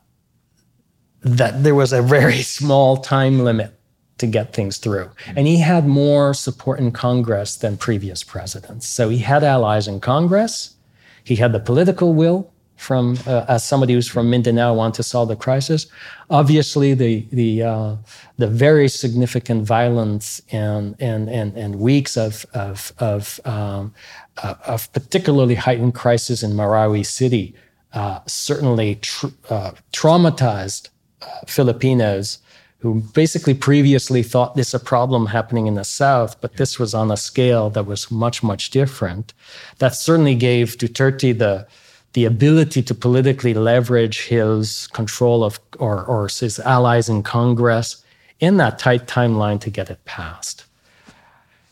that 1.23 1.63
there 1.63 1.75
was 1.75 1.93
a 1.93 2.01
very 2.01 2.41
small 2.57 2.97
time 2.97 3.39
limit 3.39 3.79
to 4.21 4.27
get 4.27 4.53
things 4.53 4.77
through. 4.77 5.09
And 5.35 5.45
he 5.47 5.59
had 5.59 5.85
more 5.85 6.33
support 6.33 6.79
in 6.79 6.91
Congress 6.91 7.55
than 7.55 7.77
previous 7.77 8.23
presidents. 8.23 8.87
So 8.87 9.09
he 9.09 9.19
had 9.19 9.43
allies 9.43 9.87
in 9.87 9.99
Congress. 9.99 10.75
He 11.23 11.35
had 11.35 11.51
the 11.51 11.59
political 11.59 12.13
will 12.13 12.51
from 12.77 13.15
uh, 13.27 13.45
as 13.47 13.63
somebody 13.63 13.93
who's 13.93 14.07
from 14.07 14.29
Mindanao 14.29 14.73
wanted 14.73 14.95
to 14.95 15.03
solve 15.03 15.27
the 15.27 15.35
crisis. 15.35 15.85
Obviously, 16.31 16.95
the 16.95 17.27
the 17.31 17.61
uh, 17.61 17.95
the 18.37 18.47
very 18.47 18.87
significant 18.87 19.67
violence 19.67 20.41
and 20.51 20.95
and 20.99 21.29
and, 21.29 21.55
and 21.55 21.75
weeks 21.75 22.17
of 22.17 22.45
of 22.55 22.91
of, 22.97 23.39
um, 23.45 23.93
uh, 24.41 24.55
of 24.65 24.91
particularly 24.93 25.53
heightened 25.53 25.93
crisis 25.93 26.41
in 26.41 26.51
Marawi 26.53 27.05
City 27.05 27.53
uh, 27.93 28.19
certainly 28.25 28.95
tr- 28.95 29.27
uh, 29.49 29.71
traumatized 29.91 30.89
uh, 31.21 31.27
Filipinos 31.45 32.39
who 32.81 33.01
basically 33.13 33.53
previously 33.53 34.23
thought 34.23 34.55
this 34.55 34.73
a 34.73 34.79
problem 34.79 35.27
happening 35.27 35.67
in 35.67 35.75
the 35.75 35.83
South, 35.83 36.41
but 36.41 36.57
this 36.57 36.79
was 36.79 36.95
on 36.95 37.11
a 37.11 37.17
scale 37.17 37.69
that 37.69 37.85
was 37.85 38.09
much, 38.09 38.41
much 38.41 38.71
different. 38.71 39.33
That 39.77 39.93
certainly 39.93 40.35
gave 40.35 40.77
Duterte 40.77 41.37
the 41.37 41.67
the 42.13 42.25
ability 42.25 42.81
to 42.83 42.93
politically 42.93 43.53
leverage 43.53 44.25
his 44.25 44.87
control 44.87 45.45
of 45.45 45.61
or, 45.79 46.03
or 46.03 46.27
his 46.27 46.59
allies 46.59 47.07
in 47.07 47.23
Congress 47.23 48.03
in 48.41 48.57
that 48.57 48.77
tight 48.77 49.07
timeline 49.07 49.61
to 49.61 49.69
get 49.69 49.89
it 49.89 50.03
passed. 50.03 50.65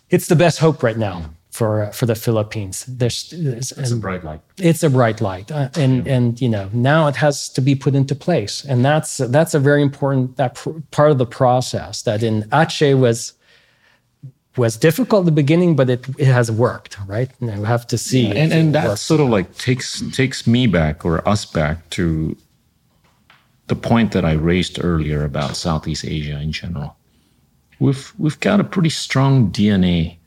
It's 0.09 0.27
the 0.27 0.37
best 0.37 0.59
hope 0.59 0.81
right 0.81 0.97
now 0.97 1.31
for 1.59 1.83
uh, 1.83 1.91
for 1.91 2.05
the 2.05 2.15
Philippines. 2.15 2.85
There's, 2.87 3.29
there's 3.31 3.73
it's 3.73 3.91
a 3.91 3.97
bright 3.97 4.23
light. 4.23 4.41
It's 4.57 4.81
a 4.81 4.89
bright 4.89 5.19
light, 5.19 5.51
uh, 5.51 5.69
and 5.75 6.05
yeah. 6.05 6.15
and 6.15 6.41
you 6.41 6.47
know 6.47 6.69
now 6.71 7.07
it 7.07 7.17
has 7.17 7.49
to 7.49 7.61
be 7.61 7.75
put 7.75 7.93
into 7.95 8.15
place, 8.15 8.63
and 8.63 8.85
that's 8.85 9.17
that's 9.17 9.53
a 9.53 9.59
very 9.59 9.81
important 9.81 10.37
that 10.37 10.55
pr- 10.55 10.79
part 10.91 11.11
of 11.11 11.17
the 11.17 11.25
process. 11.25 12.03
That 12.03 12.23
in 12.23 12.43
Aceh 12.61 12.97
was 12.97 13.33
was 14.55 14.77
difficult 14.77 15.23
at 15.23 15.25
the 15.25 15.41
beginning, 15.43 15.75
but 15.75 15.89
it, 15.89 16.07
it 16.17 16.31
has 16.39 16.49
worked, 16.49 16.97
right? 17.07 17.29
And 17.41 17.59
we 17.61 17.67
have 17.67 17.85
to 17.87 17.97
see. 17.97 18.27
Yeah, 18.27 18.41
and 18.41 18.53
and 18.53 18.75
that 18.75 18.87
works. 18.87 19.01
sort 19.01 19.19
of 19.19 19.27
like 19.27 19.47
takes 19.57 20.01
takes 20.11 20.47
me 20.47 20.65
back 20.65 21.03
or 21.03 21.27
us 21.27 21.43
back 21.45 21.89
to 21.97 22.37
the 23.67 23.75
point 23.75 24.13
that 24.13 24.23
I 24.23 24.33
raised 24.33 24.79
earlier 24.81 25.25
about 25.25 25.57
Southeast 25.57 26.05
Asia 26.05 26.39
in 26.39 26.53
general. 26.53 26.95
We've 27.79 28.13
we've 28.17 28.39
got 28.39 28.61
a 28.61 28.63
pretty 28.63 28.93
strong 29.05 29.51
DNA 29.51 30.18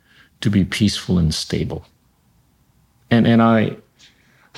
to 0.42 0.50
be 0.50 0.64
peaceful 0.64 1.18
and 1.18 1.34
stable. 1.34 1.84
And 3.10 3.26
and 3.26 3.40
I, 3.40 3.76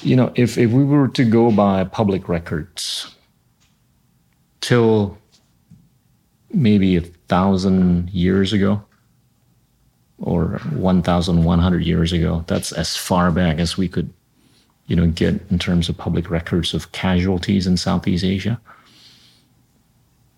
you 0.03 0.17
know, 0.17 0.33
if 0.35 0.59
if 0.59 0.71
we 0.71 0.85
were 0.85 1.09
to 1.09 1.25
go 1.25 1.51
by 1.51 1.85
public 1.85 2.29
records 2.29 3.15
till 4.61 5.17
maybe 6.53 6.97
a 6.97 7.01
thousand 7.01 8.11
years 8.11 8.53
ago 8.53 8.83
or 10.19 10.61
1,100 10.73 11.85
years 11.85 12.13
ago, 12.13 12.45
that's 12.47 12.71
as 12.73 12.97
far 12.97 13.33
back 13.33 13.59
as 13.59 13.77
we 13.77 13.89
could, 13.89 14.09
you 14.87 14.95
know, 14.95 15.09
get 15.09 15.41
in 15.51 15.59
terms 15.59 15.89
of 15.89 15.99
public 15.99 16.31
records 16.31 16.73
of 16.73 16.93
casualties 16.93 17.67
in 17.67 17.77
Southeast 17.77 18.25
Asia. 18.25 18.59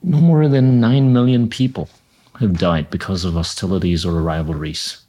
No 0.03 0.19
more 0.19 0.49
than 0.49 0.81
9 0.81 1.13
million 1.13 1.49
people 1.49 1.89
have 2.41 2.59
died 2.59 2.91
because 2.91 3.25
of 3.25 3.35
hostilities 3.35 4.05
or 4.05 4.23
rivalries 4.23 5.06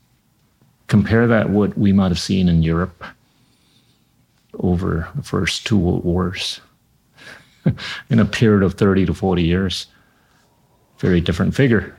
compare 0.87 1.27
that 1.27 1.49
what 1.49 1.77
we 1.77 1.93
might 1.93 2.09
have 2.09 2.19
seen 2.19 2.49
in 2.49 2.63
Europe 2.63 3.03
over 4.59 5.07
the 5.15 5.23
first 5.23 5.67
two 5.67 5.77
world 5.77 6.03
wars 6.03 6.61
in 8.09 8.19
a 8.19 8.25
period 8.25 8.63
of 8.63 8.73
30 8.73 9.05
to 9.05 9.13
40 9.13 9.43
years. 9.43 9.87
Very 10.99 11.21
different 11.21 11.53
figure, 11.53 11.95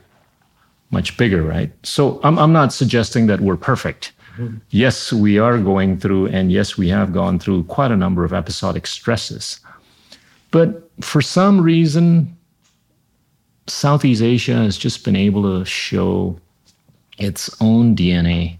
much 0.91 1.15
bigger, 1.17 1.41
right? 1.41 1.71
So 1.83 2.19
I'm, 2.23 2.37
I'm 2.37 2.51
not 2.51 2.73
suggesting 2.73 3.27
that 3.27 3.39
we're 3.39 3.55
perfect. 3.55 4.11
Mm-hmm. 4.37 4.57
Yes, 4.71 5.13
we 5.13 5.39
are 5.39 5.57
going 5.57 5.97
through, 5.99 6.27
and 6.27 6.51
yes, 6.51 6.77
we 6.77 6.89
have 6.89 7.13
gone 7.13 7.39
through 7.39 7.63
quite 7.65 7.91
a 7.91 7.97
number 7.97 8.25
of 8.25 8.33
episodic 8.33 8.87
stresses. 8.87 9.59
But 10.51 10.89
for 11.01 11.21
some 11.21 11.61
reason, 11.61 12.35
Southeast 13.67 14.21
Asia 14.21 14.55
has 14.55 14.77
just 14.77 15.05
been 15.05 15.15
able 15.15 15.43
to 15.43 15.63
show 15.63 16.39
its 17.17 17.49
own 17.61 17.95
DNA 17.95 18.58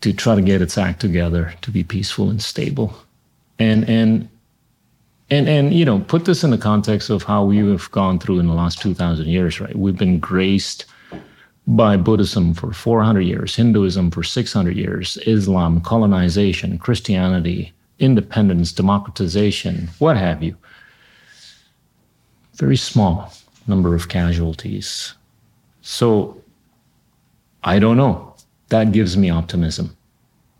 to 0.00 0.12
try 0.12 0.34
to 0.34 0.42
get 0.42 0.62
its 0.62 0.78
act 0.78 1.00
together 1.00 1.54
to 1.62 1.70
be 1.70 1.82
peaceful 1.82 2.30
and 2.30 2.42
stable 2.42 2.94
and 3.58 3.88
and 3.88 4.28
and 5.30 5.48
and 5.48 5.74
you 5.74 5.84
know 5.84 5.98
put 6.00 6.24
this 6.24 6.44
in 6.44 6.50
the 6.50 6.58
context 6.58 7.10
of 7.10 7.22
how 7.22 7.44
we 7.44 7.58
have 7.58 7.90
gone 7.90 8.18
through 8.18 8.38
in 8.38 8.46
the 8.46 8.54
last 8.54 8.80
2000 8.80 9.26
years 9.26 9.60
right 9.60 9.76
we've 9.76 9.98
been 9.98 10.18
graced 10.18 10.84
by 11.66 11.96
buddhism 11.96 12.54
for 12.54 12.72
400 12.72 13.20
years 13.20 13.54
hinduism 13.56 14.10
for 14.10 14.22
600 14.22 14.76
years 14.76 15.16
islam 15.26 15.80
colonization 15.80 16.78
christianity 16.78 17.72
independence, 17.98 18.72
democratization, 18.72 19.88
what 19.98 20.16
have 20.16 20.42
you. 20.42 20.56
Very 22.54 22.76
small 22.76 23.32
number 23.66 23.94
of 23.94 24.08
casualties. 24.08 25.14
So 25.82 26.40
I 27.62 27.78
don't 27.78 27.96
know. 27.96 28.27
That 28.68 28.92
gives 28.92 29.16
me 29.16 29.30
optimism 29.30 29.96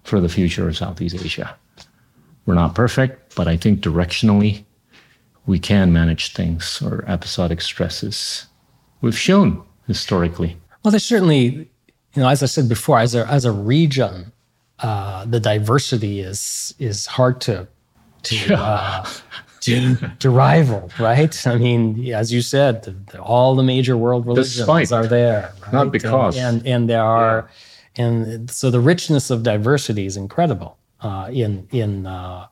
for 0.04 0.20
the 0.20 0.28
future 0.28 0.68
of 0.68 0.76
Southeast 0.76 1.16
Asia. 1.16 1.56
We're 2.46 2.54
not 2.54 2.74
perfect, 2.74 3.34
but 3.36 3.46
I 3.46 3.56
think 3.56 3.80
directionally 3.80 4.64
we 5.46 5.58
can 5.58 5.92
manage 5.92 6.32
things 6.32 6.80
or 6.82 7.04
episodic 7.06 7.60
stresses. 7.60 8.46
We've 9.00 9.18
shown 9.18 9.62
historically. 9.86 10.56
Well, 10.82 10.90
there's 10.90 11.04
certainly, 11.04 11.68
you 12.14 12.22
know, 12.22 12.28
as 12.28 12.42
I 12.42 12.46
said 12.46 12.68
before, 12.68 12.98
as 12.98 13.14
a 13.14 13.26
as 13.26 13.44
a 13.44 13.52
region, 13.52 14.32
uh, 14.80 15.24
the 15.26 15.40
diversity 15.40 16.20
is 16.20 16.74
is 16.78 17.06
hard 17.06 17.40
to 17.42 17.66
to 18.24 18.54
uh, 18.58 19.06
to, 19.60 19.96
to 20.20 20.30
rival, 20.30 20.90
right? 20.98 21.46
I 21.46 21.56
mean, 21.56 22.12
as 22.12 22.32
you 22.32 22.42
said, 22.42 22.84
the, 22.84 22.92
the, 23.12 23.20
all 23.20 23.54
the 23.56 23.62
major 23.62 23.96
world 23.96 24.26
religions 24.26 24.56
Despite, 24.56 24.92
are 24.92 25.06
there, 25.06 25.52
right? 25.62 25.72
not 25.72 25.92
because, 25.92 26.36
and 26.36 26.58
and, 26.58 26.66
and 26.66 26.90
there 26.90 27.02
are, 27.02 27.48
yeah. 27.48 27.67
And 27.98 28.50
so 28.50 28.70
the 28.70 28.80
richness 28.80 29.30
of 29.30 29.42
diversity 29.42 30.06
is 30.06 30.16
incredible 30.16 30.78
uh, 31.00 31.28
in 31.32 31.66
in 31.70 32.06
uh, 32.06 32.46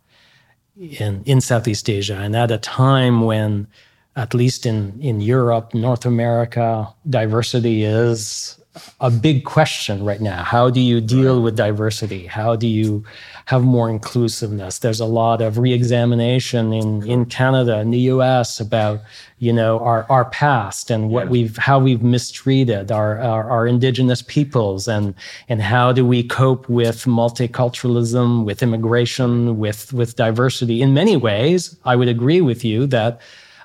in 0.77 1.23
in 1.25 1.41
Southeast 1.41 1.89
Asia, 1.89 2.17
and 2.17 2.37
at 2.37 2.51
a 2.51 2.59
time 2.59 3.23
when, 3.23 3.67
at 4.17 4.35
least 4.35 4.67
in 4.67 5.01
in 5.01 5.21
Europe, 5.21 5.73
North 5.73 6.05
America, 6.05 6.93
diversity 7.09 7.85
is 7.85 8.61
a 9.01 9.11
big 9.11 9.45
question 9.45 10.05
right 10.05 10.21
now. 10.21 10.43
How 10.43 10.71
do 10.71 10.81
you 10.81 11.01
deal 11.01 11.43
with 11.43 11.57
diversity? 11.57 12.27
How 12.27 12.57
do 12.57 12.67
you 12.67 13.05
have 13.47 13.63
more 13.63 13.89
inclusiveness? 13.89 14.79
There's 14.79 15.01
a 15.01 15.07
lot 15.07 15.41
of 15.41 15.59
re-examination 15.59 16.73
in, 16.73 17.07
in 17.07 17.27
Canada 17.27 17.79
and 17.79 17.93
the 17.93 17.99
US 18.13 18.61
about, 18.61 19.01
you 19.39 19.53
know, 19.53 19.79
our, 19.81 20.07
our 20.11 20.27
past 20.27 20.91
and 20.91 21.11
what 21.11 21.29
we've 21.29 21.57
how 21.57 21.79
we've 21.79 22.03
mistreated 22.03 22.91
our, 22.91 23.19
our, 23.19 23.51
our 23.51 23.67
indigenous 23.67 24.23
peoples 24.23 24.89
and 24.89 25.15
and 25.49 25.63
how 25.63 25.93
do 25.93 26.05
we 26.07 26.23
cope 26.23 26.69
with 26.69 27.05
multiculturalism, 27.05 28.45
with 28.45 28.63
immigration, 28.63 29.59
with 29.59 29.93
with 29.93 30.17
diversity. 30.17 30.83
In 30.83 30.95
many 30.95 31.17
ways, 31.17 31.77
I 31.85 31.97
would 31.97 32.09
agree 32.09 32.41
with 32.41 32.65
you 32.65 32.87
that 32.89 33.21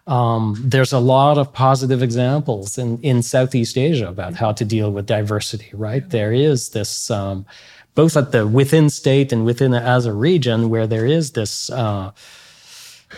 um, 0.08 0.56
there's 0.64 0.94
a 0.94 1.00
lot 1.00 1.38
of 1.38 1.54
positive 1.54 2.02
examples 2.02 2.78
in, 2.78 3.00
in 3.02 3.22
Southeast 3.22 3.78
Asia 3.78 4.08
about 4.08 4.34
how 4.36 4.52
to 4.52 4.66
deal 4.66 4.92
with 4.92 5.06
diversity, 5.06 5.70
right? 5.74 6.10
There 6.10 6.34
is 6.34 6.70
this, 6.70 7.12
um, 7.12 7.46
both 7.94 8.18
at 8.18 8.32
the 8.32 8.48
within 8.48 8.90
state 8.90 9.32
and 9.32 9.46
within 9.46 9.74
as 9.74 10.06
a 10.06 10.14
region, 10.14 10.70
where 10.70 10.88
there 10.88 11.06
is 11.06 11.32
this. 11.32 11.70
Uh, 11.70 12.12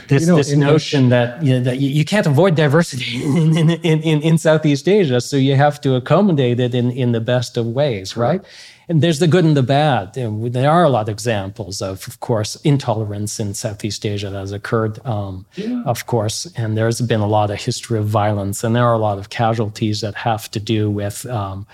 this, 0.08 0.24
you 0.24 0.28
know, 0.28 0.36
this 0.38 0.54
notion 0.54 1.10
that 1.10 1.44
you, 1.44 1.54
know, 1.54 1.64
that 1.64 1.78
you, 1.78 2.06
can't 2.06 2.28
avoid 2.28 2.56
diversity 2.56 3.24
in, 3.24 3.58
in, 3.58 4.02
in, 4.02 4.22
in, 4.22 4.38
Southeast 4.38 4.88
Asia, 4.88 5.22
so 5.22 5.38
you 5.38 5.56
have 5.56 5.80
to 5.82 5.96
accommodate 5.96 6.60
it 6.60 6.74
in, 6.76 6.92
in 6.92 7.12
the 7.12 7.22
best 7.22 7.58
of 7.58 7.66
ways, 7.68 8.18
right? 8.18 8.44
and 8.90 9.02
there's 9.02 9.20
the 9.20 9.28
good 9.28 9.46
and 9.46 9.56
the 9.56 9.64
bad. 9.64 10.18
And 10.18 10.54
there 10.54 10.70
are 10.70 10.84
a 10.84 10.90
lot 10.90 11.04
of 11.04 11.10
examples 11.10 11.82
of, 11.82 12.08
of 12.08 12.20
course, 12.20 12.56
intolerance 12.58 13.40
in 13.40 13.54
Southeast 13.54 14.06
Asia 14.06 14.30
that 14.30 14.40
has 14.40 14.52
occurred, 14.52 15.04
um, 15.06 15.46
yeah. 15.56 15.84
of 15.86 16.06
course. 16.06 16.52
And 16.58 16.78
there's 16.78 17.00
been 17.02 17.22
a 17.22 17.28
lot 17.28 17.50
of 17.50 17.62
history 17.62 18.00
of 18.00 18.08
violence, 18.08 18.64
and 18.64 18.76
there 18.76 18.86
are 18.86 18.94
a 18.94 19.00
lot 19.00 19.18
of 19.18 19.30
casualties 19.30 20.02
that 20.02 20.16
have 20.16 20.52
to 20.52 20.60
do 20.60 20.90
with. 20.90 21.26
Um, 21.26 21.66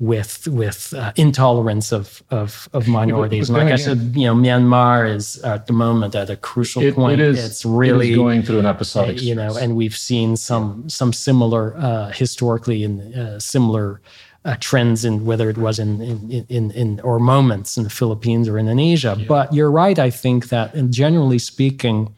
with 0.00 0.46
with 0.48 0.94
uh, 0.94 1.12
intolerance 1.16 1.92
of 1.92 2.22
of, 2.30 2.68
of 2.72 2.86
minorities. 2.86 3.50
like 3.50 3.72
I 3.72 3.76
said, 3.76 4.12
you 4.14 4.26
know, 4.26 4.34
Myanmar 4.34 5.12
is 5.12 5.38
at 5.42 5.66
the 5.66 5.72
moment 5.72 6.14
at 6.14 6.30
a 6.30 6.36
crucial 6.36 6.82
it, 6.82 6.94
point. 6.94 7.20
It 7.20 7.28
is, 7.28 7.44
it's 7.44 7.64
really 7.64 8.08
it 8.08 8.12
is 8.12 8.16
going 8.16 8.42
through 8.42 8.60
an 8.60 8.66
episodic, 8.66 9.18
uh, 9.18 9.20
you 9.20 9.34
know, 9.34 9.56
and 9.56 9.76
we've 9.76 9.96
seen 9.96 10.36
some 10.36 10.88
some 10.88 11.12
similar 11.12 11.76
uh, 11.76 12.10
historically 12.12 12.84
in 12.84 13.14
uh, 13.14 13.40
similar 13.40 14.00
uh, 14.44 14.56
trends 14.60 15.04
in 15.04 15.24
whether 15.24 15.50
it 15.50 15.58
was 15.58 15.78
in, 15.78 16.00
in, 16.00 16.46
in, 16.48 16.70
in, 16.70 17.00
or 17.00 17.18
moments 17.18 17.76
in 17.76 17.84
the 17.84 17.90
Philippines 17.90 18.48
or 18.48 18.58
Indonesia. 18.58 19.16
Yeah. 19.18 19.26
But 19.26 19.52
you're 19.52 19.70
right. 19.70 19.98
I 19.98 20.10
think 20.10 20.48
that, 20.48 20.74
and 20.74 20.92
generally 20.92 21.38
speaking, 21.38 22.14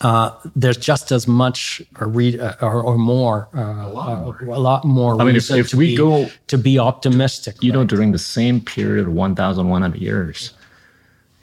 uh, 0.00 0.30
there's 0.54 0.76
just 0.76 1.10
as 1.10 1.26
much 1.26 1.82
or, 1.98 2.06
read, 2.08 2.38
uh, 2.38 2.54
or, 2.60 2.82
or 2.82 2.98
more, 2.98 3.48
uh, 3.54 3.60
a, 3.60 3.88
lot 3.88 4.22
more. 4.22 4.54
a 4.54 4.58
lot 4.58 4.84
more. 4.84 5.20
I 5.20 5.24
mean, 5.24 5.36
if, 5.36 5.50
if 5.50 5.74
we 5.74 5.88
be, 5.88 5.96
go 5.96 6.28
to 6.46 6.58
be 6.58 6.78
optimistic, 6.78 7.56
you 7.62 7.72
right? 7.72 7.78
know, 7.78 7.84
during 7.84 8.12
the 8.12 8.18
same 8.18 8.60
period, 8.60 9.06
of 9.06 9.12
1,100 9.12 10.00
years, 10.00 10.52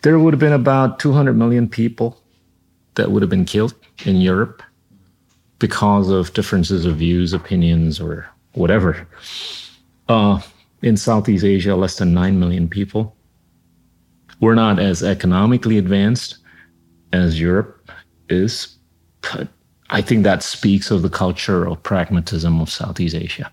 there 0.04 0.20
would 0.20 0.34
have 0.34 0.40
been 0.40 0.54
about 0.54 1.00
200 1.00 1.34
million 1.34 1.68
people 1.68 2.22
that 2.96 3.12
would 3.12 3.22
have 3.22 3.30
been 3.30 3.46
killed 3.46 3.74
in 4.06 4.18
Europe 4.18 4.64
because 5.60 6.10
of 6.10 6.34
differences 6.34 6.86
of 6.86 6.98
views, 6.98 7.34
opinions, 7.34 8.00
or 8.00 8.28
whatever. 8.54 9.08
Uh, 10.08 10.40
in 10.82 10.96
Southeast 10.96 11.44
Asia, 11.44 11.76
less 11.76 11.98
than 11.98 12.14
9 12.14 12.40
million 12.40 12.70
people. 12.70 13.16
We're 14.40 14.56
not 14.56 14.80
as 14.80 15.02
economically 15.02 15.78
advanced 15.78 16.38
as 17.12 17.40
Europe 17.40 17.75
is, 18.30 18.76
but 19.22 19.48
I 19.90 20.02
think 20.02 20.24
that 20.24 20.44
speaks 20.44 20.92
of 20.92 21.02
the 21.02 21.10
culture 21.10 21.66
of 21.66 21.82
pragmatism 21.84 22.62
of 22.62 22.70
Southeast 22.70 23.16
Asia. 23.16 23.52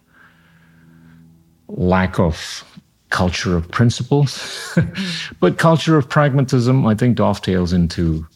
Lack 1.69 2.19
of 2.19 2.65
culture 3.11 3.57
of 3.57 3.71
principles, 3.71 4.77
but 5.41 5.59
culture 5.59 5.99
of 5.99 6.09
pragmatism, 6.09 6.87
I 6.87 6.95
think, 6.95 7.17
dovetails 7.17 7.73
into 7.73 8.27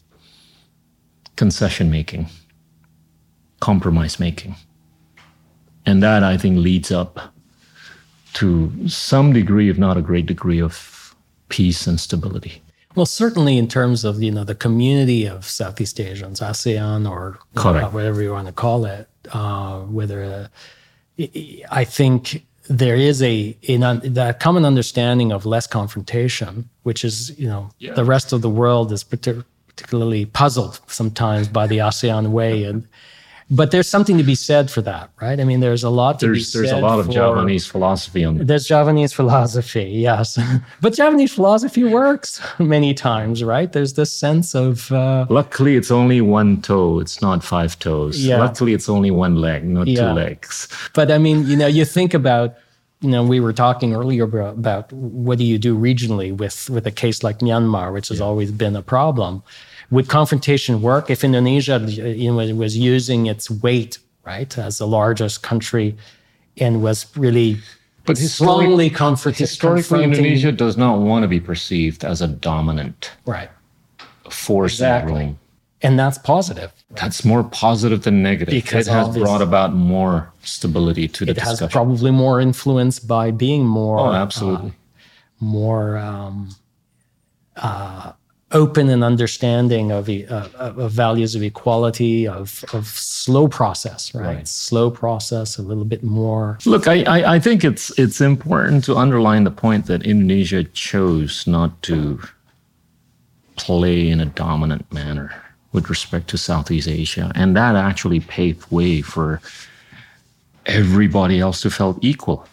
concession 1.35 1.89
making, 1.89 2.27
compromise 3.59 4.19
making. 4.19 4.55
And 5.85 6.03
that, 6.03 6.23
I 6.23 6.37
think, 6.37 6.57
leads 6.57 6.91
up 6.91 7.33
to 8.33 8.87
some 8.87 9.33
degree, 9.33 9.69
if 9.69 9.79
not 9.79 9.97
a 9.97 10.01
great 10.01 10.27
degree, 10.27 10.61
of 10.61 11.15
peace 11.49 11.87
and 11.87 11.99
stability. 11.99 12.61
Well, 12.97 13.05
certainly 13.05 13.59
in 13.59 13.67
terms 13.67 14.03
of 14.03 14.23
you 14.23 14.31
know 14.31 14.43
the 14.43 14.55
community 14.55 15.27
of 15.27 15.45
Southeast 15.45 15.99
Asians, 15.99 16.39
ASEAN 16.39 17.07
or 17.07 17.37
whatever 17.93 18.23
you 18.23 18.31
want 18.31 18.47
to 18.47 18.53
call 18.53 18.85
it, 18.85 19.07
uh, 19.31 19.81
whether 19.81 20.23
uh, 21.19 21.23
I 21.69 21.83
think 21.83 22.43
there 22.67 22.95
is 22.95 23.21
a, 23.21 23.55
a 23.69 23.77
that 23.77 24.39
common 24.39 24.65
understanding 24.65 25.31
of 25.31 25.45
less 25.45 25.67
confrontation, 25.67 26.67
which 26.81 27.05
is 27.05 27.37
you 27.37 27.47
know 27.47 27.69
yeah. 27.77 27.93
the 27.93 28.03
rest 28.03 28.33
of 28.33 28.41
the 28.41 28.49
world 28.49 28.91
is 28.91 29.03
particularly 29.03 30.25
puzzled 30.25 30.81
sometimes 30.87 31.47
by 31.47 31.67
the 31.67 31.77
ASEAN 31.77 32.31
way 32.31 32.63
and 32.63 32.87
but 33.49 33.71
there's 33.71 33.87
something 33.87 34.17
to 34.17 34.23
be 34.23 34.35
said 34.35 34.69
for 34.69 34.81
that, 34.81 35.09
right? 35.21 35.39
I 35.39 35.43
mean, 35.45 35.61
there's 35.61 35.83
a 35.83 35.89
lot 35.89 36.19
to 36.19 36.25
there's, 36.25 36.51
be 36.53 36.59
There's 36.59 36.71
a 36.71 36.79
lot 36.79 36.99
of 36.99 37.09
Javanese 37.09 37.65
philosophy 37.65 38.25
on 38.25 38.37
There's 38.37 38.67
Javanese 38.67 39.13
philosophy, 39.13 39.85
yes. 39.85 40.37
but 40.81 40.93
Javanese 40.93 41.33
philosophy 41.33 41.83
works 41.85 42.41
many 42.59 42.93
times, 42.93 43.43
right? 43.43 43.71
There's 43.71 43.93
this 43.93 44.11
sense 44.11 44.53
of. 44.53 44.91
Uh, 44.91 45.25
Luckily, 45.29 45.75
it's 45.75 45.91
only 45.91 46.19
one 46.19 46.61
toe, 46.61 46.99
it's 46.99 47.21
not 47.21 47.43
five 47.43 47.79
toes. 47.79 48.25
Yeah. 48.25 48.39
Luckily, 48.39 48.73
it's 48.73 48.89
only 48.89 49.11
one 49.11 49.35
leg, 49.35 49.63
not 49.63 49.87
yeah. 49.87 50.09
two 50.09 50.13
legs. 50.13 50.67
But 50.93 51.09
I 51.09 51.17
mean, 51.17 51.47
you 51.47 51.55
know, 51.55 51.67
you 51.67 51.85
think 51.85 52.13
about 52.13 52.55
you 53.01 53.09
know, 53.09 53.23
we 53.23 53.39
were 53.39 53.53
talking 53.53 53.93
earlier 53.93 54.23
about 54.23 54.91
what 54.91 55.37
do 55.37 55.43
you 55.43 55.59
do 55.59 55.77
regionally 55.77 56.35
with 56.35 56.69
with 56.69 56.87
a 56.87 56.91
case 56.91 57.23
like 57.23 57.39
Myanmar, 57.39 57.93
which 57.93 58.09
has 58.09 58.19
yeah. 58.19 58.25
always 58.25 58.51
been 58.51 58.75
a 58.75 58.81
problem. 58.81 59.43
Would 59.89 60.09
confrontation 60.09 60.81
work 60.81 61.09
if 61.09 61.23
Indonesia 61.23 61.79
you 61.79 62.31
know, 62.31 62.55
was 62.55 62.77
using 62.77 63.27
its 63.27 63.49
weight, 63.49 63.99
right, 64.25 64.57
as 64.57 64.79
the 64.79 64.87
largest 64.87 65.43
country 65.43 65.95
and 66.57 66.81
was 66.81 67.05
really 67.15 67.59
but 68.07 68.17
strongly 68.17 68.89
comfort- 68.89 69.37
historically 69.37 70.03
Indonesia 70.03 70.51
does 70.51 70.77
not 70.77 70.99
want 70.99 71.23
to 71.23 71.27
be 71.27 71.39
perceived 71.39 72.03
as 72.05 72.21
a 72.21 72.27
dominant 72.27 73.11
right. 73.25 73.49
force 74.29 74.73
exactly. 74.73 75.35
And 75.83 75.99
that's 75.99 76.17
positive. 76.17 76.71
That's 76.91 77.23
more 77.23 77.43
positive 77.43 78.03
than 78.03 78.23
negative. 78.23 78.51
Because 78.51 78.87
it 78.87 78.91
has 78.91 79.15
brought 79.15 79.43
about 79.43 79.73
more 79.73 80.31
stability 80.41 81.07
to 81.09 81.25
the 81.25 81.31
it 81.31 81.33
discussion. 81.35 81.65
has 81.65 81.71
probably 81.71 82.09
more 82.09 82.41
influence 82.41 82.97
by 82.97 83.29
being 83.29 83.65
more 83.65 83.99
oh, 83.99 84.13
absolutely. 84.13 84.69
Uh, 84.69 84.73
more 85.39 85.97
um, 85.97 86.49
uh, 87.57 88.13
open 88.53 88.89
and 88.89 89.03
understanding 89.03 89.91
of, 89.91 90.09
uh, 90.09 90.47
of 90.55 90.91
values 90.91 91.35
of 91.35 91.43
equality, 91.43 92.27
of, 92.27 92.63
of 92.73 92.87
slow 92.87 93.47
process, 93.47 94.15
right? 94.15 94.35
right? 94.37 94.47
Slow 94.47 94.89
process, 94.89 95.57
a 95.57 95.61
little 95.61 95.83
bit 95.83 96.03
more. 96.03 96.57
Look, 96.65 96.87
I, 96.87 97.03
I, 97.03 97.35
I, 97.35 97.39
think 97.39 97.63
it's 97.65 97.97
it's 97.99 98.21
important 98.21 98.85
to 98.85 98.95
underline 98.95 99.43
the 99.43 99.51
point 99.51 99.87
that 99.87 100.03
Indonesia 100.03 100.63
chose 100.63 101.45
not 101.45 101.81
to 101.83 102.21
play 103.57 104.09
in 104.09 104.21
a 104.21 104.25
dominant 104.25 104.91
manner 104.93 105.33
with 105.73 105.89
respect 105.89 106.29
to 106.29 106.37
Southeast 106.37 106.87
Asia, 106.87 107.31
and 107.35 107.55
that 107.57 107.75
actually 107.75 108.21
paved 108.21 108.71
way 108.71 109.01
for 109.01 109.41
everybody 110.65 111.39
else 111.41 111.61
to 111.61 111.69
felt 111.69 111.97
equal, 112.01 112.47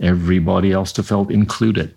everybody 0.00 0.70
else 0.70 0.92
to 0.92 1.02
felt 1.02 1.32
included 1.32 1.94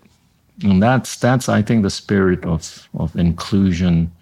And 0.62 0.82
that's 0.82 1.16
that's 1.16 1.48
I 1.48 1.62
think 1.62 1.82
the 1.82 1.90
spirit 1.90 2.44
of 2.44 2.88
of 2.94 3.16
inclusion 3.16 4.12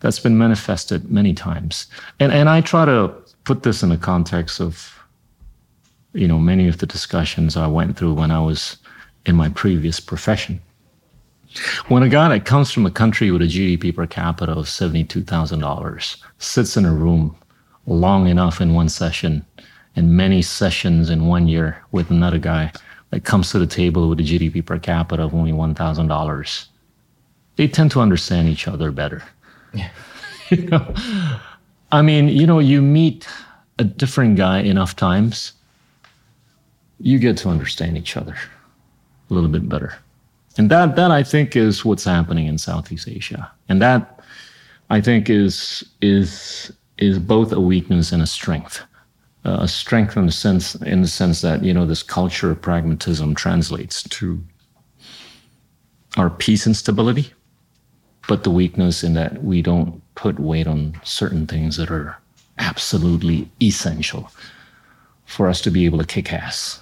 that's 0.00 0.18
been 0.18 0.38
manifested 0.38 1.10
many 1.10 1.34
times. 1.34 1.86
And 2.18 2.32
and 2.32 2.48
I 2.48 2.60
try 2.60 2.84
to 2.84 3.12
put 3.44 3.62
this 3.62 3.82
in 3.82 3.90
the 3.90 3.98
context 3.98 4.60
of 4.60 4.98
you 6.12 6.26
know 6.26 6.38
many 6.38 6.68
of 6.68 6.78
the 6.78 6.86
discussions 6.86 7.56
I 7.56 7.66
went 7.66 7.96
through 7.96 8.14
when 8.14 8.30
I 8.30 8.40
was 8.40 8.78
in 9.26 9.36
my 9.36 9.48
previous 9.50 10.00
profession. 10.00 10.60
When 11.88 12.02
a 12.02 12.08
guy 12.08 12.28
that 12.30 12.46
comes 12.46 12.70
from 12.70 12.86
a 12.86 12.90
country 12.90 13.30
with 13.30 13.42
a 13.42 13.46
GDP 13.46 13.94
per 13.94 14.06
capita 14.06 14.52
of 14.52 14.64
$72,000 14.64 16.16
sits 16.38 16.76
in 16.78 16.86
a 16.86 16.92
room 16.92 17.36
long 17.86 18.26
enough 18.26 18.62
in 18.62 18.72
one 18.72 18.88
session 18.88 19.44
and 19.94 20.16
many 20.16 20.40
sessions 20.40 21.10
in 21.10 21.26
one 21.26 21.48
year 21.48 21.82
with 21.92 22.10
another 22.10 22.38
guy 22.38 22.72
that 23.12 23.24
comes 23.24 23.50
to 23.50 23.58
the 23.58 23.66
table 23.66 24.08
with 24.08 24.18
a 24.20 24.22
GDP 24.22 24.64
per 24.64 24.78
capita 24.78 25.22
of 25.22 25.34
only 25.34 25.52
$1,000, 25.52 26.66
they 27.56 27.68
tend 27.68 27.90
to 27.90 28.00
understand 28.00 28.48
each 28.48 28.66
other 28.66 28.90
better. 28.90 29.22
Yeah. 29.74 29.90
you 30.48 30.66
know? 30.66 30.94
I 31.92 32.00
mean, 32.00 32.28
you 32.28 32.46
know, 32.46 32.58
you 32.58 32.80
meet 32.80 33.28
a 33.78 33.84
different 33.84 34.36
guy 34.36 34.60
enough 34.60 34.96
times, 34.96 35.52
you 37.00 37.18
get 37.18 37.36
to 37.38 37.50
understand 37.50 37.98
each 37.98 38.16
other 38.16 38.34
a 39.28 39.34
little 39.34 39.50
bit 39.50 39.68
better. 39.68 39.94
And 40.56 40.70
that 40.70 40.96
that 40.96 41.10
I 41.10 41.22
think 41.22 41.54
is 41.54 41.84
what's 41.84 42.04
happening 42.04 42.46
in 42.46 42.58
Southeast 42.58 43.08
Asia. 43.08 43.50
And 43.68 43.80
that 43.82 44.20
I 44.90 45.00
think 45.00 45.28
is 45.28 45.84
is 46.00 46.72
is 46.98 47.18
both 47.18 47.52
a 47.52 47.60
weakness 47.60 48.12
and 48.12 48.22
a 48.22 48.26
strength. 48.26 48.82
Uh, 49.44 49.58
a 49.62 49.68
strength 49.68 50.16
in 50.16 50.26
the 50.26 50.32
sense 50.32 50.76
in 50.76 51.02
the 51.02 51.08
sense 51.08 51.40
that 51.40 51.64
you 51.64 51.74
know 51.74 51.84
this 51.84 52.02
culture 52.02 52.52
of 52.52 52.62
pragmatism 52.62 53.34
translates 53.34 54.04
to 54.04 54.40
our 56.16 56.30
peace 56.30 56.64
and 56.64 56.76
stability, 56.76 57.32
but 58.28 58.44
the 58.44 58.50
weakness 58.50 59.02
in 59.02 59.14
that 59.14 59.42
we 59.42 59.60
don't 59.60 60.00
put 60.14 60.38
weight 60.38 60.68
on 60.68 61.00
certain 61.02 61.46
things 61.46 61.76
that 61.76 61.90
are 61.90 62.16
absolutely 62.58 63.50
essential 63.60 64.30
for 65.24 65.48
us 65.48 65.60
to 65.62 65.70
be 65.70 65.86
able 65.86 65.98
to 65.98 66.06
kick 66.06 66.32
ass. 66.32 66.80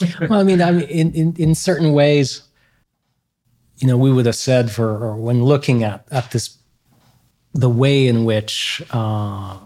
well, 0.20 0.40
I 0.40 0.44
mean, 0.44 0.62
I 0.62 0.70
mean, 0.70 0.88
in, 0.88 1.12
in, 1.12 1.36
in 1.36 1.54
certain 1.54 1.92
ways, 1.92 2.42
you 3.78 3.88
know, 3.88 3.98
we 3.98 4.12
would 4.12 4.26
have 4.26 4.36
said 4.36 4.70
for 4.70 5.16
when 5.16 5.44
looking 5.44 5.82
at 5.82 6.06
at 6.10 6.30
this, 6.30 6.56
the 7.52 7.68
way 7.68 8.06
in 8.06 8.24
which 8.24 8.82
uh, 8.90 9.58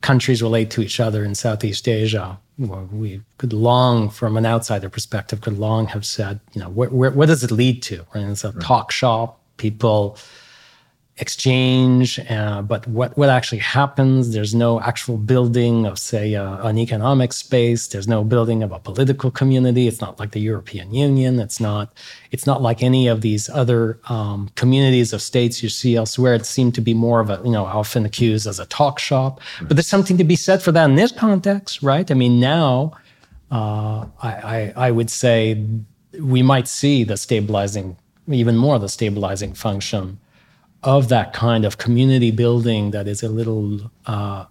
countries 0.00 0.42
relate 0.42 0.70
to 0.70 0.82
each 0.82 1.00
other 1.00 1.24
in 1.24 1.34
Southeast 1.34 1.88
Asia, 1.88 2.38
we 2.58 3.22
could 3.38 3.52
long, 3.52 4.08
from 4.08 4.36
an 4.36 4.46
outsider 4.46 4.88
perspective, 4.88 5.40
could 5.40 5.58
long 5.58 5.86
have 5.88 6.06
said, 6.06 6.40
you 6.52 6.60
know, 6.60 6.68
where, 6.70 6.88
where, 6.88 7.10
what 7.10 7.26
does 7.26 7.44
it 7.44 7.50
lead 7.50 7.82
to? 7.82 8.06
Right? 8.14 8.24
It's 8.24 8.44
a 8.44 8.52
right. 8.52 8.62
talk 8.62 8.90
shop. 8.90 9.40
People 9.58 10.18
exchange, 11.18 12.20
uh, 12.28 12.60
but 12.60 12.86
what, 12.86 13.16
what 13.16 13.30
actually 13.30 13.58
happens? 13.58 14.34
There's 14.34 14.54
no 14.54 14.80
actual 14.80 15.16
building 15.16 15.86
of, 15.86 15.98
say, 15.98 16.34
uh, 16.34 16.66
an 16.66 16.76
economic 16.76 17.32
space. 17.32 17.86
There's 17.86 18.06
no 18.06 18.22
building 18.22 18.62
of 18.62 18.70
a 18.70 18.78
political 18.78 19.30
community. 19.30 19.88
It's 19.88 20.00
not 20.00 20.20
like 20.20 20.32
the 20.32 20.40
European 20.40 20.92
Union. 20.92 21.40
It's 21.40 21.58
not. 21.58 21.96
It's 22.32 22.46
not 22.46 22.60
like 22.60 22.82
any 22.82 23.08
of 23.08 23.22
these 23.22 23.48
other 23.48 23.98
um, 24.10 24.50
communities 24.56 25.14
of 25.14 25.22
states 25.22 25.62
you 25.62 25.70
see 25.70 25.96
elsewhere. 25.96 26.34
It 26.34 26.44
seemed 26.44 26.74
to 26.74 26.82
be 26.82 26.92
more 26.92 27.20
of 27.20 27.30
a, 27.30 27.40
you 27.42 27.50
know, 27.50 27.64
often 27.64 28.04
accused 28.04 28.46
as 28.46 28.60
a 28.60 28.66
talk 28.66 28.98
shop. 28.98 29.40
But 29.62 29.76
there's 29.76 29.86
something 29.86 30.18
to 30.18 30.24
be 30.24 30.36
said 30.36 30.62
for 30.62 30.72
that 30.72 30.84
in 30.84 30.96
this 30.96 31.12
context, 31.12 31.82
right? 31.82 32.10
I 32.10 32.14
mean, 32.14 32.40
now 32.40 32.92
uh, 33.50 34.04
I, 34.22 34.32
I, 34.32 34.72
I 34.76 34.90
would 34.90 35.08
say 35.08 35.64
we 36.20 36.42
might 36.42 36.68
see 36.68 37.04
the 37.04 37.16
stabilizing, 37.16 37.96
even 38.28 38.58
more 38.58 38.78
the 38.78 38.90
stabilizing 38.90 39.54
function 39.54 40.18
of 40.82 41.08
that 41.08 41.32
kind 41.32 41.64
of 41.64 41.78
community 41.78 42.30
building 42.30 42.90
that 42.92 43.08
is 43.08 43.22
a 43.22 43.28
little 43.28 43.90
uh, 44.06 44.44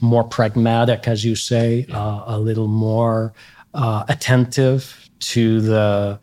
more 0.00 0.24
pragmatic, 0.24 1.08
as 1.08 1.24
you 1.24 1.34
say, 1.34 1.86
uh, 1.92 2.24
a 2.26 2.38
little 2.38 2.68
more 2.68 3.32
uh, 3.74 4.04
attentive 4.08 5.08
to 5.20 5.60
the 5.60 6.18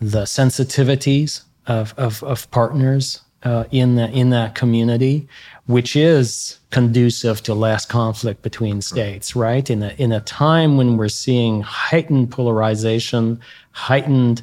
the 0.00 0.22
sensitivities 0.22 1.42
of 1.66 1.94
of, 1.96 2.22
of 2.22 2.50
partners 2.50 3.22
uh, 3.42 3.64
in 3.70 3.96
the, 3.96 4.10
in 4.10 4.30
that 4.30 4.54
community, 4.54 5.26
which 5.66 5.96
is 5.96 6.58
conducive 6.70 7.42
to 7.42 7.54
less 7.54 7.86
conflict 7.86 8.42
between 8.42 8.82
states, 8.82 9.34
right? 9.34 9.70
In 9.70 9.82
a 9.82 9.94
in 9.98 10.12
a 10.12 10.20
time 10.20 10.76
when 10.76 10.96
we're 10.96 11.08
seeing 11.08 11.62
heightened 11.62 12.30
polarization, 12.30 13.40
heightened 13.72 14.42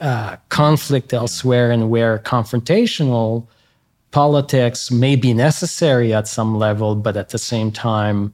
uh, 0.00 0.36
conflict 0.48 1.12
elsewhere, 1.12 1.70
and 1.70 1.90
where 1.90 2.18
confrontational 2.18 3.46
politics 4.10 4.90
may 4.90 5.16
be 5.16 5.34
necessary 5.34 6.14
at 6.14 6.28
some 6.28 6.56
level, 6.56 6.94
but 6.94 7.16
at 7.16 7.30
the 7.30 7.38
same 7.38 7.72
time, 7.72 8.32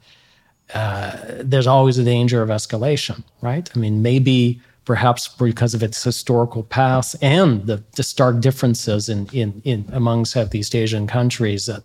uh, 0.74 1.16
there's 1.40 1.66
always 1.66 1.98
a 1.98 2.04
danger 2.04 2.42
of 2.42 2.48
escalation, 2.48 3.24
right? 3.40 3.70
I 3.74 3.78
mean, 3.78 4.02
maybe 4.02 4.60
perhaps 4.84 5.28
because 5.28 5.74
of 5.74 5.82
its 5.82 6.02
historical 6.02 6.62
past 6.64 7.16
and 7.22 7.66
the, 7.66 7.82
the 7.96 8.02
stark 8.02 8.40
differences 8.40 9.08
in, 9.08 9.26
in, 9.32 9.62
in 9.64 9.84
among 9.92 10.24
Southeast 10.24 10.74
Asian 10.74 11.06
countries 11.06 11.66
that, 11.66 11.82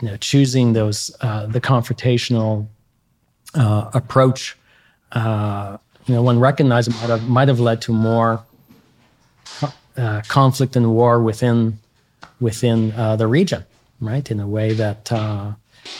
you 0.00 0.08
know, 0.08 0.16
choosing 0.16 0.72
those, 0.72 1.14
uh, 1.20 1.46
the 1.46 1.60
confrontational 1.60 2.66
uh, 3.54 3.90
approach, 3.94 4.56
uh, 5.12 5.76
you 6.06 6.14
know, 6.14 6.22
one 6.22 6.38
recognized 6.38 6.90
might 6.90 7.08
have, 7.08 7.28
might 7.28 7.48
have 7.48 7.60
led 7.60 7.80
to 7.82 7.92
more 7.92 8.42
uh, 10.00 10.22
conflict 10.28 10.76
and 10.76 10.86
war 10.94 11.22
within 11.22 11.78
within 12.40 12.92
uh, 12.92 13.16
the 13.16 13.26
region, 13.26 13.64
right? 14.00 14.30
In 14.30 14.40
a 14.40 14.46
way 14.46 14.72
that 14.72 15.12
uh, 15.12 15.52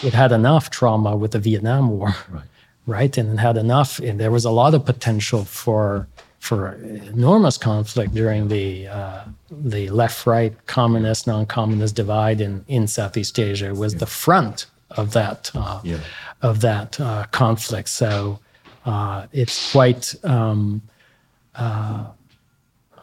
it 0.03 0.15
had 0.15 0.33
enough 0.33 0.71
trauma 0.71 1.17
with 1.17 1.33
the 1.33 1.39
Vietnam 1.39 1.91
War, 1.91 2.15
right? 2.31 2.45
right? 2.87 3.19
And 3.19 3.35
it 3.35 3.39
had 3.39 3.57
enough, 3.57 3.99
and 3.99 4.19
there 4.19 4.31
was 4.31 4.45
a 4.45 4.51
lot 4.51 4.75
of 4.75 4.85
potential 4.85 5.45
for 5.45 6.07
for 6.39 6.73
enormous 7.13 7.59
conflict 7.59 8.15
during 8.15 8.49
the 8.49 8.89
uh, 8.89 9.25
the 9.51 9.91
left-right 9.91 10.55
communist 10.67 11.27
non-communist 11.27 11.95
divide 11.95 12.41
in 12.41 12.65
in 12.69 12.87
Southeast 12.87 13.39
Asia 13.39 13.75
was 13.75 13.93
yeah. 13.93 13.99
the 13.99 14.07
front 14.07 14.67
of 14.91 15.13
that 15.13 15.51
uh, 15.55 15.81
yeah. 15.85 15.99
of 16.41 16.61
that 16.61 16.99
uh, 17.01 17.27
conflict. 17.31 17.89
So 17.89 18.39
uh, 18.87 19.27
it's 19.33 19.73
quite. 19.73 20.15
Um, 20.25 20.83
uh, 21.55 22.05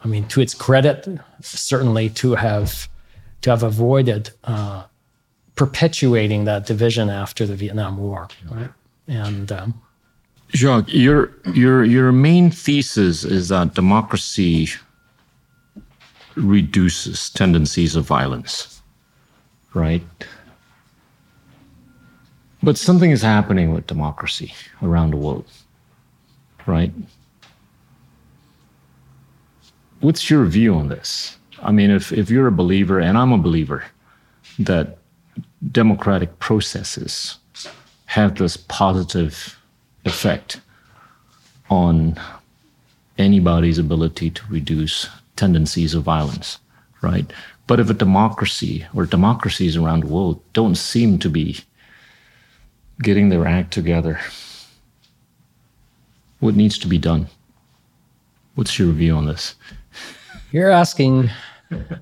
I 0.04 0.08
mean, 0.08 0.26
to 0.28 0.40
its 0.40 0.54
credit, 0.54 1.08
certainly 1.40 2.08
to 2.10 2.34
have 2.34 2.88
to 3.42 3.50
have 3.50 3.62
avoided 3.62 4.30
uh, 4.44 4.84
perpetuating 5.54 6.44
that 6.44 6.66
division 6.66 7.10
after 7.10 7.46
the 7.46 7.56
Vietnam 7.56 7.98
War. 7.98 8.28
Right? 8.50 8.70
And 9.06 9.50
um, 9.52 9.80
Jacques, 10.54 10.92
your 10.92 11.32
your 11.52 11.84
your 11.84 12.12
main 12.12 12.50
thesis 12.50 13.24
is 13.24 13.48
that 13.48 13.74
democracy 13.74 14.68
reduces 16.36 17.30
tendencies 17.30 17.96
of 17.96 18.04
violence, 18.04 18.80
right? 19.74 20.02
But 22.62 22.76
something 22.76 23.10
is 23.10 23.22
happening 23.22 23.72
with 23.72 23.86
democracy 23.86 24.52
around 24.82 25.10
the 25.10 25.16
world, 25.16 25.46
right? 26.66 26.92
What's 30.00 30.30
your 30.30 30.44
view 30.44 30.74
on 30.74 30.88
this? 30.88 31.36
I 31.62 31.72
mean, 31.72 31.90
if, 31.90 32.12
if 32.12 32.30
you're 32.30 32.46
a 32.46 32.52
believer, 32.52 33.00
and 33.00 33.18
I'm 33.18 33.32
a 33.32 33.38
believer, 33.38 33.84
that 34.58 34.98
democratic 35.72 36.38
processes 36.38 37.38
have 38.06 38.36
this 38.36 38.56
positive 38.56 39.58
effect 40.04 40.60
on 41.68 42.18
anybody's 43.18 43.78
ability 43.78 44.30
to 44.30 44.42
reduce 44.48 45.08
tendencies 45.36 45.94
of 45.94 46.04
violence, 46.04 46.58
right? 47.02 47.30
But 47.66 47.80
if 47.80 47.90
a 47.90 47.94
democracy 47.94 48.86
or 48.94 49.04
democracies 49.04 49.76
around 49.76 50.04
the 50.04 50.06
world 50.06 50.40
don't 50.52 50.76
seem 50.76 51.18
to 51.18 51.28
be 51.28 51.60
getting 53.02 53.28
their 53.28 53.46
act 53.46 53.72
together, 53.72 54.20
what 56.40 56.54
needs 56.54 56.78
to 56.78 56.86
be 56.86 56.98
done? 56.98 57.26
What's 58.54 58.78
your 58.78 58.92
view 58.92 59.14
on 59.14 59.26
this? 59.26 59.54
You're 60.50 60.70
asking 60.70 61.30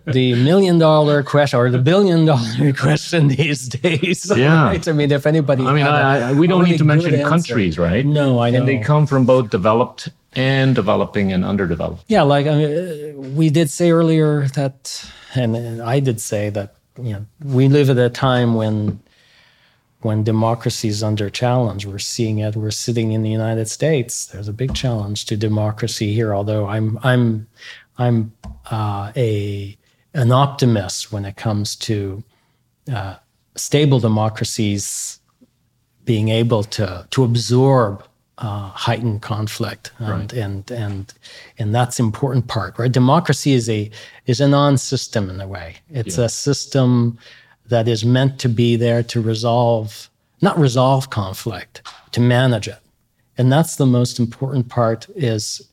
the 0.06 0.34
million 0.44 0.78
dollar 0.78 1.22
question 1.22 1.58
or 1.58 1.70
the 1.70 1.78
billion 1.78 2.24
dollar 2.24 2.72
question 2.78 3.28
these 3.28 3.68
days. 3.68 4.30
Yeah. 4.36 4.66
Right? 4.66 4.88
I 4.88 4.92
mean, 4.92 5.10
if 5.10 5.26
anybody. 5.26 5.64
I 5.64 5.72
mean, 5.72 5.86
I, 5.86 6.30
I, 6.30 6.32
we 6.32 6.46
don't 6.46 6.64
need 6.64 6.78
to 6.78 6.84
mention 6.84 7.14
answer. 7.14 7.28
countries, 7.28 7.78
right? 7.78 8.04
No, 8.04 8.38
I 8.40 8.50
know. 8.50 8.60
And 8.60 8.68
they 8.68 8.78
come 8.78 9.06
from 9.06 9.26
both 9.26 9.50
developed 9.50 10.08
and 10.34 10.74
developing 10.74 11.32
and 11.32 11.44
underdeveloped. 11.44 12.04
Yeah, 12.08 12.22
like 12.22 12.46
I 12.46 12.54
mean, 12.56 13.36
we 13.36 13.48
did 13.50 13.70
say 13.70 13.90
earlier 13.90 14.48
that, 14.48 15.10
and 15.34 15.80
I 15.82 16.00
did 16.00 16.20
say 16.20 16.50
that, 16.50 16.74
you 16.96 17.12
know, 17.14 17.26
we 17.44 17.68
live 17.68 17.90
at 17.90 17.98
a 17.98 18.10
time 18.10 18.54
when 18.54 19.00
when 20.00 20.22
democracy 20.22 20.88
is 20.88 21.02
under 21.02 21.30
challenge. 21.30 21.86
We're 21.86 21.98
seeing 21.98 22.38
it. 22.38 22.54
We're 22.54 22.70
sitting 22.70 23.12
in 23.12 23.22
the 23.22 23.30
United 23.30 23.68
States. 23.68 24.26
There's 24.26 24.48
a 24.48 24.52
big 24.52 24.74
challenge 24.74 25.24
to 25.26 25.36
democracy 25.36 26.12
here. 26.14 26.34
Although 26.34 26.66
I'm 26.66 26.98
I'm 27.02 27.46
I'm 27.98 28.32
uh, 28.70 29.12
a 29.16 29.76
an 30.14 30.32
optimist 30.32 31.12
when 31.12 31.24
it 31.24 31.36
comes 31.36 31.76
to 31.76 32.22
uh, 32.92 33.16
stable 33.54 34.00
democracies 34.00 35.20
being 36.04 36.28
able 36.28 36.64
to 36.64 37.06
to 37.10 37.24
absorb 37.24 38.04
uh, 38.38 38.68
heightened 38.68 39.22
conflict, 39.22 39.92
and, 39.98 40.08
right. 40.08 40.32
and 40.32 40.70
and 40.70 41.14
and 41.58 41.74
that's 41.74 41.98
important 41.98 42.48
part, 42.48 42.78
right? 42.78 42.92
Democracy 42.92 43.52
is 43.52 43.68
a 43.68 43.90
is 44.26 44.40
a 44.40 44.48
non-system 44.48 45.30
in 45.30 45.40
a 45.40 45.48
way. 45.48 45.76
It's 45.90 46.18
yeah. 46.18 46.24
a 46.24 46.28
system 46.28 47.18
that 47.68 47.88
is 47.88 48.04
meant 48.04 48.38
to 48.40 48.48
be 48.48 48.76
there 48.76 49.02
to 49.02 49.20
resolve, 49.20 50.10
not 50.40 50.58
resolve 50.58 51.10
conflict, 51.10 51.82
to 52.12 52.20
manage 52.20 52.68
it, 52.68 52.78
and 53.38 53.52
that's 53.52 53.76
the 53.76 53.86
most 53.86 54.18
important 54.18 54.68
part. 54.68 55.06
Is 55.14 55.68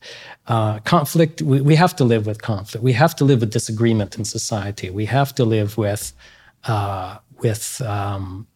uh, 0.47 0.79
conflict? 0.79 1.41
We, 1.41 1.61
we 1.61 1.75
have 1.75 1.95
to 1.97 2.03
live 2.03 2.25
with 2.25 2.41
conflict. 2.41 2.83
We 2.83 2.93
have 2.93 3.15
to 3.17 3.25
live 3.25 3.39
with 3.41 3.51
disagreement 3.51 4.17
in 4.17 4.25
society. 4.25 4.89
We 4.89 5.05
have 5.05 5.33
to 5.35 5.45
live 5.45 5.77
with 5.77 6.13
uh, 6.65 7.17
with 7.39 7.81
um, 7.81 8.47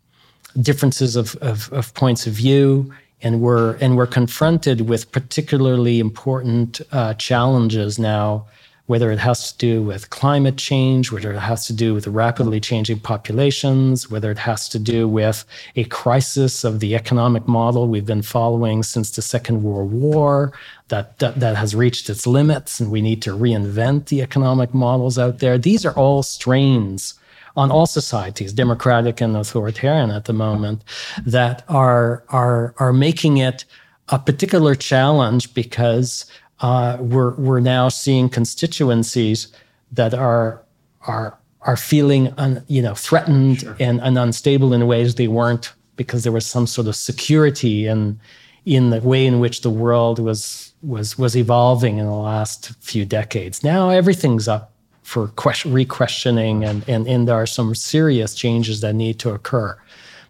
differences 0.62 1.16
of, 1.16 1.36
of, 1.38 1.72
of 1.72 1.94
points 1.94 2.26
of 2.26 2.34
view 2.34 2.94
and 3.22 3.42
we're 3.42 3.76
and 3.78 3.98
we're 3.98 4.08
confronted 4.08 4.82
with 4.82 5.12
particularly 5.12 6.00
important 6.00 6.82
uh, 6.92 7.14
challenges 7.16 7.98
now 7.98 8.46
whether 8.88 9.12
it 9.12 9.20
has 9.20 9.52
to 9.52 9.58
do 9.58 9.84
with 9.84 10.10
climate 10.10 10.58
change, 10.58 11.12
whether 11.12 11.32
it 11.32 11.40
has 11.40 11.68
to 11.68 11.74
do 11.74 11.94
with 11.94 12.08
rapidly 12.08 12.60
changing 12.60 13.00
populations, 13.00 14.10
whether 14.10 14.32
it 14.32 14.40
has 14.40 14.68
to 14.70 14.80
do 14.80 15.08
with 15.08 15.46
a 15.76 15.84
crisis 15.86 16.64
of 16.64 16.80
the 16.80 16.96
economic 16.96 17.48
model 17.48 17.88
we've 17.88 18.06
been 18.06 18.22
following 18.22 18.82
since 18.84 19.12
the 19.12 19.22
Second 19.22 19.62
World 19.62 19.92
War 19.92 20.54
that, 20.88 21.20
that, 21.20 21.40
that 21.40 21.58
has 21.58 21.76
reached 21.76 22.10
its 22.10 22.26
limits 22.26 22.80
and 22.80 22.90
we 22.90 23.02
need 23.02 23.22
to 23.22 23.38
reinvent 23.38 24.06
the 24.06 24.22
economic 24.22 24.74
models 24.74 25.20
out 25.20 25.40
there. 25.40 25.58
These 25.58 25.86
are 25.86 25.94
all 25.94 26.24
strains 26.24 27.14
on 27.58 27.72
all 27.72 27.88
societies, 27.88 28.54
democratic 28.54 29.20
and 29.20 29.36
authoritarian 29.36 30.12
at 30.12 30.26
the 30.26 30.34
moment, 30.34 30.84
that 31.26 31.66
are 31.68 32.24
are 32.30 32.76
are 32.78 32.94
making 32.94 33.38
it 33.38 33.66
a 34.10 34.20
particular 34.20 34.76
challenge 34.76 35.54
because 35.54 36.26
uh, 36.60 36.98
we're 37.00 37.34
we're 37.36 37.60
now 37.60 37.90
seeing 37.90 38.30
constituencies 38.30 39.48
that 39.92 40.14
are 40.14 40.64
are 41.02 41.38
are 41.62 41.78
feeling 41.78 42.34
un, 42.38 42.64
you 42.68 42.82
know 42.82 42.96
threatened 42.96 43.60
sure. 43.62 43.76
and, 43.80 44.02
and 44.02 44.18
unstable 44.18 44.74
in 44.74 44.88
ways 44.88 45.16
they 45.16 45.28
weren't 45.28 45.74
because 45.96 46.24
there 46.24 46.32
was 46.32 46.46
some 46.46 46.68
sort 46.68 46.88
of 46.88 46.96
security 46.96 47.88
in 47.88 48.20
in 48.66 48.90
the 48.90 49.00
way 49.02 49.26
in 49.26 49.40
which 49.40 49.62
the 49.62 49.70
world 49.70 50.20
was 50.20 50.74
was 50.82 51.18
was 51.18 51.36
evolving 51.36 51.98
in 51.98 52.06
the 52.06 52.12
last 52.12 52.72
few 52.82 53.06
decades. 53.06 53.64
Now 53.64 53.90
everything's 53.90 54.48
up 54.48 54.72
for 55.04 55.30
question, 55.30 55.72
re-questioning 55.72 56.66
and, 56.66 56.84
and, 56.90 57.08
and 57.08 57.30
there 57.30 57.36
are 57.36 57.46
some 57.46 57.74
serious 57.74 58.36
changes 58.36 58.82
that 58.82 58.94
need 58.94 59.18
to 59.20 59.30
occur. 59.30 59.78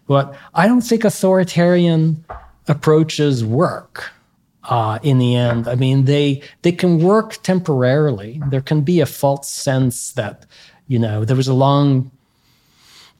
But 0.06 0.36
I 0.54 0.68
don't 0.68 0.82
think 0.82 1.04
authoritarian 1.04 2.24
approaches 2.68 3.44
work 3.44 4.12
uh, 4.68 4.98
in 5.02 5.18
the 5.18 5.34
end. 5.34 5.66
I 5.66 5.74
mean, 5.74 6.04
they 6.04 6.42
they 6.62 6.72
can 6.72 7.02
work 7.02 7.42
temporarily. 7.42 8.40
There 8.50 8.60
can 8.60 8.82
be 8.82 9.00
a 9.00 9.06
false 9.06 9.48
sense 9.48 10.12
that, 10.12 10.46
you 10.86 10.98
know, 10.98 11.24
there 11.24 11.36
was 11.36 11.48
a 11.48 11.54
long 11.54 12.10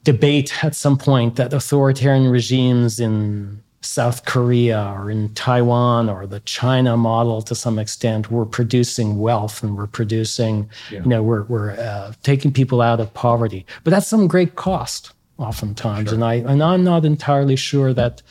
debate 0.05 0.65
at 0.65 0.75
some 0.75 0.97
point 0.97 1.37
that 1.37 1.53
authoritarian 1.53 2.29
regimes 2.29 3.01
in 3.01 3.62
South 3.81 4.25
Korea 4.25 4.95
or 4.97 5.11
in 5.11 5.33
Taiwan 5.35 6.09
or 6.09 6.27
the 6.27 6.41
China 6.41 6.97
model 6.97 7.43
to 7.43 7.55
some 7.55 7.79
extent, 7.79 8.31
we're 8.31 8.45
producing 8.45 9.19
wealth 9.19 9.62
and 9.62 9.77
we're 9.77 9.87
producing, 9.87 10.69
yeah. 10.91 11.01
you 11.01 11.07
know, 11.07 11.23
we're, 11.23 11.45
we're 11.45 11.70
uh, 11.73 12.12
taking 12.23 12.53
people 12.53 12.81
out 12.81 13.01
of 13.01 13.12
poverty. 13.15 13.65
But 13.85 13.91
that's 13.91 14.07
some 14.07 14.27
great 14.27 14.57
cost 14.57 15.12
oftentimes. 15.39 16.09
Sure. 16.09 16.15
And 16.15 16.25
I 16.25 16.35
and 16.35 16.62
I'm 16.62 16.85
not 16.85 17.05
entirely 17.05 17.57
sure 17.57 17.95
that 17.95 18.23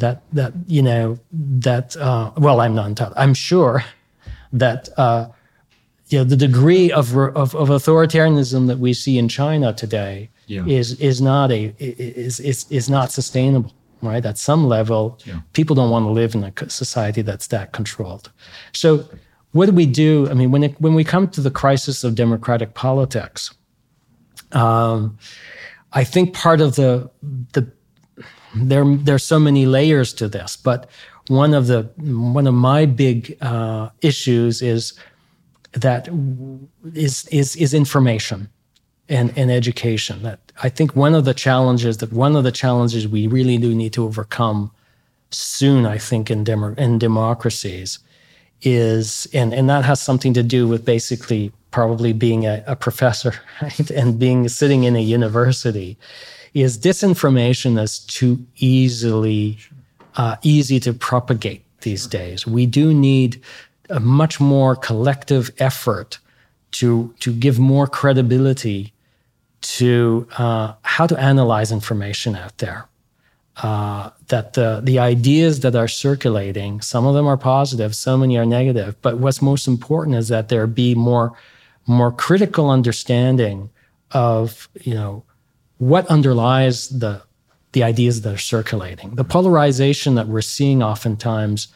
that 0.00 0.22
that 0.32 0.52
you 0.66 0.82
know 0.82 1.18
that 1.32 1.96
uh, 1.96 2.32
well 2.36 2.60
I'm 2.60 2.74
not 2.74 2.88
entirely 2.88 3.14
I'm 3.16 3.34
sure 3.34 3.84
that 4.52 4.88
uh, 4.96 5.28
you 6.08 6.18
know 6.18 6.24
the 6.24 6.36
degree 6.36 6.90
of, 6.90 7.16
of, 7.16 7.54
of 7.54 7.68
authoritarianism 7.68 8.66
that 8.66 8.78
we 8.78 8.92
see 8.92 9.16
in 9.16 9.28
China 9.28 9.72
today 9.72 10.30
yeah. 10.46 10.64
is 10.66 11.00
is 11.00 11.20
not 11.20 11.52
a 11.52 11.74
is 11.78 12.40
is 12.40 12.66
is 12.70 12.90
not 12.90 13.12
sustainable 13.12 13.72
right? 14.02 14.24
At 14.24 14.38
some 14.38 14.66
level, 14.66 15.18
yeah. 15.24 15.40
people 15.52 15.76
don't 15.76 15.90
want 15.90 16.04
to 16.04 16.10
live 16.10 16.34
in 16.34 16.44
a 16.44 16.70
society 16.70 17.22
that's 17.22 17.48
that 17.48 17.72
controlled. 17.72 18.30
So, 18.72 19.04
what 19.52 19.66
do 19.66 19.72
we 19.72 19.86
do? 19.86 20.28
I 20.30 20.34
mean, 20.34 20.50
when 20.50 20.62
it, 20.62 20.80
when 20.80 20.94
we 20.94 21.04
come 21.04 21.28
to 21.28 21.40
the 21.40 21.50
crisis 21.50 22.04
of 22.04 22.14
democratic 22.14 22.74
politics, 22.74 23.52
um, 24.52 25.18
I 25.92 26.04
think 26.04 26.34
part 26.34 26.60
of 26.60 26.76
the 26.76 27.10
the 27.52 27.70
there 28.54 28.84
there's 28.96 29.24
so 29.24 29.38
many 29.38 29.66
layers 29.66 30.12
to 30.14 30.28
this, 30.28 30.56
but 30.56 30.88
one 31.28 31.54
of 31.54 31.66
the 31.66 31.82
one 31.98 32.46
of 32.46 32.54
my 32.54 32.86
big 32.86 33.36
uh, 33.40 33.90
issues 34.02 34.62
is 34.62 34.94
that 35.72 36.08
is 36.94 37.26
is 37.28 37.56
is 37.56 37.74
information 37.74 38.48
and, 39.08 39.36
and 39.36 39.50
education. 39.50 40.22
That 40.22 40.40
I 40.62 40.68
think 40.68 40.96
one 40.96 41.14
of 41.14 41.24
the 41.24 41.34
challenges 41.34 41.98
that 41.98 42.12
one 42.12 42.36
of 42.36 42.44
the 42.44 42.52
challenges 42.52 43.06
we 43.06 43.26
really 43.26 43.58
do 43.58 43.74
need 43.74 43.92
to 43.94 44.04
overcome 44.04 44.70
soon, 45.30 45.86
I 45.86 45.98
think, 45.98 46.30
in, 46.30 46.44
demo, 46.44 46.74
in 46.74 46.98
democracies 46.98 47.98
is, 48.62 49.26
and, 49.32 49.54
and 49.54 49.68
that 49.70 49.84
has 49.84 50.00
something 50.00 50.34
to 50.34 50.42
do 50.42 50.68
with 50.68 50.84
basically 50.84 51.52
probably 51.70 52.12
being 52.12 52.46
a, 52.46 52.62
a 52.66 52.76
professor 52.76 53.34
right? 53.62 53.90
and 53.90 54.18
being 54.18 54.48
sitting 54.48 54.84
in 54.84 54.96
a 54.96 55.00
university, 55.00 55.96
is 56.54 56.78
disinformation 56.78 57.80
is 57.80 57.98
too 57.98 58.44
easily 58.56 59.58
uh, 60.16 60.36
easy 60.42 60.80
to 60.80 60.92
propagate 60.92 61.64
these 61.82 62.06
days. 62.06 62.46
We 62.46 62.66
do 62.66 62.92
need 62.92 63.40
a 63.88 64.00
much 64.00 64.40
more 64.40 64.76
collective 64.76 65.50
effort 65.58 66.18
to 66.72 67.14
to 67.20 67.32
give 67.32 67.58
more 67.58 67.86
credibility 67.86 68.92
to 69.60 70.26
uh, 70.38 70.74
how 70.82 71.06
to 71.06 71.18
analyze 71.18 71.72
information 71.72 72.36
out 72.36 72.58
there. 72.58 72.86
Uh, 73.56 74.10
that 74.28 74.54
the 74.54 74.80
the 74.82 74.98
ideas 74.98 75.60
that 75.60 75.74
are 75.74 75.88
circulating, 75.88 76.80
some 76.80 77.04
of 77.04 77.14
them 77.14 77.26
are 77.26 77.36
positive, 77.36 77.94
so 77.94 78.16
many 78.16 78.38
are 78.38 78.46
negative. 78.46 78.96
But 79.02 79.18
what's 79.18 79.42
most 79.42 79.66
important 79.66 80.16
is 80.16 80.28
that 80.28 80.48
there 80.48 80.66
be 80.66 80.94
more 80.94 81.32
more 81.86 82.12
critical 82.12 82.70
understanding 82.70 83.70
of 84.12 84.68
you 84.80 84.94
know 84.94 85.24
what 85.80 86.06
underlies 86.06 86.88
the 86.90 87.22
the 87.72 87.82
ideas 87.82 88.22
that 88.22 88.34
are 88.34 88.38
circulating. 88.38 89.14
The 89.14 89.24
polarization 89.24 90.14
that 90.16 90.26
we're 90.26 90.42
seeing 90.42 90.82
oftentimes 90.82 91.68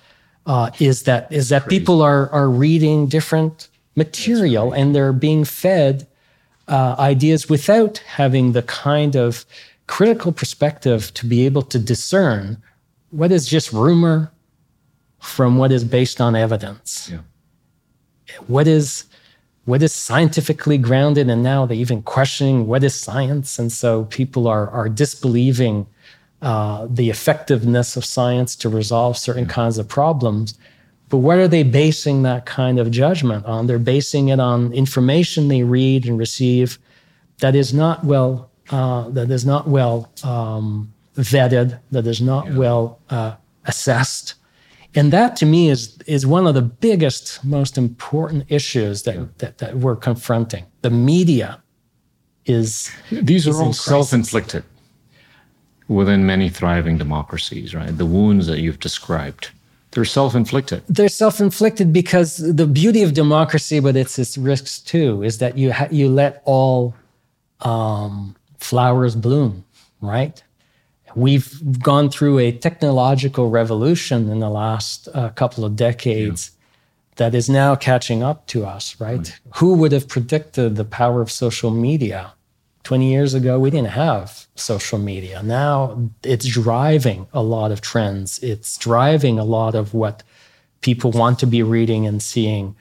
uh, 0.46 0.70
is 0.78 1.04
that 1.04 1.32
is 1.32 1.48
that 1.48 1.64
Crazy. 1.64 1.80
people 1.80 2.02
are 2.02 2.30
are 2.30 2.50
reading 2.50 3.06
different 3.06 3.68
material 3.96 4.70
right. 4.70 4.80
and 4.80 4.94
they're 4.94 5.12
being 5.12 5.44
fed 5.44 6.06
uh, 6.68 6.96
ideas 6.98 7.48
without 7.48 7.98
having 7.98 8.52
the 8.52 8.62
kind 8.62 9.16
of 9.16 9.46
critical 9.86 10.32
perspective 10.32 11.12
to 11.14 11.26
be 11.26 11.46
able 11.46 11.62
to 11.62 11.78
discern 11.78 12.62
what 13.10 13.32
is 13.32 13.46
just 13.46 13.72
rumor 13.72 14.32
from 15.20 15.56
what 15.56 15.72
is 15.72 15.84
based 15.84 16.20
on 16.20 16.36
evidence. 16.36 17.10
Yeah. 17.10 17.20
What 18.48 18.66
is 18.66 19.04
what 19.64 19.82
is 19.82 19.92
scientifically 19.94 20.78
grounded, 20.78 21.30
and 21.30 21.42
now 21.42 21.64
they're 21.64 21.76
even 21.76 22.02
questioning 22.02 22.66
what 22.66 22.84
is 22.84 22.94
science, 22.94 23.58
and 23.58 23.72
so 23.72 24.04
people 24.06 24.46
are 24.46 24.68
are 24.70 24.88
disbelieving 24.88 25.86
uh, 26.42 26.86
the 26.90 27.08
effectiveness 27.08 27.96
of 27.96 28.04
science 28.04 28.54
to 28.56 28.68
resolve 28.68 29.16
certain 29.16 29.44
yeah. 29.44 29.50
kinds 29.52 29.78
of 29.78 29.88
problems. 29.88 30.58
But 31.08 31.18
what 31.18 31.38
are 31.38 31.48
they 31.48 31.62
basing 31.62 32.22
that 32.22 32.44
kind 32.44 32.78
of 32.78 32.90
judgment 32.90 33.46
on? 33.46 33.66
They're 33.66 33.78
basing 33.78 34.28
it 34.28 34.40
on 34.40 34.72
information 34.72 35.48
they 35.48 35.62
read 35.62 36.06
and 36.06 36.18
receive 36.18 36.78
that 37.38 37.54
is 37.54 37.72
not 37.72 38.04
well 38.04 38.50
uh, 38.70 39.08
that 39.10 39.30
is 39.30 39.44
not 39.44 39.68
well 39.68 40.10
um, 40.22 40.92
vetted, 41.16 41.78
that 41.90 42.06
is 42.06 42.20
not 42.20 42.46
yeah. 42.46 42.56
well 42.56 42.98
uh, 43.10 43.34
assessed. 43.66 44.34
And 44.96 45.12
that 45.12 45.36
to 45.36 45.46
me 45.46 45.70
is 45.70 45.98
is 46.06 46.26
one 46.26 46.46
of 46.46 46.54
the 46.54 46.62
biggest, 46.62 47.44
most 47.44 47.76
important 47.76 48.44
issues 48.48 49.02
that, 49.02 49.16
yeah. 49.16 49.24
that, 49.38 49.58
that, 49.58 49.76
we're 49.78 49.96
confronting. 49.96 50.66
The 50.82 50.90
media 50.90 51.62
is 52.46 52.90
these 53.10 53.48
are 53.48 53.54
all 53.54 53.72
self-inflicted 53.72 54.62
within 55.88 56.26
many 56.26 56.48
thriving 56.48 56.98
democracies, 56.98 57.74
right? 57.74 57.96
The 57.96 58.06
wounds 58.06 58.46
that 58.46 58.60
you've 58.60 58.80
described. 58.80 59.50
They're 59.90 60.04
self-inflicted. 60.04 60.82
They're 60.88 61.08
self-inflicted 61.08 61.92
because 61.92 62.36
the 62.36 62.66
beauty 62.66 63.02
of 63.02 63.14
democracy, 63.14 63.80
but 63.80 63.96
it's 63.96 64.18
its 64.18 64.36
risks 64.36 64.80
too, 64.80 65.22
is 65.22 65.38
that 65.38 65.56
you 65.56 65.72
ha- 65.72 65.88
you 65.90 66.08
let 66.08 66.42
all 66.44 66.94
um, 67.60 68.36
flowers 68.58 69.16
bloom, 69.16 69.64
right? 70.00 70.42
We've 71.14 71.80
gone 71.80 72.10
through 72.10 72.38
a 72.38 72.52
technological 72.52 73.50
revolution 73.50 74.28
in 74.28 74.40
the 74.40 74.50
last 74.50 75.08
uh, 75.14 75.30
couple 75.30 75.64
of 75.64 75.76
decades 75.76 76.50
that 77.16 77.34
is 77.34 77.48
now 77.48 77.76
catching 77.76 78.22
up 78.22 78.46
to 78.48 78.66
us, 78.66 79.00
right? 79.00 79.18
right? 79.18 79.40
Who 79.56 79.74
would 79.74 79.92
have 79.92 80.08
predicted 80.08 80.76
the 80.76 80.84
power 80.84 81.20
of 81.20 81.30
social 81.30 81.70
media? 81.70 82.32
20 82.82 83.10
years 83.10 83.32
ago, 83.32 83.58
we 83.58 83.70
didn't 83.70 83.90
have 83.90 84.46
social 84.56 84.98
media. 84.98 85.42
Now 85.42 86.10
it's 86.22 86.46
driving 86.46 87.26
a 87.32 87.42
lot 87.42 87.72
of 87.72 87.80
trends. 87.80 88.38
It's 88.40 88.76
driving 88.76 89.38
a 89.38 89.44
lot 89.44 89.74
of 89.74 89.94
what 89.94 90.22
people 90.82 91.10
want 91.10 91.38
to 91.38 91.46
be 91.46 91.62
reading 91.62 92.06
and 92.06 92.22
seeing 92.22 92.76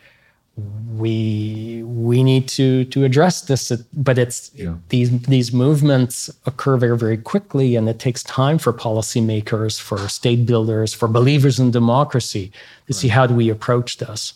we 0.55 1.81
we 1.83 2.21
need 2.21 2.47
to 2.47 2.85
to 2.85 3.03
address 3.03 3.41
this 3.41 3.71
but 3.93 4.19
it's 4.19 4.51
yeah. 4.53 4.75
these 4.89 5.19
these 5.21 5.51
movements 5.51 6.29
occur 6.45 6.77
very 6.77 6.97
very 6.97 7.17
quickly 7.17 7.75
and 7.75 7.89
it 7.89 7.97
takes 7.97 8.21
time 8.23 8.59
for 8.59 8.71
policymakers 8.71 9.81
for 9.81 9.97
state 10.07 10.45
builders 10.45 10.93
for 10.93 11.07
believers 11.07 11.59
in 11.59 11.71
democracy 11.71 12.49
to 12.49 12.53
right. 12.93 12.95
see 12.95 13.07
how 13.07 13.25
do 13.25 13.33
we 13.33 13.49
approach 13.49 13.97
this 13.97 14.33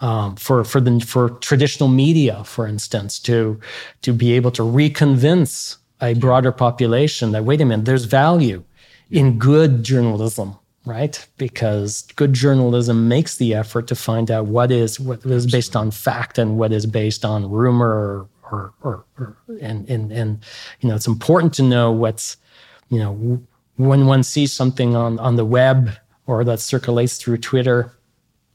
um, 0.00 0.36
for 0.36 0.62
for 0.62 0.80
the 0.80 1.00
for 1.00 1.30
traditional 1.40 1.88
media 1.88 2.44
for 2.44 2.68
instance 2.68 3.18
to 3.18 3.58
to 4.02 4.12
be 4.12 4.34
able 4.34 4.52
to 4.52 4.62
reconvince 4.62 5.78
a 6.00 6.14
broader 6.14 6.52
population 6.52 7.32
that 7.32 7.44
wait 7.44 7.60
a 7.60 7.64
minute 7.64 7.84
there's 7.84 8.04
value 8.04 8.62
in 9.10 9.36
good 9.36 9.82
journalism 9.82 10.56
right? 10.86 11.26
Because 11.36 12.02
good 12.14 12.32
journalism 12.32 13.08
makes 13.08 13.36
the 13.36 13.54
effort 13.54 13.88
to 13.88 13.96
find 13.96 14.30
out 14.30 14.46
what 14.46 14.70
is 14.70 14.98
what 14.98 15.24
is 15.26 15.46
based 15.46 15.76
on 15.76 15.90
fact 15.90 16.38
and 16.38 16.56
what 16.56 16.72
is 16.72 16.86
based 16.86 17.24
on 17.24 17.50
rumor 17.50 17.90
or 17.90 18.28
or, 18.52 18.72
or, 18.82 19.04
or 19.18 19.36
and, 19.60 19.90
and 19.90 20.12
and 20.12 20.44
you 20.80 20.88
know 20.88 20.94
it's 20.94 21.08
important 21.08 21.52
to 21.54 21.62
know 21.62 21.90
what's 21.90 22.36
you 22.88 22.98
know 22.98 23.42
when 23.76 24.06
one 24.06 24.22
sees 24.22 24.52
something 24.52 24.94
on 24.94 25.18
on 25.18 25.36
the 25.36 25.44
web 25.44 25.90
or 26.26 26.44
that 26.44 26.60
circulates 26.60 27.18
through 27.18 27.38
Twitter, 27.38 27.92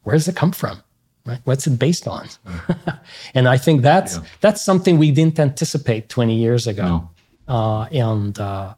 where 0.03 0.15
does 0.15 0.27
it 0.27 0.35
come 0.35 0.51
from? 0.51 0.81
Right? 1.25 1.39
What's 1.43 1.67
it 1.67 1.77
based 1.77 2.07
on? 2.07 2.27
and 3.33 3.47
I 3.47 3.57
think 3.57 3.81
that's 3.81 4.15
yeah. 4.15 4.23
that's 4.39 4.63
something 4.63 4.97
we 4.97 5.11
didn't 5.11 5.39
anticipate 5.39 6.09
20 6.09 6.35
years 6.35 6.65
ago. 6.65 7.09
No. 7.47 7.53
Uh, 7.53 7.83
and 7.91 8.39
uh, 8.39 8.73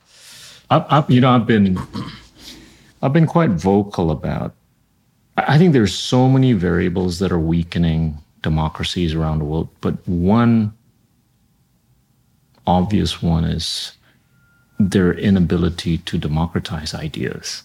I, 0.69 0.77
I, 0.77 1.05
you 1.07 1.21
know, 1.21 1.29
I've 1.29 1.45
been 1.45 1.77
I've 3.03 3.11
been 3.11 3.27
quite 3.27 3.49
vocal 3.49 4.11
about. 4.11 4.55
I 5.35 5.57
think 5.57 5.73
there's 5.73 5.93
so 5.93 6.29
many 6.29 6.53
variables 6.53 7.19
that 7.19 7.33
are 7.33 7.39
weakening 7.39 8.17
democracies 8.41 9.13
around 9.13 9.39
the 9.39 9.45
world, 9.45 9.67
but 9.81 9.95
one 10.07 10.73
obvious 12.65 13.21
one 13.21 13.43
is 13.43 13.91
their 14.79 15.13
inability 15.13 15.97
to 15.97 16.17
democratize 16.17 16.93
ideas. 16.93 17.63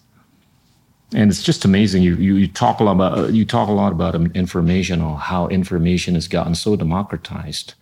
And 1.15 1.31
it's 1.31 1.45
just 1.45 1.65
amazing. 1.65 2.03
You, 2.03 2.17
you, 2.17 2.35
you 2.35 2.49
talk 2.49 2.81
a 2.81 2.85
lot 2.85 2.93
about 2.93 3.33
you 3.33 3.45
talk 3.45 3.69
a 3.69 3.73
lot 3.73 3.93
about 3.93 4.17
information 4.37 5.01
or 5.01 5.19
how 5.19 5.47
information 5.49 6.15
has 6.15 6.27
gotten 6.27 6.57
so 6.57 6.75
democratized 6.75 7.75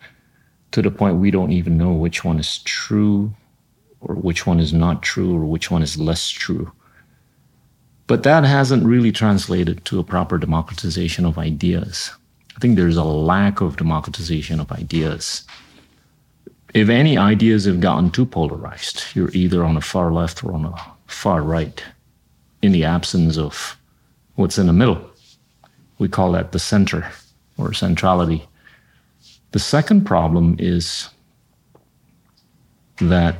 to 0.73 0.83
the 0.83 0.91
point 0.91 1.17
we 1.17 1.31
don't 1.31 1.51
even 1.51 1.75
know 1.75 1.91
which 1.91 2.23
one 2.23 2.39
is 2.39 2.59
true 2.59 3.33
or 3.99 4.13
which 4.13 4.45
one 4.45 4.59
is 4.59 4.73
not 4.73 5.01
true 5.01 5.35
or 5.35 5.43
which 5.43 5.71
one 5.71 5.81
is 5.81 5.97
less 5.97 6.29
true. 6.29 6.71
But 8.07 8.23
that 8.23 8.45
hasn't 8.45 8.85
really 8.85 9.11
translated 9.11 9.83
to 9.85 9.99
a 9.99 10.03
proper 10.03 10.37
democratization 10.37 11.25
of 11.25 11.37
ideas. 11.37 12.11
I 12.55 12.59
think 12.59 12.75
there's 12.75 12.97
a 12.97 13.03
lack 13.03 13.61
of 13.61 13.77
democratization 13.77 14.59
of 14.59 14.71
ideas. 14.71 15.43
If 16.73 16.89
any 16.89 17.17
ideas 17.17 17.65
have 17.65 17.81
gotten 17.81 18.09
too 18.09 18.25
polarized, 18.25 19.03
you're 19.13 19.31
either 19.31 19.63
on 19.63 19.75
the 19.75 19.81
far 19.81 20.11
left 20.11 20.43
or 20.43 20.53
on 20.53 20.63
the 20.63 20.73
far 21.05 21.41
right, 21.41 21.83
in 22.61 22.71
the 22.71 22.85
absence 22.85 23.37
of 23.37 23.77
what's 24.35 24.57
in 24.57 24.67
the 24.67 24.73
middle. 24.73 25.01
We 25.99 26.07
call 26.07 26.31
that 26.31 26.51
the 26.51 26.59
center 26.59 27.09
or 27.57 27.73
centrality. 27.73 28.47
The 29.51 29.59
second 29.59 30.05
problem 30.05 30.55
is 30.59 31.09
that 32.99 33.35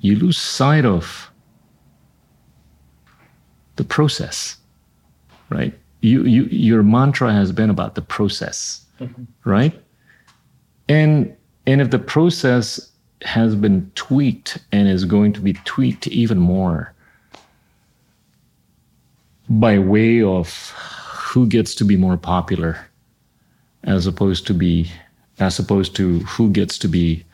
you 0.00 0.16
lose 0.16 0.38
sight 0.38 0.84
of 0.84 1.30
the 3.76 3.84
process, 3.84 4.56
right? 5.50 5.74
You, 6.00 6.24
you, 6.24 6.44
your 6.44 6.82
mantra 6.82 7.32
has 7.32 7.52
been 7.52 7.70
about 7.70 7.94
the 7.94 8.02
process, 8.02 8.84
mm-hmm. 9.00 9.24
right? 9.44 9.78
And, 10.88 11.34
and 11.66 11.80
if 11.80 11.90
the 11.90 11.98
process 11.98 12.92
has 13.22 13.54
been 13.54 13.90
tweaked 13.94 14.58
and 14.72 14.88
is 14.88 15.04
going 15.04 15.32
to 15.32 15.40
be 15.40 15.54
tweaked 15.64 16.06
even 16.08 16.38
more 16.38 16.92
by 19.48 19.78
way 19.78 20.22
of 20.22 20.70
who 21.36 21.46
gets 21.46 21.74
to 21.76 21.84
be 21.84 21.96
more 21.96 22.16
popular 22.16 22.86
as 23.84 24.06
opposed 24.06 24.46
to 24.46 24.54
be 24.54 24.90
as 25.38 25.58
opposed 25.58 25.94
to 25.94 26.20
who 26.20 26.50
gets 26.50 26.78
to 26.78 26.88
be 26.88 27.24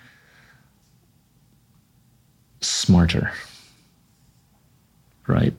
smarter 2.61 3.33
right 5.27 5.55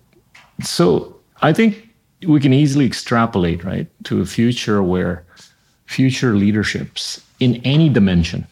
so 0.62 1.16
I 1.42 1.54
think 1.54 1.90
we 2.28 2.40
can 2.40 2.54
easily 2.54 2.86
extrapolate, 2.86 3.64
right, 3.64 3.88
to 4.06 4.22
a 4.22 4.26
future 4.26 4.82
where 4.82 5.26
future 5.86 6.36
leaderships 6.36 7.22
in 7.40 7.56
any 7.64 7.90
dimension, 7.90 8.48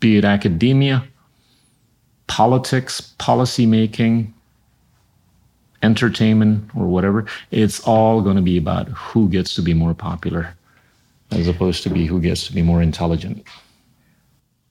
be 0.00 0.16
it 0.16 0.24
academia, 0.24 1.04
politics, 2.26 3.00
policy 3.18 3.66
making, 3.66 4.32
entertainment, 5.82 6.70
or 6.74 6.86
whatever, 6.86 7.26
it's 7.50 7.80
all 7.80 8.22
going 8.22 8.36
to 8.36 8.42
be 8.42 8.56
about 8.56 8.88
who 8.88 9.28
gets 9.28 9.54
to 9.54 9.62
be 9.62 9.74
more 9.74 9.94
popular 9.94 10.54
as 11.30 11.48
opposed 11.48 11.82
to 11.82 11.90
be 11.90 12.06
who 12.06 12.20
gets 12.20 12.46
to 12.46 12.54
be 12.54 12.62
more 12.62 12.82
intelligent. 12.82 13.42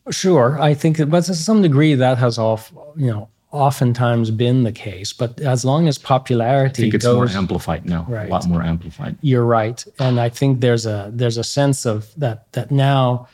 Sure, 0.10 0.60
I 0.60 0.74
think, 0.74 0.98
that, 0.98 1.08
but 1.08 1.26
to 1.26 1.36
some 1.36 1.62
degree, 1.62 1.96
that 1.96 2.18
has 2.18 2.38
off, 2.38 2.72
you 2.96 3.08
know 3.08 3.30
oftentimes 3.52 4.32
been 4.32 4.64
the 4.64 4.72
case. 4.72 5.14
But 5.14 5.40
as 5.42 5.64
long 5.64 5.88
as 5.88 5.98
popularity 5.98 6.84
I 6.84 6.86
think 6.86 6.94
it's 6.96 7.06
goes, 7.06 7.16
more 7.16 7.30
amplified 7.30 7.86
now, 7.86 8.06
right. 8.10 8.28
a 8.28 8.32
lot 8.32 8.48
more 8.48 8.64
amplified. 8.64 9.18
You're 9.22 9.46
right, 9.46 9.84
and 10.00 10.20
I 10.20 10.30
think 10.30 10.62
there's 10.62 10.86
a 10.86 11.12
there's 11.14 11.38
a 11.38 11.44
sense 11.44 11.86
of 11.86 12.12
that 12.18 12.52
that 12.54 12.72
now 12.72 13.28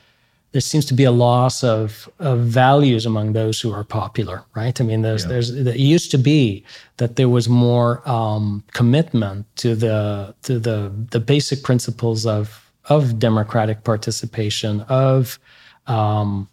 there 0.57 0.61
seems 0.61 0.85
to 0.85 0.93
be 0.93 1.03
a 1.03 1.11
loss 1.11 1.63
of, 1.63 2.09
of 2.19 2.39
values 2.39 3.05
among 3.05 3.33
those 3.33 3.59
who 3.59 3.71
are 3.71 3.83
popular, 3.83 4.43
right? 4.55 4.79
I 4.79 4.83
mean, 4.83 5.01
there's 5.01 5.23
yeah. 5.23 5.29
there's 5.29 5.49
it 5.51 5.75
used 5.75 6.09
to 6.11 6.17
be 6.17 6.63
that 6.97 7.15
there 7.15 7.29
was 7.29 7.49
more 7.49 8.07
um, 8.09 8.63
commitment 8.73 9.45
to 9.57 9.75
the 9.75 10.33
to 10.43 10.57
the 10.57 10.91
the 11.11 11.19
basic 11.19 11.63
principles 11.63 12.25
of 12.25 12.71
of 12.85 13.19
democratic 13.19 13.83
participation 13.83 14.81
of 14.81 15.37
um, 15.87 16.47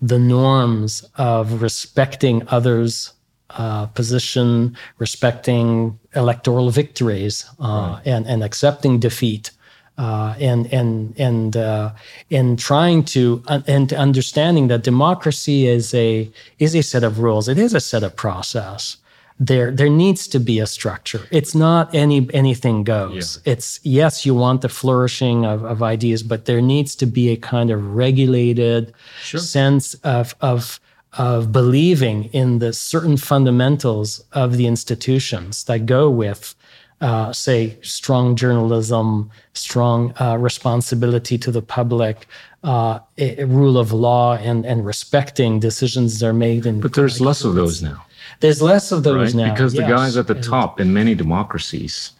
the 0.00 0.18
norms 0.18 1.08
of 1.16 1.62
respecting 1.62 2.42
others' 2.48 3.12
uh, 3.50 3.86
position, 3.86 4.76
respecting 4.98 5.98
electoral 6.14 6.70
victories, 6.70 7.44
uh, 7.60 7.64
right. 7.94 8.02
and 8.04 8.26
and 8.26 8.44
accepting 8.44 8.98
defeat, 8.98 9.50
uh, 9.96 10.34
and 10.38 10.72
and 10.72 11.14
and 11.18 11.56
uh, 11.56 11.92
and 12.30 12.58
trying 12.58 13.04
to 13.04 13.42
and 13.48 13.92
understanding 13.92 14.68
that 14.68 14.82
democracy 14.82 15.66
is 15.66 15.94
a 15.94 16.30
is 16.58 16.74
a 16.74 16.82
set 16.82 17.02
of 17.02 17.18
rules. 17.20 17.48
It 17.48 17.58
is 17.58 17.74
a 17.74 17.80
set 17.80 18.02
of 18.02 18.14
process 18.14 18.98
there 19.38 19.70
there 19.70 19.88
needs 19.88 20.26
to 20.26 20.40
be 20.40 20.58
a 20.58 20.66
structure 20.66 21.20
it's 21.30 21.54
not 21.54 21.94
any 21.94 22.28
anything 22.34 22.82
goes 22.82 23.40
yeah. 23.44 23.52
it's 23.52 23.78
yes 23.84 24.26
you 24.26 24.34
want 24.34 24.62
the 24.62 24.68
flourishing 24.68 25.44
of, 25.44 25.64
of 25.64 25.82
ideas 25.82 26.22
but 26.22 26.44
there 26.46 26.60
needs 26.60 26.96
to 26.96 27.06
be 27.06 27.30
a 27.30 27.36
kind 27.36 27.70
of 27.70 27.94
regulated 27.94 28.92
sure. 29.22 29.38
sense 29.38 29.94
of 30.02 30.34
of 30.40 30.80
of 31.14 31.52
believing 31.52 32.24
in 32.26 32.58
the 32.58 32.72
certain 32.72 33.16
fundamentals 33.16 34.24
of 34.32 34.56
the 34.56 34.66
institutions 34.66 35.64
that 35.64 35.86
go 35.86 36.10
with 36.10 36.54
uh, 37.00 37.32
say 37.32 37.78
strong 37.80 38.34
journalism 38.34 39.30
strong 39.52 40.12
uh, 40.20 40.36
responsibility 40.36 41.38
to 41.38 41.52
the 41.52 41.62
public 41.62 42.26
uh, 42.64 42.98
a, 43.18 43.42
a 43.42 43.46
rule 43.46 43.78
of 43.78 43.92
law 43.92 44.34
and 44.34 44.66
and 44.66 44.84
respecting 44.84 45.60
decisions 45.60 46.18
that 46.18 46.26
are 46.26 46.32
made 46.32 46.66
in 46.66 46.80
but 46.80 46.92
there's 46.94 47.20
less 47.20 47.44
of 47.44 47.54
those 47.54 47.80
now 47.80 48.04
there's 48.40 48.62
less 48.62 48.92
of 48.92 49.02
those 49.02 49.34
right? 49.34 49.46
now. 49.46 49.52
Because 49.54 49.74
yes. 49.74 49.82
the 49.82 49.92
guys 49.92 50.16
at 50.16 50.26
the 50.26 50.34
top 50.34 50.80
in 50.80 50.92
many 50.92 51.14
democracies 51.14 52.12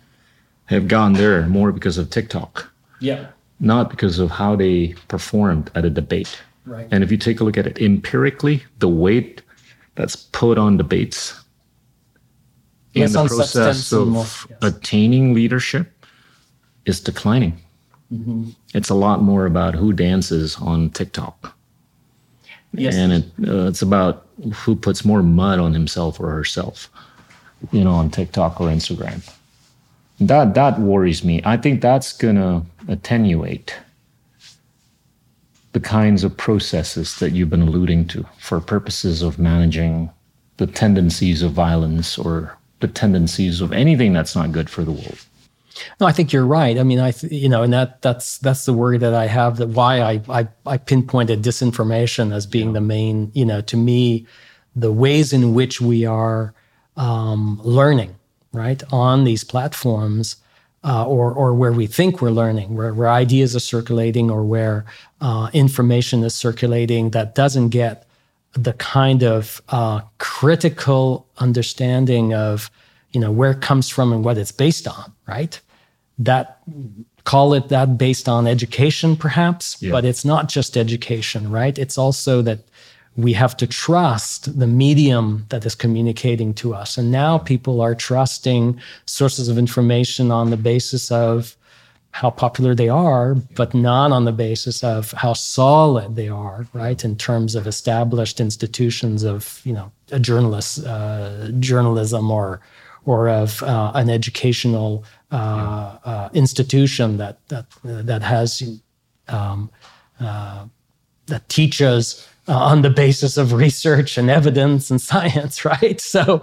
have 0.67 0.89
gone 0.89 1.15
there 1.15 1.47
more 1.47 1.73
because 1.73 1.99
of 1.99 2.11
TikTok. 2.11 2.71
Yeah. 3.01 3.29
Not 3.61 3.91
because 3.91 4.19
of 4.19 4.31
how 4.31 4.57
they 4.57 4.95
performed 5.09 5.71
at 5.75 5.85
a 5.85 5.91
debate. 5.91 6.41
Right. 6.65 6.87
And 6.91 7.03
if 7.03 7.11
you 7.11 7.17
take 7.17 7.41
a 7.41 7.45
look 7.45 7.57
at 7.57 7.67
it 7.67 7.81
empirically, 7.81 8.63
the 8.79 8.89
weight 8.89 9.43
that's 9.95 10.17
put 10.17 10.59
on 10.59 10.77
debates 10.77 11.43
in 12.95 13.13
the 13.13 13.27
process 13.27 13.93
of 13.93 14.09
yes. 14.15 14.47
attaining 14.63 15.35
leadership 15.35 16.05
is 16.85 17.01
declining. 17.01 17.59
Mm-hmm. 18.13 18.51
It's 18.75 18.89
a 18.89 18.95
lot 18.95 19.23
more 19.23 19.47
about 19.47 19.75
who 19.75 19.93
dances 19.93 20.57
on 20.57 20.91
TikTok. 20.91 21.55
Yes. 22.73 22.95
And 22.97 23.13
it, 23.13 23.25
uh, 23.47 23.67
it's 23.67 23.83
about 23.83 24.27
who 24.55 24.77
puts 24.77 25.05
more 25.05 25.23
mud 25.23 25.59
on 25.59 25.73
himself 25.73 26.21
or 26.21 26.31
herself, 26.31 26.91
you 27.73 27.83
know, 27.83 27.93
on 27.93 28.11
TikTok 28.11 28.61
or 28.61 28.69
Instagram. 28.69 29.29
That 30.21 30.55
that 30.55 30.79
worries 30.81 31.25
me. 31.25 31.41
I 31.45 31.57
think 31.57 31.81
that's 31.81 32.13
gonna 32.13 32.65
attenuate 32.89 33.75
the 35.73 35.81
kinds 35.81 36.25
of 36.25 36.37
processes 36.37 37.19
that 37.19 37.33
you've 37.33 37.51
been 37.51 37.63
alluding 37.63 38.07
to 38.09 38.27
for 38.39 38.61
purposes 38.61 39.23
of 39.23 39.39
managing 39.39 40.11
the 40.57 40.67
tendencies 40.67 41.43
of 41.43 41.53
violence 41.53 42.19
or 42.19 42.57
the 42.81 42.89
tendencies 42.89 43.61
of 43.61 43.73
anything 43.73 44.13
that's 44.13 44.35
not 44.35 44.53
good 44.53 44.69
for 44.69 44.83
the 44.83 44.93
world. 44.93 45.25
No, 46.01 46.07
I 46.07 46.13
think 46.13 46.33
you're 46.33 46.47
right. 46.47 46.79
I 46.79 46.83
mean, 46.83 46.99
I 46.99 47.13
you 47.31 47.49
know, 47.49 47.63
and 47.63 47.73
that 47.73 48.03
that's 48.03 48.39
that's 48.39 48.65
the 48.65 48.73
worry 48.73 48.99
that 48.99 49.15
I 49.15 49.27
have. 49.27 49.57
That 49.57 49.69
why 49.69 50.01
I 50.01 50.21
I, 50.29 50.49
I 50.67 50.79
pinpointed 50.79 51.43
disinformation 51.43 52.33
as 52.33 52.47
being 52.47 52.73
the 52.73 52.81
main. 52.81 53.31
You 53.35 53.45
know, 53.45 53.61
to 53.63 53.77
me, 53.77 54.27
the 54.77 54.93
ways 54.93 55.33
in 55.33 55.55
which 55.55 55.81
we 55.81 56.05
are 56.05 56.55
um, 56.97 57.61
learning 57.63 58.17
right 58.53 58.83
on 58.93 59.25
these 59.25 59.45
platforms. 59.45 60.37
Uh, 60.85 61.05
or, 61.05 61.33
or 61.33 61.55
where 61.55 61.73
we 61.73 61.89
think 61.89 62.23
we're 62.23 62.31
learning, 62.31 62.77
where, 62.77 62.95
where 62.95 63.09
ideas 63.09 63.55
are 63.55 63.61
circulating, 63.61 64.31
or 64.31 64.45
where 64.45 64.87
uh, 65.21 65.51
information 65.53 66.23
is 66.23 66.37
circulating 66.37 67.11
that 67.11 67.35
doesn't 67.35 67.71
get 67.71 68.07
the 68.53 68.73
kind 68.75 69.23
of 69.23 69.61
uh, 69.69 70.01
critical 70.19 71.27
understanding 71.39 72.35
of 72.35 72.71
you 73.13 73.21
know 73.21 73.31
where 73.31 73.53
it 73.53 73.61
comes 73.61 73.89
from 73.89 74.13
and 74.13 74.25
what 74.25 74.39
it's 74.39 74.53
based 74.53 74.87
on 74.87 75.13
right 75.27 75.61
that 76.19 76.61
call 77.25 77.55
it 77.55 77.69
that 77.69 77.99
based 77.99 78.29
on 78.29 78.47
education 78.47 79.17
perhaps 79.17 79.81
yeah. 79.81 79.91
but 79.91 80.05
it's 80.05 80.25
not 80.25 80.49
just 80.49 80.77
education 80.77 81.51
right 81.51 81.79
it's 81.79 81.99
also 81.99 82.43
that 82.43 82.61
we 83.17 83.33
have 83.33 83.57
to 83.57 83.67
trust 83.67 84.59
the 84.59 84.67
medium 84.67 85.45
that 85.49 85.67
is 85.67 85.75
communicating 85.75 86.55
to 86.55 86.75
us 86.75 86.97
and 86.97 87.11
now 87.11 87.39
people 87.39 87.81
are 87.81 87.95
trusting 87.95 88.81
sources 89.07 89.49
of 89.49 89.59
information 89.59 90.31
on 90.31 90.51
the 90.51 90.57
basis 90.57 91.11
of 91.11 91.57
how 92.13 92.31
popular 92.31 92.75
they 92.75 92.89
are, 92.89 93.35
but 93.55 93.75
not 93.75 94.13
on 94.13 94.25
the 94.25 94.33
basis 94.33 94.83
of 94.83 95.13
how 95.13 95.33
solid 95.33 96.17
they 96.17 96.29
are, 96.29 96.67
right? 96.73 97.05
In 97.05 97.17
terms 97.17 97.55
of 97.55 97.67
established 97.67 98.41
institutions 98.41 99.23
of, 99.23 99.61
you 99.65 99.73
know, 99.73 99.93
a 100.11 100.19
journalist, 100.19 100.85
uh, 100.85 101.49
journalism 101.61 102.31
or, 102.31 102.61
or 103.09 103.27
of 103.27 103.63
uh, 103.63 103.91
an 103.95 104.11
educational 104.11 105.03
uh, 105.33 105.97
uh 106.05 106.29
institution 106.35 107.17
that 107.17 107.37
that 107.49 107.65
that 107.83 108.23
has 108.23 108.81
um, 109.29 109.71
uh, 110.21 110.67
that 111.27 111.49
teaches 111.49 112.29
uh, 112.49 112.53
on 112.53 112.83
the 112.83 112.91
basis 112.91 113.39
of 113.39 113.55
research 113.55 114.19
and 114.19 114.29
evidence 114.29 114.91
and 114.91 115.01
science, 115.11 115.65
right? 115.65 116.01
So, 116.01 116.43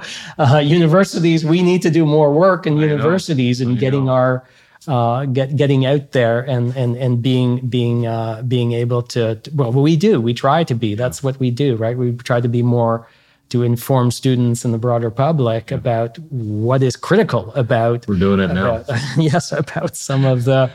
universities, 0.62 1.46
we 1.46 1.62
need 1.62 1.82
to 1.84 1.92
do 1.92 2.04
more 2.06 2.34
work 2.34 2.66
in 2.66 2.78
universities 2.78 3.62
in 3.62 3.76
getting 3.76 4.10
our 4.10 4.44
uh, 4.88 5.26
get, 5.26 5.56
getting 5.56 5.86
out 5.86 6.12
there 6.12 6.42
and 6.42 6.76
and 6.76 6.96
and 6.98 7.22
being 7.22 7.68
being 7.68 8.08
uh, 8.08 8.42
being 8.48 8.72
able 8.74 9.02
to 9.02 9.40
well 9.54 9.72
we 9.72 9.96
do. 9.96 10.20
We 10.20 10.34
try 10.34 10.64
to 10.64 10.76
be. 10.76 10.96
That's 10.96 11.22
what 11.22 11.40
we 11.40 11.52
do 11.52 11.76
right? 11.76 11.98
We 11.98 12.14
try 12.14 12.42
to 12.42 12.50
be 12.50 12.64
more 12.64 13.08
to 13.50 13.64
inform 13.64 14.12
students 14.12 14.66
and 14.66 14.74
the 14.74 14.78
broader 14.78 15.12
public 15.12 15.72
yeah. 15.72 15.78
about 15.78 16.18
what 16.30 16.82
is 16.82 16.96
critical 16.96 17.54
about 17.54 18.08
we're 18.08 18.20
doing 18.20 18.40
it 18.40 18.52
about, 18.52 18.88
now 18.88 18.98
yes 19.18 19.52
about 19.52 19.96
some 19.96 20.26
of 20.26 20.46
the 20.46 20.72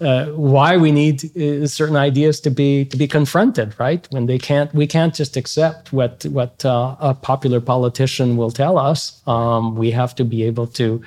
uh, 0.00 0.26
why 0.26 0.76
we 0.76 0.90
need 0.90 1.24
uh, 1.36 1.66
certain 1.66 1.96
ideas 1.96 2.40
to 2.40 2.50
be 2.50 2.84
to 2.84 2.96
be 2.96 3.06
confronted 3.06 3.74
right? 3.78 4.06
When 4.10 4.26
they 4.26 4.38
can't 4.38 4.74
we 4.74 4.86
can't 4.86 5.14
just 5.14 5.36
accept 5.36 5.92
what 5.92 6.24
what 6.26 6.64
uh, 6.64 6.96
a 7.00 7.14
popular 7.14 7.60
politician 7.60 8.36
will 8.36 8.50
tell 8.50 8.76
us. 8.76 9.22
Um, 9.26 9.76
we 9.76 9.92
have 9.92 10.14
to 10.16 10.24
be 10.24 10.42
able 10.42 10.66
to 10.68 11.00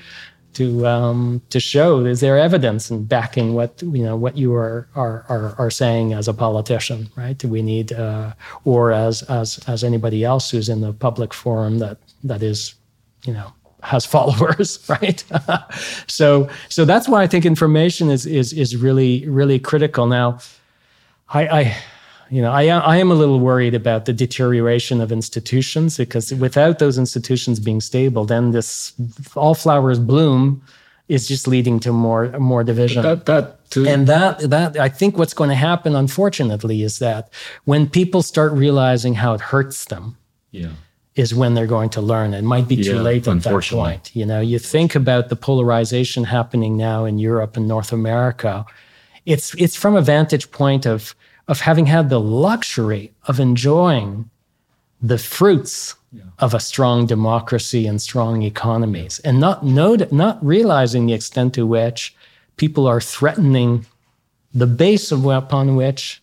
to 0.57 0.87
um, 0.87 1.39
to 1.51 1.59
show 1.59 2.03
is 2.03 2.19
there 2.19 2.35
evidence 2.35 2.89
and 2.89 3.07
backing 3.07 3.53
what 3.53 3.79
you 3.83 4.03
know 4.03 4.15
what 4.15 4.35
you 4.35 4.55
are 4.55 4.87
are 4.95 5.23
are, 5.29 5.55
are 5.59 5.69
saying 5.69 6.13
as 6.13 6.27
a 6.27 6.33
politician, 6.33 7.09
right? 7.15 7.37
Do 7.37 7.47
we 7.47 7.61
need 7.61 7.93
uh, 7.93 8.33
or 8.65 8.91
as 8.91 9.21
as 9.23 9.59
as 9.67 9.83
anybody 9.83 10.23
else 10.23 10.49
who's 10.49 10.67
in 10.67 10.81
the 10.81 10.93
public 10.93 11.31
forum 11.31 11.77
that 11.77 11.99
that 12.23 12.41
is, 12.41 12.73
you 13.23 13.33
know, 13.33 13.53
has 13.83 14.03
followers, 14.15 14.83
right? 14.89 15.23
so 16.07 16.49
so 16.69 16.85
that's 16.85 17.07
why 17.07 17.21
I 17.21 17.27
think 17.27 17.45
information 17.45 18.09
is 18.09 18.25
is 18.25 18.51
is 18.51 18.75
really 18.75 19.29
really 19.29 19.59
critical. 19.59 20.07
Now, 20.07 20.39
I, 21.29 21.47
I 21.59 21.77
you 22.29 22.41
know, 22.41 22.51
I, 22.51 22.65
I 22.65 22.97
am 22.97 23.11
a 23.11 23.15
little 23.15 23.39
worried 23.39 23.73
about 23.73 24.05
the 24.05 24.13
deterioration 24.13 25.01
of 25.01 25.11
institutions 25.11 25.97
because 25.97 26.33
without 26.33 26.79
those 26.79 26.97
institutions 26.97 27.59
being 27.59 27.81
stable, 27.81 28.25
then 28.25 28.51
this 28.51 28.93
all 29.35 29.55
flowers 29.55 29.99
bloom 29.99 30.61
is 31.07 31.27
just 31.27 31.47
leading 31.47 31.79
to 31.79 31.91
more 31.91 32.27
more 32.39 32.63
division. 32.63 33.03
That, 33.03 33.25
that 33.25 33.69
too. 33.69 33.87
And 33.87 34.07
that 34.07 34.49
that 34.49 34.77
I 34.77 34.89
think 34.89 35.17
what's 35.17 35.33
going 35.33 35.49
to 35.49 35.55
happen, 35.55 35.95
unfortunately, 35.95 36.83
is 36.83 36.99
that 36.99 37.31
when 37.65 37.89
people 37.89 38.21
start 38.21 38.51
realizing 38.53 39.13
how 39.15 39.33
it 39.33 39.41
hurts 39.41 39.85
them, 39.85 40.17
yeah. 40.51 40.69
is 41.15 41.33
when 41.33 41.53
they're 41.53 41.67
going 41.67 41.89
to 41.91 42.01
learn. 42.01 42.33
It 42.33 42.43
might 42.43 42.67
be 42.67 42.75
too 42.75 42.95
yeah, 42.95 43.01
late 43.01 43.27
at 43.27 43.43
that 43.43 43.63
point. 43.69 44.15
You 44.15 44.25
know, 44.25 44.41
you 44.41 44.59
think 44.59 44.95
about 44.95 45.29
the 45.29 45.35
polarization 45.35 46.25
happening 46.25 46.77
now 46.77 47.05
in 47.05 47.19
Europe 47.19 47.55
and 47.57 47.67
North 47.67 47.91
America. 47.93 48.65
It's 49.25 49.53
it's 49.55 49.75
from 49.75 49.95
a 49.95 50.01
vantage 50.01 50.51
point 50.51 50.85
of 50.85 51.15
of 51.47 51.61
having 51.61 51.85
had 51.85 52.09
the 52.09 52.19
luxury 52.19 53.13
of 53.25 53.39
enjoying 53.39 54.29
the 55.01 55.17
fruits 55.17 55.95
yeah. 56.11 56.23
of 56.39 56.53
a 56.53 56.59
strong 56.59 57.05
democracy 57.05 57.85
and 57.85 58.01
strong 58.01 58.41
economies 58.41 59.19
and 59.19 59.39
not, 59.39 59.63
not, 59.63 60.11
not 60.11 60.43
realizing 60.43 61.05
the 61.05 61.13
extent 61.13 61.53
to 61.53 61.65
which 61.65 62.15
people 62.57 62.87
are 62.87 62.99
threatening 62.99 63.85
the 64.53 64.67
base 64.67 65.11
of 65.11 65.25
upon 65.25 65.75
which 65.75 66.21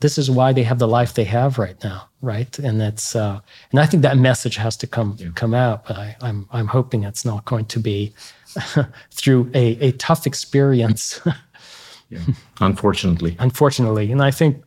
this 0.00 0.18
is 0.18 0.30
why 0.30 0.52
they 0.52 0.62
have 0.62 0.78
the 0.78 0.88
life 0.88 1.14
they 1.14 1.24
have 1.24 1.58
right 1.58 1.82
now, 1.82 2.08
right? 2.20 2.58
And 2.58 2.80
that's 2.80 3.16
uh, 3.16 3.40
and 3.70 3.80
I 3.80 3.86
think 3.86 4.02
that 4.02 4.18
message 4.18 4.56
has 4.56 4.76
to 4.78 4.86
come 4.86 5.16
yeah. 5.18 5.28
come 5.34 5.54
out. 5.54 5.86
But 5.86 5.96
I, 5.96 6.16
I'm 6.20 6.46
I'm 6.52 6.66
hoping 6.66 7.04
it's 7.04 7.24
not 7.24 7.44
going 7.46 7.64
to 7.66 7.80
be 7.80 8.12
through 9.10 9.50
a, 9.54 9.88
a 9.88 9.92
tough 9.92 10.26
experience 10.26 11.20
Yeah. 12.08 12.20
Unfortunately. 12.60 13.36
Unfortunately. 13.38 14.12
And 14.12 14.22
I 14.22 14.30
think 14.30 14.62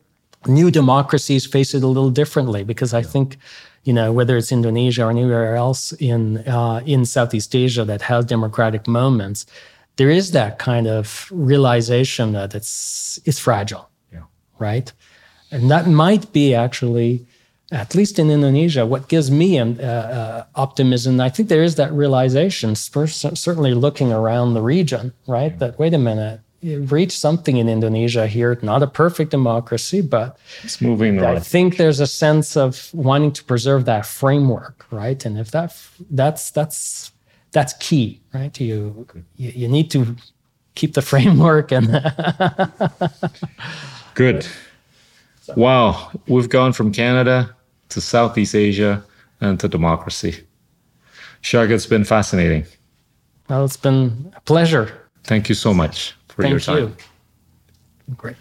new 0.47 0.71
democracies 0.71 1.45
face 1.45 1.73
it 1.73 1.83
a 1.83 1.87
little 1.87 2.09
differently 2.09 2.63
because 2.63 2.93
I 2.93 2.99
yeah. 2.99 3.07
think, 3.07 3.37
you 3.83 3.93
know, 3.93 4.11
whether 4.11 4.37
it's 4.37 4.51
Indonesia 4.51 5.05
or 5.05 5.09
anywhere 5.09 5.55
else 5.55 5.91
in 5.93 6.39
uh, 6.47 6.81
in 6.85 7.05
Southeast 7.05 7.55
Asia 7.55 7.85
that 7.85 8.01
has 8.03 8.25
democratic 8.25 8.87
moments, 8.87 9.45
there 9.97 10.09
is 10.09 10.31
that 10.31 10.59
kind 10.59 10.87
of 10.87 11.27
realization 11.31 12.33
that 12.33 12.55
it's 12.55 13.19
it's 13.25 13.39
fragile. 13.39 13.89
Yeah. 14.11 14.23
Right. 14.57 14.91
And 15.51 15.69
that 15.71 15.87
might 15.87 16.31
be 16.31 16.53
actually, 16.53 17.25
at 17.71 17.95
least 17.95 18.19
in 18.19 18.29
Indonesia, 18.29 18.85
what 18.85 19.07
gives 19.07 19.31
me 19.31 19.57
um, 19.57 19.77
uh, 19.79 19.83
uh, 19.83 20.43
optimism. 20.55 21.19
I 21.19 21.29
think 21.29 21.49
there 21.49 21.63
is 21.63 21.75
that 21.75 21.91
realization, 21.91 22.75
certainly 22.75 23.73
looking 23.73 24.11
around 24.11 24.53
the 24.53 24.61
region, 24.61 25.13
right? 25.27 25.51
Yeah. 25.51 25.57
That 25.57 25.79
wait 25.79 25.93
a 25.93 25.97
minute, 25.97 26.41
reached 26.63 27.17
something 27.17 27.57
in 27.57 27.69
Indonesia 27.69 28.27
here. 28.27 28.57
Not 28.61 28.83
a 28.83 28.87
perfect 28.87 29.31
democracy, 29.31 30.01
but 30.01 30.37
it's 30.63 30.81
moving. 30.81 31.17
Right. 31.17 31.37
I 31.37 31.39
think 31.39 31.77
there's 31.77 31.99
a 31.99 32.07
sense 32.07 32.57
of 32.57 32.89
wanting 32.93 33.31
to 33.33 33.43
preserve 33.43 33.85
that 33.85 34.05
framework, 34.05 34.85
right? 34.91 35.23
And 35.25 35.37
if 35.37 35.51
that 35.51 35.75
that's 36.09 36.51
that's 36.51 37.11
that's 37.51 37.73
key, 37.73 38.21
right? 38.33 38.59
You 38.59 39.07
you, 39.37 39.51
you 39.55 39.67
need 39.67 39.91
to 39.91 40.15
keep 40.75 40.93
the 40.93 41.01
framework 41.11 41.71
and. 41.71 41.87
Good. 44.15 44.45
Wow, 45.55 46.11
we've 46.27 46.49
gone 46.49 46.73
from 46.73 46.91
Canada 46.91 47.55
to 47.89 48.01
Southeast 48.01 48.53
Asia 48.53 49.03
and 49.41 49.59
to 49.59 49.67
democracy. 49.67 50.45
Jacques, 51.41 51.71
it's 51.71 51.87
been 51.87 52.03
fascinating. 52.03 52.65
Well, 53.49 53.65
it's 53.65 53.77
been 53.77 54.31
a 54.35 54.41
pleasure. 54.41 54.93
Thank 55.23 55.49
you 55.49 55.55
so 55.55 55.73
much 55.73 56.13
for 56.39 56.43
Thank 56.43 56.51
your 56.53 56.59
time. 56.61 56.95
You. 58.07 58.15
Great. 58.15 58.37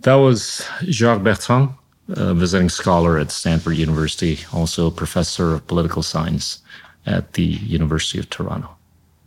That 0.00 0.14
was 0.14 0.66
Jacques 0.84 1.22
Bertrand, 1.22 1.74
a 2.08 2.32
visiting 2.32 2.70
scholar 2.70 3.18
at 3.18 3.30
Stanford 3.30 3.76
University, 3.76 4.38
also 4.54 4.90
professor 4.90 5.52
of 5.52 5.66
political 5.66 6.02
science 6.02 6.60
at 7.04 7.34
the 7.34 7.44
University 7.44 8.18
of 8.18 8.30
Toronto. 8.30 8.70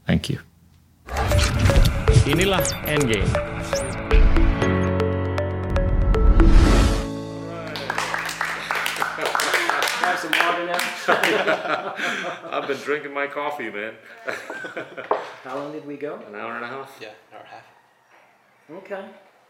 Thank 0.07 0.27
you. 0.27 0.40
Inilah 2.26 2.65
Endgame. 2.90 3.30
I've 12.52 12.68
been 12.68 12.77
drinking 12.77 13.14
my 13.14 13.27
coffee, 13.27 13.69
man. 13.69 13.94
How 15.44 15.56
long 15.56 15.72
did 15.72 15.86
we 15.86 15.98
go? 15.98 16.15
An 16.27 16.36
hour 16.36 16.56
and 16.56 16.65
a 16.65 16.68
half. 16.68 16.98
Yeah, 17.02 17.10
hour 17.34 17.40
and 17.40 17.48
a 17.48 17.52
half. 17.52 17.78
Okay. 18.71 19.05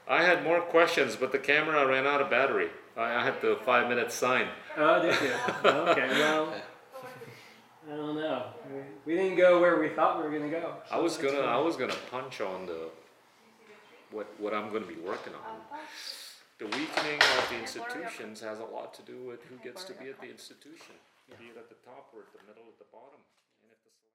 I 0.07 0.23
had 0.23 0.43
more 0.43 0.61
questions, 0.61 1.15
but 1.15 1.31
the 1.31 1.39
camera 1.39 1.85
ran 1.85 2.07
out 2.07 2.21
of 2.21 2.29
battery. 2.29 2.69
I, 2.97 3.15
I 3.15 3.23
had 3.23 3.41
the 3.41 3.57
five 3.65 3.87
minute 3.89 4.11
sign. 4.11 4.47
Oh, 4.77 5.01
did 5.01 5.15
you? 5.21 5.33
okay, 5.65 6.07
well. 6.09 6.53
I 7.91 7.95
don't 7.95 8.15
know. 8.15 8.45
We 9.05 9.15
didn't 9.15 9.37
go 9.37 9.59
where 9.59 9.79
we 9.79 9.89
thought 9.89 10.17
we 10.17 10.29
were 10.29 10.37
gonna 10.37 10.51
go. 10.51 10.75
I 10.91 10.99
was 10.99 11.17
gonna, 11.17 11.39
I 11.39 11.57
was 11.57 11.75
gonna 11.75 11.95
punch 12.11 12.39
on 12.39 12.65
the, 12.67 12.89
what, 14.11 14.27
what 14.37 14.53
I'm 14.53 14.71
gonna 14.71 14.85
be 14.85 14.95
working 14.95 15.33
on. 15.33 15.59
The 16.59 16.65
weakening 16.65 17.19
of 17.39 17.49
the 17.49 17.59
institutions 17.59 18.41
has 18.41 18.59
a 18.59 18.65
lot 18.65 18.93
to 18.95 19.01
do 19.01 19.25
with 19.25 19.43
who 19.45 19.55
gets 19.63 19.83
to 19.85 19.93
be 19.93 20.09
at 20.09 20.19
the 20.21 20.29
institution, 20.29 20.95
be 21.39 21.45
it 21.45 21.57
at 21.57 21.69
the 21.69 21.75
top 21.85 22.11
or 22.13 22.21
at 22.21 22.45
the 22.45 22.48